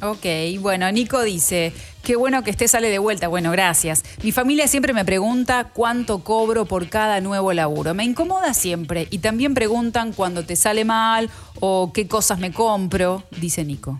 Ok, 0.00 0.26
bueno, 0.60 0.90
Nico 0.92 1.22
dice, 1.22 1.72
qué 2.04 2.14
bueno 2.14 2.44
que 2.44 2.50
esté 2.50 2.68
sale 2.68 2.88
de 2.88 2.98
vuelta. 2.98 3.26
Bueno, 3.26 3.50
gracias. 3.50 4.04
Mi 4.22 4.30
familia 4.30 4.68
siempre 4.68 4.92
me 4.92 5.04
pregunta 5.04 5.70
cuánto 5.74 6.22
cobro 6.22 6.66
por 6.66 6.88
cada 6.88 7.20
nuevo 7.20 7.52
laburo. 7.52 7.94
Me 7.94 8.04
incomoda 8.04 8.54
siempre. 8.54 9.08
Y 9.10 9.18
también 9.18 9.54
preguntan 9.54 10.12
cuando 10.12 10.44
te 10.44 10.54
sale 10.54 10.84
mal 10.84 11.30
o 11.60 11.92
qué 11.92 12.06
cosas 12.06 12.38
me 12.38 12.52
compro, 12.52 13.24
dice 13.40 13.64
Nico. 13.64 13.98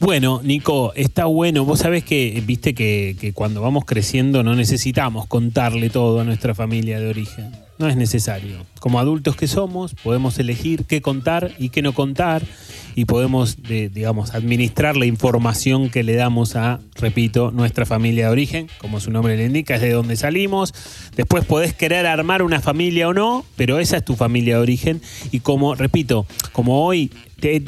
Bueno, 0.00 0.40
Nico, 0.42 0.92
está 0.94 1.26
bueno. 1.26 1.64
Vos 1.64 1.78
sabés 1.80 2.04
que, 2.04 2.42
viste 2.44 2.74
que, 2.74 3.16
que 3.20 3.32
cuando 3.32 3.60
vamos 3.60 3.84
creciendo 3.84 4.42
no 4.42 4.54
necesitamos 4.54 5.26
contarle 5.26 5.88
todo 5.88 6.20
a 6.20 6.24
nuestra 6.24 6.54
familia 6.54 6.98
de 6.98 7.08
origen. 7.08 7.65
No 7.78 7.88
es 7.88 7.96
necesario. 7.96 8.64
Como 8.80 8.98
adultos 9.00 9.36
que 9.36 9.46
somos, 9.48 9.94
podemos 9.94 10.38
elegir 10.38 10.84
qué 10.86 11.02
contar 11.02 11.52
y 11.58 11.68
qué 11.68 11.82
no 11.82 11.92
contar 11.92 12.42
y 12.94 13.04
podemos, 13.04 13.62
de- 13.62 13.90
digamos, 13.90 14.34
administrar 14.34 14.96
la 14.96 15.04
información 15.04 15.90
que 15.90 16.02
le 16.02 16.14
damos 16.14 16.56
a, 16.56 16.80
repito, 16.94 17.50
nuestra 17.50 17.84
familia 17.84 18.26
de 18.26 18.30
origen, 18.32 18.68
como 18.78 19.00
su 19.00 19.10
nombre 19.10 19.36
le 19.36 19.44
indica, 19.44 19.74
es 19.74 19.82
de 19.82 19.90
donde 19.90 20.16
salimos. 20.16 20.72
Después 21.16 21.44
podés 21.44 21.74
querer 21.74 22.06
armar 22.06 22.42
una 22.42 22.60
familia 22.62 23.08
o 23.08 23.12
no, 23.12 23.44
pero 23.56 23.78
esa 23.78 23.98
es 23.98 24.04
tu 24.04 24.16
familia 24.16 24.56
de 24.56 24.62
origen. 24.62 25.02
Y 25.30 25.40
como, 25.40 25.74
repito, 25.74 26.26
como 26.52 26.86
hoy 26.86 27.10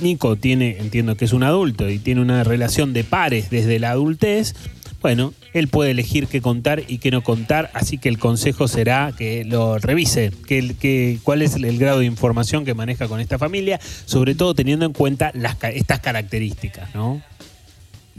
Nico 0.01 0.37
tiene, 0.37 0.79
entiendo 0.79 1.17
que 1.17 1.27
es 1.27 1.35
un 1.35 1.43
adulto 1.43 1.91
y 1.91 1.99
tiene 1.99 2.23
una 2.23 2.43
relación 2.43 2.95
de 2.95 3.05
pares 3.05 3.51
desde 3.51 3.79
la 3.79 3.91
adultez, 3.91 4.55
bueno, 5.01 5.33
él 5.53 5.69
puede 5.69 5.93
elegir 5.93 6.27
qué 6.27 6.41
contar 6.41 6.83
y 6.89 6.99
qué 6.99 7.11
no 7.11 7.23
contar, 7.23 7.71
así 7.75 7.99
que 7.99 8.09
el 8.09 8.19
consejo 8.19 8.67
será 8.67 9.13
que 9.17 9.45
lo 9.45 9.79
revise, 9.79 10.33
que, 10.47 10.75
que 10.75 11.19
cuál 11.23 11.43
es 11.43 11.55
el 11.55 11.79
grado 11.79 12.01
de 12.01 12.07
información 12.07 12.65
que 12.65 12.75
maneja 12.75 13.07
con 13.09 13.21
esta 13.21 13.39
familia, 13.39 13.79
sobre 14.07 14.35
todo 14.35 14.55
teniendo 14.55 14.87
en 14.87 14.93
cuenta 14.93 15.33
estas 15.73 16.01
características, 16.01 16.95
¿no? 16.95 17.23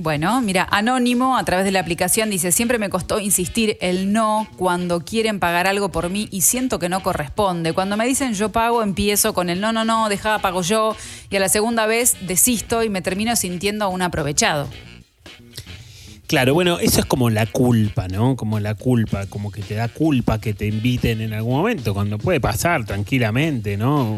Bueno, 0.02 0.40
mira, 0.40 0.66
Anónimo 0.72 1.38
a 1.38 1.44
través 1.44 1.66
de 1.66 1.72
la 1.72 1.82
aplicación 1.82 2.30
dice, 2.30 2.54
siempre 2.54 2.80
me 2.80 2.90
costó 2.90 3.20
insistir 3.20 3.78
el 3.82 4.14
no 4.14 4.48
cuando 4.56 5.04
quieren 5.04 5.42
pagar 5.42 5.68
algo 5.68 5.90
por 5.90 6.10
mí 6.10 6.30
y 6.32 6.40
siento 6.40 6.80
que 6.80 6.88
no 6.88 7.04
corresponde. 7.04 7.74
Cuando 7.74 7.98
me 7.98 8.08
dicen 8.08 8.34
yo 8.34 8.50
pago, 8.50 8.82
empiezo 8.82 9.34
con 9.34 9.50
el 9.50 9.60
no, 9.60 9.74
no, 9.74 9.84
no, 9.84 10.08
dejaba 10.08 10.40
pago 10.40 10.62
yo 10.62 10.96
y 11.30 11.36
a 11.36 11.42
la 11.42 11.50
segunda 11.50 11.86
vez 11.86 12.16
desisto 12.22 12.82
y 12.82 12.90
me 12.90 13.02
termino 13.02 13.36
sintiendo 13.36 13.90
un 13.90 14.02
aprovechado. 14.02 14.70
Claro, 16.30 16.54
bueno, 16.54 16.78
eso 16.78 17.00
es 17.00 17.08
como 17.08 17.32
la 17.32 17.48
culpa, 17.48 18.08
¿no? 18.08 18.36
Como 18.36 18.60
la 18.60 18.76
culpa, 18.76 19.26
como 19.26 19.52
que 19.52 19.64
te 19.64 19.74
da 19.74 19.88
culpa 19.88 20.40
que 20.40 20.54
te 20.54 20.68
inviten 20.68 21.22
en 21.22 21.34
algún 21.34 21.54
momento, 21.54 21.96
cuando 21.96 22.20
puede 22.20 22.40
pasar 22.40 22.86
tranquilamente, 22.86 23.78
¿no? 23.78 24.16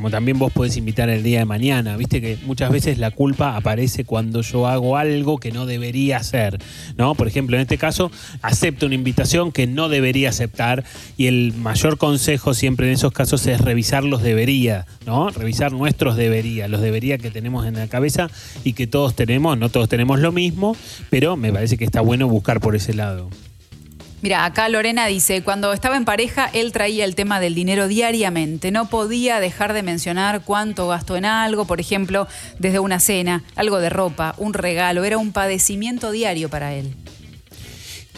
Como 0.00 0.10
también 0.10 0.38
vos 0.38 0.50
podés 0.50 0.76
invitar 0.76 1.10
el 1.10 1.22
día 1.22 1.40
de 1.40 1.44
mañana, 1.44 1.96
viste 1.96 2.22
que 2.22 2.38
muchas 2.46 2.72
veces 2.72 2.96
la 2.96 3.10
culpa 3.10 3.54
aparece 3.54 4.04
cuando 4.04 4.40
yo 4.40 4.66
hago 4.66 4.96
algo 4.96 5.36
que 5.36 5.52
no 5.52 5.66
debería 5.66 6.16
hacer, 6.16 6.58
¿no? 6.96 7.14
Por 7.14 7.28
ejemplo, 7.28 7.56
en 7.56 7.60
este 7.60 7.76
caso, 7.76 8.10
acepto 8.40 8.86
una 8.86 8.94
invitación 8.94 9.52
que 9.52 9.66
no 9.66 9.90
debería 9.90 10.30
aceptar 10.30 10.84
y 11.18 11.26
el 11.26 11.52
mayor 11.52 11.98
consejo 11.98 12.54
siempre 12.54 12.86
en 12.86 12.94
esos 12.94 13.12
casos 13.12 13.46
es 13.46 13.60
revisar 13.60 14.02
los 14.02 14.22
debería, 14.22 14.86
¿no? 15.04 15.28
Revisar 15.28 15.72
nuestros 15.72 16.16
debería, 16.16 16.66
los 16.66 16.80
debería 16.80 17.18
que 17.18 17.30
tenemos 17.30 17.66
en 17.66 17.74
la 17.74 17.86
cabeza 17.86 18.30
y 18.64 18.72
que 18.72 18.86
todos 18.86 19.14
tenemos, 19.14 19.58
no 19.58 19.68
todos 19.68 19.90
tenemos 19.90 20.18
lo 20.18 20.32
mismo, 20.32 20.76
pero 21.10 21.20
pero 21.20 21.36
me 21.36 21.52
parece 21.52 21.76
que 21.76 21.84
está 21.84 22.00
bueno 22.00 22.26
buscar 22.26 22.60
por 22.60 22.74
ese 22.74 22.94
lado. 22.94 23.28
Mira, 24.22 24.44
acá 24.44 24.68
Lorena 24.68 25.06
dice, 25.06 25.42
cuando 25.42 25.72
estaba 25.72 25.96
en 25.96 26.04
pareja, 26.04 26.50
él 26.52 26.72
traía 26.72 27.06
el 27.06 27.14
tema 27.14 27.40
del 27.40 27.54
dinero 27.54 27.88
diariamente. 27.88 28.70
No 28.70 28.88
podía 28.90 29.40
dejar 29.40 29.72
de 29.72 29.82
mencionar 29.82 30.42
cuánto 30.42 30.88
gastó 30.88 31.16
en 31.16 31.24
algo, 31.24 31.64
por 31.64 31.80
ejemplo, 31.80 32.28
desde 32.58 32.80
una 32.80 33.00
cena, 33.00 33.42
algo 33.56 33.78
de 33.78 33.88
ropa, 33.88 34.34
un 34.36 34.52
regalo. 34.52 35.04
Era 35.04 35.16
un 35.16 35.32
padecimiento 35.32 36.10
diario 36.10 36.50
para 36.50 36.74
él. 36.74 36.94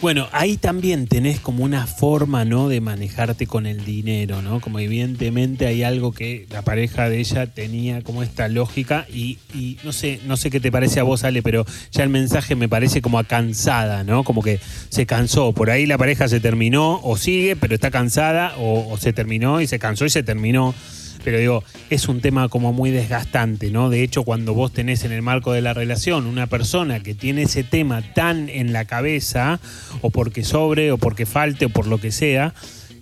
Bueno, 0.03 0.27
ahí 0.33 0.57
también 0.57 1.07
tenés 1.07 1.39
como 1.39 1.63
una 1.63 1.87
forma, 1.87 2.43
¿no? 2.43 2.67
De 2.67 2.81
manejarte 2.81 3.47
con 3.47 3.65
el 3.65 3.85
dinero, 3.85 4.41
¿no? 4.41 4.59
Como 4.59 4.79
evidentemente 4.79 5.65
hay 5.65 5.83
algo 5.83 6.11
que 6.11 6.45
la 6.49 6.61
pareja 6.61 7.07
de 7.07 7.19
ella 7.19 7.47
tenía 7.47 8.01
como 8.01 8.21
esta 8.21 8.49
lógica 8.49 9.07
y, 9.09 9.37
no 9.85 9.93
sé, 9.93 10.19
no 10.25 10.35
sé 10.35 10.51
qué 10.51 10.59
te 10.59 10.73
parece 10.73 10.99
a 10.99 11.03
vos, 11.03 11.23
Ale, 11.23 11.41
pero 11.41 11.65
ya 11.93 12.03
el 12.03 12.09
mensaje 12.09 12.53
me 12.53 12.67
parece 12.67 13.01
como 13.01 13.17
a 13.17 13.23
cansada, 13.23 14.03
¿no? 14.03 14.25
Como 14.25 14.41
que 14.41 14.59
se 14.89 15.05
cansó. 15.05 15.53
Por 15.53 15.69
ahí 15.69 15.85
la 15.85 15.97
pareja 15.97 16.27
se 16.27 16.41
terminó 16.41 16.99
o 17.01 17.15
sigue, 17.15 17.55
pero 17.55 17.73
está 17.73 17.89
cansada 17.89 18.55
o, 18.57 18.91
o 18.91 18.97
se 18.97 19.13
terminó 19.13 19.61
y 19.61 19.67
se 19.67 19.79
cansó 19.79 20.05
y 20.05 20.09
se 20.09 20.21
terminó 20.21 20.75
pero 21.23 21.37
digo, 21.37 21.63
es 21.89 22.07
un 22.07 22.21
tema 22.21 22.49
como 22.49 22.73
muy 22.73 22.91
desgastante, 22.91 23.71
¿no? 23.71 23.89
De 23.89 24.03
hecho, 24.03 24.23
cuando 24.23 24.53
vos 24.53 24.71
tenés 24.71 25.03
en 25.03 25.11
el 25.11 25.21
marco 25.21 25.53
de 25.53 25.61
la 25.61 25.73
relación 25.73 26.27
una 26.27 26.47
persona 26.47 27.01
que 27.01 27.13
tiene 27.13 27.43
ese 27.43 27.63
tema 27.63 28.01
tan 28.13 28.49
en 28.49 28.73
la 28.73 28.85
cabeza, 28.85 29.59
o 30.01 30.09
porque 30.09 30.43
sobre, 30.43 30.91
o 30.91 30.97
porque 30.97 31.25
falte, 31.25 31.65
o 31.65 31.69
por 31.69 31.87
lo 31.87 31.99
que 31.99 32.11
sea, 32.11 32.53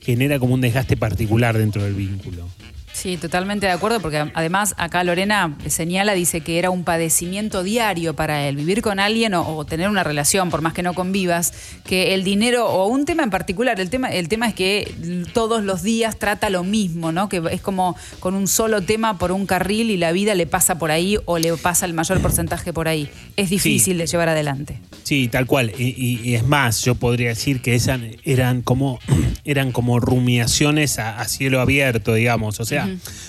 genera 0.02 0.40
como 0.40 0.54
un 0.54 0.62
desgaste 0.62 0.98
particular 0.98 1.58
dentro 1.58 1.84
del 1.84 1.94
vínculo. 1.94 2.48
Sí, 2.94 3.18
totalmente 3.18 3.66
de 3.66 3.72
acuerdo, 3.72 4.00
porque 4.00 4.32
además 4.34 4.76
acá 4.78 5.04
Lorena 5.04 5.56
señala, 5.68 6.14
dice 6.14 6.42
que 6.42 6.60
era 6.60 6.70
un 6.70 6.84
padecimiento 6.84 7.64
diario 7.64 8.16
para 8.16 8.48
él, 8.48 8.56
vivir 8.56 8.82
con 8.82 9.00
alguien 9.00 9.34
o, 9.34 9.66
tener 9.66 9.90
una 9.90 10.04
relación, 10.04 10.50
por 10.50 10.62
más 10.62 10.74
que 10.74 10.84
no 10.84 10.94
convivas, 10.94 11.54
que 11.86 12.14
el 12.14 12.24
dinero, 12.24 12.68
o 12.68 12.88
un 12.88 13.06
tema 13.06 13.24
en 13.24 13.30
particular, 13.30 13.80
el 13.80 13.90
tema, 13.90 14.10
el 14.10 14.28
tema 14.28 14.48
es 14.48 14.54
que 14.54 14.94
todos 15.34 15.64
los 15.64 15.84
días 15.84 16.20
trata 16.20 16.50
lo 16.50 16.64
mismo, 16.64 17.12
¿no? 17.12 17.30
Que 17.30 17.42
es 17.52 17.62
como 17.62 17.96
con 18.20 18.36
un 18.36 18.48
solo 18.48 18.82
tema 18.82 19.18
por 19.18 19.32
un 19.32 19.46
carril 19.46 19.90
y 19.90 19.98
la 19.98 20.12
vida 20.12 20.36
le 20.36 20.46
pasa 20.46 20.78
por 20.78 20.92
ahí 20.92 21.18
o 21.26 21.38
le 21.40 21.56
pasa 21.58 21.86
el 21.86 21.94
mayor 21.94 22.22
porcentaje 22.22 22.74
por 22.74 22.88
ahí. 22.88 23.10
Es 23.38 23.50
difícil 23.50 23.98
de 23.98 24.08
llevar 24.08 24.30
adelante. 24.30 24.80
Sí, 25.04 25.28
tal 25.28 25.46
cual. 25.46 25.72
Y, 25.78 26.36
es 26.36 26.46
más, 26.46 26.82
yo 26.84 26.96
podría 26.96 27.30
decir 27.30 27.62
que 27.62 27.76
esas 27.76 28.00
eran 28.24 28.62
como, 28.62 29.00
eran 29.46 29.72
como 29.72 30.00
rumiaciones 30.00 31.00
a 31.00 31.24
cielo 31.26 31.62
abierto, 31.62 32.14
digamos. 32.14 32.60
O 32.60 32.66
sea, 32.66 32.81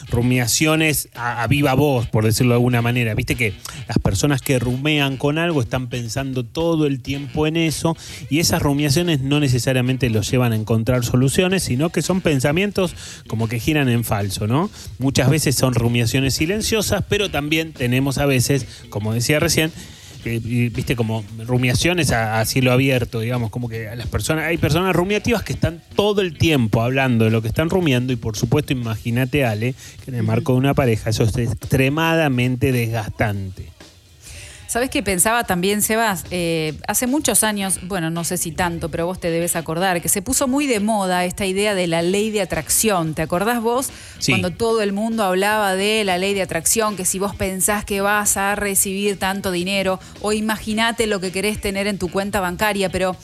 rumiaciones 0.08 1.08
a, 1.14 1.46
viva 1.46 1.74
voz, 1.74 2.06
por 2.06 2.24
decirlo 2.24 2.50
de 2.50 2.56
alguna 2.56 2.82
manera. 2.82 3.14
Viste 3.14 3.34
que 3.34 3.54
las 3.88 3.98
personas 3.98 4.42
que 4.42 4.58
rumean 4.58 5.16
con 5.16 5.38
algo 5.38 5.60
están 5.60 5.88
pensando 5.88 6.44
todo 6.44 6.86
el 6.86 7.00
tiempo 7.00 7.46
en 7.46 7.56
eso 7.56 7.96
y 8.30 8.40
esas 8.40 8.62
rumiaciones 8.62 9.20
no 9.20 9.40
necesariamente 9.40 10.10
los 10.10 10.30
llevan 10.30 10.52
a 10.52 10.56
encontrar 10.56 11.04
soluciones, 11.04 11.62
sino 11.62 11.90
que 11.90 12.02
son 12.02 12.20
pensamientos 12.20 12.94
como 13.26 13.48
que 13.48 13.58
giran 13.58 13.88
en 13.88 14.04
falso, 14.04 14.46
¿no? 14.46 14.70
Muchas 14.98 15.30
veces 15.30 15.56
son 15.56 15.74
rumiaciones 15.74 16.34
silenciosas, 16.34 17.04
pero 17.08 17.30
también 17.30 17.72
tenemos 17.72 18.18
a 18.18 18.26
veces, 18.26 18.66
como 18.90 19.12
decía 19.12 19.40
recién, 19.40 19.72
viste, 20.24 20.96
como 20.96 21.24
rumiaciones 21.46 22.12
a, 22.12 22.44
cielo 22.44 22.72
abierto, 22.72 23.20
digamos, 23.20 23.50
como 23.50 23.68
que 23.68 23.94
las 23.96 24.06
personas, 24.06 24.44
hay 24.44 24.58
personas 24.58 24.94
rumiativas 24.94 25.42
que 25.42 25.52
están 25.52 25.82
todo 25.94 26.20
el 26.20 26.36
tiempo 26.36 26.82
hablando 26.82 27.24
de 27.24 27.30
lo 27.30 27.42
que 27.42 27.48
están 27.48 27.70
rumiando 27.70 28.12
y 28.12 28.16
por 28.16 28.36
supuesto 28.36 28.72
imagínate, 28.72 29.44
Ale, 29.44 29.74
que 30.04 30.10
en 30.10 30.16
el 30.16 30.22
marco 30.22 30.52
de 30.52 30.58
una 30.58 30.74
pareja 30.74 31.10
eso 31.10 31.24
es 31.24 31.36
extremadamente 31.36 32.72
desgastante. 32.72 33.68
¿Sabes 34.72 34.88
qué 34.88 35.02
pensaba 35.02 35.44
también, 35.44 35.82
Sebas? 35.82 36.24
Eh, 36.30 36.72
hace 36.88 37.06
muchos 37.06 37.44
años, 37.44 37.78
bueno, 37.82 38.08
no 38.08 38.24
sé 38.24 38.38
si 38.38 38.52
tanto, 38.52 38.88
pero 38.88 39.04
vos 39.04 39.20
te 39.20 39.30
debes 39.30 39.54
acordar, 39.54 40.00
que 40.00 40.08
se 40.08 40.22
puso 40.22 40.48
muy 40.48 40.66
de 40.66 40.80
moda 40.80 41.26
esta 41.26 41.44
idea 41.44 41.74
de 41.74 41.86
la 41.86 42.00
ley 42.00 42.30
de 42.30 42.40
atracción. 42.40 43.12
¿Te 43.12 43.20
acordás 43.20 43.60
vos? 43.60 43.90
Cuando 44.26 44.50
todo 44.50 44.80
el 44.80 44.94
mundo 44.94 45.24
hablaba 45.24 45.74
de 45.74 46.04
la 46.04 46.16
ley 46.16 46.32
de 46.32 46.40
atracción, 46.40 46.96
que 46.96 47.04
si 47.04 47.18
vos 47.18 47.36
pensás 47.36 47.84
que 47.84 48.00
vas 48.00 48.38
a 48.38 48.54
recibir 48.54 49.18
tanto 49.18 49.50
dinero, 49.50 50.00
o 50.22 50.32
imagínate 50.32 51.06
lo 51.06 51.20
que 51.20 51.32
querés 51.32 51.60
tener 51.60 51.86
en 51.86 51.98
tu 51.98 52.08
cuenta 52.08 52.40
bancaria, 52.40 52.88
pero 52.88 53.14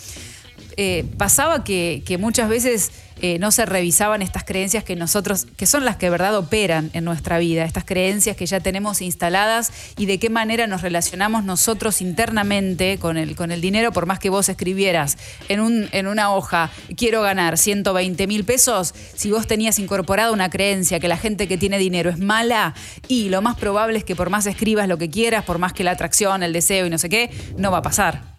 eh, 0.77 1.07
pasaba 1.17 1.65
que, 1.65 2.03
que 2.05 2.19
muchas 2.19 2.51
veces 2.51 2.93
eh, 3.21 3.39
no 3.39 3.51
se 3.51 3.67
revisaban 3.67 4.23
estas 4.23 4.45
creencias 4.45 4.85
que 4.85 4.97
nosotros, 4.97 5.47
que 5.57 5.67
son 5.67 5.85
las 5.85 5.97
que 5.97 6.07
de 6.07 6.11
verdad 6.11 6.37
operan 6.37 6.91
en 6.93 7.05
nuestra 7.05 7.39
vida, 7.39 7.65
estas 7.65 7.85
creencias 7.85 8.37
que 8.37 8.47
ya 8.47 8.61
tenemos 8.61 9.03
instaladas 9.03 9.73
y 9.97 10.07
de 10.07 10.19
qué 10.19 10.31
manera 10.31 10.67
nos 10.67 10.83
relacionamos 10.83 11.45
nosotros 11.45 12.01
internamente 12.01 12.99
con 12.99 13.17
el, 13.17 13.37
con 13.37 13.51
el 13.51 13.61
dinero, 13.61 13.93
por 13.93 14.07
más 14.07 14.19
que 14.19 14.31
vos 14.31 14.49
escribieras 14.49 15.19
en, 15.49 15.61
un, 15.61 15.89
en 15.93 16.07
una 16.07 16.33
hoja, 16.33 16.71
quiero 16.97 17.23
ganar 17.23 17.59
120 17.59 18.27
mil 18.27 18.45
pesos, 18.45 18.95
si 19.15 19.31
vos 19.31 19.47
tenías 19.47 19.79
incorporado 19.79 20.33
una 20.33 20.51
creencia 20.51 21.01
que 21.01 21.09
la 21.09 21.17
gente 21.17 21.49
que 21.49 21.59
tiene 21.59 21.79
dinero 21.79 22.11
es 22.11 22.19
mala 22.19 22.75
y 23.09 23.29
lo 23.29 23.43
más 23.43 23.57
probable 23.57 23.99
es 23.99 24.05
que 24.05 24.17
por 24.17 24.31
más 24.31 24.47
escribas 24.47 24.89
lo 24.89 24.99
que 24.99 25.11
quieras, 25.11 25.45
por 25.45 25.59
más 25.59 25.73
que 25.73 25.85
la 25.85 25.93
atracción, 25.93 26.43
el 26.43 26.53
deseo 26.53 26.87
y 26.87 26.91
no 26.91 26.99
sé 26.99 27.09
qué, 27.09 27.31
no 27.57 27.71
va 27.71 27.79
a 27.79 27.83
pasar. 27.83 28.38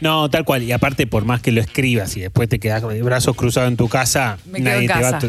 No, 0.00 0.30
tal 0.30 0.44
cual. 0.44 0.62
Y 0.62 0.72
aparte, 0.72 1.06
por 1.06 1.24
más 1.24 1.40
que 1.42 1.52
lo 1.52 1.60
escribas 1.60 2.16
y 2.16 2.20
después 2.20 2.48
te 2.48 2.58
quedas 2.58 2.82
con 2.82 2.98
brazos 3.04 3.36
cruzados 3.36 3.70
en 3.70 3.76
tu 3.76 3.88
casa, 3.88 4.38
nadie 4.46 4.88
te 4.88 5.00
va 5.00 5.08
a 5.08 5.20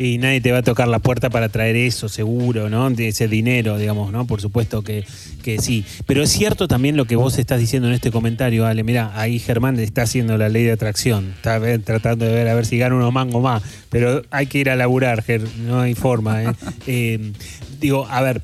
y 0.00 0.16
nadie 0.16 0.40
te 0.40 0.50
va 0.50 0.58
a 0.58 0.62
tocar 0.62 0.88
la 0.88 0.98
puerta 0.98 1.28
para 1.28 1.50
traer 1.50 1.76
eso, 1.76 2.08
seguro, 2.08 2.70
¿no? 2.70 2.88
De 2.88 3.08
ese 3.08 3.28
dinero, 3.28 3.76
digamos, 3.76 4.10
¿no? 4.10 4.26
Por 4.26 4.40
supuesto 4.40 4.80
que, 4.82 5.04
que 5.42 5.58
sí. 5.58 5.84
Pero 6.06 6.22
es 6.22 6.30
cierto 6.30 6.68
también 6.68 6.96
lo 6.96 7.04
que 7.04 7.16
vos 7.16 7.38
estás 7.38 7.60
diciendo 7.60 7.86
en 7.86 7.92
este 7.92 8.10
comentario, 8.10 8.64
Ale. 8.64 8.82
Mira, 8.82 9.12
ahí 9.14 9.38
Germán 9.38 9.78
está 9.78 10.02
haciendo 10.02 10.38
la 10.38 10.48
ley 10.48 10.64
de 10.64 10.72
atracción. 10.72 11.34
Está 11.36 11.60
tratando 11.80 12.24
de 12.24 12.32
ver 12.32 12.48
a 12.48 12.54
ver 12.54 12.64
si 12.64 12.78
gana 12.78 12.94
unos 12.94 13.12
mangos 13.12 13.42
más. 13.42 13.62
Pero 13.90 14.22
hay 14.30 14.46
que 14.46 14.56
ir 14.60 14.70
a 14.70 14.76
laburar, 14.76 15.22
Ger. 15.22 15.42
No 15.58 15.82
hay 15.82 15.94
forma, 15.94 16.44
¿eh? 16.44 16.52
eh 16.86 17.32
digo, 17.78 18.06
a 18.08 18.22
ver, 18.22 18.40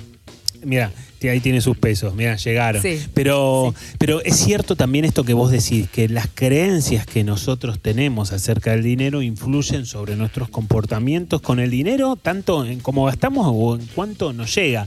mira, 0.62 0.92
ahí 1.28 1.40
tiene 1.40 1.60
sus 1.60 1.76
pesos, 1.76 2.14
mira, 2.14 2.36
llegaron. 2.36 2.82
pero, 3.14 3.74
pero 3.98 4.22
es 4.22 4.36
cierto 4.36 4.76
también 4.76 5.04
esto 5.04 5.24
que 5.24 5.34
vos 5.34 5.50
decís, 5.50 5.88
que 5.90 6.08
las 6.08 6.28
creencias 6.32 7.06
que 7.06 7.24
nosotros 7.24 7.80
tenemos 7.80 8.32
acerca 8.32 8.72
del 8.72 8.82
dinero 8.82 9.22
influyen 9.22 9.86
sobre 9.86 10.16
nuestros 10.16 10.48
comportamientos 10.48 11.40
con 11.40 11.60
el 11.60 11.70
dinero, 11.70 12.16
tanto 12.16 12.64
en 12.64 12.80
cómo 12.80 13.04
gastamos 13.04 13.46
o 13.50 13.76
en 13.76 13.86
cuánto 13.94 14.32
nos 14.32 14.54
llega. 14.54 14.86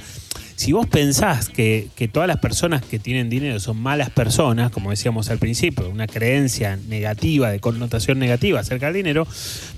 Si 0.56 0.74
vos 0.74 0.88
pensás 0.88 1.48
que, 1.48 1.88
que 1.96 2.10
todas 2.10 2.28
las 2.28 2.40
personas 2.40 2.84
que 2.84 3.00
tienen 3.00 3.30
dinero 3.30 3.62
son 3.62 3.78
malas 3.78 4.10
personas, 4.10 4.72
como 4.72 4.90
decíamos 4.90 5.30
al 5.30 5.40
principio, 5.40 5.90
una 5.90 6.06
creencia 6.06 6.78
negativa, 6.90 7.50
de 7.50 7.62
connotación 7.62 8.20
negativa 8.20 8.60
acerca 8.60 8.88
del 8.88 8.96
dinero, 8.96 9.26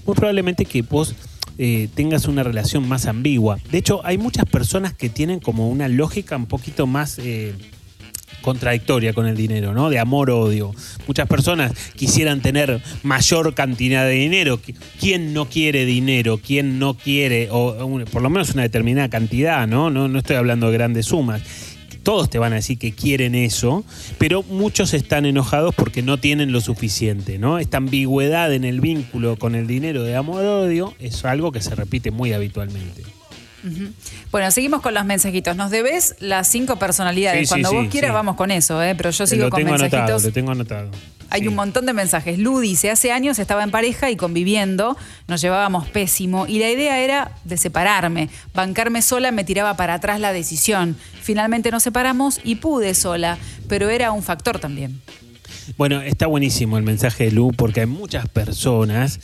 muy 0.08 0.16
probablemente 0.16 0.66
que 0.66 0.82
vos 0.82 1.14
eh, 1.58 1.90
tengas 1.94 2.26
una 2.26 2.44
relación 2.44 2.88
más 2.88 3.06
ambigua. 3.06 3.60
De 3.72 3.78
hecho, 3.78 4.02
hay 4.06 4.18
muchas 4.18 4.46
personas 4.46 4.94
que 4.94 5.10
tienen 5.10 5.40
como 5.40 5.70
una 5.70 5.88
lógica 5.88 6.36
un 6.36 6.48
poquito 6.48 6.88
más... 6.88 7.20
Eh, 7.20 7.54
contradictoria 8.42 9.14
con 9.14 9.28
el 9.28 9.38
dinero, 9.38 9.74
¿no? 9.74 9.92
De 9.92 10.00
amor-odio. 10.00 10.74
Muchas 11.08 11.28
personas 11.28 11.74
quisieran 11.96 12.42
tener 12.42 12.82
mayor 13.04 13.54
cantidad 13.54 14.04
de 14.04 14.14
dinero. 14.14 14.60
¿Quién 15.00 15.34
no 15.34 15.46
quiere 15.46 15.86
dinero? 15.86 16.40
¿Quién 16.44 16.80
no 16.80 16.96
quiere, 16.96 17.50
o 17.52 18.04
por 18.12 18.22
lo 18.24 18.32
menos 18.32 18.50
una 18.50 18.64
determinada 18.64 19.10
cantidad, 19.10 19.68
¿no? 19.68 19.92
No, 19.92 20.08
no 20.08 20.20
estoy 20.20 20.38
hablando 20.38 20.68
de 20.68 20.74
grandes 20.74 21.06
sumas 21.06 21.42
todos 22.04 22.30
te 22.30 22.40
van 22.40 22.54
a 22.54 22.58
decir 22.58 22.78
que 22.78 22.92
quieren 22.92 23.36
eso, 23.36 23.84
pero 24.18 24.44
muchos 24.44 24.94
están 24.94 25.26
enojados 25.26 25.76
porque 25.76 26.02
no 26.02 26.18
tienen 26.18 26.52
lo 26.52 26.62
suficiente, 26.62 27.38
¿no? 27.38 27.60
Esta 27.60 27.78
ambigüedad 27.78 28.54
en 28.54 28.64
el 28.64 28.82
vínculo 28.82 29.38
con 29.38 29.56
el 29.56 29.68
dinero 29.68 30.04
de 30.04 30.16
amor-odio 30.16 30.94
es 31.00 31.24
algo 31.26 31.52
que 31.52 31.62
se 31.62 31.76
repite 31.76 32.12
muy 32.12 32.34
habitualmente. 32.34 33.04
Bueno, 34.32 34.52
seguimos 34.52 34.82
con 34.82 34.94
los 34.94 35.06
mensajitos. 35.06 35.56
Nos 35.56 35.72
debes 35.72 36.16
las 36.20 36.48
cinco 36.48 36.78
personalidades. 36.78 37.48
Sí, 37.48 37.50
Cuando 37.50 37.70
sí, 37.70 37.76
vos 37.76 37.88
quieras 37.90 38.14
vamos 38.14 38.36
con 38.36 38.52
eso, 38.52 38.82
¿eh? 38.84 38.96
pero 38.96 39.10
yo 39.12 39.28
sigo 39.28 39.46
lo 39.46 39.50
con 39.50 39.60
tengo 39.60 39.72
mensajitos. 39.72 40.00
anotado, 40.00 40.28
lo 40.28 40.34
tengo 40.34 40.52
anotado. 40.52 40.92
Hay 41.34 41.48
un 41.48 41.56
montón 41.56 41.86
de 41.86 41.94
mensajes. 41.94 42.38
Lu 42.38 42.60
dice, 42.60 42.92
hace 42.92 43.14
años 43.14 43.40
estaba 43.40 43.64
en 43.64 43.72
pareja 43.72 44.12
y 44.12 44.18
conviviendo, 44.18 44.98
nos 45.30 45.40
llevábamos 45.40 45.88
pésimo 45.88 46.46
y 46.46 46.60
la 46.60 46.70
idea 46.70 47.00
era 47.00 47.32
de 47.46 47.56
separarme. 47.56 48.28
Bancarme 48.54 49.02
sola 49.02 49.32
me 49.32 49.46
tiraba 49.46 49.78
para 49.78 49.94
atrás 49.94 50.20
la 50.20 50.34
decisión. 50.34 50.98
Finalmente 51.22 51.72
nos 51.72 51.84
separamos 51.84 52.42
y 52.44 52.56
pude 52.56 52.94
sola, 52.94 53.38
pero 53.70 53.90
era 53.90 54.12
un 54.12 54.24
factor 54.24 54.60
también. 54.60 55.02
Bueno, 55.78 56.02
está 56.02 56.28
buenísimo 56.28 56.78
el 56.78 56.84
mensaje 56.84 57.26
de 57.26 57.32
Lu 57.32 57.52
porque 57.56 57.82
hay 57.82 57.86
muchas 57.86 58.28
personas, 58.28 59.20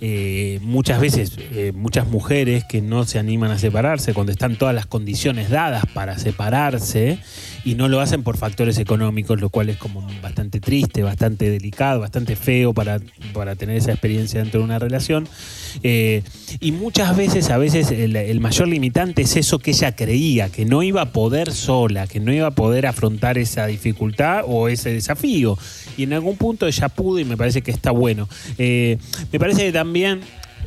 eh, 0.00 0.58
muchas 0.62 1.00
veces, 1.00 1.32
eh, 1.38 1.72
muchas 1.74 2.06
mujeres 2.06 2.64
que 2.68 2.80
no 2.80 3.04
se 3.04 3.18
animan 3.18 3.50
a 3.50 3.58
separarse 3.58 4.14
cuando 4.14 4.32
están 4.32 4.56
todas 4.56 4.74
las 4.74 4.86
condiciones 4.86 5.50
dadas 5.50 5.84
para 5.94 6.18
separarse 6.18 7.18
y 7.64 7.74
no 7.74 7.88
lo 7.88 8.00
hacen 8.00 8.22
por 8.22 8.36
factores 8.36 8.78
económicos, 8.78 9.40
lo 9.40 9.48
cual 9.50 9.68
es 9.68 9.76
como 9.76 10.06
bastante 10.20 10.60
triste, 10.60 11.02
bastante 11.02 11.50
delicado, 11.50 12.00
bastante 12.00 12.36
feo 12.36 12.74
para, 12.74 13.00
para 13.32 13.54
tener 13.54 13.76
esa 13.76 13.92
experiencia 13.92 14.40
dentro 14.40 14.60
de 14.60 14.64
una 14.64 14.78
relación. 14.78 15.28
Eh, 15.82 16.22
y 16.60 16.72
muchas 16.72 17.16
veces, 17.16 17.50
a 17.50 17.58
veces 17.58 17.90
el, 17.90 18.40
mayor 18.40 18.68
limitante 18.68 19.22
es 19.22 19.36
eso 19.36 19.58
que 19.58 19.70
ella 19.70 19.94
creía, 19.94 20.48
que 20.50 20.64
no 20.64 20.82
iba 20.82 21.02
a 21.02 21.12
poder 21.12 21.52
sola, 21.52 22.06
que 22.06 22.20
no 22.20 22.32
iba 22.32 22.48
a 22.48 22.52
poder 22.52 22.86
afrontar 22.86 23.38
esa 23.38 23.66
dificultad 23.66 24.42
o 24.46 24.68
ese 24.68 24.92
desafío. 24.92 25.56
Y 25.96 26.04
en 26.04 26.14
algún 26.14 26.36
punto 26.36 26.66
ella 26.66 26.88
pudo 26.88 27.20
y 27.20 27.24
me 27.24 27.36
parece 27.36 27.62
que 27.62 27.70
está 27.70 27.90
bueno. 27.90 28.28
Eh, 28.58 28.98
me 29.32 29.38
parece 29.38 29.66
que 29.66 29.72
también... 29.72 30.20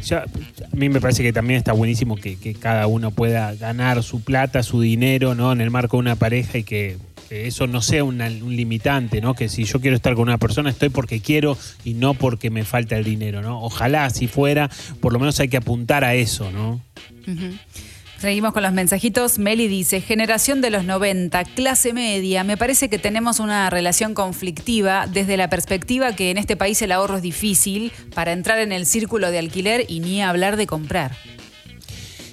ya- 0.04 0.24
a 0.24 0.76
mí 0.76 0.90
me 0.90 1.00
parece 1.02 1.24
que 1.24 1.34
también 1.34 1.58
está 1.58 1.74
buenísimo 1.74 2.16
que, 2.16 2.36
que 2.38 2.54
cada 2.54 2.88
uno 2.88 3.12
pueda 3.12 3.54
ganar 3.56 4.04
su 4.04 4.22
plata, 4.22 4.64
su 4.64 4.82
dinero, 4.82 5.36
¿no? 5.36 5.52
En 5.52 5.62
el 5.62 5.72
marco 5.72 5.98
de 5.98 6.02
una 6.02 6.16
pareja 6.16 6.58
y 6.58 6.64
que, 6.64 6.98
eso 7.32 7.66
no 7.66 7.82
sea 7.82 8.04
un 8.04 8.20
limitante, 8.56 9.20
¿no? 9.20 9.34
Que 9.34 9.50
si 9.50 9.64
yo 9.64 9.82
quiero 9.82 9.96
estar 9.96 10.14
con 10.14 10.24
una 10.30 10.38
persona 10.38 10.70
estoy 10.70 10.90
porque 10.90 11.22
quiero 11.22 11.58
y 11.84 11.96
no 11.96 12.14
porque 12.14 12.52
me 12.52 12.64
falta 12.64 12.96
el 12.98 13.04
dinero, 13.04 13.42
¿no? 13.42 13.62
Ojalá 13.64 14.08
si 14.12 14.28
fuera, 14.28 14.70
por 15.02 15.12
lo 15.12 15.18
menos 15.20 15.40
hay 15.40 15.48
que 15.48 15.58
apuntar 15.58 16.04
a 16.04 16.14
eso, 16.14 16.52
¿no? 16.52 16.82
Seguimos 18.26 18.54
con 18.54 18.64
los 18.64 18.74
mensajitos. 18.74 19.38
Meli 19.38 19.68
dice, 19.68 20.02
generación 20.02 20.60
de 20.60 20.72
los 20.72 20.84
90, 20.84 21.44
clase 21.44 21.94
media, 21.94 22.44
me 22.44 22.58
parece 22.58 22.90
que 22.90 22.98
tenemos 22.98 23.40
una 23.40 23.70
relación 23.70 24.16
conflictiva 24.16 25.06
desde 25.06 25.38
la 25.38 25.48
perspectiva 25.48 26.16
que 26.16 26.32
en 26.32 26.40
este 26.40 26.58
país 26.58 26.82
el 26.82 26.92
ahorro 26.92 27.18
es 27.18 27.22
difícil 27.22 27.92
para 28.16 28.32
entrar 28.32 28.58
en 28.58 28.72
el 28.72 28.88
círculo 28.88 29.30
de 29.30 29.38
alquiler 29.38 29.86
y 29.88 30.00
ni 30.00 30.24
hablar 30.24 30.58
de 30.58 30.66
comprar. 30.66 31.12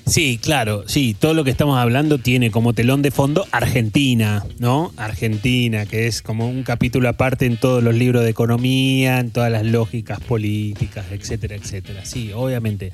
Sí, 0.05 0.38
claro, 0.42 0.84
sí, 0.88 1.16
todo 1.18 1.32
lo 1.32 1.44
que 1.44 1.50
estamos 1.50 1.78
hablando 1.78 2.18
tiene 2.18 2.50
como 2.50 2.72
telón 2.72 3.03
de 3.03 3.11
fondo 3.12 3.46
Argentina, 3.53 4.44
¿no? 4.59 4.92
Argentina, 4.96 5.86
que 5.86 6.07
es 6.07 6.22
como 6.22 6.48
un 6.48 6.64
capítulo 6.64 7.09
aparte 7.09 7.46
en 7.46 7.57
todos 7.57 7.82
los 7.82 7.94
libros 7.94 8.24
de 8.24 8.30
economía, 8.30 9.20
en 9.20 9.30
todas 9.30 9.50
las 9.50 9.64
lógicas 9.64 10.20
políticas, 10.20 11.07
etcétera, 11.12 11.55
etcétera. 11.55 12.05
Sí, 12.05 12.32
obviamente. 12.34 12.92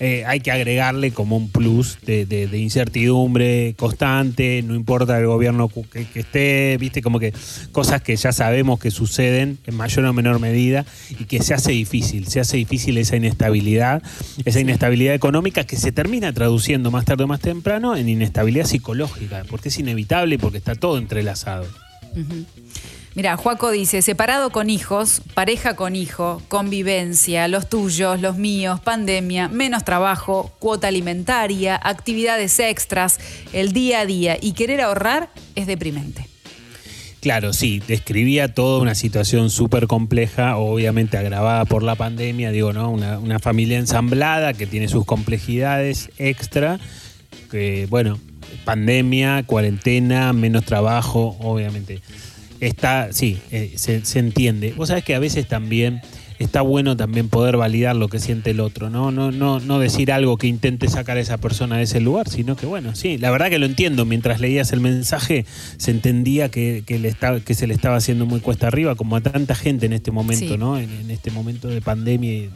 eh, 0.00 0.24
hay 0.26 0.40
que 0.40 0.52
agregarle 0.52 1.10
como 1.10 1.36
un 1.36 1.50
plus 1.50 1.98
de, 2.06 2.48
incertidumbre 2.52 3.74
constante, 3.76 4.62
no 4.62 4.74
importa 4.74 5.18
el 5.18 5.26
gobierno 5.26 5.68
que, 5.68 6.06
que 6.06 6.20
esté, 6.20 6.76
viste, 6.78 7.02
como 7.02 7.18
que 7.18 7.32
cosas 7.72 8.00
que 8.00 8.16
ya 8.16 8.32
sabemos 8.32 8.78
que 8.78 8.90
suceden 8.90 9.58
en 9.66 9.74
mayor 9.76 10.04
o 10.04 10.12
menor 10.12 10.40
medida 10.40 10.84
y 11.10 11.24
que 11.24 11.42
se 11.42 11.54
hace 11.54 11.72
difícil, 11.72 12.26
se 12.28 12.40
hace 12.40 12.56
difícil 12.56 12.96
esa 12.98 13.16
inestabilidad, 13.16 14.02
esa 14.44 14.60
inestabilidad 14.60 15.14
económica 15.14 15.64
que 15.64 15.76
se 15.76 15.92
termina 15.92 16.32
traduciendo 16.44 16.90
más 16.90 17.06
tarde 17.06 17.24
o 17.24 17.26
más 17.26 17.40
temprano 17.40 17.96
en 17.96 18.06
inestabilidad 18.06 18.66
psicológica, 18.66 19.44
porque 19.48 19.70
es 19.70 19.78
inevitable 19.78 20.34
y 20.34 20.38
porque 20.38 20.58
está 20.58 20.74
todo 20.74 20.98
entrelazado. 20.98 21.64
Ujú. 22.14 22.44
Mira, 23.14 23.34
Juaco 23.38 23.70
dice, 23.70 24.02
separado 24.02 24.50
con 24.50 24.68
hijos, 24.68 25.22
pareja 25.32 25.74
con 25.74 25.96
hijo, 25.96 26.42
convivencia, 26.48 27.48
los 27.48 27.70
tuyos, 27.70 28.20
los 28.20 28.36
míos, 28.36 28.78
pandemia, 28.80 29.48
menos 29.48 29.86
trabajo, 29.86 30.52
cuota 30.58 30.88
alimentaria, 30.88 31.80
actividades 31.82 32.60
extras, 32.60 33.18
el 33.54 33.72
día 33.72 34.00
a 34.00 34.04
día 34.04 34.36
y 34.38 34.52
querer 34.52 34.82
ahorrar 34.82 35.30
es 35.54 35.66
deprimente. 35.66 36.33
Claro, 37.24 37.54
sí, 37.54 37.80
describía 37.88 38.52
toda 38.52 38.82
una 38.82 38.94
situación 38.94 39.48
súper 39.48 39.86
compleja, 39.86 40.58
obviamente 40.58 41.16
agravada 41.16 41.64
por 41.64 41.82
la 41.82 41.94
pandemia, 41.94 42.50
digo, 42.50 42.74
¿no? 42.74 42.90
Una, 42.90 43.38
familia 43.38 43.78
ensamblada 43.78 44.52
que 44.52 44.66
tiene 44.66 44.88
sus 44.88 45.06
complejidades 45.06 46.10
extra, 46.18 46.78
que, 47.50 47.86
bueno, 47.88 48.18
pandemia, 48.66 49.42
cuarentena, 49.44 50.34
menos 50.34 50.66
trabajo, 50.66 51.34
obviamente. 51.40 52.02
Está, 52.60 53.10
sí, 53.14 53.38
eh, 53.50 53.72
se, 53.76 54.04
se 54.04 54.18
entiende. 54.18 54.74
Vos 54.76 54.88
sabés 54.88 55.02
que 55.02 55.14
a 55.14 55.18
veces 55.18 55.48
también 55.48 56.02
está 56.44 56.60
bueno 56.62 56.96
también 56.96 57.28
poder 57.28 57.56
validar 57.56 57.96
lo 57.96 58.08
que 58.08 58.18
siente 58.18 58.50
el 58.50 58.60
otro, 58.60 58.90
¿no? 58.90 59.10
No, 59.10 59.30
no, 59.32 59.60
no 59.60 59.78
decir 59.78 60.12
algo 60.12 60.36
que 60.36 60.46
intente 60.46 60.88
sacar 60.88 61.16
a 61.16 61.20
esa 61.20 61.38
persona 61.38 61.76
de 61.78 61.84
ese 61.84 62.00
lugar, 62.00 62.28
sino 62.28 62.56
que 62.56 62.66
bueno, 62.66 62.94
sí, 62.94 63.18
la 63.18 63.30
verdad 63.30 63.50
que 63.50 63.58
lo 63.58 63.66
entiendo. 63.66 64.04
Mientras 64.04 64.40
leías 64.40 64.72
el 64.72 64.80
mensaje, 64.80 65.44
se 65.76 65.90
entendía 65.90 66.50
que, 66.50 66.82
que 66.86 66.98
le 66.98 67.08
estaba, 67.08 67.40
que 67.40 67.54
se 67.54 67.66
le 67.66 67.74
estaba 67.74 67.96
haciendo 67.96 68.26
muy 68.26 68.40
cuesta 68.40 68.68
arriba, 68.68 68.94
como 68.94 69.16
a 69.16 69.20
tanta 69.20 69.54
gente 69.54 69.86
en 69.86 69.92
este 69.92 70.10
momento, 70.10 70.46
Sí. 70.46 70.56
¿no? 70.58 70.78
En, 70.78 70.90
en 70.90 71.10
este 71.10 71.30
momento 71.30 71.68
de 71.68 71.80
pandemia 71.80 72.32
y 72.32 72.50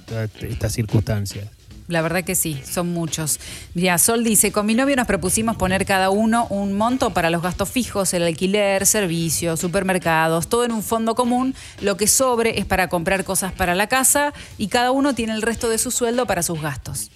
estas 0.49 0.73
circunstancias. 0.73 1.47
La 1.89 2.03
verdad 2.03 2.23
que 2.23 2.35
sí, 2.35 2.61
son 2.71 2.93
muchos. 2.93 3.41
Mira, 3.73 3.97
Sol 3.97 4.23
dice, 4.23 4.53
con 4.53 4.67
mi 4.67 4.75
novio 4.75 4.95
nos 4.95 5.07
propusimos 5.07 5.57
poner 5.57 5.87
cada 5.87 6.11
uno 6.11 6.47
un 6.51 6.75
monto 6.75 7.15
para 7.15 7.31
los 7.31 7.43
gastos 7.43 7.71
fijos, 7.71 8.13
el 8.13 8.25
alquiler, 8.25 8.85
servicios, 8.85 9.59
supermercados, 9.59 10.49
todo 10.49 10.65
en 10.65 10.73
un 10.73 10.83
fondo 10.83 11.15
común. 11.15 11.55
Lo 11.81 11.97
que 11.97 12.07
sobre 12.07 12.59
es 12.59 12.67
para 12.67 12.89
comprar 12.91 13.25
cosas 13.25 13.53
para 13.53 13.75
la 13.75 13.87
casa 13.87 14.35
y 14.59 14.69
cada 14.69 14.91
uno 14.91 15.15
tiene 15.15 15.33
el 15.33 15.41
resto 15.41 15.71
de 15.71 15.79
su 15.79 15.91
sueldo 15.91 16.27
para 16.27 16.43
sus 16.43 16.61
gastos. 16.61 17.11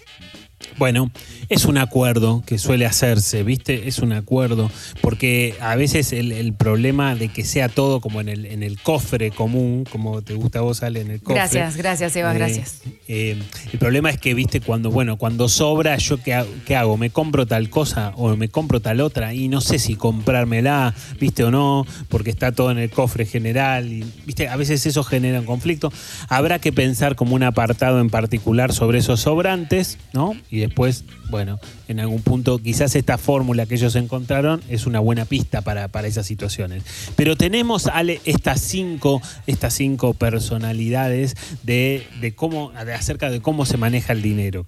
Bueno, 0.78 1.10
es 1.48 1.64
un 1.64 1.78
acuerdo 1.78 2.42
que 2.46 2.58
suele 2.58 2.86
hacerse, 2.86 3.42
¿viste? 3.42 3.88
Es 3.88 3.98
un 3.98 4.12
acuerdo, 4.12 4.70
porque 5.00 5.54
a 5.60 5.76
veces 5.76 6.12
el, 6.12 6.32
el 6.32 6.54
problema 6.54 7.14
de 7.14 7.28
que 7.28 7.44
sea 7.44 7.68
todo 7.68 8.00
como 8.00 8.20
en 8.20 8.28
el, 8.28 8.46
en 8.46 8.62
el 8.62 8.80
cofre 8.80 9.30
común, 9.30 9.84
como 9.90 10.22
te 10.22 10.34
gusta 10.34 10.60
a 10.60 10.62
vos, 10.62 10.82
Ale, 10.82 11.00
en 11.00 11.10
el 11.10 11.20
cofre. 11.20 11.34
Gracias, 11.34 11.76
gracias, 11.76 12.16
Eva, 12.16 12.32
eh, 12.32 12.38
gracias. 12.38 12.82
eh, 13.08 13.36
el 13.72 13.78
problema 13.78 14.10
es 14.10 14.18
que, 14.18 14.34
viste, 14.34 14.60
cuando, 14.60 14.90
bueno, 14.90 15.16
cuando 15.16 15.48
sobra, 15.48 15.96
¿yo 15.98 16.18
qué, 16.18 16.34
hago? 16.34 16.50
qué 16.66 16.76
hago? 16.76 16.96
¿Me 16.96 17.10
compro 17.10 17.46
tal 17.46 17.68
cosa 17.70 18.12
o 18.16 18.34
me 18.36 18.48
compro 18.48 18.80
tal 18.80 19.00
otra? 19.00 19.34
Y 19.34 19.48
no 19.48 19.60
sé 19.60 19.78
si 19.78 19.96
comprármela, 19.96 20.94
viste 21.20 21.44
o 21.44 21.50
no, 21.50 21.86
porque 22.08 22.30
está 22.30 22.52
todo 22.52 22.70
en 22.70 22.78
el 22.78 22.90
cofre 22.90 23.26
general. 23.26 23.90
Y, 23.90 24.04
viste, 24.24 24.48
a 24.48 24.56
veces 24.56 24.84
eso 24.86 25.04
genera 25.04 25.40
un 25.40 25.46
conflicto. 25.46 25.92
Habrá 26.28 26.58
que 26.58 26.72
pensar 26.72 27.16
como 27.16 27.34
un 27.34 27.42
apartado 27.42 28.00
en 28.00 28.10
particular 28.10 28.72
sobre 28.72 28.98
esos 28.98 29.20
sobrantes, 29.20 29.98
¿no? 30.12 30.34
Y 30.52 30.60
después, 30.60 31.04
bueno, 31.30 31.58
en 31.88 31.98
algún 31.98 32.20
punto, 32.20 32.58
quizás 32.58 32.94
esta 32.94 33.16
fórmula 33.16 33.64
que 33.64 33.76
ellos 33.76 33.96
encontraron 33.96 34.60
es 34.68 34.86
una 34.86 35.00
buena 35.00 35.24
pista 35.24 35.62
para, 35.62 35.88
para 35.88 36.08
esas 36.08 36.26
situaciones. 36.26 36.84
Pero 37.16 37.36
tenemos, 37.36 37.86
Ale, 37.86 38.20
estas 38.26 38.60
cinco, 38.60 39.22
estas 39.46 39.72
cinco 39.72 40.12
personalidades 40.12 41.36
de, 41.62 42.06
de 42.20 42.34
cómo, 42.34 42.70
de 42.70 42.92
acerca 42.92 43.30
de 43.30 43.40
cómo 43.40 43.64
se 43.64 43.78
maneja 43.78 44.12
el 44.12 44.20
dinero. 44.20 44.66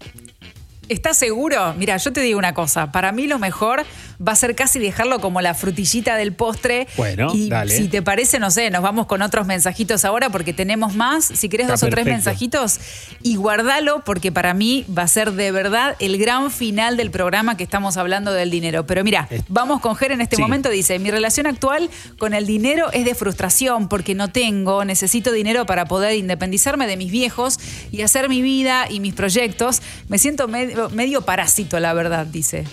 ¿Estás 0.89 1.17
seguro? 1.17 1.75
Mira, 1.79 1.97
yo 1.97 2.13
te 2.13 2.21
digo 2.21 2.39
una 2.39 2.55
cosa. 2.55 2.93
Para 2.93 3.13
mí 3.13 3.27
lo 3.27 3.39
mejor 3.39 3.85
va 4.27 4.33
a 4.33 4.37
ser 4.37 4.55
casi 4.55 4.79
dejarlo 4.79 5.21
como 5.21 5.41
la 5.41 5.55
frutillita 5.55 6.17
del 6.17 6.33
postre. 6.33 6.87
Bueno, 6.97 7.33
y 7.35 7.49
dale. 7.49 7.75
si 7.77 7.89
te 7.89 8.03
parece, 8.03 8.39
no 8.39 8.51
sé, 8.51 8.71
nos 8.71 8.83
vamos 8.83 9.07
con 9.07 9.23
otros 9.23 9.47
mensajitos 9.47 10.05
ahora 10.05 10.31
porque 10.31 10.53
tenemos 10.53 10.95
más. 10.95 11.25
Si 11.25 11.49
querés 11.49 11.65
Está 11.65 11.73
dos 11.75 11.83
o 11.85 11.89
tres 11.89 12.05
mensajitos 12.05 12.79
y 13.23 13.37
guardalo 13.37 14.03
porque 14.05 14.31
para 14.31 14.53
mí 14.55 14.85
va 14.97 15.03
a 15.03 15.09
ser 15.09 15.33
de 15.33 15.51
verdad 15.53 15.97
el 16.01 16.19
gran 16.19 16.51
final 16.51 16.97
del 16.97 17.11
programa 17.11 17.57
que 17.57 17.65
estamos 17.65 17.97
hablando 17.97 18.33
del 18.33 18.51
dinero. 18.51 18.87
Pero 18.87 19.03
mira, 19.05 19.29
vamos 19.49 19.81
con 19.81 19.97
Ger 19.97 20.13
en 20.13 20.21
este 20.21 20.37
Sí. 20.37 20.43
momento. 20.43 20.69
Dice, 20.69 20.99
mi 20.99 21.11
relación 21.11 21.47
actual 21.47 21.89
con 22.19 22.35
el 22.35 22.47
dinero 22.47 22.91
es 22.93 23.05
de 23.05 23.15
frustración 23.15 23.89
porque 23.89 24.15
no 24.15 24.29
tengo, 24.29 24.85
necesito 24.85 25.33
dinero 25.33 25.65
para 25.67 25.87
poder 25.87 26.15
independizarme 26.17 26.87
de 26.87 26.97
mis 26.97 27.11
viejos 27.11 27.59
y 27.91 28.03
hacer 28.03 28.29
mi 28.29 28.43
vida 28.43 28.87
y 28.91 29.01
mis 29.01 29.15
proyectos. 29.15 29.81
Me 30.09 30.19
siento 30.19 30.47
medio, 30.49 30.74
medio 30.91 31.23
parásito, 31.23 31.79
la 31.81 31.93
verdad, 31.93 32.27
dice. 32.27 32.65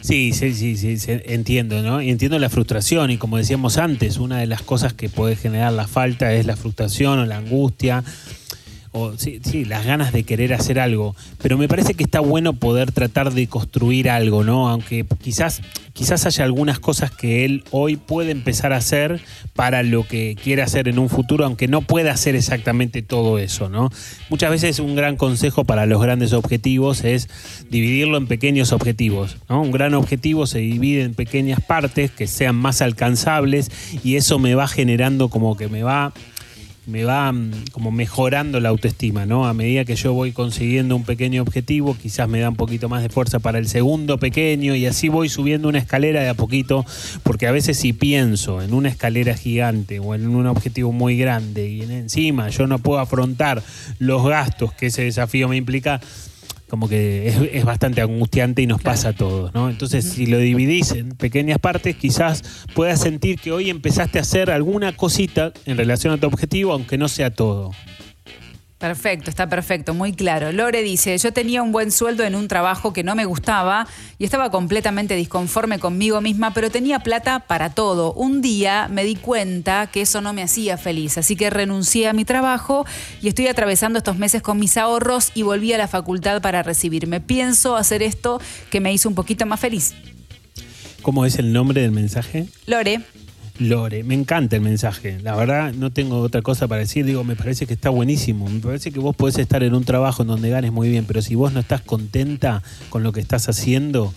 Sí, 0.00 0.32
sí, 0.32 0.54
sí, 0.54 0.76
sí, 0.76 0.98
entiendo, 1.06 1.82
¿no? 1.82 2.00
Y 2.00 2.10
entiendo 2.10 2.38
la 2.38 2.48
frustración 2.48 3.10
y 3.10 3.18
como 3.18 3.36
decíamos 3.36 3.76
antes, 3.76 4.16
una 4.16 4.38
de 4.38 4.46
las 4.46 4.62
cosas 4.62 4.94
que 4.94 5.10
puede 5.10 5.36
generar 5.36 5.72
la 5.74 5.86
falta 5.86 6.32
es 6.32 6.46
la 6.46 6.56
frustración 6.56 7.18
o 7.18 7.26
la 7.26 7.36
angustia 7.36 8.02
o 8.92 9.16
sí, 9.16 9.40
sí, 9.44 9.64
las 9.64 9.86
ganas 9.86 10.12
de 10.12 10.24
querer 10.24 10.52
hacer 10.52 10.80
algo, 10.80 11.14
pero 11.40 11.56
me 11.56 11.68
parece 11.68 11.94
que 11.94 12.02
está 12.02 12.20
bueno 12.20 12.54
poder 12.54 12.90
tratar 12.90 13.32
de 13.32 13.46
construir 13.46 14.10
algo, 14.10 14.42
¿no? 14.42 14.68
Aunque 14.68 15.06
quizás, 15.22 15.62
quizás 15.92 16.26
haya 16.26 16.44
algunas 16.44 16.80
cosas 16.80 17.12
que 17.12 17.44
él 17.44 17.62
hoy 17.70 17.96
puede 17.96 18.32
empezar 18.32 18.72
a 18.72 18.78
hacer 18.78 19.20
para 19.54 19.84
lo 19.84 20.06
que 20.06 20.36
quiere 20.42 20.62
hacer 20.62 20.88
en 20.88 20.98
un 20.98 21.08
futuro, 21.08 21.44
aunque 21.44 21.68
no 21.68 21.82
pueda 21.82 22.12
hacer 22.12 22.34
exactamente 22.34 23.02
todo 23.02 23.38
eso, 23.38 23.68
¿no? 23.68 23.90
Muchas 24.28 24.50
veces 24.50 24.80
un 24.80 24.96
gran 24.96 25.16
consejo 25.16 25.64
para 25.64 25.86
los 25.86 26.02
grandes 26.02 26.32
objetivos 26.32 27.04
es 27.04 27.28
dividirlo 27.70 28.16
en 28.16 28.26
pequeños 28.26 28.72
objetivos, 28.72 29.36
¿no? 29.48 29.62
Un 29.62 29.70
gran 29.70 29.94
objetivo 29.94 30.46
se 30.46 30.58
divide 30.58 31.02
en 31.02 31.14
pequeñas 31.14 31.60
partes 31.60 32.10
que 32.10 32.26
sean 32.26 32.56
más 32.56 32.82
alcanzables 32.82 33.70
y 34.02 34.16
eso 34.16 34.40
me 34.40 34.56
va 34.56 34.66
generando 34.66 35.28
como 35.28 35.56
que 35.56 35.68
me 35.68 35.84
va 35.84 36.12
me 36.86 37.04
va 37.04 37.30
mm, 37.32 37.66
como 37.72 37.90
mejorando 37.90 38.60
la 38.60 38.70
autoestima, 38.70 39.26
¿no? 39.26 39.46
A 39.46 39.54
medida 39.54 39.84
que 39.84 39.96
yo 39.96 40.12
voy 40.12 40.32
consiguiendo 40.32 40.96
un 40.96 41.04
pequeño 41.04 41.42
objetivo, 41.42 41.96
quizás 41.96 42.28
me 42.28 42.40
da 42.40 42.48
un 42.48 42.56
poquito 42.56 42.88
más 42.88 43.02
de 43.02 43.08
fuerza 43.08 43.38
para 43.38 43.58
el 43.58 43.68
segundo 43.68 44.18
pequeño 44.18 44.74
y 44.74 44.86
así 44.86 45.08
voy 45.08 45.28
subiendo 45.28 45.68
una 45.68 45.78
escalera 45.78 46.22
de 46.22 46.28
a 46.28 46.34
poquito, 46.34 46.84
porque 47.22 47.46
a 47.46 47.52
veces 47.52 47.78
si 47.78 47.92
pienso 47.92 48.62
en 48.62 48.74
una 48.74 48.88
escalera 48.88 49.34
gigante 49.34 50.00
o 50.00 50.14
en 50.14 50.28
un 50.28 50.46
objetivo 50.46 50.92
muy 50.92 51.16
grande 51.16 51.68
y 51.68 51.82
encima 51.82 52.48
yo 52.48 52.66
no 52.66 52.78
puedo 52.78 53.00
afrontar 53.00 53.62
los 53.98 54.26
gastos 54.26 54.72
que 54.72 54.86
ese 54.86 55.02
desafío 55.02 55.48
me 55.48 55.56
implica, 55.56 56.00
como 56.70 56.88
que 56.88 57.28
es, 57.28 57.36
es, 57.52 57.64
bastante 57.64 58.00
angustiante 58.00 58.62
y 58.62 58.66
nos 58.66 58.80
pasa 58.80 59.10
a 59.10 59.12
todos, 59.12 59.52
¿no? 59.52 59.68
Entonces, 59.68 60.04
si 60.04 60.26
lo 60.26 60.38
dividís 60.38 60.92
en 60.92 61.10
pequeñas 61.10 61.58
partes, 61.58 61.96
quizás 61.96 62.66
puedas 62.74 63.00
sentir 63.00 63.38
que 63.40 63.52
hoy 63.52 63.68
empezaste 63.68 64.18
a 64.18 64.22
hacer 64.22 64.50
alguna 64.50 64.96
cosita 64.96 65.52
en 65.66 65.76
relación 65.76 66.14
a 66.14 66.18
tu 66.18 66.26
objetivo, 66.26 66.72
aunque 66.72 66.96
no 66.96 67.08
sea 67.08 67.30
todo. 67.30 67.72
Perfecto, 68.80 69.28
está 69.28 69.46
perfecto, 69.46 69.92
muy 69.92 70.14
claro. 70.14 70.52
Lore 70.52 70.82
dice, 70.82 71.18
yo 71.18 71.34
tenía 71.34 71.62
un 71.62 71.70
buen 71.70 71.92
sueldo 71.92 72.24
en 72.24 72.34
un 72.34 72.48
trabajo 72.48 72.94
que 72.94 73.04
no 73.04 73.14
me 73.14 73.26
gustaba 73.26 73.86
y 74.18 74.24
estaba 74.24 74.50
completamente 74.50 75.16
disconforme 75.16 75.78
conmigo 75.78 76.22
misma, 76.22 76.54
pero 76.54 76.70
tenía 76.70 77.00
plata 77.00 77.40
para 77.40 77.68
todo. 77.68 78.14
Un 78.14 78.40
día 78.40 78.88
me 78.88 79.04
di 79.04 79.16
cuenta 79.16 79.88
que 79.88 80.00
eso 80.00 80.22
no 80.22 80.32
me 80.32 80.42
hacía 80.42 80.78
feliz, 80.78 81.18
así 81.18 81.36
que 81.36 81.50
renuncié 81.50 82.08
a 82.08 82.14
mi 82.14 82.24
trabajo 82.24 82.86
y 83.20 83.28
estoy 83.28 83.48
atravesando 83.48 83.98
estos 83.98 84.16
meses 84.16 84.40
con 84.40 84.58
mis 84.58 84.78
ahorros 84.78 85.30
y 85.34 85.42
volví 85.42 85.74
a 85.74 85.78
la 85.78 85.86
facultad 85.86 86.40
para 86.40 86.62
recibirme. 86.62 87.20
Pienso 87.20 87.76
hacer 87.76 88.02
esto 88.02 88.40
que 88.70 88.80
me 88.80 88.94
hizo 88.94 89.10
un 89.10 89.14
poquito 89.14 89.44
más 89.44 89.60
feliz. 89.60 89.92
¿Cómo 91.02 91.26
es 91.26 91.38
el 91.38 91.52
nombre 91.52 91.82
del 91.82 91.92
mensaje? 91.92 92.46
Lore. 92.64 93.02
Lore, 93.60 94.04
me 94.04 94.14
encanta 94.14 94.56
el 94.56 94.62
mensaje. 94.62 95.18
La 95.22 95.36
verdad, 95.36 95.74
no 95.74 95.90
tengo 95.92 96.20
otra 96.20 96.40
cosa 96.40 96.66
para 96.66 96.80
decir. 96.80 97.04
Digo, 97.04 97.24
me 97.24 97.36
parece 97.36 97.66
que 97.66 97.74
está 97.74 97.90
buenísimo. 97.90 98.48
Me 98.48 98.58
parece 98.58 98.90
que 98.90 98.98
vos 98.98 99.14
podés 99.14 99.36
estar 99.36 99.62
en 99.62 99.74
un 99.74 99.84
trabajo 99.84 100.22
en 100.22 100.28
donde 100.28 100.48
ganes 100.48 100.72
muy 100.72 100.88
bien, 100.88 101.04
pero 101.04 101.20
si 101.20 101.34
vos 101.34 101.52
no 101.52 101.60
estás 101.60 101.82
contenta 101.82 102.62
con 102.88 103.02
lo 103.02 103.12
que 103.12 103.20
estás 103.20 103.50
haciendo, 103.50 104.14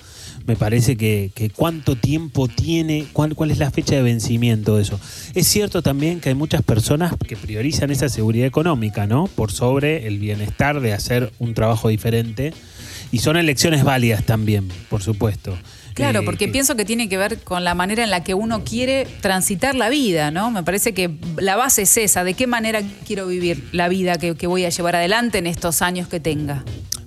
me 0.47 0.55
parece 0.55 0.95
que, 0.95 1.31
que 1.35 1.49
cuánto 1.49 1.97
tiempo 1.97 2.47
tiene, 2.47 3.05
cuál, 3.11 3.35
cuál 3.35 3.51
es 3.51 3.57
la 3.57 3.69
fecha 3.69 3.95
de 3.95 4.01
vencimiento 4.01 4.77
de 4.77 4.83
eso. 4.83 4.97
Es 5.35 5.45
cierto 5.45 5.81
también 5.81 6.21
que 6.21 6.29
hay 6.29 6.35
muchas 6.35 6.61
personas 6.61 7.13
que 7.27 7.35
priorizan 7.35 7.91
esa 7.91 8.07
seguridad 8.07 8.47
económica, 8.47 9.07
¿no? 9.07 9.27
Por 9.27 9.51
sobre 9.51 10.07
el 10.07 10.19
bienestar 10.19 10.79
de 10.79 10.93
hacer 10.93 11.33
un 11.39 11.53
trabajo 11.53 11.89
diferente. 11.89 12.53
Y 13.11 13.19
son 13.19 13.35
elecciones 13.35 13.83
válidas 13.83 14.23
también, 14.23 14.69
por 14.89 15.03
supuesto. 15.03 15.55
Claro, 15.93 16.23
porque 16.25 16.45
que- 16.47 16.51
pienso 16.51 16.75
que 16.75 16.85
tiene 16.85 17.07
que 17.09 17.17
ver 17.17 17.39
con 17.39 17.63
la 17.63 17.75
manera 17.75 18.03
en 18.03 18.09
la 18.09 18.23
que 18.23 18.33
uno 18.33 18.63
quiere 18.63 19.05
transitar 19.21 19.75
la 19.75 19.89
vida, 19.89 20.31
¿no? 20.31 20.49
Me 20.51 20.63
parece 20.63 20.93
que 20.93 21.11
la 21.37 21.55
base 21.55 21.83
es 21.83 21.95
esa, 21.97 22.23
de 22.23 22.33
qué 22.33 22.47
manera 22.47 22.81
quiero 23.05 23.27
vivir 23.27 23.67
la 23.71 23.87
vida 23.89 24.17
que, 24.17 24.35
que 24.35 24.47
voy 24.47 24.65
a 24.65 24.69
llevar 24.69 24.95
adelante 24.95 25.37
en 25.37 25.47
estos 25.47 25.81
años 25.81 26.07
que 26.07 26.19
tenga. 26.19 26.63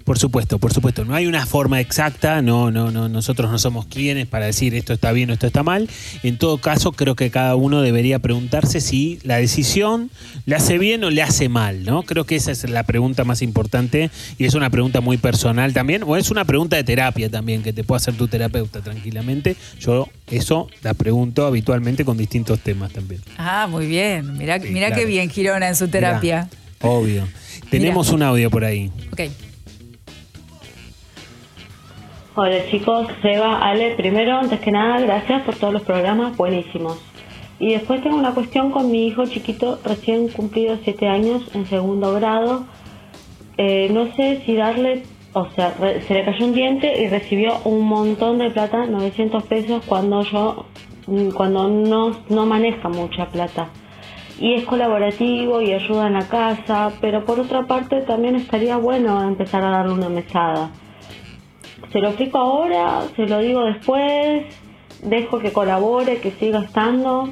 Por 0.06 0.20
supuesto, 0.20 0.60
por 0.60 0.72
supuesto. 0.72 1.04
No 1.04 1.16
hay 1.16 1.26
una 1.26 1.46
forma 1.46 1.80
exacta, 1.80 2.40
no, 2.40 2.70
no, 2.70 2.92
no, 2.92 3.08
nosotros 3.08 3.50
no 3.50 3.58
somos 3.58 3.86
quienes 3.86 4.28
para 4.28 4.46
decir 4.46 4.72
esto 4.76 4.92
está 4.92 5.10
bien 5.10 5.30
o 5.30 5.32
esto 5.32 5.48
está 5.48 5.64
mal. 5.64 5.90
En 6.22 6.38
todo 6.38 6.58
caso, 6.58 6.92
creo 6.92 7.16
que 7.16 7.32
cada 7.32 7.56
uno 7.56 7.82
debería 7.82 8.20
preguntarse 8.20 8.80
si 8.80 9.18
la 9.24 9.38
decisión 9.38 10.12
le 10.44 10.54
hace 10.54 10.78
bien 10.78 11.02
o 11.02 11.10
le 11.10 11.22
hace 11.22 11.48
mal, 11.48 11.84
¿no? 11.84 12.04
Creo 12.04 12.24
que 12.24 12.36
esa 12.36 12.52
es 12.52 12.70
la 12.70 12.84
pregunta 12.84 13.24
más 13.24 13.42
importante 13.42 14.12
y 14.38 14.44
es 14.44 14.54
una 14.54 14.70
pregunta 14.70 15.00
muy 15.00 15.16
personal 15.16 15.72
también, 15.72 16.04
o 16.04 16.16
es 16.16 16.30
una 16.30 16.44
pregunta 16.44 16.76
de 16.76 16.84
terapia 16.84 17.28
también 17.28 17.64
que 17.64 17.72
te 17.72 17.82
puede 17.82 17.96
hacer 17.96 18.14
tu 18.14 18.28
terapeuta 18.28 18.82
tranquilamente. 18.82 19.56
Yo 19.80 20.08
eso 20.30 20.68
la 20.84 20.94
pregunto 20.94 21.46
habitualmente 21.46 22.04
con 22.04 22.16
distintos 22.16 22.60
temas 22.60 22.92
también. 22.92 23.22
Ah, 23.38 23.66
muy 23.68 23.86
bien. 23.88 24.38
Mirá, 24.38 24.60
Sí, 24.60 24.68
mirá 24.68 24.86
claro. 24.86 25.02
qué 25.02 25.06
bien 25.08 25.30
Girona 25.30 25.66
en 25.66 25.74
su 25.74 25.88
terapia. 25.88 26.48
Obvio. 26.80 27.26
Tenemos 27.70 28.10
un 28.10 28.22
audio 28.22 28.50
por 28.50 28.64
ahí. 28.64 28.92
Ok. 29.10 29.22
Hola 32.36 32.66
chicos, 32.70 33.08
Seba, 33.22 33.58
Ale, 33.66 33.94
primero, 33.96 34.36
antes 34.38 34.60
que 34.60 34.70
nada, 34.70 35.00
gracias 35.00 35.42
por 35.42 35.54
todos 35.56 35.72
los 35.72 35.82
programas 35.82 36.36
buenísimos. 36.36 37.00
Y 37.58 37.72
después 37.72 38.02
tengo 38.02 38.16
una 38.16 38.34
cuestión 38.34 38.70
con 38.70 38.90
mi 38.90 39.06
hijo 39.06 39.24
chiquito, 39.24 39.78
recién 39.84 40.28
cumplido 40.28 40.76
7 40.84 41.08
años, 41.08 41.42
en 41.54 41.64
segundo 41.66 42.12
grado. 42.14 42.64
Eh, 43.56 43.88
no 43.90 44.12
sé 44.14 44.42
si 44.44 44.54
darle, 44.54 45.04
o 45.32 45.46
sea, 45.50 45.74
re- 45.80 46.02
se 46.02 46.12
le 46.12 46.24
cayó 46.26 46.44
un 46.44 46.52
diente 46.54 47.02
y 47.02 47.08
recibió 47.08 47.54
un 47.64 47.86
montón 47.88 48.36
de 48.38 48.50
plata, 48.50 48.84
900 48.86 49.42
pesos, 49.44 49.82
cuando 49.86 50.22
yo, 50.22 50.66
mm, 51.06 51.30
cuando 51.30 51.68
no, 51.68 52.12
no 52.28 52.44
maneja 52.44 52.90
mucha 52.90 53.26
plata. 53.26 53.68
Y 54.38 54.52
es 54.52 54.64
colaborativo 54.64 55.62
y 55.62 55.72
ayuda 55.72 56.08
en 56.08 56.12
la 56.12 56.28
casa, 56.28 56.92
pero 57.00 57.24
por 57.24 57.40
otra 57.40 57.62
parte 57.66 58.02
también 58.02 58.36
estaría 58.36 58.76
bueno 58.76 59.22
empezar 59.26 59.64
a 59.64 59.70
darle 59.70 59.94
una 59.94 60.10
mesada. 60.10 60.68
Se 61.96 62.02
lo 62.02 62.08
explico 62.08 62.36
ahora, 62.36 63.04
se 63.16 63.24
lo 63.24 63.38
digo 63.38 63.64
después, 63.64 64.44
dejo 65.02 65.38
que 65.38 65.50
colabore, 65.50 66.18
que 66.18 66.30
siga 66.32 66.60
estando. 66.60 67.30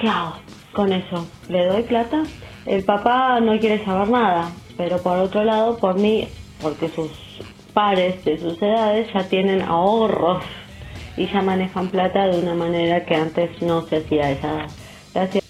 ¿Qué 0.00 0.08
hago 0.08 0.38
con 0.72 0.92
eso? 0.92 1.28
¿Le 1.48 1.66
doy 1.66 1.84
plata? 1.84 2.24
El 2.66 2.82
papá 2.82 3.38
no 3.38 3.56
quiere 3.60 3.84
saber 3.84 4.08
nada, 4.08 4.50
pero 4.76 5.00
por 5.00 5.18
otro 5.18 5.44
lado, 5.44 5.78
por 5.78 6.00
mí, 6.00 6.26
porque 6.60 6.88
sus 6.88 7.12
pares 7.74 8.24
de 8.24 8.36
sus 8.38 8.60
edades 8.60 9.06
ya 9.14 9.28
tienen 9.28 9.62
ahorros 9.62 10.42
y 11.16 11.28
ya 11.28 11.40
manejan 11.42 11.86
plata 11.86 12.26
de 12.26 12.40
una 12.40 12.54
manera 12.54 13.04
que 13.04 13.14
antes 13.14 13.62
no 13.62 13.82
se 13.82 13.98
hacía 13.98 14.32
esa 14.32 14.48
edad. 14.48 14.70
Gracias. 15.14 15.45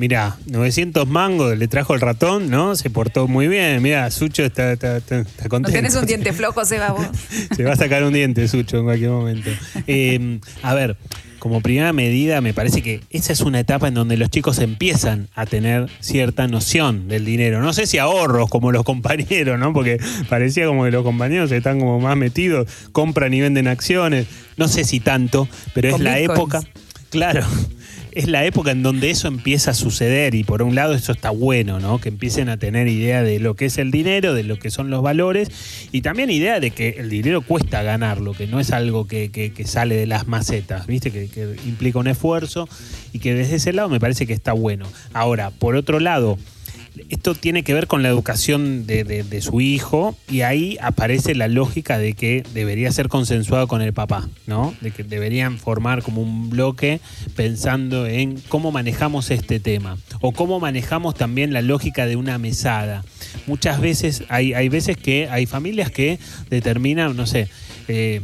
Mirá, 0.00 0.38
900 0.46 1.06
mangos 1.06 1.58
le 1.58 1.68
trajo 1.68 1.92
el 1.94 2.00
ratón, 2.00 2.48
¿no? 2.48 2.74
Se 2.74 2.88
portó 2.88 3.28
muy 3.28 3.48
bien. 3.48 3.82
Mirá, 3.82 4.10
Sucho 4.10 4.42
está, 4.42 4.72
está, 4.72 4.96
está- 4.96 5.18
está 5.20 5.42
¿No 5.44 5.48
contento. 5.50 5.76
tenés 5.76 5.94
un 5.94 6.06
diente 6.06 6.32
flojo, 6.32 6.64
Seba, 6.64 6.92
vos? 6.92 7.06
Se 7.54 7.64
va 7.64 7.74
a 7.74 7.76
sacar 7.76 8.02
un 8.04 8.14
diente, 8.14 8.48
Sucho, 8.48 8.78
en 8.78 8.84
cualquier 8.84 9.10
momento. 9.10 9.50
Eh, 9.86 10.40
a 10.62 10.72
ver, 10.72 10.96
como 11.38 11.60
primera 11.60 11.92
medida, 11.92 12.40
me 12.40 12.54
parece 12.54 12.80
que 12.80 13.02
esa 13.10 13.34
es 13.34 13.42
una 13.42 13.60
etapa 13.60 13.88
en 13.88 13.94
donde 13.94 14.16
los 14.16 14.30
chicos 14.30 14.58
empiezan 14.60 15.28
a 15.34 15.44
tener 15.44 15.90
cierta 16.00 16.46
noción 16.48 17.06
del 17.08 17.26
dinero. 17.26 17.60
No 17.60 17.74
sé 17.74 17.86
si 17.86 17.98
ahorros 17.98 18.48
como 18.48 18.72
los 18.72 18.84
compañeros, 18.84 19.58
¿no? 19.58 19.74
Porque 19.74 19.98
parecía 20.30 20.64
como 20.64 20.84
que 20.86 20.92
los 20.92 21.04
compañeros 21.04 21.52
están 21.52 21.78
como 21.78 22.00
más 22.00 22.16
metidos, 22.16 22.68
compran 22.92 23.34
y 23.34 23.42
venden 23.42 23.68
acciones. 23.68 24.28
No 24.56 24.66
sé 24.66 24.84
si 24.84 24.98
tanto, 24.98 25.46
pero 25.74 25.94
es 25.94 26.00
la 26.00 26.16
bitcoins. 26.16 26.38
época. 26.40 26.62
Claro. 27.10 27.44
Es 28.12 28.26
la 28.28 28.44
época 28.44 28.72
en 28.72 28.82
donde 28.82 29.10
eso 29.10 29.28
empieza 29.28 29.70
a 29.70 29.74
suceder 29.74 30.34
y 30.34 30.42
por 30.42 30.62
un 30.62 30.74
lado 30.74 30.94
eso 30.94 31.12
está 31.12 31.30
bueno, 31.30 31.78
¿no? 31.78 32.00
Que 32.00 32.08
empiecen 32.08 32.48
a 32.48 32.56
tener 32.56 32.88
idea 32.88 33.22
de 33.22 33.38
lo 33.38 33.54
que 33.54 33.66
es 33.66 33.78
el 33.78 33.92
dinero, 33.92 34.34
de 34.34 34.42
lo 34.42 34.58
que 34.58 34.70
son 34.70 34.90
los 34.90 35.00
valores 35.00 35.48
y 35.92 36.00
también 36.00 36.28
idea 36.30 36.58
de 36.58 36.72
que 36.72 36.96
el 36.98 37.08
dinero 37.08 37.40
cuesta 37.42 37.82
ganarlo, 37.84 38.32
que 38.34 38.48
no 38.48 38.58
es 38.58 38.72
algo 38.72 39.06
que, 39.06 39.30
que- 39.30 39.52
que 39.52 39.64
sale 39.64 39.94
de 39.94 40.06
las 40.06 40.26
macetas, 40.26 40.88
¿viste? 40.88 41.12
Que, 41.12 41.28
que 41.28 41.54
implica 41.66 42.00
un 42.00 42.08
esfuerzo 42.08 42.68
y 43.12 43.20
que 43.20 43.32
desde 43.34 43.56
ese 43.56 43.72
lado 43.72 43.88
me 43.88 44.00
parece 44.00 44.26
que 44.26 44.32
está 44.32 44.52
bueno. 44.54 44.86
Ahora, 45.12 45.50
por 45.50 45.76
otro 45.76 46.00
lado, 46.00 46.36
esto 47.08 47.34
tiene 47.34 47.62
que 47.62 47.74
ver 47.74 47.86
con 47.86 48.02
la 48.02 48.08
educación 48.08 48.86
de, 48.86 49.40
su 49.40 49.60
hijo 49.60 50.16
y 50.28 50.42
ahí 50.42 50.76
aparece 50.80 51.34
la 51.34 51.48
lógica 51.48 51.98
de 51.98 52.12
que 52.12 52.42
debería 52.52 52.92
ser 52.92 53.08
consensuado 53.08 53.68
con 53.68 53.82
el 53.82 53.92
papá, 53.92 54.28
¿no? 54.46 54.74
De 54.80 54.90
que 54.90 55.04
deberían 55.04 55.58
formar 55.58 56.02
como 56.02 56.22
un 56.22 56.50
bloque 56.50 57.00
pensando 57.36 58.06
en 58.06 58.40
cómo 58.48 58.72
manejamos 58.72 59.30
este 59.30 59.60
tema 59.60 59.96
o 60.20 60.32
cómo 60.32 60.60
manejamos 60.60 61.14
también 61.14 61.52
la 61.52 61.62
lógica 61.62 62.06
de 62.06 62.16
una 62.16 62.38
mesada. 62.38 63.04
Muchas 63.46 63.80
veces 63.80 64.24
hay, 64.28 64.52
hay 64.54 64.68
veces 64.68 64.96
que 64.96 65.28
hay 65.30 65.46
familias 65.46 65.90
que 65.90 66.18
determinan, 66.50 67.16
no 67.16 67.26
sé, 67.26 67.48
eh, 67.88 68.20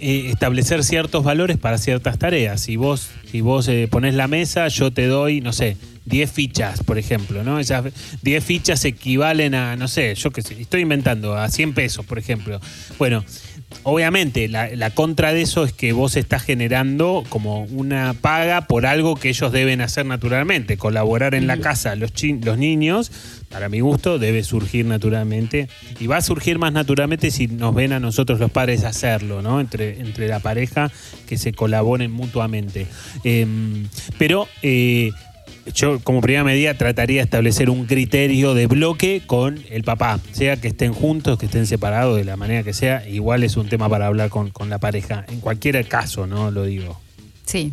eh, 0.00 0.30
establecer 0.30 0.84
ciertos 0.84 1.24
valores 1.24 1.56
para 1.56 1.76
ciertas 1.76 2.18
tareas. 2.18 2.60
Si 2.60 2.76
vos, 2.76 3.10
si 3.30 3.40
vos 3.40 3.66
eh, 3.66 3.88
pones 3.90 4.14
la 4.14 4.28
mesa, 4.28 4.68
yo 4.68 4.92
te 4.92 5.06
doy, 5.06 5.40
no 5.40 5.52
sé, 5.52 5.76
10 6.08 6.32
fichas, 6.32 6.82
por 6.82 6.98
ejemplo, 6.98 7.44
¿no? 7.44 7.58
Esas 7.58 7.84
10 8.22 8.44
fichas 8.44 8.84
equivalen 8.84 9.54
a, 9.54 9.76
no 9.76 9.88
sé, 9.88 10.14
yo 10.14 10.30
qué 10.30 10.42
sé, 10.42 10.60
estoy 10.60 10.82
inventando, 10.82 11.36
a 11.36 11.48
100 11.48 11.74
pesos, 11.74 12.04
por 12.04 12.18
ejemplo. 12.18 12.60
Bueno, 12.98 13.24
obviamente, 13.82 14.48
la, 14.48 14.68
la 14.74 14.90
contra 14.90 15.32
de 15.32 15.42
eso 15.42 15.64
es 15.64 15.72
que 15.72 15.92
vos 15.92 16.16
estás 16.16 16.42
generando 16.42 17.24
como 17.28 17.64
una 17.64 18.14
paga 18.14 18.66
por 18.66 18.86
algo 18.86 19.16
que 19.16 19.28
ellos 19.28 19.52
deben 19.52 19.80
hacer 19.80 20.06
naturalmente. 20.06 20.76
Colaborar 20.76 21.34
en 21.34 21.46
la 21.46 21.58
casa 21.58 21.94
los, 21.94 22.12
los 22.42 22.58
niños, 22.58 23.12
para 23.50 23.68
mi 23.68 23.80
gusto, 23.80 24.18
debe 24.18 24.42
surgir 24.42 24.86
naturalmente. 24.86 25.68
Y 26.00 26.06
va 26.06 26.18
a 26.18 26.22
surgir 26.22 26.58
más 26.58 26.72
naturalmente 26.72 27.30
si 27.30 27.46
nos 27.46 27.74
ven 27.74 27.92
a 27.92 28.00
nosotros 28.00 28.40
los 28.40 28.50
padres 28.50 28.84
hacerlo, 28.84 29.42
¿no? 29.42 29.60
Entre, 29.60 30.00
entre 30.00 30.28
la 30.28 30.40
pareja 30.40 30.90
que 31.26 31.36
se 31.36 31.52
colaboren 31.52 32.10
mutuamente. 32.10 32.86
Em, 33.24 33.88
pero 34.18 34.48
eh, 34.62 35.10
yo 35.74 36.00
como 36.00 36.20
primera 36.20 36.44
medida 36.44 36.74
trataría 36.74 37.18
de 37.18 37.24
establecer 37.24 37.70
un 37.70 37.86
criterio 37.86 38.54
de 38.54 38.66
bloque 38.66 39.22
con 39.26 39.62
el 39.70 39.84
papá, 39.84 40.20
sea 40.32 40.56
que 40.56 40.68
estén 40.68 40.92
juntos, 40.92 41.38
que 41.38 41.46
estén 41.46 41.66
separados, 41.66 42.16
de 42.16 42.24
la 42.24 42.36
manera 42.36 42.62
que 42.62 42.72
sea, 42.72 43.08
igual 43.08 43.44
es 43.44 43.56
un 43.56 43.68
tema 43.68 43.88
para 43.88 44.06
hablar 44.06 44.30
con, 44.30 44.52
la 44.68 44.78
pareja, 44.78 45.24
en 45.28 45.40
cualquier 45.40 45.86
caso, 45.86 46.26
¿no? 46.26 46.50
Lo 46.50 46.64
digo. 46.64 47.00
Sí. 47.44 47.72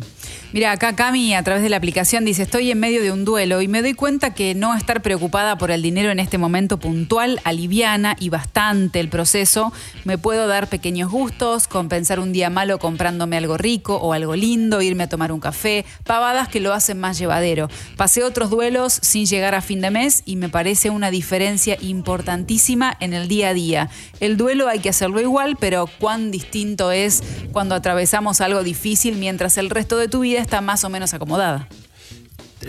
Mira, 0.56 0.72
acá 0.72 0.96
Cami 0.96 1.34
a 1.34 1.42
través 1.42 1.62
de 1.62 1.68
la 1.68 1.76
aplicación 1.76 2.24
dice, 2.24 2.44
estoy 2.44 2.70
en 2.70 2.80
medio 2.80 3.02
de 3.02 3.12
un 3.12 3.26
duelo 3.26 3.60
y 3.60 3.68
me 3.68 3.82
doy 3.82 3.92
cuenta 3.92 4.32
que 4.32 4.54
no 4.54 4.74
estar 4.74 5.02
preocupada 5.02 5.58
por 5.58 5.70
el 5.70 5.82
dinero 5.82 6.10
en 6.10 6.18
este 6.18 6.38
momento 6.38 6.78
puntual 6.78 7.42
aliviana 7.44 8.16
y 8.18 8.30
bastante 8.30 8.98
el 9.00 9.10
proceso. 9.10 9.70
Me 10.04 10.16
puedo 10.16 10.46
dar 10.46 10.70
pequeños 10.70 11.10
gustos, 11.10 11.68
compensar 11.68 12.20
un 12.20 12.32
día 12.32 12.48
malo 12.48 12.78
comprándome 12.78 13.36
algo 13.36 13.58
rico 13.58 13.96
o 13.96 14.14
algo 14.14 14.34
lindo, 14.34 14.80
irme 14.80 15.02
a 15.02 15.10
tomar 15.10 15.30
un 15.30 15.40
café, 15.40 15.84
pavadas 16.04 16.48
que 16.48 16.60
lo 16.60 16.72
hacen 16.72 16.98
más 16.98 17.18
llevadero. 17.18 17.68
Pasé 17.98 18.24
otros 18.24 18.48
duelos 18.48 18.98
sin 19.02 19.26
llegar 19.26 19.54
a 19.54 19.60
fin 19.60 19.82
de 19.82 19.90
mes 19.90 20.22
y 20.24 20.36
me 20.36 20.48
parece 20.48 20.88
una 20.88 21.10
diferencia 21.10 21.76
importantísima 21.82 22.96
en 23.00 23.12
el 23.12 23.28
día 23.28 23.50
a 23.50 23.52
día. 23.52 23.90
El 24.20 24.38
duelo 24.38 24.68
hay 24.68 24.78
que 24.78 24.88
hacerlo 24.88 25.20
igual, 25.20 25.58
pero 25.60 25.86
cuán 26.00 26.30
distinto 26.30 26.92
es 26.92 27.22
cuando 27.52 27.74
atravesamos 27.74 28.40
algo 28.40 28.62
difícil 28.62 29.16
mientras 29.16 29.58
el 29.58 29.68
resto 29.68 29.98
de 29.98 30.08
tu 30.08 30.20
vida 30.20 30.45
está 30.46 30.60
más 30.60 30.84
o 30.84 30.88
menos 30.88 31.12
acomodada. 31.12 31.68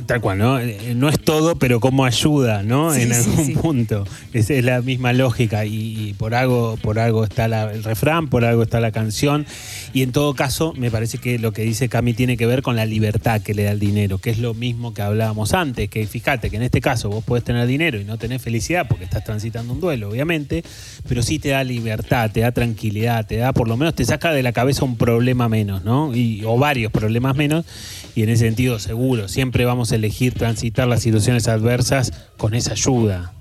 Tal 0.06 0.20
cual, 0.22 0.38
¿no? 0.38 0.60
Eh, 0.60 0.94
No 0.96 1.08
es 1.08 1.18
todo, 1.20 1.56
pero 1.56 1.80
como 1.80 2.04
ayuda, 2.06 2.62
¿no? 2.62 2.94
Sí, 2.94 3.04
en 3.04 3.14
algún 3.14 3.46
sí. 3.46 3.54
punto. 3.54 4.06
Esa 4.34 4.54
es 4.54 4.64
la 4.66 4.82
misma 4.82 5.14
lógica. 5.14 5.66
Y, 5.66 6.10
y 6.10 6.14
por 6.14 6.36
algo, 6.36 6.78
por 6.82 7.00
algo 7.00 7.24
está 7.24 7.48
la- 7.48 7.72
el 7.72 7.84
refrán, 7.86 8.28
por 8.28 8.44
algo 8.44 8.64
está 8.64 8.82
la 8.82 8.92
canción. 8.92 9.46
Y 9.94 10.04
en 10.04 10.12
todo 10.12 10.34
caso, 10.36 10.74
me 10.78 10.92
parece 10.92 11.18
que 11.20 11.40
lo 11.40 11.54
que 11.54 11.62
dice 11.64 11.88
Cami 11.88 12.14
tiene 12.14 12.36
que 12.36 12.46
ver 12.46 12.62
con 12.64 12.76
la 12.76 12.86
libertad 12.86 13.42
que 13.42 13.54
le 13.54 13.64
da 13.64 13.72
el 13.72 13.80
dinero, 13.80 14.18
que 14.18 14.30
es 14.30 14.40
lo 14.40 14.54
mismo 14.54 14.94
que 14.94 15.02
hablábamos 15.02 15.54
antes, 15.54 15.90
que 15.90 16.06
fíjate 16.06 16.50
que 16.50 16.58
en 16.58 16.64
este 16.64 16.82
caso 16.82 17.10
vos 17.10 17.24
podés 17.24 17.46
tener 17.46 17.66
dinero 17.66 18.00
y 18.00 18.04
no 18.04 18.18
tener 18.18 18.40
felicidad 18.42 18.88
porque 18.90 19.06
estás 19.06 19.24
transitando 19.24 19.72
un 19.74 19.80
duelo, 19.80 20.10
obviamente, 20.10 20.64
pero 21.08 21.24
sí 21.24 21.40
te 21.40 21.50
da 21.50 21.64
libertad, 21.64 22.30
te 22.32 22.42
da 22.42 22.52
tranquilidad, 22.52 23.26
te 23.26 23.38
da, 23.38 23.54
por 23.54 23.68
lo 23.70 23.78
menos 23.78 23.96
te 23.96 24.04
saca 24.06 24.32
de 24.34 24.44
la 24.44 24.52
cabeza 24.52 24.84
un 24.84 24.98
problema 24.98 25.48
menos, 25.50 25.84
¿no? 25.86 26.14
Y, 26.14 26.44
o 26.46 26.58
varios 26.58 26.92
problemas 26.92 27.36
menos. 27.38 27.66
Y 28.18 28.24
en 28.24 28.30
ese 28.30 28.46
sentido, 28.46 28.80
seguro, 28.80 29.28
siempre 29.28 29.64
vamos 29.66 29.92
a 29.92 29.96
elegir 29.96 30.34
transitar 30.34 30.88
las 30.88 31.04
situaciones 31.04 31.48
adversas 31.48 32.12
con 32.38 32.56
esa 32.56 32.72
ayuda. 32.72 33.32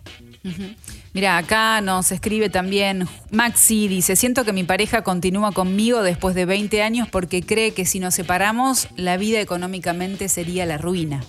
Mira, 1.14 1.38
acá 1.38 1.80
nos 1.80 2.12
escribe 2.12 2.50
también 2.50 3.08
Maxi, 3.30 3.88
dice, 3.88 4.16
siento 4.16 4.44
que 4.44 4.52
mi 4.52 4.64
pareja 4.64 5.00
continúa 5.00 5.52
conmigo 5.52 6.02
después 6.02 6.34
de 6.34 6.44
20 6.44 6.82
años 6.82 7.08
porque 7.10 7.40
cree 7.40 7.70
que 7.72 7.86
si 7.86 8.00
nos 8.00 8.14
separamos, 8.14 8.88
la 8.96 9.16
vida 9.16 9.40
económicamente 9.40 10.28
sería 10.28 10.66
la 10.66 10.76
ruina. 10.76 11.24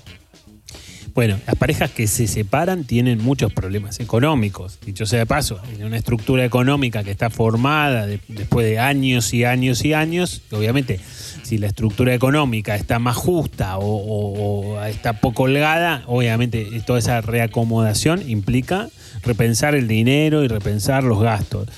Bueno, 1.16 1.40
las 1.48 1.56
parejas 1.56 1.90
que 1.90 2.06
se 2.06 2.28
separan 2.28 2.84
tienen 2.84 3.24
muchos 3.24 3.52
problemas 3.54 4.00
económicos. 4.02 4.78
Dicho 4.86 5.06
sea 5.08 5.20
de 5.20 5.26
paso, 5.26 5.60
en 5.74 5.86
una 5.86 5.98
estructura 5.98 6.44
económica 6.46 7.04
que 7.04 7.12
está 7.12 7.30
formada 7.30 8.06
de- 8.06 8.20
después 8.28 8.68
de 8.68 8.78
años 8.78 9.34
y 9.34 9.46
años 9.46 9.84
y 9.86 9.94
años, 9.94 10.42
obviamente, 10.52 11.00
si 11.48 11.58
la 11.58 11.68
estructura 11.68 12.14
económica 12.14 12.76
está 12.76 13.00
más 13.00 13.16
justa 13.16 13.78
o, 13.78 14.84
está 14.84 15.14
poco 15.22 15.44
holgada, 15.44 16.04
obviamente 16.06 16.68
toda 16.86 17.00
esa 17.00 17.22
reacomodación 17.22 18.30
implica 18.30 18.90
repensar 19.24 19.74
el 19.74 19.88
dinero 19.88 20.44
y 20.44 20.50
repensar 20.50 21.06
los 21.06 21.22
gastos. 21.22 21.70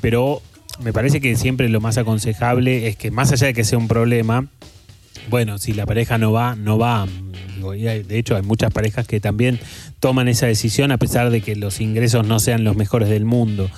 Pero 0.00 0.42
me 0.82 0.92
parece 0.92 1.20
que 1.20 1.36
siempre 1.36 1.68
lo 1.68 1.80
más 1.80 1.98
aconsejable 1.98 2.88
es 2.88 2.96
que 2.96 3.12
más 3.12 3.30
allá 3.30 3.46
de 3.46 3.54
que 3.54 3.62
sea 3.62 3.78
un 3.78 3.86
problema, 3.86 4.48
bueno, 5.30 5.58
si 5.58 5.72
la 5.72 5.86
pareja 5.86 6.18
no 6.18 6.32
va, 6.32 6.56
no 6.56 6.76
va. 6.76 7.06
De 7.06 8.18
hecho, 8.18 8.34
hay 8.34 8.42
muchas 8.42 8.72
parejas 8.72 9.06
que 9.06 9.20
también 9.20 9.60
toman 10.00 10.26
esa 10.26 10.46
decisión 10.46 10.90
a 10.90 10.98
pesar 10.98 11.30
de 11.30 11.42
que 11.42 11.54
los 11.54 11.80
ingresos 11.80 12.26
no 12.26 12.40
sean 12.40 12.64
los 12.64 12.74
mejores 12.74 13.08
del 13.08 13.24
mundo. 13.24 13.70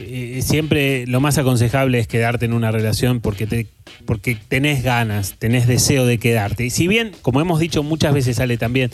Eh, 0.00 0.40
siempre 0.42 1.06
lo 1.06 1.20
más 1.20 1.38
aconsejable 1.38 1.98
es 1.98 2.06
quedarte 2.06 2.46
en 2.46 2.54
una 2.54 2.70
relación 2.70 3.20
porque, 3.20 3.46
te, 3.46 3.66
porque 4.06 4.36
tenés 4.48 4.82
ganas, 4.82 5.34
tenés 5.38 5.66
deseo 5.66 6.06
de 6.06 6.18
quedarte. 6.18 6.64
Y 6.64 6.70
si 6.70 6.88
bien, 6.88 7.12
como 7.22 7.40
hemos 7.40 7.60
dicho 7.60 7.82
muchas 7.82 8.14
veces, 8.14 8.36
sale 8.36 8.56
también, 8.56 8.90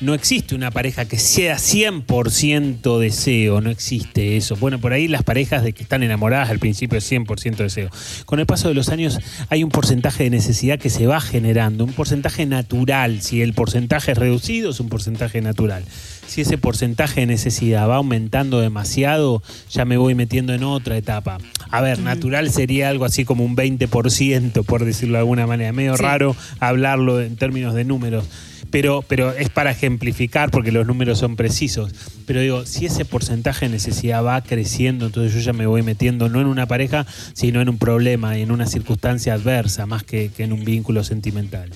no 0.00 0.14
existe 0.14 0.54
una 0.54 0.70
pareja 0.70 1.04
que 1.04 1.18
sea 1.18 1.56
100% 1.56 2.98
deseo, 2.98 3.60
no 3.60 3.70
existe 3.70 4.36
eso. 4.36 4.56
Bueno, 4.56 4.78
por 4.78 4.92
ahí 4.92 5.08
las 5.08 5.22
parejas 5.22 5.62
de 5.62 5.72
que 5.72 5.82
están 5.82 6.02
enamoradas 6.02 6.50
al 6.50 6.58
principio 6.58 6.98
es 6.98 7.10
100% 7.10 7.56
deseo. 7.56 7.88
Con 8.26 8.40
el 8.40 8.46
paso 8.46 8.68
de 8.68 8.74
los 8.74 8.88
años 8.88 9.20
hay 9.48 9.64
un 9.64 9.70
porcentaje 9.70 10.24
de 10.24 10.30
necesidad 10.30 10.78
que 10.78 10.90
se 10.90 11.06
va 11.06 11.20
generando, 11.20 11.84
un 11.84 11.92
porcentaje 11.92 12.46
natural. 12.46 13.22
Si 13.22 13.40
el 13.42 13.54
porcentaje 13.54 14.12
es 14.12 14.18
reducido, 14.18 14.70
es 14.70 14.80
un 14.80 14.88
porcentaje 14.88 15.40
natural. 15.40 15.84
Si 16.26 16.40
ese 16.40 16.56
porcentaje 16.56 17.20
de 17.20 17.26
necesidad 17.26 17.88
va 17.88 17.96
aumentando 17.96 18.60
demasiado, 18.60 19.42
ya 19.70 19.84
me 19.84 19.96
voy 19.96 20.14
metiendo 20.14 20.54
en 20.54 20.64
otra 20.64 20.96
etapa. 20.96 21.38
A 21.70 21.80
ver, 21.80 21.98
natural 21.98 22.50
sería 22.50 22.88
algo 22.88 23.04
así 23.04 23.24
como 23.24 23.44
un 23.44 23.56
20%, 23.56 24.64
por 24.64 24.84
decirlo 24.84 25.14
de 25.14 25.18
alguna 25.20 25.46
manera. 25.46 25.72
Medio 25.72 25.96
Sí. 25.96 26.02
raro 26.02 26.36
hablarlo 26.60 27.20
en 27.20 27.36
términos 27.36 27.74
de 27.74 27.84
números. 27.84 28.24
Pero, 28.70 29.04
pero 29.06 29.32
es 29.32 29.50
para 29.50 29.72
ejemplificar 29.72 30.50
porque 30.50 30.72
los 30.72 30.86
números 30.86 31.18
son 31.18 31.36
precisos. 31.36 31.92
Pero 32.24 32.40
digo, 32.40 32.64
si 32.64 32.86
ese 32.86 33.04
porcentaje 33.04 33.66
de 33.66 33.72
necesidad 33.72 34.24
va 34.24 34.40
creciendo, 34.40 35.06
entonces 35.06 35.34
yo 35.34 35.40
ya 35.40 35.52
me 35.52 35.66
voy 35.66 35.82
metiendo 35.82 36.30
no 36.30 36.40
en 36.40 36.46
una 36.46 36.64
pareja, 36.66 37.04
sino 37.34 37.60
en 37.60 37.68
un 37.68 37.76
problema, 37.76 38.38
en 38.38 38.50
una 38.50 38.66
circunstancia 38.66 39.34
adversa, 39.34 39.84
más 39.84 40.04
que, 40.04 40.30
que 40.30 40.44
en 40.44 40.54
un 40.54 40.64
vínculo 40.64 41.04
sentimental. 41.04 41.68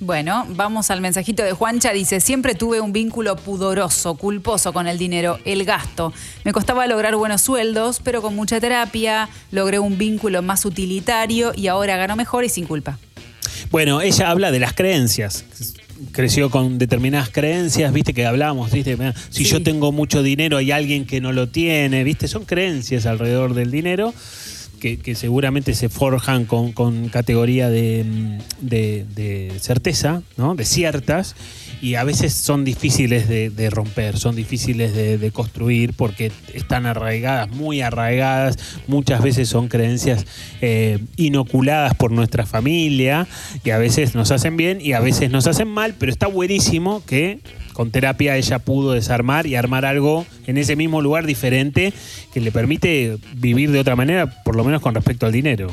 Bueno, 0.00 0.46
vamos 0.50 0.90
al 0.92 1.00
mensajito 1.00 1.42
de 1.42 1.52
Juancha. 1.52 1.92
Dice, 1.92 2.20
siempre 2.20 2.54
tuve 2.54 2.80
un 2.80 2.92
vínculo 2.92 3.34
pudoroso, 3.34 4.14
culposo 4.14 4.72
con 4.72 4.86
el 4.86 4.96
dinero, 4.96 5.40
el 5.44 5.64
gasto. 5.64 6.12
Me 6.44 6.52
costaba 6.52 6.86
lograr 6.86 7.16
buenos 7.16 7.40
sueldos, 7.40 8.00
pero 8.04 8.22
con 8.22 8.36
mucha 8.36 8.60
terapia 8.60 9.28
logré 9.50 9.80
un 9.80 9.98
vínculo 9.98 10.40
más 10.40 10.64
utilitario 10.64 11.52
y 11.56 11.66
ahora 11.66 11.96
gano 11.96 12.14
mejor 12.14 12.44
y 12.44 12.48
sin 12.48 12.66
culpa. 12.66 12.96
Bueno, 13.72 14.00
ella 14.00 14.30
habla 14.30 14.52
de 14.52 14.60
las 14.60 14.72
creencias. 14.72 15.44
Creció 16.12 16.48
con 16.48 16.78
determinadas 16.78 17.28
creencias, 17.30 17.92
viste 17.92 18.14
que 18.14 18.24
hablábamos, 18.24 18.70
viste, 18.70 18.96
si 19.30 19.44
Sí. 19.44 19.50
yo 19.50 19.64
tengo 19.64 19.90
mucho 19.90 20.22
dinero 20.22 20.58
hay 20.58 20.70
alguien 20.70 21.06
que 21.06 21.20
no 21.20 21.32
lo 21.32 21.48
tiene, 21.48 22.04
viste, 22.04 22.28
son 22.28 22.44
creencias 22.44 23.04
alrededor 23.04 23.52
del 23.54 23.72
dinero 23.72 24.14
que, 24.78 25.14
seguramente 25.14 25.74
se 25.74 25.88
forjan 25.88 26.44
con, 26.44 26.72
categoría 27.10 27.68
de, 27.70 28.04
mm, 28.04 28.38
de- 28.66 29.04
de 29.14 29.52
certeza, 29.60 30.22
¿no? 30.36 30.54
De 30.54 30.64
ciertas, 30.64 31.34
y 31.80 31.94
a 31.94 32.04
veces 32.04 32.34
son 32.34 32.64
difíciles 32.64 33.28
de, 33.28 33.70
romper, 33.70 34.18
son 34.18 34.34
difíciles 34.34 34.94
de, 34.94 35.18
de 35.18 35.30
construir 35.30 35.92
porque 35.94 36.32
están 36.54 36.86
arraigadas, 36.86 37.50
muy 37.50 37.80
arraigadas, 37.82 38.58
muchas 38.86 39.22
veces 39.22 39.48
son 39.48 39.68
creencias 39.68 40.26
eh, 40.60 40.98
inoculadas 41.16 41.94
por 41.94 42.10
nuestra 42.10 42.46
familia 42.46 43.26
y 43.64 43.70
a 43.70 43.78
veces 43.78 44.14
nos 44.14 44.30
hacen 44.30 44.56
bien 44.56 44.78
y 44.80 44.92
a 44.94 45.00
veces 45.00 45.30
nos 45.30 45.46
hacen 45.46 45.68
mal, 45.68 45.94
pero 45.98 46.10
está 46.10 46.26
buenísimo 46.26 47.02
que 47.06 47.40
con 47.78 47.92
terapia 47.92 48.36
ella 48.36 48.58
pudo 48.58 48.90
desarmar 48.90 49.46
y 49.46 49.54
armar 49.54 49.84
algo 49.84 50.26
en 50.48 50.58
ese 50.58 50.74
mismo 50.74 51.00
lugar 51.00 51.26
diferente 51.26 51.92
que 52.34 52.40
le 52.40 52.50
permite 52.50 53.18
vivir 53.36 53.70
de 53.70 53.78
otra 53.78 53.94
manera, 53.94 54.42
por 54.42 54.56
lo 54.56 54.64
menos 54.64 54.82
con 54.82 54.96
respecto 54.96 55.26
al 55.26 55.32
dinero. 55.32 55.68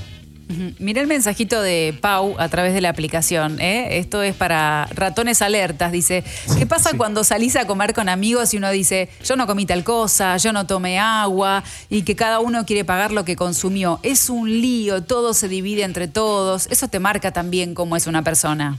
Ujú. 0.47 0.73
Mira 0.77 1.01
el 1.01 1.07
mensajito 1.07 1.59
de 1.63 1.97
Pau 1.99 2.35
a 2.37 2.47
través 2.47 2.75
de 2.75 2.81
la 2.81 2.89
aplicación. 2.89 3.59
¿eh? 3.59 3.97
Esto 3.97 4.21
es 4.21 4.35
para 4.35 4.87
ratones 4.93 5.41
alertas. 5.41 5.91
Dice, 5.91 6.23
¿qué 6.59 6.67
pasa 6.67 6.91
cuando 6.95 7.23
salís 7.23 7.55
a 7.55 7.65
comer 7.65 7.95
con 7.95 8.07
amigos 8.07 8.53
y 8.53 8.57
uno 8.57 8.69
dice, 8.69 9.09
yo 9.23 9.35
no 9.35 9.47
comí 9.47 9.65
tal 9.65 9.83
cosa, 9.83 10.37
yo 10.37 10.53
no 10.53 10.67
tomé 10.67 10.99
agua 10.99 11.63
y 11.89 12.03
que 12.03 12.15
cada 12.15 12.39
uno 12.39 12.67
quiere 12.67 12.85
pagar 12.85 13.13
lo 13.13 13.25
que 13.25 13.35
consumió? 13.35 13.99
Es 14.03 14.29
un 14.29 14.47
lío, 14.61 15.01
todo 15.01 15.33
se 15.33 15.47
divide 15.47 15.81
entre 15.81 16.07
todos. 16.07 16.67
Eso 16.69 16.87
te 16.87 16.99
marca 16.99 17.31
también 17.31 17.73
cómo 17.73 17.95
es 17.95 18.05
una 18.05 18.21
persona. 18.21 18.77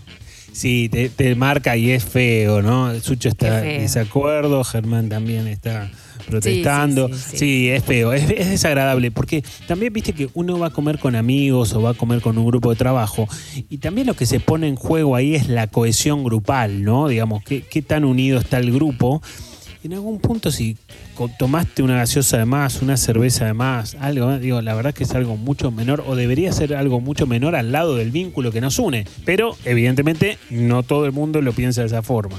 Sí, 0.57 0.89
te, 0.89 1.11
te 1.11 1.35
marca 1.35 1.77
y 1.77 1.91
es 1.91 2.03
feo, 2.03 2.63
¿no? 2.63 2.99
Sucho 3.01 3.29
está 3.29 3.67
en 3.69 3.83
desacuerdo, 3.83 4.65
Germán 4.65 5.11
también 5.11 5.47
está 5.49 5.91
protestando. 6.27 7.09
Sí, 7.09 7.15
Sí, 7.15 7.21
sí, 7.21 7.31
sí, 7.31 7.39
sí. 7.39 7.69
es 7.69 7.85
feo, 7.85 8.13
es, 8.15 8.31
es 8.31 8.49
desagradable, 8.49 9.11
porque 9.11 9.45
también 9.67 9.93
viste 9.93 10.15
que 10.15 10.31
uno 10.33 10.59
va 10.59 10.69
a 10.69 10.71
comer 10.71 10.99
con 10.99 11.15
amigos 11.15 11.75
o 11.75 11.83
va 11.83 11.91
a 11.91 11.95
comer 11.95 12.23
con 12.23 12.39
un 12.39 12.47
grupo 12.47 12.71
de 12.71 12.77
trabajo, 12.77 13.29
y 13.69 13.77
también 13.79 14.07
lo 14.07 14.15
que 14.15 14.25
se 14.25 14.41
pone 14.41 14.67
en 14.67 14.77
juego 14.77 15.15
ahí 15.15 15.35
es 15.35 15.49
la 15.49 15.67
cohesión 15.67 16.25
grupal, 16.25 16.83
¿no? 16.85 17.09
Digamos, 17.09 17.45
qué, 17.45 17.61
qué 17.61 17.83
tan 17.83 18.07
unido 18.07 18.39
está 18.39 18.57
el 18.59 18.73
grupo. 18.73 19.21
En 19.87 19.95
algún 19.95 20.19
punto 20.19 20.51
si 20.51 20.77
tomaste 21.39 21.83
una 21.83 21.97
gaseosa 21.97 22.39
de 22.39 22.45
más, 22.45 22.83
una 22.83 22.97
cerveza 22.97 23.47
de 23.47 23.55
más, 23.55 23.97
algo, 24.01 24.39
digo, 24.39 24.61
la 24.61 24.75
verdad 24.75 24.95
que 24.95 25.05
es 25.05 25.15
algo 25.15 25.37
mucho 25.37 25.71
menor 25.71 26.05
o 26.07 26.15
debería 26.15 26.53
ser 26.53 26.75
algo 26.75 27.01
mucho 27.01 27.27
menor 27.27 27.57
al 27.57 27.73
lado 27.73 27.97
del 27.97 28.11
vínculo 28.11 28.53
que 28.53 28.61
nos 28.61 28.79
une. 28.79 29.07
Pero 29.25 29.57
evidentemente 29.65 30.39
no 30.51 30.83
todo 30.83 31.07
el 31.07 31.13
mundo 31.13 31.41
lo 31.41 31.53
piensa 31.53 31.81
de 31.83 31.89
esa 31.89 32.03
forma. 32.03 32.37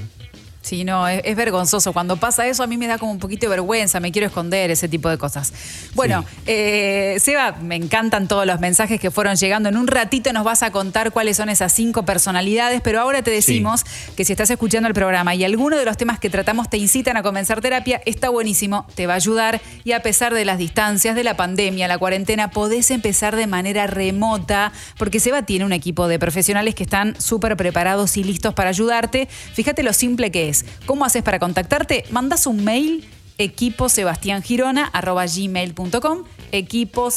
Sí, 0.68 0.84
no, 0.84 1.08
es, 1.08 1.22
es 1.24 1.38
vergonzoso. 1.38 1.94
Cuando 1.94 2.18
pasa 2.18 2.46
eso 2.46 2.62
a 2.62 2.68
mí 2.68 2.76
me 2.76 2.88
da 2.88 2.98
como 2.98 3.14
un 3.14 3.20
poquito 3.20 3.46
de 3.46 3.52
vergüenza, 3.52 4.02
me 4.02 4.12
quiero 4.12 4.28
esconder, 4.28 4.70
ese 4.70 4.90
tipo 4.90 5.08
de 5.08 5.18
cosas. 5.18 5.54
Bueno, 5.96 6.26
eh, 6.46 7.16
Seba, 7.22 7.54
me 7.54 7.76
encantan 7.76 8.28
todos 8.28 8.46
los 8.46 8.60
mensajes 8.60 9.00
que 9.00 9.10
fueron 9.10 9.38
llegando. 9.38 9.70
En 9.70 9.78
un 9.78 9.88
ratito 9.88 10.34
nos 10.34 10.44
vas 10.44 10.64
a 10.64 10.72
contar 10.72 11.12
cuáles 11.14 11.38
son 11.38 11.48
esas 11.48 11.72
cinco 11.72 12.04
personalidades, 12.04 12.82
pero 12.82 13.00
ahora 13.00 13.22
te 13.22 13.32
decimos 13.32 13.86
que 14.18 14.26
si 14.26 14.34
estás 14.34 14.50
escuchando 14.50 14.90
el 14.90 14.94
programa 14.94 15.36
y 15.36 15.46
alguno 15.46 15.78
de 15.78 15.86
los 15.86 15.96
temas 15.96 16.20
que 16.20 16.30
tratamos 16.30 16.70
te 16.70 16.78
incitan 16.78 17.16
a 17.16 17.24
comenzar 17.24 17.62
terapia, 17.62 18.02
está 18.06 18.28
buenísimo, 18.28 18.86
te 18.96 19.08
va 19.08 19.14
a 19.14 19.16
ayudar 19.16 19.62
y 19.86 19.94
a 19.94 20.02
pesar 20.02 20.34
de 20.34 20.44
las 20.44 20.58
distancias, 20.58 21.16
de 21.16 21.24
la 21.24 21.38
pandemia, 21.38 21.88
la 21.88 21.98
cuarentena, 21.98 22.52
podés 22.52 22.92
empezar 22.92 23.38
de 23.38 23.48
manera 23.48 23.88
remota 23.88 24.74
porque 24.98 25.22
Seba 25.22 25.44
tiene 25.44 25.64
un 25.64 25.72
equipo 25.72 26.10
de 26.10 26.20
profesionales 26.20 26.76
que 26.76 26.84
están 26.84 27.20
súper 27.22 27.56
preparados 27.56 28.18
y 28.18 28.24
listos 28.26 28.54
para 28.54 28.70
ayudarte. 28.70 29.30
Fíjate 29.54 29.82
lo 29.82 29.94
simple 29.94 30.30
que 30.30 30.50
es. 30.50 30.57
¿Cómo 30.86 31.06
haces 31.06 31.24
para 31.24 31.40
contactarte? 31.40 32.04
Mandas 32.12 32.48
un 32.48 32.64
mail 32.64 33.06
equipo 33.40 33.88
gmail.com 33.88 36.24
equipo 36.52 37.10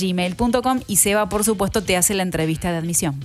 gmail.com 0.00 0.80
y 0.86 0.96
Seba 0.96 1.28
por 1.28 1.44
supuesto 1.44 1.82
te 1.82 1.96
hace 1.96 2.14
la 2.14 2.22
entrevista 2.22 2.70
de 2.72 2.78
admisión. 2.78 3.20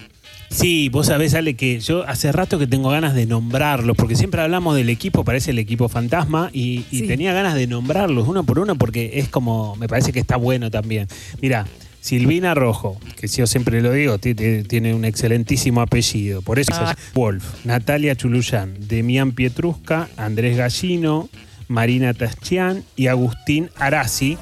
Sí, 0.49 0.89
vos 0.89 1.07
sabés, 1.07 1.33
Ale, 1.33 1.55
que 1.55 1.79
yo 1.79 2.07
hace 2.07 2.31
rato 2.31 2.59
que 2.59 2.67
tengo 2.67 2.89
ganas 2.89 3.15
de 3.15 3.25
nombrarlos, 3.25 3.97
porque 3.97 4.15
siempre 4.15 4.39
hablamos 4.41 4.75
del 4.75 4.89
equipo, 4.89 5.23
parece 5.23 5.49
el 5.49 5.57
equipo 5.57 5.89
fantasma, 5.89 6.51
y, 6.53 6.85
y 6.91 6.99
Sí. 6.99 7.07
tenía 7.07 7.33
ganas 7.33 7.55
de 7.55 7.65
nombrarlos 7.65 8.27
uno 8.27 8.43
por 8.43 8.59
uno 8.59 8.75
porque 8.75 9.13
es 9.15 9.29
como, 9.29 9.75
me 9.77 9.87
parece 9.87 10.11
que 10.13 10.19
está 10.19 10.37
bueno 10.37 10.69
también. 10.69 11.07
Mira, 11.41 11.65
Silvina 12.07 12.53
Rojo, 12.53 12.97
que 13.15 13.27
yo 13.27 13.47
siempre 13.47 13.81
lo 13.81 13.93
digo, 13.93 14.17
ti- 14.17 14.35
ti- 14.35 14.63
tiene 14.63 14.93
un 14.93 15.05
excelentísimo 15.05 15.79
apellido, 15.79 16.41
por 16.41 16.59
eso 16.59 16.73
Ah. 16.75 16.97
Wolf, 17.13 17.63
Natalia 17.63 18.13
Chuluyán, 18.13 18.75
Demián 18.89 19.31
Pietrusca, 19.31 20.09
Andrés 20.17 20.57
Gallino, 20.57 21.29
Marina 21.69 22.13
Taschian 22.13 22.83
y 22.97 23.07
Agustín 23.07 23.69
Arasi, 23.77 24.37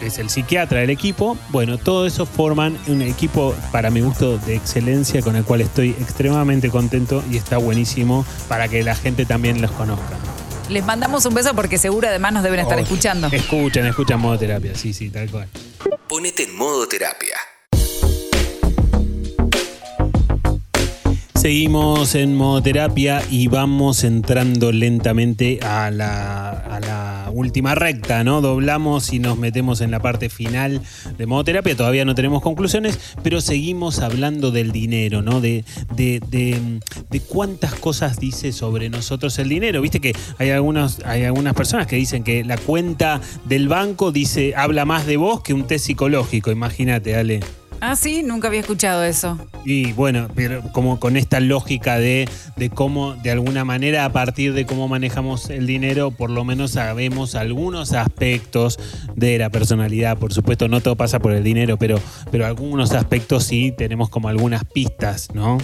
que 0.00 0.06
es 0.08 0.18
el 0.18 0.28
psiquiatra 0.30 0.80
del 0.80 0.90
equipo. 0.90 1.38
Bueno, 1.50 1.78
todo 1.78 2.06
eso 2.08 2.26
forman 2.26 2.76
un 2.88 3.02
equipo, 3.02 3.54
para 3.70 3.88
mi 3.90 4.00
gusto, 4.00 4.36
de 4.38 4.56
excelencia 4.56 5.22
con 5.22 5.36
el 5.36 5.44
cual 5.44 5.60
estoy 5.60 5.90
extremadamente 5.90 6.70
contento 6.70 7.22
y 7.30 7.36
está 7.36 7.56
buenísimo 7.58 8.26
para 8.48 8.66
que 8.66 8.82
la 8.82 8.96
gente 8.96 9.24
también 9.26 9.62
los 9.62 9.70
conozca. 9.70 10.16
Les 10.70 10.84
mandamos 10.84 11.24
un 11.24 11.34
beso 11.34 11.54
porque 11.54 11.78
seguro 11.78 12.08
además 12.08 12.32
nos 12.32 12.42
deben 12.42 12.58
estar 12.58 12.80
escuchando. 12.80 13.28
Escuchan, 13.30 13.86
escuchan 13.86 14.18
modo 14.18 14.36
terapia, 14.36 14.74
sí, 14.74 14.92
sí, 14.92 15.08
tal 15.08 15.30
cual. 15.30 15.46
Ponete 16.08 16.44
en 16.44 16.54
modo 16.54 16.86
terapia. 16.86 17.34
Seguimos 21.36 22.14
en 22.14 22.34
modo 22.34 22.62
terapia 22.62 23.22
y 23.30 23.46
vamos 23.48 24.02
entrando 24.04 24.72
lentamente 24.72 25.60
a 25.62 25.90
la, 25.90 27.30
última 27.32 27.74
recta, 27.74 28.24
¿no? 28.24 28.40
Doblamos 28.40 29.12
y 29.12 29.18
nos 29.18 29.36
metemos 29.36 29.82
en 29.82 29.90
la 29.90 30.00
parte 30.00 30.30
final 30.30 30.80
de 31.18 31.26
modo 31.26 31.44
terapia. 31.44 31.76
Todavía 31.76 32.06
no 32.06 32.14
tenemos 32.14 32.40
conclusiones, 32.42 32.98
pero 33.22 33.42
seguimos 33.42 33.98
hablando 34.00 34.50
del 34.50 34.72
dinero, 34.72 35.20
¿no? 35.20 35.42
De, 35.42 35.62
de, 35.94 36.20
de- 36.30 36.80
de 37.10 37.20
cuántas 37.20 37.74
cosas 37.74 38.18
dice 38.18 38.52
sobre 38.52 38.88
nosotros 38.88 39.38
el 39.38 39.50
dinero. 39.50 39.82
Viste 39.82 40.00
que 40.00 40.16
hay, 40.38 40.50
algunos, 40.50 41.00
hay 41.04 41.24
algunas 41.24 41.52
personas 41.54 41.86
que 41.86 41.96
dicen 41.96 42.24
que 42.24 42.42
la 42.42 42.56
cuenta 42.56 43.20
del 43.44 43.68
banco 43.68 44.10
dice, 44.12 44.54
habla 44.56 44.86
más 44.86 45.06
de 45.06 45.18
vos 45.18 45.42
que 45.42 45.52
un 45.52 45.66
test 45.66 45.84
psicológico. 45.86 46.50
Imagínate, 46.50 47.14
Ale. 47.16 47.40
Ah, 47.80 47.96
sí, 47.96 48.22
nunca 48.22 48.48
había 48.48 48.60
escuchado 48.60 49.04
eso. 49.04 49.38
Y 49.64 49.92
bueno, 49.92 50.28
pero 50.34 50.62
como 50.72 50.98
con 50.98 51.16
esta 51.16 51.40
lógica 51.40 51.98
de, 51.98 52.28
de 52.56 52.70
cómo, 52.70 53.14
de 53.14 53.30
alguna 53.30 53.64
manera, 53.64 54.04
a 54.04 54.12
partir 54.12 54.54
de 54.54 54.64
cómo 54.64 54.88
manejamos 54.88 55.50
el 55.50 55.66
dinero, 55.66 56.10
por 56.10 56.30
lo 56.30 56.44
menos 56.44 56.72
sabemos 56.72 57.34
algunos 57.34 57.92
aspectos 57.92 58.78
de 59.14 59.38
la 59.38 59.50
personalidad. 59.50 60.18
Por 60.18 60.32
supuesto, 60.32 60.68
no 60.68 60.80
todo 60.80 60.96
pasa 60.96 61.18
por 61.18 61.32
el 61.32 61.44
dinero, 61.44 61.76
pero, 61.76 62.00
pero 62.30 62.46
algunos 62.46 62.92
aspectos 62.92 63.44
sí 63.44 63.72
tenemos 63.76 64.08
como 64.08 64.28
algunas 64.28 64.64
pistas, 64.64 65.28
¿no? 65.34 65.58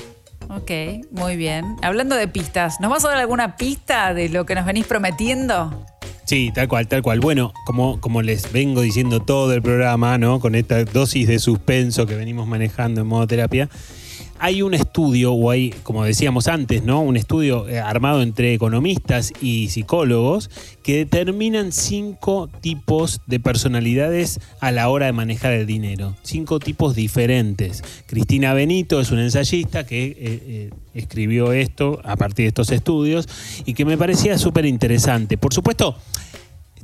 Ok, 0.49 0.71
muy 1.13 1.37
bien. 1.37 1.77
Hablando 1.83 2.17
de 2.17 2.29
pistas, 2.29 2.81
¿nos 2.81 2.91
vas 2.91 3.05
a 3.05 3.09
dar 3.09 3.19
alguna 3.19 3.57
pista 3.57 4.13
de 4.13 4.29
lo 4.29 4.45
que 4.45 4.55
nos 4.55 4.67
venís 4.67 4.87
prometiendo? 4.87 5.87
Sí, 6.24 6.51
tal 6.55 6.69
cual, 6.69 6.89
tal 6.89 7.03
cual. 7.03 7.20
Bueno, 7.20 7.53
como, 7.66 8.01
como 8.01 8.23
les 8.23 8.53
vengo 8.53 8.81
diciendo 8.81 9.20
todo 9.20 9.53
el 9.53 9.62
programa, 9.62 10.19
¿no? 10.19 10.40
Con 10.40 10.55
esta 10.55 10.85
dosis 10.85 11.27
de 11.28 11.39
suspenso 11.39 12.07
que 12.07 12.15
venimos 12.15 12.47
manejando 12.47 13.01
en 13.01 13.07
modo 13.09 13.27
terapia, 13.27 13.69
hay 14.44 14.61
un 14.61 14.74
estudio, 14.74 15.32
o 15.35 15.53
hay, 15.53 15.73
como 15.85 16.03
decíamos 16.03 16.49
antes, 16.49 16.82
¿no? 16.82 17.01
Un 17.01 17.16
estudio 17.16 17.69
eh, 17.69 17.78
armado 17.78 18.23
entre 18.23 18.53
economistas 18.53 19.32
y 19.40 19.69
psicólogos 19.69 20.51
que 20.82 20.97
determinan 20.97 21.70
cinco 21.70 22.51
tipos 22.61 23.20
de 23.28 23.39
personalidades 23.39 24.40
a 24.59 24.73
la 24.73 24.89
hora 24.89 25.07
de 25.07 25.12
manejar 25.12 25.53
el 25.53 25.65
dinero. 25.65 26.16
Cinco 26.23 26.59
tipos 26.59 26.97
diferentes. 26.97 27.85
Cristina 28.07 28.53
Benito 28.53 29.01
es 29.01 29.12
una 29.12 29.23
ensayista 29.23 29.86
que 29.86 30.07
eh, 30.07 30.16
eh, 30.19 30.70
escribió 30.93 31.53
esto 31.53 32.01
a 32.03 32.16
partir 32.16 32.43
de 32.43 32.49
estos 32.49 32.73
estudios 32.73 33.28
y 33.65 33.74
que 33.74 33.85
me 33.85 33.97
parecía 33.97 34.39
súper 34.39 34.66
interesante. 34.66 35.39
Por 35.39 35.55
supuesto, 35.55 35.97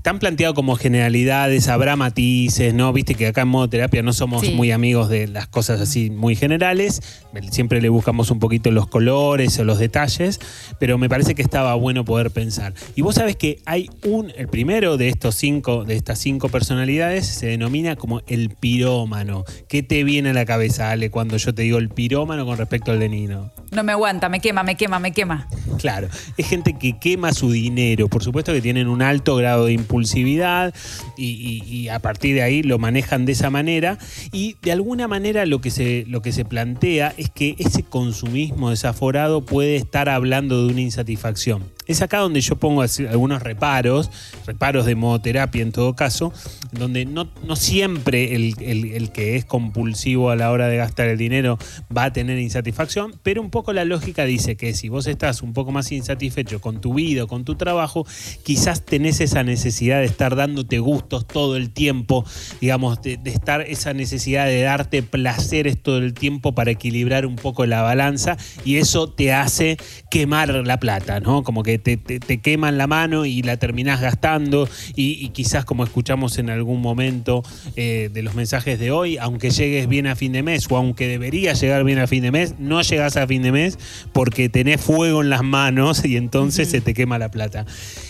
están 0.08 0.20
planteados 0.20 0.54
como 0.54 0.74
generalidades, 0.76 1.68
habrá 1.68 1.94
matices, 1.94 2.72
¿no? 2.72 2.94
Viste 2.94 3.14
que 3.14 3.26
acá 3.26 3.42
en 3.42 3.48
modo 3.48 3.68
terapia 3.68 4.02
no 4.02 4.14
somos 4.14 4.40
Sí. 4.40 4.54
muy 4.54 4.70
amigos 4.70 5.10
de 5.10 5.28
las 5.28 5.48
cosas 5.48 5.82
así 5.82 6.08
muy 6.08 6.34
generales. 6.34 7.02
Siempre 7.50 7.82
le 7.82 7.90
buscamos 7.90 8.30
un 8.30 8.38
poquito 8.38 8.70
los 8.70 8.86
colores 8.86 9.58
o 9.58 9.64
los 9.64 9.78
detalles, 9.78 10.40
pero 10.80 10.96
me 10.96 11.10
parece 11.10 11.34
que 11.34 11.42
estaba 11.42 11.74
bueno 11.74 12.06
poder 12.06 12.30
pensar. 12.30 12.72
Y 12.96 13.02
vos 13.02 13.16
sabés 13.16 13.36
que 13.36 13.58
hay 13.66 13.90
un, 14.02 14.32
el 14.38 14.48
primero 14.48 14.96
de 14.96 15.08
estos 15.08 15.34
cinco, 15.34 15.84
de 15.84 15.96
estas 15.96 16.18
cinco 16.18 16.48
personalidades, 16.48 17.26
se 17.26 17.48
denomina 17.48 17.94
como 17.96 18.22
el 18.28 18.48
pirómano. 18.48 19.44
¿Qué 19.68 19.82
te 19.82 20.04
viene 20.04 20.30
a 20.30 20.32
la 20.32 20.46
cabeza, 20.46 20.90
Ale, 20.90 21.10
cuando 21.10 21.36
yo 21.36 21.54
te 21.54 21.60
digo 21.60 21.76
el 21.76 21.90
pirómano 21.90 22.46
con 22.46 22.56
respecto 22.56 22.92
al 22.92 22.98
de 23.00 23.10
Nino? 23.10 23.50
No 23.72 23.84
me 23.84 23.92
aguanta, 23.92 24.30
me 24.30 24.40
quema, 24.40 24.62
me 24.62 24.74
quema, 24.74 24.98
me 25.00 25.12
quema. 25.12 25.46
Claro, 25.76 26.08
es 26.38 26.48
gente 26.48 26.72
que 26.78 26.98
quema 26.98 27.34
su 27.34 27.50
dinero, 27.52 28.08
por 28.08 28.24
supuesto 28.24 28.54
que 28.54 28.62
tienen 28.62 28.88
un 28.88 29.02
alto 29.02 29.36
grado 29.36 29.66
de 29.66 29.74
impulsividad 29.98 30.74
y, 31.16 31.88
a 31.88 31.98
partir 32.00 32.34
de 32.34 32.42
ahí 32.42 32.62
lo 32.62 32.78
manejan 32.78 33.24
de 33.24 33.32
esa 33.32 33.50
manera 33.50 33.98
y 34.32 34.56
de 34.62 34.72
alguna 34.72 35.08
manera 35.08 35.46
lo 35.46 35.60
que, 35.60 35.70
se, 35.70 36.04
lo 36.06 36.22
que 36.22 36.32
se 36.32 36.44
plantea 36.44 37.14
es 37.16 37.30
que 37.30 37.56
ese 37.58 37.82
consumismo 37.82 38.70
desaforado 38.70 39.44
puede 39.44 39.76
estar 39.76 40.08
hablando 40.08 40.64
de 40.66 40.72
una 40.72 40.80
insatisfacción. 40.82 41.77
Es 41.88 42.02
acá 42.02 42.18
donde 42.18 42.40
yo 42.40 42.56
pongo 42.56 42.82
algunos 42.82 43.42
reparos, 43.42 44.10
reparos 44.46 44.86
de 44.86 44.94
modoterapia 44.94 45.62
en 45.62 45.72
todo 45.72 45.96
caso, 45.96 46.32
donde 46.70 47.04
no, 47.06 47.28
no 47.44 47.56
siempre 47.56 48.36
el, 48.36 48.54
el- 48.60 49.10
que 49.10 49.36
es 49.36 49.44
compulsivo 49.46 50.30
a 50.30 50.36
la 50.36 50.50
hora 50.50 50.68
de 50.68 50.76
gastar 50.76 51.08
el 51.08 51.16
dinero 51.18 51.58
va 51.94 52.04
a 52.04 52.12
tener 52.12 52.38
insatisfacción, 52.38 53.14
pero 53.22 53.40
un 53.40 53.50
poco 53.50 53.72
la 53.72 53.84
lógica 53.86 54.24
dice 54.26 54.56
que 54.56 54.74
si 54.74 54.88
vos 54.90 55.06
estás 55.06 55.42
un 55.42 55.54
poco 55.54 55.72
más 55.72 55.90
insatisfecho 55.90 56.60
con 56.60 56.80
tu 56.80 56.92
vida 56.94 57.24
con 57.26 57.44
tu 57.44 57.54
trabajo, 57.56 58.06
quizás 58.44 58.84
tenés 58.84 59.20
esa 59.20 59.42
necesidad 59.42 60.00
de 60.00 60.04
estar 60.04 60.36
dándote 60.36 60.78
gustos 60.78 61.26
todo 61.26 61.56
el 61.56 61.70
tiempo, 61.70 62.24
digamos, 62.60 63.00
de, 63.00 63.16
de 63.16 63.30
estar 63.30 63.62
esa 63.62 63.94
necesidad 63.94 64.44
de 64.46 64.60
darte 64.60 65.02
placeres 65.02 65.82
todo 65.82 65.98
el 65.98 66.12
tiempo 66.12 66.54
para 66.54 66.70
equilibrar 66.70 67.24
un 67.24 67.36
poco 67.36 67.64
la 67.64 67.80
balanza 67.80 68.36
y 68.64 68.76
eso 68.76 69.08
te 69.10 69.32
hace 69.32 69.78
quemar 70.10 70.50
la 70.66 70.78
plata, 70.78 71.20
¿no? 71.20 71.42
Como 71.42 71.62
que 71.62 71.77
te, 71.78 71.96
te, 71.96 72.20
te 72.20 72.38
queman 72.38 72.78
la 72.78 72.86
mano 72.86 73.24
y 73.24 73.42
la 73.42 73.56
terminás 73.56 74.00
gastando 74.00 74.68
y, 74.94 75.12
y 75.24 75.28
quizás 75.30 75.64
como 75.64 75.84
escuchamos 75.84 76.38
en 76.38 76.50
algún 76.50 76.80
momento 76.80 77.42
eh, 77.76 78.10
de 78.12 78.22
los 78.22 78.34
mensajes 78.34 78.78
de 78.78 78.90
hoy, 78.90 79.16
aunque 79.18 79.50
llegues 79.50 79.88
bien 79.88 80.06
a 80.06 80.16
fin 80.16 80.32
de 80.32 80.42
mes 80.42 80.66
o 80.70 80.76
aunque 80.76 81.06
deberías 81.08 81.60
llegar 81.60 81.84
bien 81.84 81.98
a 81.98 82.06
fin 82.06 82.22
de 82.22 82.30
mes, 82.30 82.54
no 82.58 82.82
llegas 82.82 83.16
a 83.16 83.26
fin 83.26 83.42
de 83.42 83.52
mes 83.52 83.78
porque 84.12 84.48
tenés 84.48 84.80
fuego 84.80 85.22
en 85.22 85.30
las 85.30 85.42
manos 85.42 86.04
y 86.04 86.16
entonces 86.16 86.68
se 86.70 86.80
te 86.80 86.94
quema 86.94 87.18
la 87.18 87.30
plata. 87.30 87.64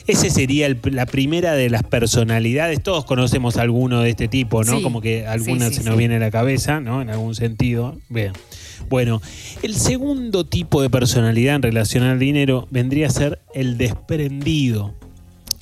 Ese 0.06 0.30
sería 0.30 0.66
el- 0.66 0.80
la 0.90 1.06
primera 1.06 1.52
de 1.54 1.70
las 1.70 1.82
personalidades. 1.82 2.82
Todos 2.82 3.04
conocemos 3.04 3.56
alguno 3.56 4.00
de 4.00 4.10
este 4.10 4.28
tipo, 4.28 4.64
¿no? 4.64 4.76
Sí. 4.78 4.82
Como 4.82 5.00
que 5.00 5.26
alguna 5.26 5.68
Sí, 5.68 5.74
sí, 5.76 5.82
se 5.82 5.88
nos 5.88 5.96
viene 5.98 6.16
a 6.16 6.18
la 6.18 6.30
cabeza, 6.30 6.80
¿no? 6.80 7.02
En 7.02 7.10
algún 7.10 7.34
sentido. 7.34 7.98
Bien. 8.08 8.32
Bueno, 8.88 9.20
el 9.62 9.74
segundo 9.74 10.44
tipo 10.44 10.82
de 10.82 10.90
personalidad 10.90 11.56
en 11.56 11.62
relación 11.62 12.04
al 12.04 12.18
dinero 12.18 12.66
vendría 12.70 13.08
a 13.08 13.10
ser 13.10 13.40
el 13.54 13.78
desprendido. 13.78 14.94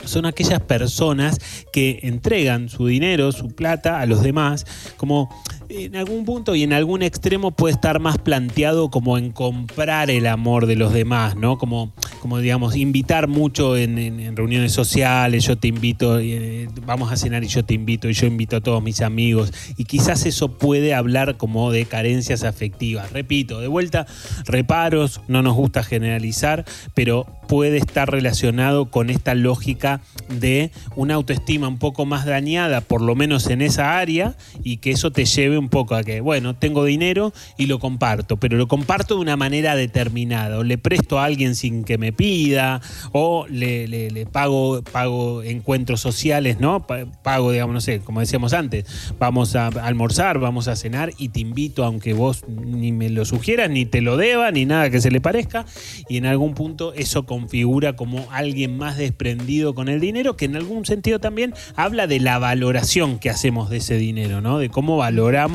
Son 0.04 0.24
aquellas 0.24 0.60
personas 0.60 1.40
que 1.72 2.00
entregan 2.02 2.68
su 2.68 2.86
dinero, 2.86 3.32
su 3.32 3.48
plata 3.48 4.00
a 4.00 4.06
los 4.06 4.22
demás, 4.22 4.64
como 4.96 5.28
en 5.68 5.96
algún 5.96 6.24
punto 6.24 6.54
y 6.54 6.62
en 6.62 6.72
algún 6.72 7.02
extremo 7.02 7.50
puede 7.50 7.74
estar 7.74 8.00
más 8.00 8.18
planteado 8.18 8.90
como 8.90 9.18
en 9.18 9.30
comprar 9.30 10.10
el 10.10 10.26
amor 10.26 10.66
de 10.66 10.76
los 10.76 10.92
demás, 10.92 11.36
¿no? 11.36 11.58
Como, 11.58 11.92
como 12.20 12.38
digamos, 12.38 12.76
invitar 12.76 13.28
mucho 13.28 13.76
en, 13.76 14.36
reuniones 14.36 14.72
sociales, 14.72 15.44
yo 15.44 15.56
te 15.56 15.68
invito, 15.68 16.18
eh, 16.18 16.68
vamos 16.84 17.10
a 17.10 17.16
cenar 17.16 17.44
y 17.44 17.48
yo 17.48 17.64
te 17.64 17.74
invito, 17.74 18.08
y 18.08 18.12
yo 18.12 18.26
invito 18.26 18.56
a 18.56 18.60
todos 18.60 18.82
mis 18.82 19.00
amigos, 19.00 19.52
y 19.76 19.84
quizás 19.84 20.26
eso 20.26 20.58
puede 20.58 20.94
hablar 20.94 21.36
como 21.36 21.72
de 21.72 21.84
carencias 21.86 22.44
afectivas. 22.44 23.12
Repito, 23.12 23.60
de 23.60 23.68
vuelta, 23.68 24.06
reparos, 24.46 25.20
no 25.28 25.42
nos 25.42 25.54
gusta 25.54 25.82
generalizar, 25.82 26.64
pero 26.94 27.26
puede 27.48 27.78
estar 27.78 28.10
relacionado 28.10 28.90
con 28.90 29.10
esta 29.10 29.34
lógica 29.34 30.00
de 30.28 30.70
una 30.96 31.14
autoestima 31.14 31.68
un 31.68 31.78
poco 31.78 32.04
más 32.04 32.26
dañada, 32.26 32.80
por 32.80 33.00
lo 33.00 33.14
menos 33.14 33.48
en 33.48 33.62
esa 33.62 33.98
área, 33.98 34.36
y 34.62 34.78
que 34.78 34.90
eso 34.90 35.10
te 35.12 35.24
lleve 35.24 35.55
un 35.58 35.68
poco 35.68 35.94
a 35.94 36.02
que, 36.04 36.20
bueno, 36.20 36.54
tengo 36.56 36.84
dinero 36.84 37.32
y 37.56 37.66
lo 37.66 37.78
comparto, 37.78 38.36
pero 38.36 38.56
lo 38.56 38.68
comparto 38.68 39.14
de 39.16 39.20
una 39.20 39.36
manera 39.36 39.74
determinada, 39.76 40.58
o 40.58 40.62
le 40.64 40.78
presto 40.78 41.18
a 41.18 41.24
alguien 41.24 41.54
sin 41.54 41.84
que 41.84 41.98
me 41.98 42.12
pida, 42.12 42.80
o 43.12 43.46
le, 43.48 44.26
pago, 44.32 44.82
pago 44.82 45.42
encuentros 45.42 46.00
sociales, 46.00 46.60
¿no? 46.60 46.86
Pa- 46.86 47.06
Pago, 47.22 47.52
digamos, 47.52 47.74
no 47.74 47.80
sé, 47.80 48.00
como 48.00 48.20
decíamos 48.20 48.52
antes, 48.52 48.84
vamos 49.18 49.56
a 49.56 49.66
almorzar, 49.68 50.38
vamos 50.38 50.68
a 50.68 50.76
cenar 50.76 51.12
y 51.18 51.28
te 51.30 51.40
invito, 51.40 51.84
aunque 51.84 52.14
vos 52.14 52.44
ni 52.48 52.92
me 52.92 53.10
lo 53.10 53.24
sugieras, 53.24 53.70
ni 53.70 53.84
te 53.86 54.00
lo 54.00 54.16
deba, 54.16 54.50
ni 54.50 54.64
nada 54.66 54.90
que 54.90 55.00
se 55.00 55.10
le 55.10 55.20
parezca, 55.20 55.66
y 56.08 56.16
en 56.18 56.26
algún 56.26 56.54
punto 56.54 56.92
eso 56.94 57.26
configura 57.26 57.94
como 57.96 58.26
alguien 58.30 58.76
más 58.76 58.96
desprendido 58.96 59.74
con 59.74 59.88
el 59.88 60.00
dinero, 60.00 60.36
que 60.36 60.44
en 60.44 60.56
algún 60.56 60.84
sentido 60.86 61.18
también 61.18 61.54
habla 61.74 62.06
de 62.06 62.20
la 62.20 62.38
valoración 62.38 63.18
que 63.18 63.30
hacemos 63.30 63.70
de 63.70 63.78
ese 63.78 63.96
dinero, 63.96 64.40
¿no? 64.40 64.58
De 64.58 64.68
cómo 64.68 64.96
valoramos 64.96 65.45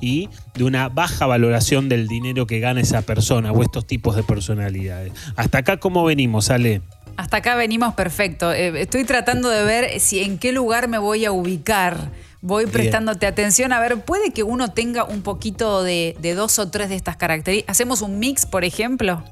y 0.00 0.28
de 0.54 0.64
una 0.64 0.88
baja 0.88 1.26
valoración 1.26 1.88
del 1.88 2.08
dinero 2.08 2.46
que 2.46 2.60
gana 2.60 2.80
esa 2.80 3.02
persona 3.02 3.52
o 3.52 3.62
estos 3.62 3.86
tipos 3.86 4.16
de 4.16 4.22
personalidades. 4.22 5.12
Hasta 5.36 5.58
acá, 5.58 5.78
¿cómo 5.78 6.04
venimos, 6.04 6.50
Ale? 6.50 6.82
Hasta 7.16 7.38
acá 7.38 7.54
venimos 7.54 7.94
perfecto. 7.94 8.52
Eh, 8.52 8.80
estoy 8.80 9.04
tratando 9.04 9.48
de 9.48 9.64
ver 9.64 10.00
si 10.00 10.20
en 10.20 10.38
qué 10.38 10.52
lugar 10.52 10.88
me 10.88 10.98
voy 10.98 11.24
a 11.24 11.32
ubicar. 11.32 12.10
Voy 12.40 12.64
Bien. 12.64 12.72
prestándote 12.72 13.26
atención. 13.26 13.72
A 13.72 13.80
ver, 13.80 14.04
puede 14.04 14.32
que 14.32 14.42
uno 14.42 14.72
tenga 14.72 15.04
un 15.04 15.22
poquito 15.22 15.82
de, 15.82 16.16
de 16.20 16.34
dos 16.34 16.58
o 16.58 16.70
tres 16.70 16.88
de 16.88 16.96
estas 16.96 17.16
características. 17.16 17.72
¿Hacemos 17.72 18.02
un 18.02 18.18
mix, 18.18 18.46
por 18.46 18.64
ejemplo? 18.64 19.22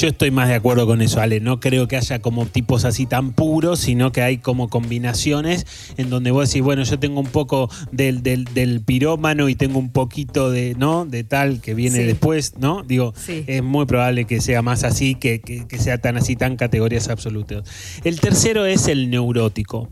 Yo 0.00 0.06
estoy 0.06 0.30
más 0.30 0.46
de 0.48 0.54
acuerdo 0.54 0.86
con 0.86 1.02
eso, 1.02 1.20
Ale. 1.20 1.40
No 1.40 1.58
creo 1.58 1.88
que 1.88 1.96
haya 1.96 2.20
como 2.20 2.46
tipos 2.46 2.84
así 2.84 3.04
tan 3.04 3.32
puros, 3.32 3.80
sino 3.80 4.12
que 4.12 4.22
hay 4.22 4.38
como 4.38 4.68
combinaciones 4.68 5.66
en 5.96 6.08
donde 6.08 6.30
vos 6.30 6.48
decís, 6.48 6.62
bueno, 6.62 6.84
yo 6.84 7.00
tengo 7.00 7.18
un 7.18 7.26
poco 7.26 7.68
del, 7.90 8.22
del, 8.22 8.44
del 8.44 8.80
pirómano 8.80 9.48
y 9.48 9.56
tengo 9.56 9.80
un 9.80 9.90
poquito 9.90 10.52
de, 10.52 10.76
¿no? 10.78 11.04
De 11.04 11.24
tal 11.24 11.60
que 11.60 11.74
viene 11.74 11.96
Sí. 11.98 12.04
después, 12.04 12.54
¿no? 12.58 12.84
Digo, 12.84 13.12
Sí. 13.16 13.42
es 13.48 13.60
muy 13.64 13.86
probable 13.86 14.24
que 14.24 14.40
sea 14.40 14.62
más 14.62 14.84
así, 14.84 15.16
que, 15.16 15.40
que- 15.40 15.66
que 15.66 15.78
sea 15.80 15.98
tan 15.98 16.16
así, 16.16 16.36
tan 16.36 16.54
categorías 16.54 17.08
absolutas. 17.08 17.64
El 18.04 18.20
tercero 18.20 18.66
es 18.66 18.86
el 18.86 19.10
neurótico. 19.10 19.88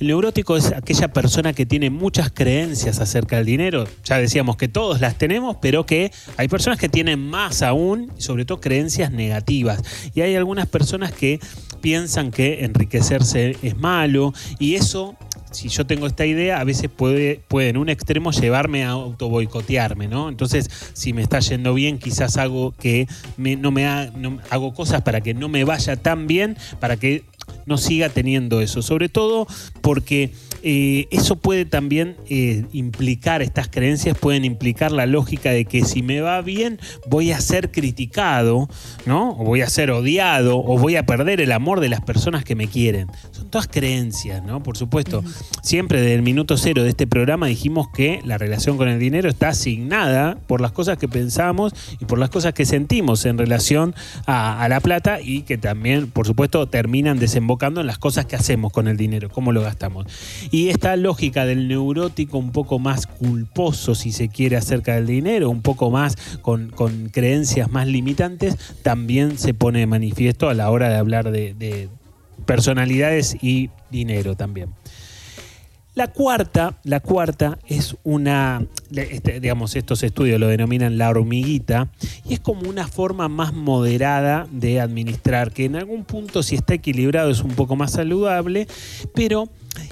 El 0.00 0.06
neurótico 0.06 0.56
es 0.56 0.72
aquella 0.72 1.12
persona 1.12 1.52
que 1.52 1.66
tiene 1.66 1.90
muchas 1.90 2.30
creencias 2.32 2.98
acerca 2.98 3.36
del 3.36 3.44
dinero. 3.44 3.84
Ya 4.04 4.16
decíamos 4.16 4.56
que 4.56 4.68
todos 4.68 5.02
las 5.02 5.18
tenemos, 5.18 5.58
pero 5.60 5.84
que 5.84 6.12
hay 6.38 6.48
personas 6.48 6.78
que 6.78 6.88
tienen 6.88 7.20
más 7.20 7.60
aún, 7.60 8.10
sobre 8.16 8.46
todo 8.46 8.58
creencias 8.58 9.12
negativas. 9.12 9.49
Y 10.14 10.20
hay 10.20 10.36
algunas 10.36 10.66
personas 10.66 11.12
que 11.12 11.40
piensan 11.80 12.30
que 12.30 12.64
enriquecerse 12.64 13.56
es 13.62 13.76
malo 13.76 14.32
y 14.58 14.74
eso 14.74 15.16
si 15.50 15.68
yo 15.68 15.84
tengo 15.84 16.06
esta 16.06 16.24
idea, 16.26 16.60
a 16.60 16.64
veces 16.64 16.88
puede, 16.94 17.40
puede 17.48 17.70
en 17.70 17.76
un 17.76 17.88
extremo 17.88 18.30
llevarme 18.30 18.84
a 18.84 18.90
autoboicotearme, 18.90 20.06
¿no? 20.06 20.28
Entonces, 20.28 20.70
si 20.92 21.12
me 21.12 21.22
está 21.22 21.40
yendo 21.40 21.74
bien, 21.74 21.98
quizás 21.98 22.36
hago 22.36 22.72
que 22.78 23.08
me- 23.36 23.56
no 23.56 23.72
me 23.72 23.84
ha- 23.86 24.12
hago 24.50 24.72
cosas 24.74 25.02
para 25.02 25.20
que 25.22 25.34
no 25.34 25.48
me 25.48 25.64
vaya 25.64 25.96
tan 25.96 26.28
bien, 26.28 26.56
para 26.78 26.96
que 26.96 27.24
no 27.66 27.78
siga 27.78 28.10
teniendo 28.10 28.60
eso. 28.60 28.80
Sobre 28.80 29.08
todo 29.08 29.48
porque 29.80 30.30
eh, 30.62 31.08
eso 31.10 31.36
puede 31.36 31.64
también 31.64 32.16
eh, 32.28 32.64
implicar, 32.72 33.42
estas 33.42 33.68
creencias 33.68 34.18
pueden 34.18 34.44
implicar 34.44 34.92
la 34.92 35.06
lógica 35.06 35.50
de 35.50 35.64
que 35.64 35.84
si 35.84 36.02
me 36.02 36.20
va 36.20 36.40
bien, 36.42 36.78
voy 37.08 37.32
a 37.32 37.40
ser 37.40 37.70
criticado, 37.70 38.68
¿no? 39.06 39.30
O 39.32 39.44
voy 39.44 39.62
a 39.62 39.68
ser 39.68 39.90
odiado, 39.90 40.58
o 40.58 40.78
voy 40.78 40.96
a 40.96 41.06
perder 41.06 41.40
el 41.40 41.52
amor 41.52 41.80
de 41.80 41.88
las 41.88 42.00
personas 42.00 42.44
que 42.44 42.54
me 42.54 42.68
quieren. 42.68 43.08
Son 43.30 43.48
todas 43.50 43.68
creencias, 43.68 44.42
¿no? 44.44 44.62
Por 44.62 44.76
supuesto. 44.76 45.24
Siempre 45.62 46.00
desde 46.00 46.14
el 46.14 46.22
minuto 46.22 46.56
cero 46.56 46.82
de 46.82 46.90
este 46.90 47.06
programa 47.06 47.46
dijimos 47.46 47.88
que 47.94 48.20
la 48.24 48.38
relación 48.38 48.76
con 48.76 48.88
el 48.88 48.98
dinero 48.98 49.28
está 49.28 49.48
asignada 49.48 50.36
por 50.46 50.60
las 50.60 50.72
cosas 50.72 50.98
que 50.98 51.08
pensamos 51.08 51.72
y 52.00 52.04
por 52.04 52.18
las 52.18 52.30
cosas 52.30 52.54
que 52.54 52.64
sentimos 52.64 53.24
en 53.24 53.38
relación 53.38 53.94
a, 54.26 54.62
a 54.62 54.68
la 54.68 54.80
plata 54.80 55.20
y 55.20 55.42
que 55.42 55.58
también, 55.58 56.10
por 56.10 56.26
supuesto, 56.26 56.66
terminan 56.66 57.18
desembocando 57.18 57.80
en 57.80 57.86
las 57.86 57.98
cosas 57.98 58.26
que 58.26 58.36
hacemos 58.36 58.72
con 58.72 58.88
el 58.88 58.96
dinero, 58.96 59.30
cómo 59.30 59.52
lo 59.52 59.62
gastamos. 59.62 60.06
Y 60.50 60.68
esta 60.68 60.96
lógica 60.96 61.46
del 61.46 61.68
neurótico 61.68 62.38
un 62.38 62.50
poco 62.50 62.78
más 62.78 63.06
culposo, 63.06 63.94
si 63.94 64.10
se 64.10 64.28
quiere, 64.28 64.56
acerca 64.56 64.94
del 64.94 65.06
dinero, 65.06 65.48
un 65.48 65.62
poco 65.62 65.90
más 65.90 66.16
con, 66.42 66.70
con 66.70 67.08
creencias 67.08 67.70
más 67.70 67.86
limitantes, 67.86 68.56
también 68.82 69.38
se 69.38 69.54
pone 69.54 69.80
de 69.80 69.86
manifiesto 69.86 70.48
a 70.48 70.54
la 70.54 70.70
hora 70.70 70.88
de 70.88 70.96
hablar 70.96 71.30
de, 71.30 71.54
de 71.54 71.88
personalidades 72.46 73.36
y 73.40 73.70
dinero 73.90 74.36
también. 74.36 74.70
La 75.94 76.06
cuarta, 76.06 76.78
la 76.84 77.00
cuarta 77.00 77.58
es 77.66 77.96
una, 78.04 78.64
este, 78.94 79.40
digamos, 79.40 79.74
estos 79.74 80.04
estudios 80.04 80.38
lo 80.38 80.46
denominan 80.46 80.98
la 80.98 81.10
hormiguita, 81.10 81.90
y 82.28 82.34
es 82.34 82.40
como 82.40 82.68
una 82.68 82.86
forma 82.86 83.28
más 83.28 83.52
moderada 83.52 84.46
de 84.52 84.80
administrar, 84.80 85.52
que 85.52 85.64
en 85.64 85.74
algún 85.76 86.04
punto 86.04 86.44
si 86.44 86.54
está 86.54 86.74
equilibrado 86.74 87.30
es 87.30 87.42
un 87.42 87.50
poco 87.50 87.74
más 87.74 87.92
saludable, 87.92 88.68
pero 89.14 89.48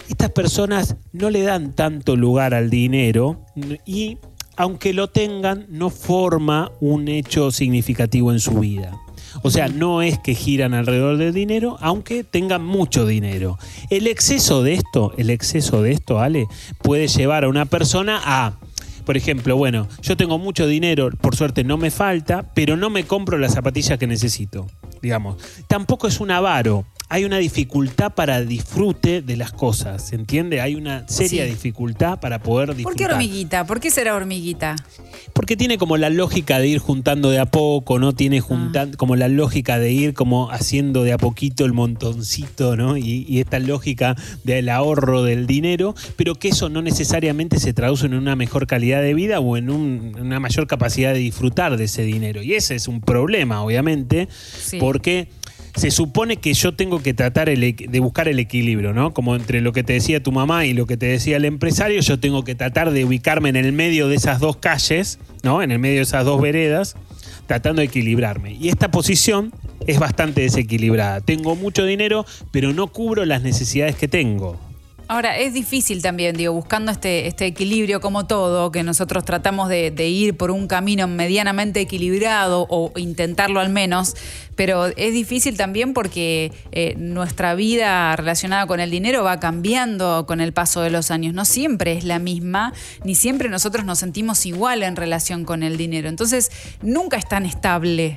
estas 0.09 0.31
personas 0.31 0.97
no 1.13 1.31
le 1.31 1.43
dan 1.43 1.75
tanto 1.75 2.17
lugar 2.17 2.55
al 2.55 2.71
dinero 2.71 3.45
y 3.87 4.19
aunque 4.57 4.93
lo 4.93 5.09
tengan, 5.09 5.67
no 5.69 5.89
forma 5.89 6.73
un 6.81 7.07
hecho 7.07 7.53
significativo 7.53 8.33
en 8.33 8.41
su 8.41 8.59
vida. 8.59 8.99
O 9.43 9.51
sea, 9.51 9.69
no 9.69 10.03
es 10.03 10.19
que 10.19 10.35
giran 10.35 10.75
alrededor 10.75 11.17
del 11.17 11.33
dinero, 11.33 11.77
aunque 11.81 12.25
tengan 12.25 12.65
mucho 12.65 13.07
dinero. 13.07 13.57
El 13.89 14.09
exceso 14.09 14.65
de 14.65 14.75
esto, 14.75 15.13
el 15.17 15.31
exceso 15.31 15.83
de 15.83 15.93
esto, 15.93 16.19
Ale, 16.19 16.47
puede 16.83 17.07
llevar 17.07 17.45
a 17.45 17.49
una 17.49 17.67
persona 17.67 18.21
a, 18.25 18.59
por 19.05 19.17
ejemplo, 19.17 19.57
bueno, 19.57 19.87
yo 20.03 20.17
tengo 20.17 20.39
mucho 20.39 20.67
dinero, 20.67 21.11
por 21.21 21.37
suerte 21.37 21.63
no 21.63 21.77
me 21.77 21.93
falta, 21.93 22.53
pero 22.55 22.77
no 22.77 22.91
me 22.91 23.05
compro 23.05 23.39
las 23.39 23.55
zapatillas 23.55 23.99
que 23.99 24.07
necesito, 24.09 24.67
digamos. 25.03 25.37
Tampoco 25.67 26.07
es 26.09 26.21
un 26.21 26.31
avaro. 26.31 26.85
Hay 27.11 27.25
una 27.25 27.39
dificultad 27.39 28.13
para 28.13 28.43
disfrute 28.43 29.23
de 29.23 29.37
las 29.39 29.51
cosas, 29.51 30.07
¿se 30.09 30.15
entiende? 30.15 30.61
Hay 30.61 30.75
una 30.75 31.09
seria 31.09 31.45
Sí. 31.45 31.51
dificultad 31.53 32.21
para 32.21 32.39
poder 32.43 32.67
¿Por 32.69 32.77
disfrutar. 32.77 32.99
qué 33.09 33.15
hormiguita? 33.15 33.65
¿Por 33.67 33.81
qué 33.81 33.91
será 33.91 34.15
hormiguita? 34.15 34.77
Porque 35.33 35.57
tiene 35.57 35.79
como 35.79 35.97
la 35.97 36.11
lógica 36.11 36.59
de 36.59 36.69
ir 36.69 36.81
juntando 36.81 37.31
de 37.31 37.39
a 37.39 37.47
poco, 37.47 37.99
¿no? 37.99 38.13
Tiene 38.13 38.43
juntan- 38.43 38.95
como 38.95 39.17
la 39.17 39.29
lógica 39.29 39.79
de 39.79 39.91
ir 39.91 40.13
como 40.13 40.51
haciendo 40.51 41.03
de 41.03 41.13
a 41.15 41.17
poquito 41.17 41.65
el 41.65 41.73
montoncito, 41.73 42.77
¿no? 42.77 42.99
Y, 42.99 43.25
y 43.27 43.41
esta 43.41 43.59
lógica 43.59 44.15
del 44.45 44.69
ahorro 44.69 45.23
del 45.23 45.47
dinero, 45.47 45.95
pero 46.17 46.35
que 46.35 46.49
eso 46.49 46.69
no 46.69 46.83
necesariamente 46.83 47.59
se 47.59 47.73
traduce 47.73 48.05
en 48.05 48.13
una 48.15 48.37
mejor 48.37 48.67
calidad 48.67 49.01
de 49.01 49.15
vida 49.15 49.41
o 49.41 49.57
en 49.57 49.71
un- 49.71 50.15
una 50.21 50.41
mayor 50.41 50.67
capacidad 50.67 51.15
de 51.15 51.21
disfrutar 51.21 51.79
de 51.79 51.85
ese 51.85 52.03
dinero. 52.03 52.43
Y 52.43 52.53
ese 52.53 52.75
es 52.75 52.87
un 52.87 53.01
problema, 53.01 53.63
obviamente, 53.63 54.29
Sí. 54.31 54.79
Porque 54.89 55.29
se 55.77 55.91
supone 55.91 56.39
que 56.39 56.55
yo 56.55 56.73
tengo 56.73 57.03
que 57.03 57.13
tratar 57.13 57.51
de 57.51 58.01
buscar 58.01 58.27
el 58.27 58.39
equilibrio, 58.39 58.95
¿no? 58.95 59.13
Como 59.13 59.37
entre 59.37 59.61
lo 59.61 59.75
que 59.75 59.85
te 59.85 59.93
decía 59.93 60.23
tu 60.23 60.33
mamá 60.33 60.65
y 60.65 60.73
lo 60.73 60.87
que 60.87 60.97
te 60.97 61.05
decía 61.05 61.37
el 61.37 61.45
empresario, 61.45 62.01
yo 62.01 62.19
tengo 62.19 62.43
que 62.43 62.55
tratar 62.55 62.91
de 62.91 63.05
ubicarme 63.05 63.51
en 63.51 63.57
el 63.57 63.73
medio 63.73 64.09
de 64.09 64.17
esas 64.17 64.41
dos 64.41 64.57
calles, 64.57 65.19
¿no? 65.43 65.61
En 65.61 65.73
el 65.73 65.79
medio 65.79 65.97
de 65.97 66.05
esas 66.05 66.25
dos 66.25 66.41
veredas, 66.41 66.97
tratando 67.47 67.81
de 67.81 67.89
equilibrarme. 67.89 68.55
Y 68.55 68.71
esta 68.71 68.91
posición 68.91 69.53
es 69.87 69.99
bastante 69.99 70.41
desequilibrada. 70.41 71.21
Tengo 71.21 71.55
mucho 71.55 71.85
dinero, 71.85 72.25
pero 72.51 72.73
no 72.73 72.87
cubro 72.87 73.27
las 73.27 73.43
necesidades 73.43 73.95
que 73.95 74.09
tengo. 74.09 74.59
Ahora, 75.11 75.39
es 75.39 75.55
difícil 75.55 76.03
también, 76.03 76.37
digo, 76.37 76.53
buscando 76.53 76.93
este, 76.93 77.27
este 77.29 77.47
equilibrio 77.47 77.99
como 78.03 78.27
todo, 78.27 78.71
que 78.71 78.83
nosotros 78.83 79.25
tratamos 79.25 79.71
de, 79.71 79.91
ir 80.07 80.37
por 80.37 80.51
un 80.51 80.69
camino 80.69 81.09
medianamente 81.09 81.81
equilibrado 81.81 82.67
o 82.69 82.93
intentarlo 82.95 83.61
al 83.61 83.71
menos, 83.71 84.17
pero 84.55 84.85
es 84.85 85.15
difícil 85.15 85.57
también 85.57 85.95
porque 85.95 86.53
eh, 86.73 86.95
nuestra 86.99 87.55
vida 87.55 88.15
relacionada 88.17 88.67
con 88.67 88.81
el 88.81 88.91
dinero 88.91 89.25
va 89.25 89.41
cambiando 89.41 90.27
con 90.27 90.43
el 90.43 90.53
paso 90.53 90.83
de 90.83 90.91
los 90.91 91.11
años. 91.11 91.33
No 91.33 91.47
siempre 91.47 91.93
es 91.93 92.05
la 92.05 92.19
misma, 92.19 92.75
ni 93.03 93.15
siempre 93.15 93.49
nosotros 93.49 93.87
nos 93.87 94.01
sentimos 94.01 94.45
igual 94.45 94.83
en 94.83 94.95
relación 94.95 95.47
con 95.47 95.63
el 95.63 95.79
dinero. 95.79 96.11
Entonces, 96.11 96.51
nunca 96.83 97.17
es 97.17 97.27
tan 97.27 97.47
estable. 97.47 98.17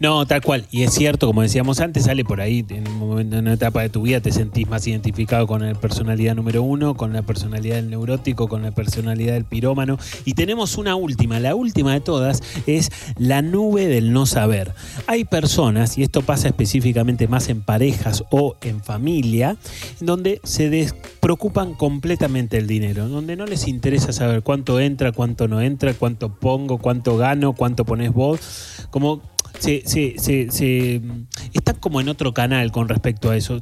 No, 0.00 0.26
tal 0.26 0.40
cual. 0.42 0.66
Y 0.70 0.82
es 0.82 0.92
cierto, 0.92 1.26
como 1.26 1.42
decíamos 1.42 1.80
antes, 1.80 2.04
sale 2.04 2.24
por 2.24 2.40
ahí, 2.40 2.64
en 2.68 2.88
un 2.88 2.98
momento, 2.98 3.36
en 3.36 3.42
una 3.42 3.54
etapa 3.54 3.82
de 3.82 3.88
tu 3.88 4.02
vida 4.02 4.20
te 4.20 4.32
sentís 4.32 4.68
más 4.68 4.86
identificado 4.86 5.46
con 5.46 5.66
la 5.66 5.74
personalidad 5.74 6.34
número 6.34 6.62
uno, 6.62 6.96
con 6.96 7.12
la 7.12 7.22
personalidad 7.22 7.76
del 7.76 7.90
neurótico, 7.90 8.48
con 8.48 8.62
la 8.62 8.70
personalidad 8.72 9.34
del 9.34 9.44
pirómano. 9.44 9.98
Y 10.24 10.34
tenemos 10.34 10.76
una 10.76 10.96
última, 10.96 11.40
la 11.40 11.54
última 11.54 11.92
de 11.92 12.00
todas 12.00 12.42
es 12.66 12.90
la 13.16 13.42
nube 13.42 13.86
del 13.86 14.12
no 14.12 14.26
saber. 14.26 14.74
Hay 15.06 15.24
personas, 15.24 15.98
y 15.98 16.02
esto 16.02 16.22
pasa 16.22 16.48
específicamente 16.48 17.28
más 17.28 17.48
en 17.48 17.62
parejas 17.62 18.24
o 18.30 18.56
en 18.62 18.82
familia, 18.82 19.56
donde 20.00 20.40
se 20.44 20.70
despreocupan 20.70 21.74
completamente 21.74 22.58
el 22.58 22.66
dinero, 22.66 23.08
donde 23.08 23.36
no 23.36 23.46
les 23.46 23.68
interesa 23.68 24.12
saber 24.12 24.42
cuánto 24.42 24.80
entra, 24.80 25.12
cuánto 25.12 25.48
no 25.48 25.60
entra, 25.60 25.94
cuánto 25.94 26.34
pongo, 26.34 26.78
cuánto 26.78 27.16
gano, 27.16 27.52
cuánto 27.52 27.84
pones 27.84 28.12
vos. 28.12 28.40
Como 28.90 29.22
se, 29.58 29.82
se, 29.86 30.14
se, 30.18 30.50
se, 30.50 31.00
como 31.80 32.00
en 32.00 32.08
otro 32.08 32.34
canal 32.34 32.72
con 32.72 32.88
respecto 32.88 33.30
a 33.30 33.36
eso. 33.36 33.60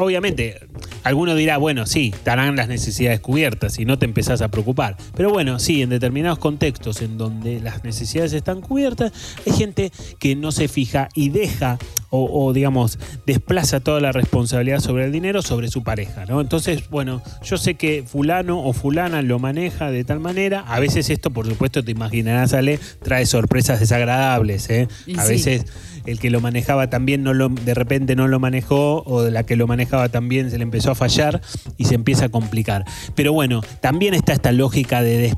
Obviamente, 0.00 0.60
alguno 1.04 1.34
dirá, 1.34 1.58
bueno, 1.58 1.86
sí, 1.86 2.12
estarán 2.14 2.56
las 2.56 2.68
necesidades 2.68 3.20
cubiertas 3.20 3.78
y 3.78 3.84
no 3.84 3.98
te 3.98 4.06
empezás 4.06 4.42
a 4.42 4.48
preocupar. 4.48 4.96
Pero 5.16 5.30
bueno, 5.30 5.58
sí, 5.58 5.82
en 5.82 5.90
determinados 5.90 6.38
contextos 6.38 7.02
en 7.02 7.18
donde 7.18 7.60
las 7.60 7.84
necesidades 7.84 8.32
están 8.32 8.60
cubiertas, 8.60 9.12
hay 9.46 9.52
gente 9.52 9.92
que 10.18 10.36
no 10.36 10.52
se 10.52 10.68
fija 10.68 11.08
y 11.14 11.30
deja 11.30 11.78
o, 12.12 12.52
digamos, 12.52 12.98
desplaza 13.24 13.78
toda 13.78 14.00
la 14.00 14.10
responsabilidad 14.10 14.80
sobre 14.80 15.04
el 15.04 15.12
dinero 15.12 15.42
sobre 15.42 15.68
su 15.68 15.84
pareja, 15.84 16.26
¿no? 16.26 16.40
Entonces, 16.40 16.90
bueno, 16.90 17.22
yo 17.44 17.56
sé 17.56 17.74
que 17.74 18.02
fulano 18.04 18.64
o 18.64 18.72
fulana 18.72 19.22
lo 19.22 19.38
maneja 19.38 19.92
de 19.92 20.02
tal 20.02 20.18
manera. 20.18 20.64
A 20.66 20.80
veces 20.80 21.08
esto, 21.08 21.30
por 21.30 21.46
supuesto, 21.46 21.84
te 21.84 21.92
imaginarás, 21.92 22.52
Ale, 22.52 22.80
trae 23.02 23.26
sorpresas 23.26 23.78
desagradables, 23.78 24.68
¿eh? 24.70 24.88
A 25.16 25.24
veces 25.24 25.66
el 26.06 26.18
que 26.18 26.30
lo 26.30 26.40
manejaba 26.40 26.90
también 26.90 27.22
no 27.22 27.32
de 27.48 27.74
repente 27.74 28.16
no 28.16 28.28
lo 28.28 28.38
manejó 28.40 29.02
o 29.06 29.28
la 29.28 29.44
que 29.44 29.56
lo 29.56 29.66
manejaba 29.66 30.08
también 30.08 30.50
se 30.50 30.58
le 30.58 30.62
empezó 30.62 30.90
a 30.90 30.94
fallar 30.94 31.40
y 31.76 31.84
se 31.84 31.94
empieza 31.94 32.26
a 32.26 32.28
complicar. 32.28 32.84
Pero 33.14 33.32
bueno, 33.32 33.62
también 33.80 34.14
está 34.14 34.32
esta 34.32 34.52
lógica 34.52 35.02
de, 35.02 35.36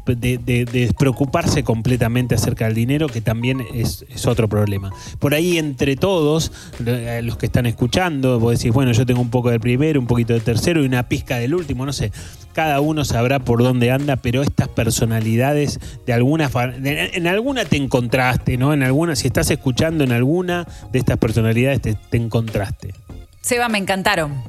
despreocuparse 0.72 1.62
completamente 1.62 2.34
acerca 2.34 2.66
del 2.66 2.74
dinero, 2.74 3.08
que 3.08 3.20
también 3.20 3.64
es, 3.74 4.04
otro 4.26 4.48
problema. 4.48 4.90
Por 5.18 5.34
ahí 5.34 5.58
entre 5.58 5.96
todos, 5.96 6.52
eh, 6.86 7.20
los 7.24 7.36
que 7.36 7.46
están 7.46 7.66
escuchando, 7.66 8.38
vos 8.38 8.58
decís, 8.58 8.72
bueno, 8.72 8.92
yo 8.92 9.04
tengo 9.04 9.20
un 9.20 9.30
poco 9.30 9.50
del 9.50 9.60
primero, 9.60 9.98
un 9.98 10.06
poquito 10.06 10.32
del 10.32 10.42
tercero 10.42 10.82
y 10.82 10.86
una 10.86 11.08
pizca 11.08 11.38
del 11.38 11.54
último, 11.54 11.84
no 11.84 11.92
sé 11.92 12.12
cada 12.52 12.80
uno 12.80 13.04
sabrá 13.04 13.38
por 13.38 13.62
dónde 13.62 13.90
anda, 13.90 14.16
pero 14.16 14.42
estas 14.42 14.68
personalidades 14.68 15.80
de 16.06 16.12
alguna 16.12 16.50
en 16.52 17.26
alguna 17.26 17.64
te 17.64 17.76
encontraste, 17.76 18.58
¿no? 18.58 18.74
En 18.74 18.82
alguna, 18.82 19.16
si 19.16 19.26
estás 19.26 19.50
escuchando 19.50 20.04
en 20.04 20.12
alguna 20.12 20.51
de 20.90 20.98
estas 20.98 21.18
personalidades 21.18 21.80
te, 21.80 22.16
encontraste. 22.16 22.94
Seba, 23.40 23.68
me 23.68 23.78
encantaron. 23.78 24.42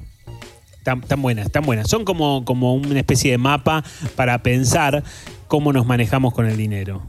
Tan, 0.83 1.01
buenas, 1.21 1.51
tan 1.51 1.63
buenas. 1.63 1.89
Son 1.89 2.03
como, 2.03 2.43
como 2.43 2.73
una 2.73 2.99
especie 2.99 3.31
de 3.31 3.37
mapa 3.37 3.83
para 4.15 4.43
pensar 4.43 5.03
cómo 5.47 5.71
nos 5.71 5.85
manejamos 5.85 6.33
con 6.33 6.45
el 6.45 6.57
dinero. 6.57 7.01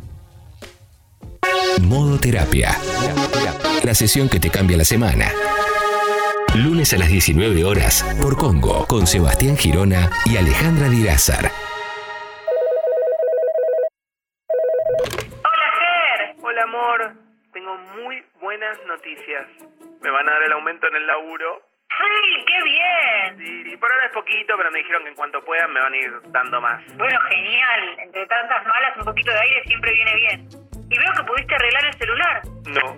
Modo 1.83 2.19
terapia. 2.19 2.77
La 3.83 3.95
sesión 3.95 4.29
que 4.29 4.39
te 4.39 4.49
cambia 4.49 4.77
la 4.77 4.85
semana. 4.85 5.31
Lunes 6.55 6.93
a 6.93 6.99
las 6.99 7.09
19 7.09 7.65
horas 7.65 8.05
por 8.23 8.37
Congo 8.37 8.87
con 8.87 9.09
Sebastián 9.09 9.57
Girona 9.57 10.09
y 10.25 10.37
Alejandra 10.37 10.89
Dirázar. 10.89 11.51
Hola 15.43 15.69
Ger. 15.79 16.37
Hola 16.45 16.63
amor. 16.63 17.17
Tengo 17.53 17.77
muy 17.97 18.23
buenas 18.45 18.79
noticias. 18.87 19.47
Me 20.03 20.11
van 20.11 20.29
a 20.29 20.33
dar 20.33 20.43
el 20.43 20.53
aumento 20.53 20.87
en 20.87 20.97
el 20.97 21.07
laburo. 21.07 21.63
¡Sí, 21.89 22.45
qué 22.47 22.63
bien! 22.63 23.65
Sí, 23.65 23.77
por 23.79 23.91
ahora 23.91 24.05
es 24.05 24.13
poquito, 24.13 24.55
pero 24.59 24.71
me 24.71 24.81
dijeron 24.81 25.03
que 25.03 25.09
en 25.09 25.15
cuanto 25.15 25.43
puedan 25.43 25.73
me 25.73 25.81
van 25.81 25.93
a 25.95 25.97
ir 25.97 26.13
dando 26.27 26.61
más. 26.61 26.85
Bueno, 26.95 27.19
genial. 27.31 27.97
Entre 28.01 28.27
tantas 28.27 28.67
malas, 28.67 28.99
un 28.99 29.05
poquito 29.07 29.33
de 29.33 29.41
aire 29.41 29.63
siempre 29.65 29.95
viene 29.95 30.15
bien. 30.15 30.49
Y 30.91 30.99
veo 30.99 31.13
que 31.17 31.25
pudiste 31.25 31.55
arreglar 31.55 31.87
el 31.87 31.95
celular. 31.95 32.43
No, 32.67 32.97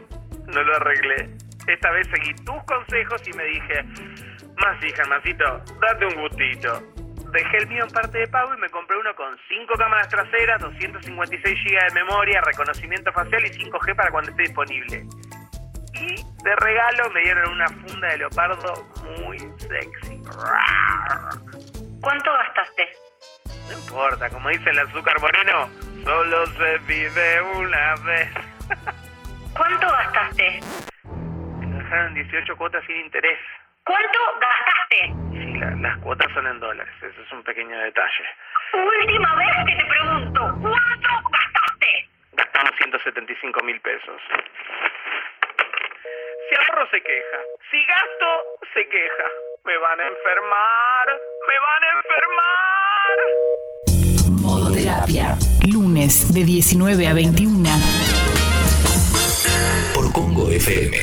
no 0.53 0.63
lo 0.65 0.77
arreglé. 0.77 1.29
Esta 1.69 1.91
vez 1.93 2.09
seguí 2.09 2.35
tus 2.45 2.65
consejos 2.65 3.23
y 3.29 3.33
me 3.35 3.45
dije, 3.45 3.85
más 4.57 4.83
hija, 4.83 4.97
Germancito, 4.97 5.63
date 5.81 6.07
un 6.07 6.23
gustito. 6.23 6.83
Dejé 7.31 7.57
el 7.59 7.69
mío 7.69 7.85
en 7.85 7.91
parte 7.91 8.19
de 8.19 8.27
pago 8.29 8.53
y 8.53 8.59
me 8.59 8.69
compré 8.71 8.97
uno 8.97 9.15
con 9.15 9.37
5 9.49 9.75
cámaras 9.75 10.09
traseras, 10.09 10.61
256 10.61 11.59
GB 11.65 11.89
de 11.89 11.95
memoria, 11.95 12.41
reconocimiento 12.41 13.13
facial 13.13 13.45
y 13.47 13.51
5G 13.51 13.95
para 13.95 14.11
cuando 14.11 14.31
esté 14.31 14.43
disponible. 14.43 15.05
Y 16.01 16.15
de 16.45 16.57
regalo 16.57 17.11
me 17.11 17.21
dieron 17.23 17.53
una 17.53 17.69
funda 17.69 18.09
de 18.09 18.19
leopardo 18.19 18.87
muy 19.19 19.39
sexy. 19.59 20.23
¿Cuánto 22.01 22.33
gastaste? 22.33 22.89
No 23.69 23.79
importa, 23.79 24.31
como 24.31 24.49
dice 24.51 24.71
el 24.71 24.79
azúcar 24.79 25.21
moreno, 25.21 25.69
solo 26.05 26.47
se 26.47 26.79
vive 26.87 27.43
una 27.43 27.95
vez. 28.05 28.29
¿Cuánto 29.57 29.87
gastaste? 29.87 30.61
dejaron 31.87 32.15
18 32.15 32.57
cuotas 32.57 32.85
sin 32.87 32.97
interés. 32.97 33.39
¿Cuánto 33.85 34.19
gastaste? 34.41 35.15
Sí, 35.33 35.81
las 35.81 35.99
cuotas 35.99 36.33
son 36.33 36.47
en 36.47 36.59
dólares, 36.59 36.93
eso 37.01 37.23
es 37.23 37.33
un 37.33 37.43
pequeño 37.45 37.79
detalle. 37.79 38.25
Última 38.75 39.35
vez 39.37 39.57
que 39.67 39.77
te 39.77 39.85
pregunto, 39.85 40.41
¿cuánto 40.61 41.09
gastaste? 41.31 42.09
Gastamos 42.33 42.73
175 42.79 43.63
mil 43.63 43.81
pesos. 43.81 44.21
Si 46.49 46.55
ahorro 46.55 46.87
se 46.93 47.01
queja, 47.01 47.39
si 47.71 47.79
gasto 47.87 48.27
se 48.73 48.83
queja. 48.89 49.27
Me 49.65 49.77
van 49.79 49.99
a 49.99 50.07
enfermar, 50.07 51.07
me 51.49 51.59
van 51.67 51.83
a 51.83 51.89
enfermar. 51.99 53.17
Modo 54.43 54.73
terapia, 54.73 55.37
lunes 55.69 56.33
de 56.33 56.45
19 56.45 57.09
a 57.09 57.15
21. 57.15 57.69
Por 59.93 60.13
Congo 60.13 60.49
FM. 60.49 60.97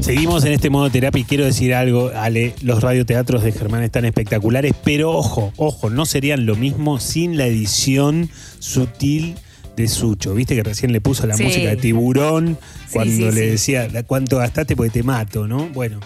Seguimos 0.00 0.44
en 0.44 0.52
este 0.52 0.70
modo 0.70 0.90
terapia 0.90 1.22
y 1.22 1.24
quiero 1.24 1.44
decir 1.44 1.74
algo, 1.74 2.12
Ale, 2.14 2.54
los 2.62 2.82
radioteatros 2.82 3.42
de 3.42 3.50
Germán 3.50 3.82
están 3.82 4.04
espectaculares, 4.04 4.74
pero 4.84 5.10
ojo, 5.10 5.52
ojo, 5.56 5.90
no 5.90 6.06
serían 6.06 6.46
lo 6.46 6.54
mismo 6.54 7.00
sin 7.00 7.36
la 7.36 7.46
edición 7.46 8.28
sutil 8.60 9.34
de 9.76 9.88
Sucho. 9.88 10.34
Viste 10.34 10.54
que 10.54 10.62
recién 10.62 10.92
le 10.92 11.00
puso 11.00 11.26
la 11.26 11.36
música 11.36 11.70
de 11.70 11.76
tiburón 11.76 12.58
cuando 12.92 13.30
le 13.30 13.50
decía 13.52 13.88
cuánto 14.06 14.38
gastaste 14.38 14.76
porque 14.76 14.90
te 14.90 15.02
mato, 15.02 15.46
¿no? 15.46 15.68
Bueno. 15.68 16.00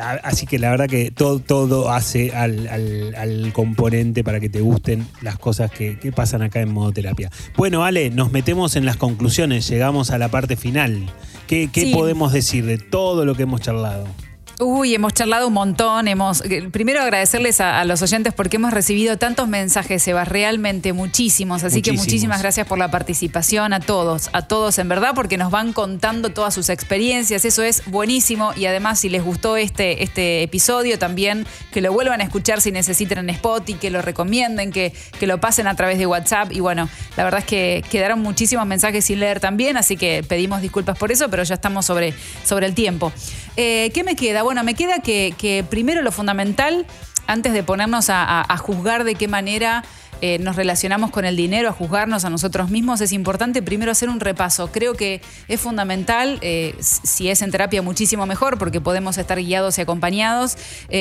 Así 0.00 0.46
que 0.46 0.58
la 0.58 0.70
verdad 0.70 0.88
que 0.88 1.12
todo, 1.12 1.38
todo 1.38 1.90
hace 1.90 2.32
al, 2.32 3.52
componente 3.52 4.24
para 4.24 4.40
que 4.40 4.48
te 4.48 4.60
gusten 4.60 5.06
las 5.22 5.38
cosas 5.38 5.70
que, 5.70 5.96
pasan 6.14 6.42
acá 6.42 6.60
en 6.60 6.72
modo 6.72 6.92
terapia. 6.92 7.30
Bueno, 7.56 7.84
Ale, 7.84 8.10
nos 8.10 8.32
metemos 8.32 8.76
en 8.76 8.84
las 8.84 8.96
conclusiones, 8.96 9.68
llegamos 9.68 10.10
a 10.10 10.18
la 10.18 10.28
parte 10.28 10.56
final. 10.56 11.06
¿Qué, 11.46 11.68
podemos 11.92 12.32
decir 12.32 12.66
de 12.66 12.78
todo 12.78 13.24
lo 13.24 13.34
que 13.36 13.44
hemos 13.44 13.60
charlado? 13.60 14.06
Uy, 14.60 14.94
hemos 14.94 15.12
charlado 15.12 15.48
un 15.48 15.54
montón. 15.54 16.06
Hemos, 16.06 16.40
eh, 16.42 16.68
primero 16.70 17.00
agradecerles 17.00 17.60
a, 17.60 17.84
los 17.84 18.02
oyentes 18.02 18.32
porque 18.32 18.56
hemos 18.56 18.72
recibido 18.72 19.18
tantos 19.18 19.48
mensajes, 19.48 20.02
Seba, 20.02 20.24
realmente 20.24 20.92
muchísimos. 20.92 21.64
Así 21.64 21.82
que 21.82 21.92
muchísimas 21.92 22.40
gracias 22.40 22.66
por 22.66 22.78
la 22.78 22.88
participación 22.90 23.72
a 23.72 23.80
todos, 23.80 24.30
a 24.32 24.42
todos 24.42 24.78
en 24.78 24.88
verdad, 24.88 25.10
porque 25.14 25.38
nos 25.38 25.50
van 25.50 25.72
contando 25.72 26.30
todas 26.30 26.54
sus 26.54 26.68
experiencias. 26.68 27.44
Eso 27.44 27.62
es 27.64 27.82
buenísimo. 27.86 28.52
Y 28.54 28.66
además, 28.66 29.00
si 29.00 29.08
les 29.08 29.24
gustó 29.24 29.56
este, 29.56 30.04
este 30.04 30.44
episodio, 30.44 31.00
también 31.00 31.46
que 31.72 31.80
lo 31.80 31.92
vuelvan 31.92 32.20
a 32.20 32.24
escuchar 32.24 32.60
si 32.60 32.70
necesitan 32.70 33.18
en 33.18 33.30
Spot 33.30 33.68
y 33.68 33.74
que 33.74 33.90
lo 33.90 34.02
recomienden, 34.02 34.70
que, 34.70 34.92
que 35.18 35.26
lo 35.26 35.40
pasen 35.40 35.66
a 35.66 35.74
través 35.74 35.98
de 35.98 36.06
WhatsApp. 36.06 36.52
Y 36.52 36.60
bueno, 36.60 36.88
la 37.16 37.24
verdad 37.24 37.40
es 37.40 37.46
que 37.46 37.82
quedaron 37.90 38.20
muchísimos 38.20 38.66
mensajes 38.66 39.04
sin 39.04 39.18
leer 39.18 39.40
también, 39.40 39.76
así 39.76 39.96
que 39.96 40.22
pedimos 40.22 40.62
disculpas 40.62 40.96
por 40.96 41.10
eso, 41.10 41.28
pero 41.28 41.42
ya 41.42 41.56
estamos 41.56 41.86
sobre, 41.86 42.14
sobre 42.44 42.66
el 42.66 42.74
tiempo. 42.74 43.12
Eh, 43.56 43.90
¿Qué 43.94 44.02
me 44.02 44.16
queda? 44.16 44.42
Bueno, 44.42 44.64
me 44.64 44.74
queda 44.74 44.98
que, 44.98 45.64
primero 45.70 46.02
lo 46.02 46.12
fundamental, 46.12 46.86
antes 47.26 47.52
de 47.52 47.62
ponernos 47.62 48.06
a, 48.08 48.56
juzgar 48.58 49.04
de 49.04 49.14
qué 49.14 49.28
manera 49.28 49.84
eh, 50.20 50.38
nos 50.38 50.56
relacionamos 50.56 51.10
con 51.10 51.24
el 51.24 51.36
dinero, 51.36 51.68
a 51.68 51.72
juzgarnos 51.72 52.24
a 52.24 52.30
nosotros 52.30 52.70
mismos, 52.70 53.00
es 53.00 53.12
importante 53.12 53.62
primero 53.62 53.92
hacer 53.92 54.08
un 54.08 54.20
repaso. 54.20 54.72
Creo 54.72 54.94
que 54.94 55.20
es 55.48 55.60
fundamental, 55.60 56.38
eh, 56.42 56.74
si 56.80 57.28
es 57.28 57.42
en 57.42 57.50
terapia 57.50 57.82
muchísimo 57.82 58.26
mejor, 58.26 58.58
porque 58.58 58.80
podemos 58.80 59.18
estar 59.18 59.38
guiados 59.38 59.78
y 59.78 59.82
acompañados, 59.82 60.56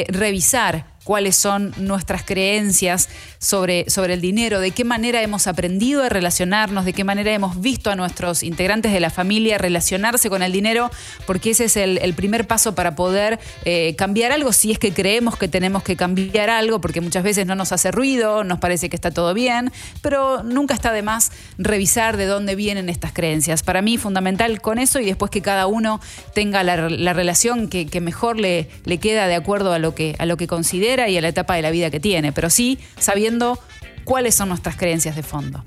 revisar 0.10 0.93
cuáles 1.04 1.36
son 1.36 1.74
nuestras 1.78 2.24
creencias 2.24 3.10
sobre, 3.40 3.90
sobre 3.90 4.14
el 4.14 4.22
dinero, 4.22 4.60
de 4.60 4.72
qué 4.72 4.84
manera 4.84 5.22
hemos 5.22 5.48
aprendido 5.48 6.04
a 6.04 6.10
relacionarnos, 6.10 6.86
de 6.86 6.94
qué 6.94 7.04
manera 7.04 7.34
hemos 7.34 7.60
visto 7.60 7.92
a 7.92 7.96
nuestros 7.96 8.42
integrantes 8.44 8.94
de 8.94 9.00
la 9.00 9.10
familia 9.10 9.58
relacionarse 9.58 10.30
con 10.30 10.42
el 10.44 10.52
dinero, 10.52 10.90
porque 11.28 11.52
ese 11.52 11.66
es 11.66 11.78
el, 11.78 12.14
primer 12.14 12.48
paso 12.48 12.76
para 12.76 12.96
poder 12.96 13.40
eh, 13.66 13.96
cambiar 13.98 14.32
algo 14.32 14.54
si 14.54 14.72
es 14.72 14.80
que 14.80 14.94
creemos 14.94 15.36
que 15.36 15.48
tenemos 15.48 15.84
que 15.84 15.96
cambiar 15.96 16.50
algo, 16.50 16.80
porque 16.80 17.02
muchas 17.02 17.24
veces 17.24 17.46
no 17.46 17.56
nos 17.56 17.72
hace 17.72 17.92
ruido, 17.92 18.44
nos 18.44 18.60
parece 18.60 18.88
que 18.88 18.96
está 18.96 19.12
todo 19.12 19.34
bien, 19.34 19.72
pero 20.02 20.44
nunca 20.44 20.74
está 20.74 20.94
de 20.94 21.02
más 21.02 21.32
revisar 21.58 22.16
de 22.18 22.28
dónde 22.28 22.56
vienen 22.56 22.88
estas 22.88 23.12
creencias. 23.14 23.64
Para 23.64 23.82
mí 23.82 23.98
fundamental 23.98 24.62
con 24.62 24.80
eso 24.80 25.00
y 25.00 25.06
después 25.06 25.32
que 25.32 25.42
cada 25.42 25.66
uno 25.68 26.00
tenga 26.34 26.64
la, 26.64 26.90
la 26.90 27.14
relación 27.14 27.68
que, 27.68 27.88
que 27.88 28.00
mejor 28.00 28.40
le, 28.40 28.70
le 28.86 29.00
queda 29.00 29.28
de 29.28 29.36
acuerdo 29.36 29.74
a 29.74 29.80
lo, 29.80 29.96
que, 29.96 30.16
a 30.20 30.26
lo 30.26 30.38
que 30.38 30.48
considera 30.48 30.93
y 31.00 31.18
a 31.18 31.22
la 31.22 31.30
etapa 31.30 31.56
de 31.56 31.62
la 31.62 31.72
vida 31.72 31.90
que 31.90 32.00
tiene, 32.00 32.32
pero 32.32 32.50
sí 32.50 32.80
sabiendo 32.98 33.60
cuáles 34.04 34.36
son 34.36 34.50
nuestras 34.50 34.76
creencias 34.76 35.16
de 35.16 35.24
fondo. 35.24 35.64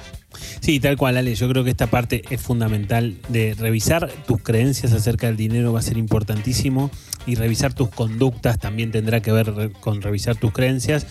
Sí, 0.60 0.80
tal 0.80 0.96
cual, 0.96 1.16
Ale. 1.16 1.34
Yo 1.34 1.48
creo 1.48 1.64
que 1.64 1.70
esta 1.70 1.86
parte 1.86 2.22
es 2.30 2.40
fundamental 2.40 3.16
de 3.28 3.54
revisar 3.54 4.10
tus 4.26 4.42
creencias 4.42 4.92
acerca 4.92 5.26
del 5.26 5.36
dinero 5.36 5.72
va 5.72 5.80
a 5.80 5.82
ser 5.82 5.96
importantísimo 5.96 6.90
y 7.26 7.34
revisar 7.34 7.72
tus 7.72 7.88
conductas 7.88 8.58
también 8.58 8.90
tendrá 8.90 9.20
que 9.20 9.32
ver 9.32 9.72
con 9.80 10.02
revisar 10.02 10.36
tus 10.36 10.52
creencias. 10.52 11.06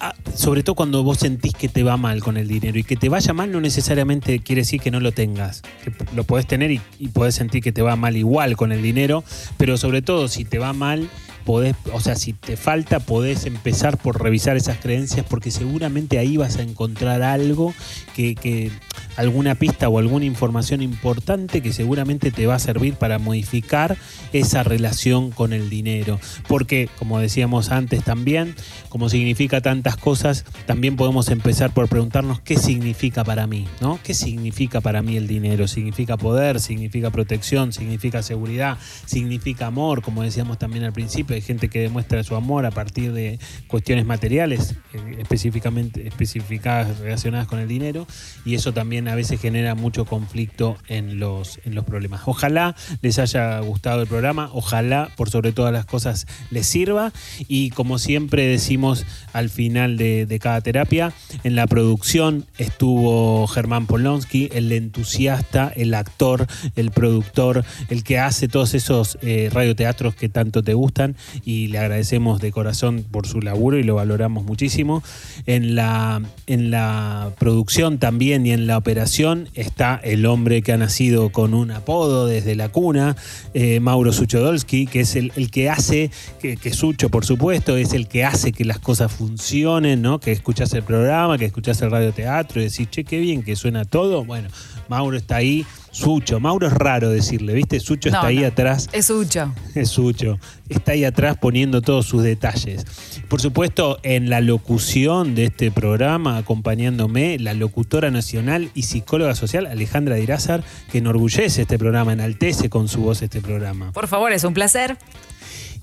Ah, 0.00 0.14
Sobre 0.34 0.64
todo 0.64 0.74
cuando 0.74 1.04
vos 1.04 1.18
sentís 1.18 1.52
que 1.52 1.68
te 1.68 1.84
va 1.84 1.96
mal 1.96 2.22
con 2.22 2.36
el 2.36 2.48
dinero 2.48 2.76
y 2.78 2.82
que 2.82 2.96
te 2.96 3.08
vaya 3.08 3.32
mal 3.32 3.52
no 3.52 3.60
necesariamente 3.60 4.40
quiere 4.40 4.62
decir 4.62 4.80
que 4.80 4.90
no 4.90 4.98
lo 4.98 5.12
tengas, 5.12 5.62
que 5.84 5.92
lo 6.16 6.24
podés 6.24 6.46
tener 6.46 6.72
y, 6.72 6.80
y 6.98 7.08
podés 7.08 7.36
sentir 7.36 7.62
que 7.62 7.70
te 7.70 7.82
va 7.82 7.94
mal 7.94 8.16
igual 8.16 8.56
con 8.56 8.72
el 8.72 8.82
dinero, 8.82 9.22
pero 9.58 9.76
sobre 9.76 10.02
todo 10.02 10.26
si 10.26 10.44
te 10.44 10.58
va 10.58 10.72
mal 10.72 11.08
podés, 11.44 11.76
o 11.92 12.00
sea, 12.00 12.16
si 12.16 12.32
te 12.32 12.56
falta, 12.56 13.00
podés 13.00 13.46
empezar 13.46 13.98
por 13.98 14.22
revisar 14.22 14.56
esas 14.56 14.78
creencias 14.78 15.26
porque 15.28 15.50
seguramente 15.50 16.18
ahí 16.18 16.36
vas 16.36 16.56
a 16.56 16.62
encontrar 16.62 17.22
algo 17.22 17.74
que, 18.14 18.70
alguna 19.16 19.54
pista 19.54 19.88
o 19.88 19.98
alguna 19.98 20.24
información 20.24 20.80
importante 20.80 21.60
que 21.60 21.72
seguramente 21.72 22.30
te 22.30 22.46
va 22.46 22.54
a 22.54 22.58
servir 22.58 22.94
para 22.94 23.18
modificar 23.18 23.96
esa 24.32 24.62
relación 24.62 25.30
con 25.30 25.52
el 25.52 25.68
dinero. 25.68 26.18
Porque, 26.48 26.88
como 26.98 27.18
decíamos 27.18 27.70
antes 27.70 28.02
también, 28.04 28.54
como 28.88 29.08
significa 29.08 29.60
tantas 29.60 29.96
cosas, 29.96 30.44
también 30.66 30.96
podemos 30.96 31.28
empezar 31.28 31.74
por 31.74 31.88
preguntarnos 31.88 32.40
qué 32.40 32.56
significa 32.56 33.24
para 33.24 33.46
mí, 33.46 33.66
¿no? 33.80 33.98
¿Qué 34.02 34.14
significa 34.14 34.80
para 34.80 35.02
mí 35.02 35.16
el 35.16 35.26
dinero? 35.26 35.68
¿Significa 35.68 36.16
poder? 36.16 36.60
¿Significa 36.60 37.10
protección? 37.10 37.72
¿Significa 37.72 38.22
seguridad? 38.22 38.78
¿Significa 39.06 39.66
amor? 39.66 40.02
Como 40.02 40.22
decíamos 40.22 40.58
también 40.58 40.84
al 40.84 40.92
principio, 40.92 41.31
hay 41.34 41.40
gente 41.40 41.68
que 41.68 41.80
demuestra 41.80 42.22
su 42.24 42.36
amor 42.36 42.66
a 42.66 42.70
partir 42.70 43.12
de 43.12 43.38
cuestiones 43.66 44.06
materiales, 44.06 44.74
eh, 44.92 45.16
específicamente 45.18 46.06
especificadas 46.06 46.98
relacionadas 46.98 47.46
con 47.46 47.58
el 47.58 47.68
dinero, 47.68 48.06
y 48.44 48.54
eso 48.54 48.72
también 48.72 49.08
a 49.08 49.14
veces 49.14 49.40
genera 49.40 49.74
mucho 49.74 50.04
conflicto 50.04 50.76
en 50.88 51.18
los, 51.18 51.60
en 51.64 51.74
los 51.74 51.84
problemas. 51.84 52.22
Ojalá 52.26 52.74
les 53.00 53.18
haya 53.18 53.58
gustado 53.60 54.02
el 54.02 54.08
programa, 54.08 54.50
ojalá 54.52 55.10
por 55.16 55.30
sobre 55.30 55.52
todas 55.52 55.72
las 55.72 55.86
cosas 55.86 56.26
les 56.50 56.66
sirva, 56.66 57.12
y 57.48 57.70
como 57.70 57.98
siempre 57.98 58.46
decimos 58.46 59.04
al 59.32 59.50
final 59.50 59.96
de, 59.96 60.26
de 60.26 60.38
cada 60.38 60.60
terapia, 60.60 61.12
en 61.44 61.56
la 61.56 61.66
producción 61.66 62.46
estuvo 62.58 63.46
Germán 63.46 63.86
Polonsky, 63.86 64.48
el 64.52 64.70
entusiasta, 64.72 65.72
el 65.74 65.94
actor, 65.94 66.46
el 66.76 66.90
productor, 66.90 67.64
el 67.88 68.04
que 68.04 68.18
hace 68.18 68.48
todos 68.48 68.74
esos 68.74 69.18
eh, 69.22 69.50
radioteatros 69.52 70.14
que 70.14 70.28
tanto 70.28 70.62
te 70.62 70.74
gustan 70.74 71.16
y 71.44 71.68
le 71.68 71.78
agradecemos 71.78 72.40
de 72.40 72.52
corazón 72.52 73.04
por 73.10 73.26
su 73.26 73.40
laburo 73.40 73.78
y 73.78 73.82
lo 73.82 73.96
valoramos 73.96 74.44
muchísimo. 74.44 75.02
En 75.46 75.74
la, 75.74 76.22
en 76.46 76.70
la 76.70 77.32
producción 77.38 77.98
también 77.98 78.46
y 78.46 78.52
en 78.52 78.66
la 78.66 78.78
operación 78.78 79.48
está 79.54 80.00
el 80.02 80.26
hombre 80.26 80.62
que 80.62 80.72
ha 80.72 80.76
nacido 80.76 81.30
con 81.30 81.54
un 81.54 81.70
apodo 81.70 82.26
desde 82.26 82.54
la 82.54 82.68
cuna, 82.68 83.16
eh, 83.54 83.80
Mauro 83.80 84.12
Suchodolski, 84.12 84.86
que 84.86 85.00
es 85.00 85.16
el, 85.16 85.32
el 85.36 85.50
que 85.50 85.70
hace, 85.70 86.10
que, 86.40 86.56
que 86.56 86.72
Sucho 86.72 87.10
por 87.10 87.24
supuesto, 87.24 87.76
es 87.76 87.92
el 87.92 88.08
que 88.08 88.24
hace 88.24 88.52
que 88.52 88.64
las 88.64 88.78
cosas 88.78 89.12
funcionen, 89.12 90.02
¿no? 90.02 90.18
que 90.18 90.32
escuchás 90.32 90.72
el 90.74 90.82
programa, 90.82 91.38
que 91.38 91.44
escuchás 91.44 91.80
el 91.82 91.90
radioteatro 91.90 92.60
y 92.60 92.64
decís, 92.64 92.88
che, 92.90 93.04
qué 93.04 93.18
bien 93.18 93.42
que 93.42 93.56
suena 93.56 93.84
todo. 93.84 94.24
Bueno, 94.24 94.48
Mauro 94.88 95.16
está 95.16 95.36
ahí. 95.36 95.66
Sucho, 95.92 96.40
Mauro 96.40 96.66
es 96.66 96.72
raro 96.72 97.10
decirle, 97.10 97.52
¿viste? 97.52 97.78
Sucho 97.78 98.08
está 98.08 98.26
ahí 98.26 98.38
no. 98.38 98.46
atrás 98.46 98.88
Es 98.92 99.10
Ucho. 99.10 99.52
es 99.74 99.90
Sucho. 99.90 100.38
Está 100.70 100.92
ahí 100.92 101.04
atrás 101.04 101.36
poniendo 101.38 101.82
todos 101.82 102.06
sus 102.06 102.22
detalles. 102.22 102.86
Por 103.28 103.42
supuesto, 103.42 103.98
en 104.02 104.30
la 104.30 104.40
locución 104.40 105.34
de 105.34 105.44
este 105.44 105.70
programa, 105.70 106.38
acompañándome, 106.38 107.38
la 107.38 107.52
locutora 107.52 108.10
nacional 108.10 108.70
y 108.74 108.82
psicóloga 108.82 109.34
social 109.34 109.66
Alejandra 109.66 110.16
Dirázar, 110.16 110.64
que 110.90 110.98
enorgullece 110.98 111.62
este 111.62 111.78
programa, 111.78 112.14
enaltece 112.14 112.70
con 112.70 112.88
su 112.88 113.02
voz 113.02 113.20
este 113.20 113.42
programa. 113.42 113.92
Por 113.92 114.08
favor, 114.08 114.32
es 114.32 114.44
un 114.44 114.54
placer. 114.54 114.96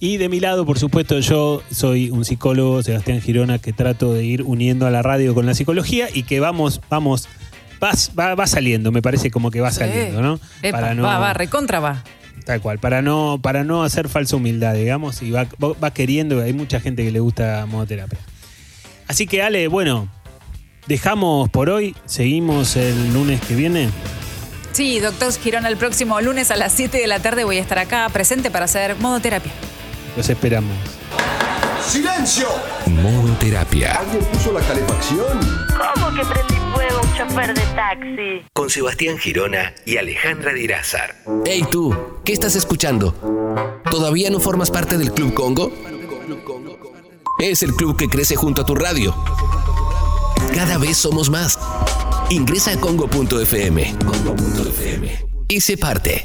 Y 0.02 0.18
de 0.18 0.30
mi 0.30 0.40
lado, 0.40 0.66
por 0.66 0.80
supuesto, 0.80 1.20
yo 1.20 1.62
soy 1.72 2.10
un 2.10 2.24
psicólogo, 2.24 2.82
Sebastián 2.82 3.20
Girona, 3.22 3.60
que 3.60 3.74
trato 3.74 4.14
de 4.14 4.24
ir 4.24 4.44
uniendo 4.44 4.88
a 4.88 4.92
la 4.92 5.02
radio 5.02 5.36
con 5.36 5.46
la 5.46 5.54
psicología 5.54 6.08
y 6.12 6.24
que 6.24 6.40
vamos, 6.40 6.80
vamos, 6.90 7.28
va, 7.84 7.92
va, 8.18 8.36
va 8.36 8.48
saliendo, 8.48 8.92
me 8.92 9.02
parece 9.02 9.32
como 9.32 9.52
que 9.52 9.62
va 9.62 9.72
saliendo, 9.72 10.22
¿no? 10.22 10.40
Epa, 10.62 10.94
Va, 10.96 11.18
va, 11.20 11.34
recontra 11.34 11.80
va. 11.80 12.04
Tal 12.46 12.62
cual, 12.62 12.80
para 12.80 13.02
no, 13.02 13.40
para 13.42 13.64
no 13.64 13.84
hacer 13.84 14.10
falsa 14.10 14.36
humildad, 14.36 14.74
digamos, 14.74 15.22
y 15.22 15.32
va, 15.32 15.46
va- 15.64 15.74
va 15.84 15.92
queriendo, 15.92 16.42
hay 16.42 16.54
mucha 16.54 16.80
gente 16.80 17.04
que 17.04 17.12
le 17.12 17.20
gusta 17.20 17.66
modoterapia. 17.68 18.18
Así 19.08 19.28
que 19.28 19.44
Ale, 19.44 19.68
bueno, 19.68 20.08
dejamos 20.88 21.50
por 21.50 21.70
hoy, 21.70 21.96
seguimos 22.06 22.76
el 22.76 23.14
lunes 23.14 23.40
que 23.42 23.56
viene. 23.56 23.90
Sí, 24.72 25.00
doctor 25.00 25.32
Girón, 25.34 25.66
el 25.66 25.78
próximo 25.78 26.22
lunes 26.22 26.52
a 26.52 26.56
las 26.56 26.72
7 26.74 26.98
de 26.98 27.08
la 27.08 27.20
tarde 27.20 27.44
voy 27.44 27.58
a 27.58 27.62
estar 27.62 27.80
acá 27.80 28.08
presente 28.10 28.50
para 28.52 28.66
hacer 28.66 28.96
modoterapia. 28.98 29.52
Los 30.16 30.30
esperamos. 30.30 30.76
¡Silencio! 31.86 32.48
Modo 32.88 33.34
terapia. 33.40 33.94
¿Alguien 33.94 34.24
puso 34.26 34.52
la 34.54 34.60
calefacción? 34.62 35.40
¿Cómo 35.96 36.14
que 36.14 36.22
un 36.22 36.28
chofer 37.20 37.54
de 37.54 37.62
taxi? 37.76 38.46
Con 38.54 38.70
Sebastián 38.70 39.18
Girona 39.18 39.74
y 39.86 39.98
Alejandra 39.98 40.54
Dirázar. 40.54 41.16
Hey 41.46 41.66
tú, 41.70 41.96
¿qué 42.24 42.32
estás 42.32 42.56
escuchando? 42.56 43.14
¿Todavía 43.92 44.30
no 44.30 44.40
formas 44.40 44.72
parte 44.72 44.98
del 44.98 45.12
Club 45.12 45.34
Congo? 45.34 45.72
Es 47.40 47.64
el 47.64 47.74
club 47.74 47.98
que 47.98 48.08
crece 48.08 48.36
junto 48.36 48.62
a 48.62 48.66
tu 48.66 48.76
radio. 48.76 49.16
Cada 50.54 50.78
vez 50.78 50.98
somos 50.98 51.30
más. 51.30 51.60
Ingresa 52.30 52.72
a 52.72 52.80
congo.fm 52.80 53.96
y 55.48 55.62
sé 55.62 55.78
parte. 55.78 56.22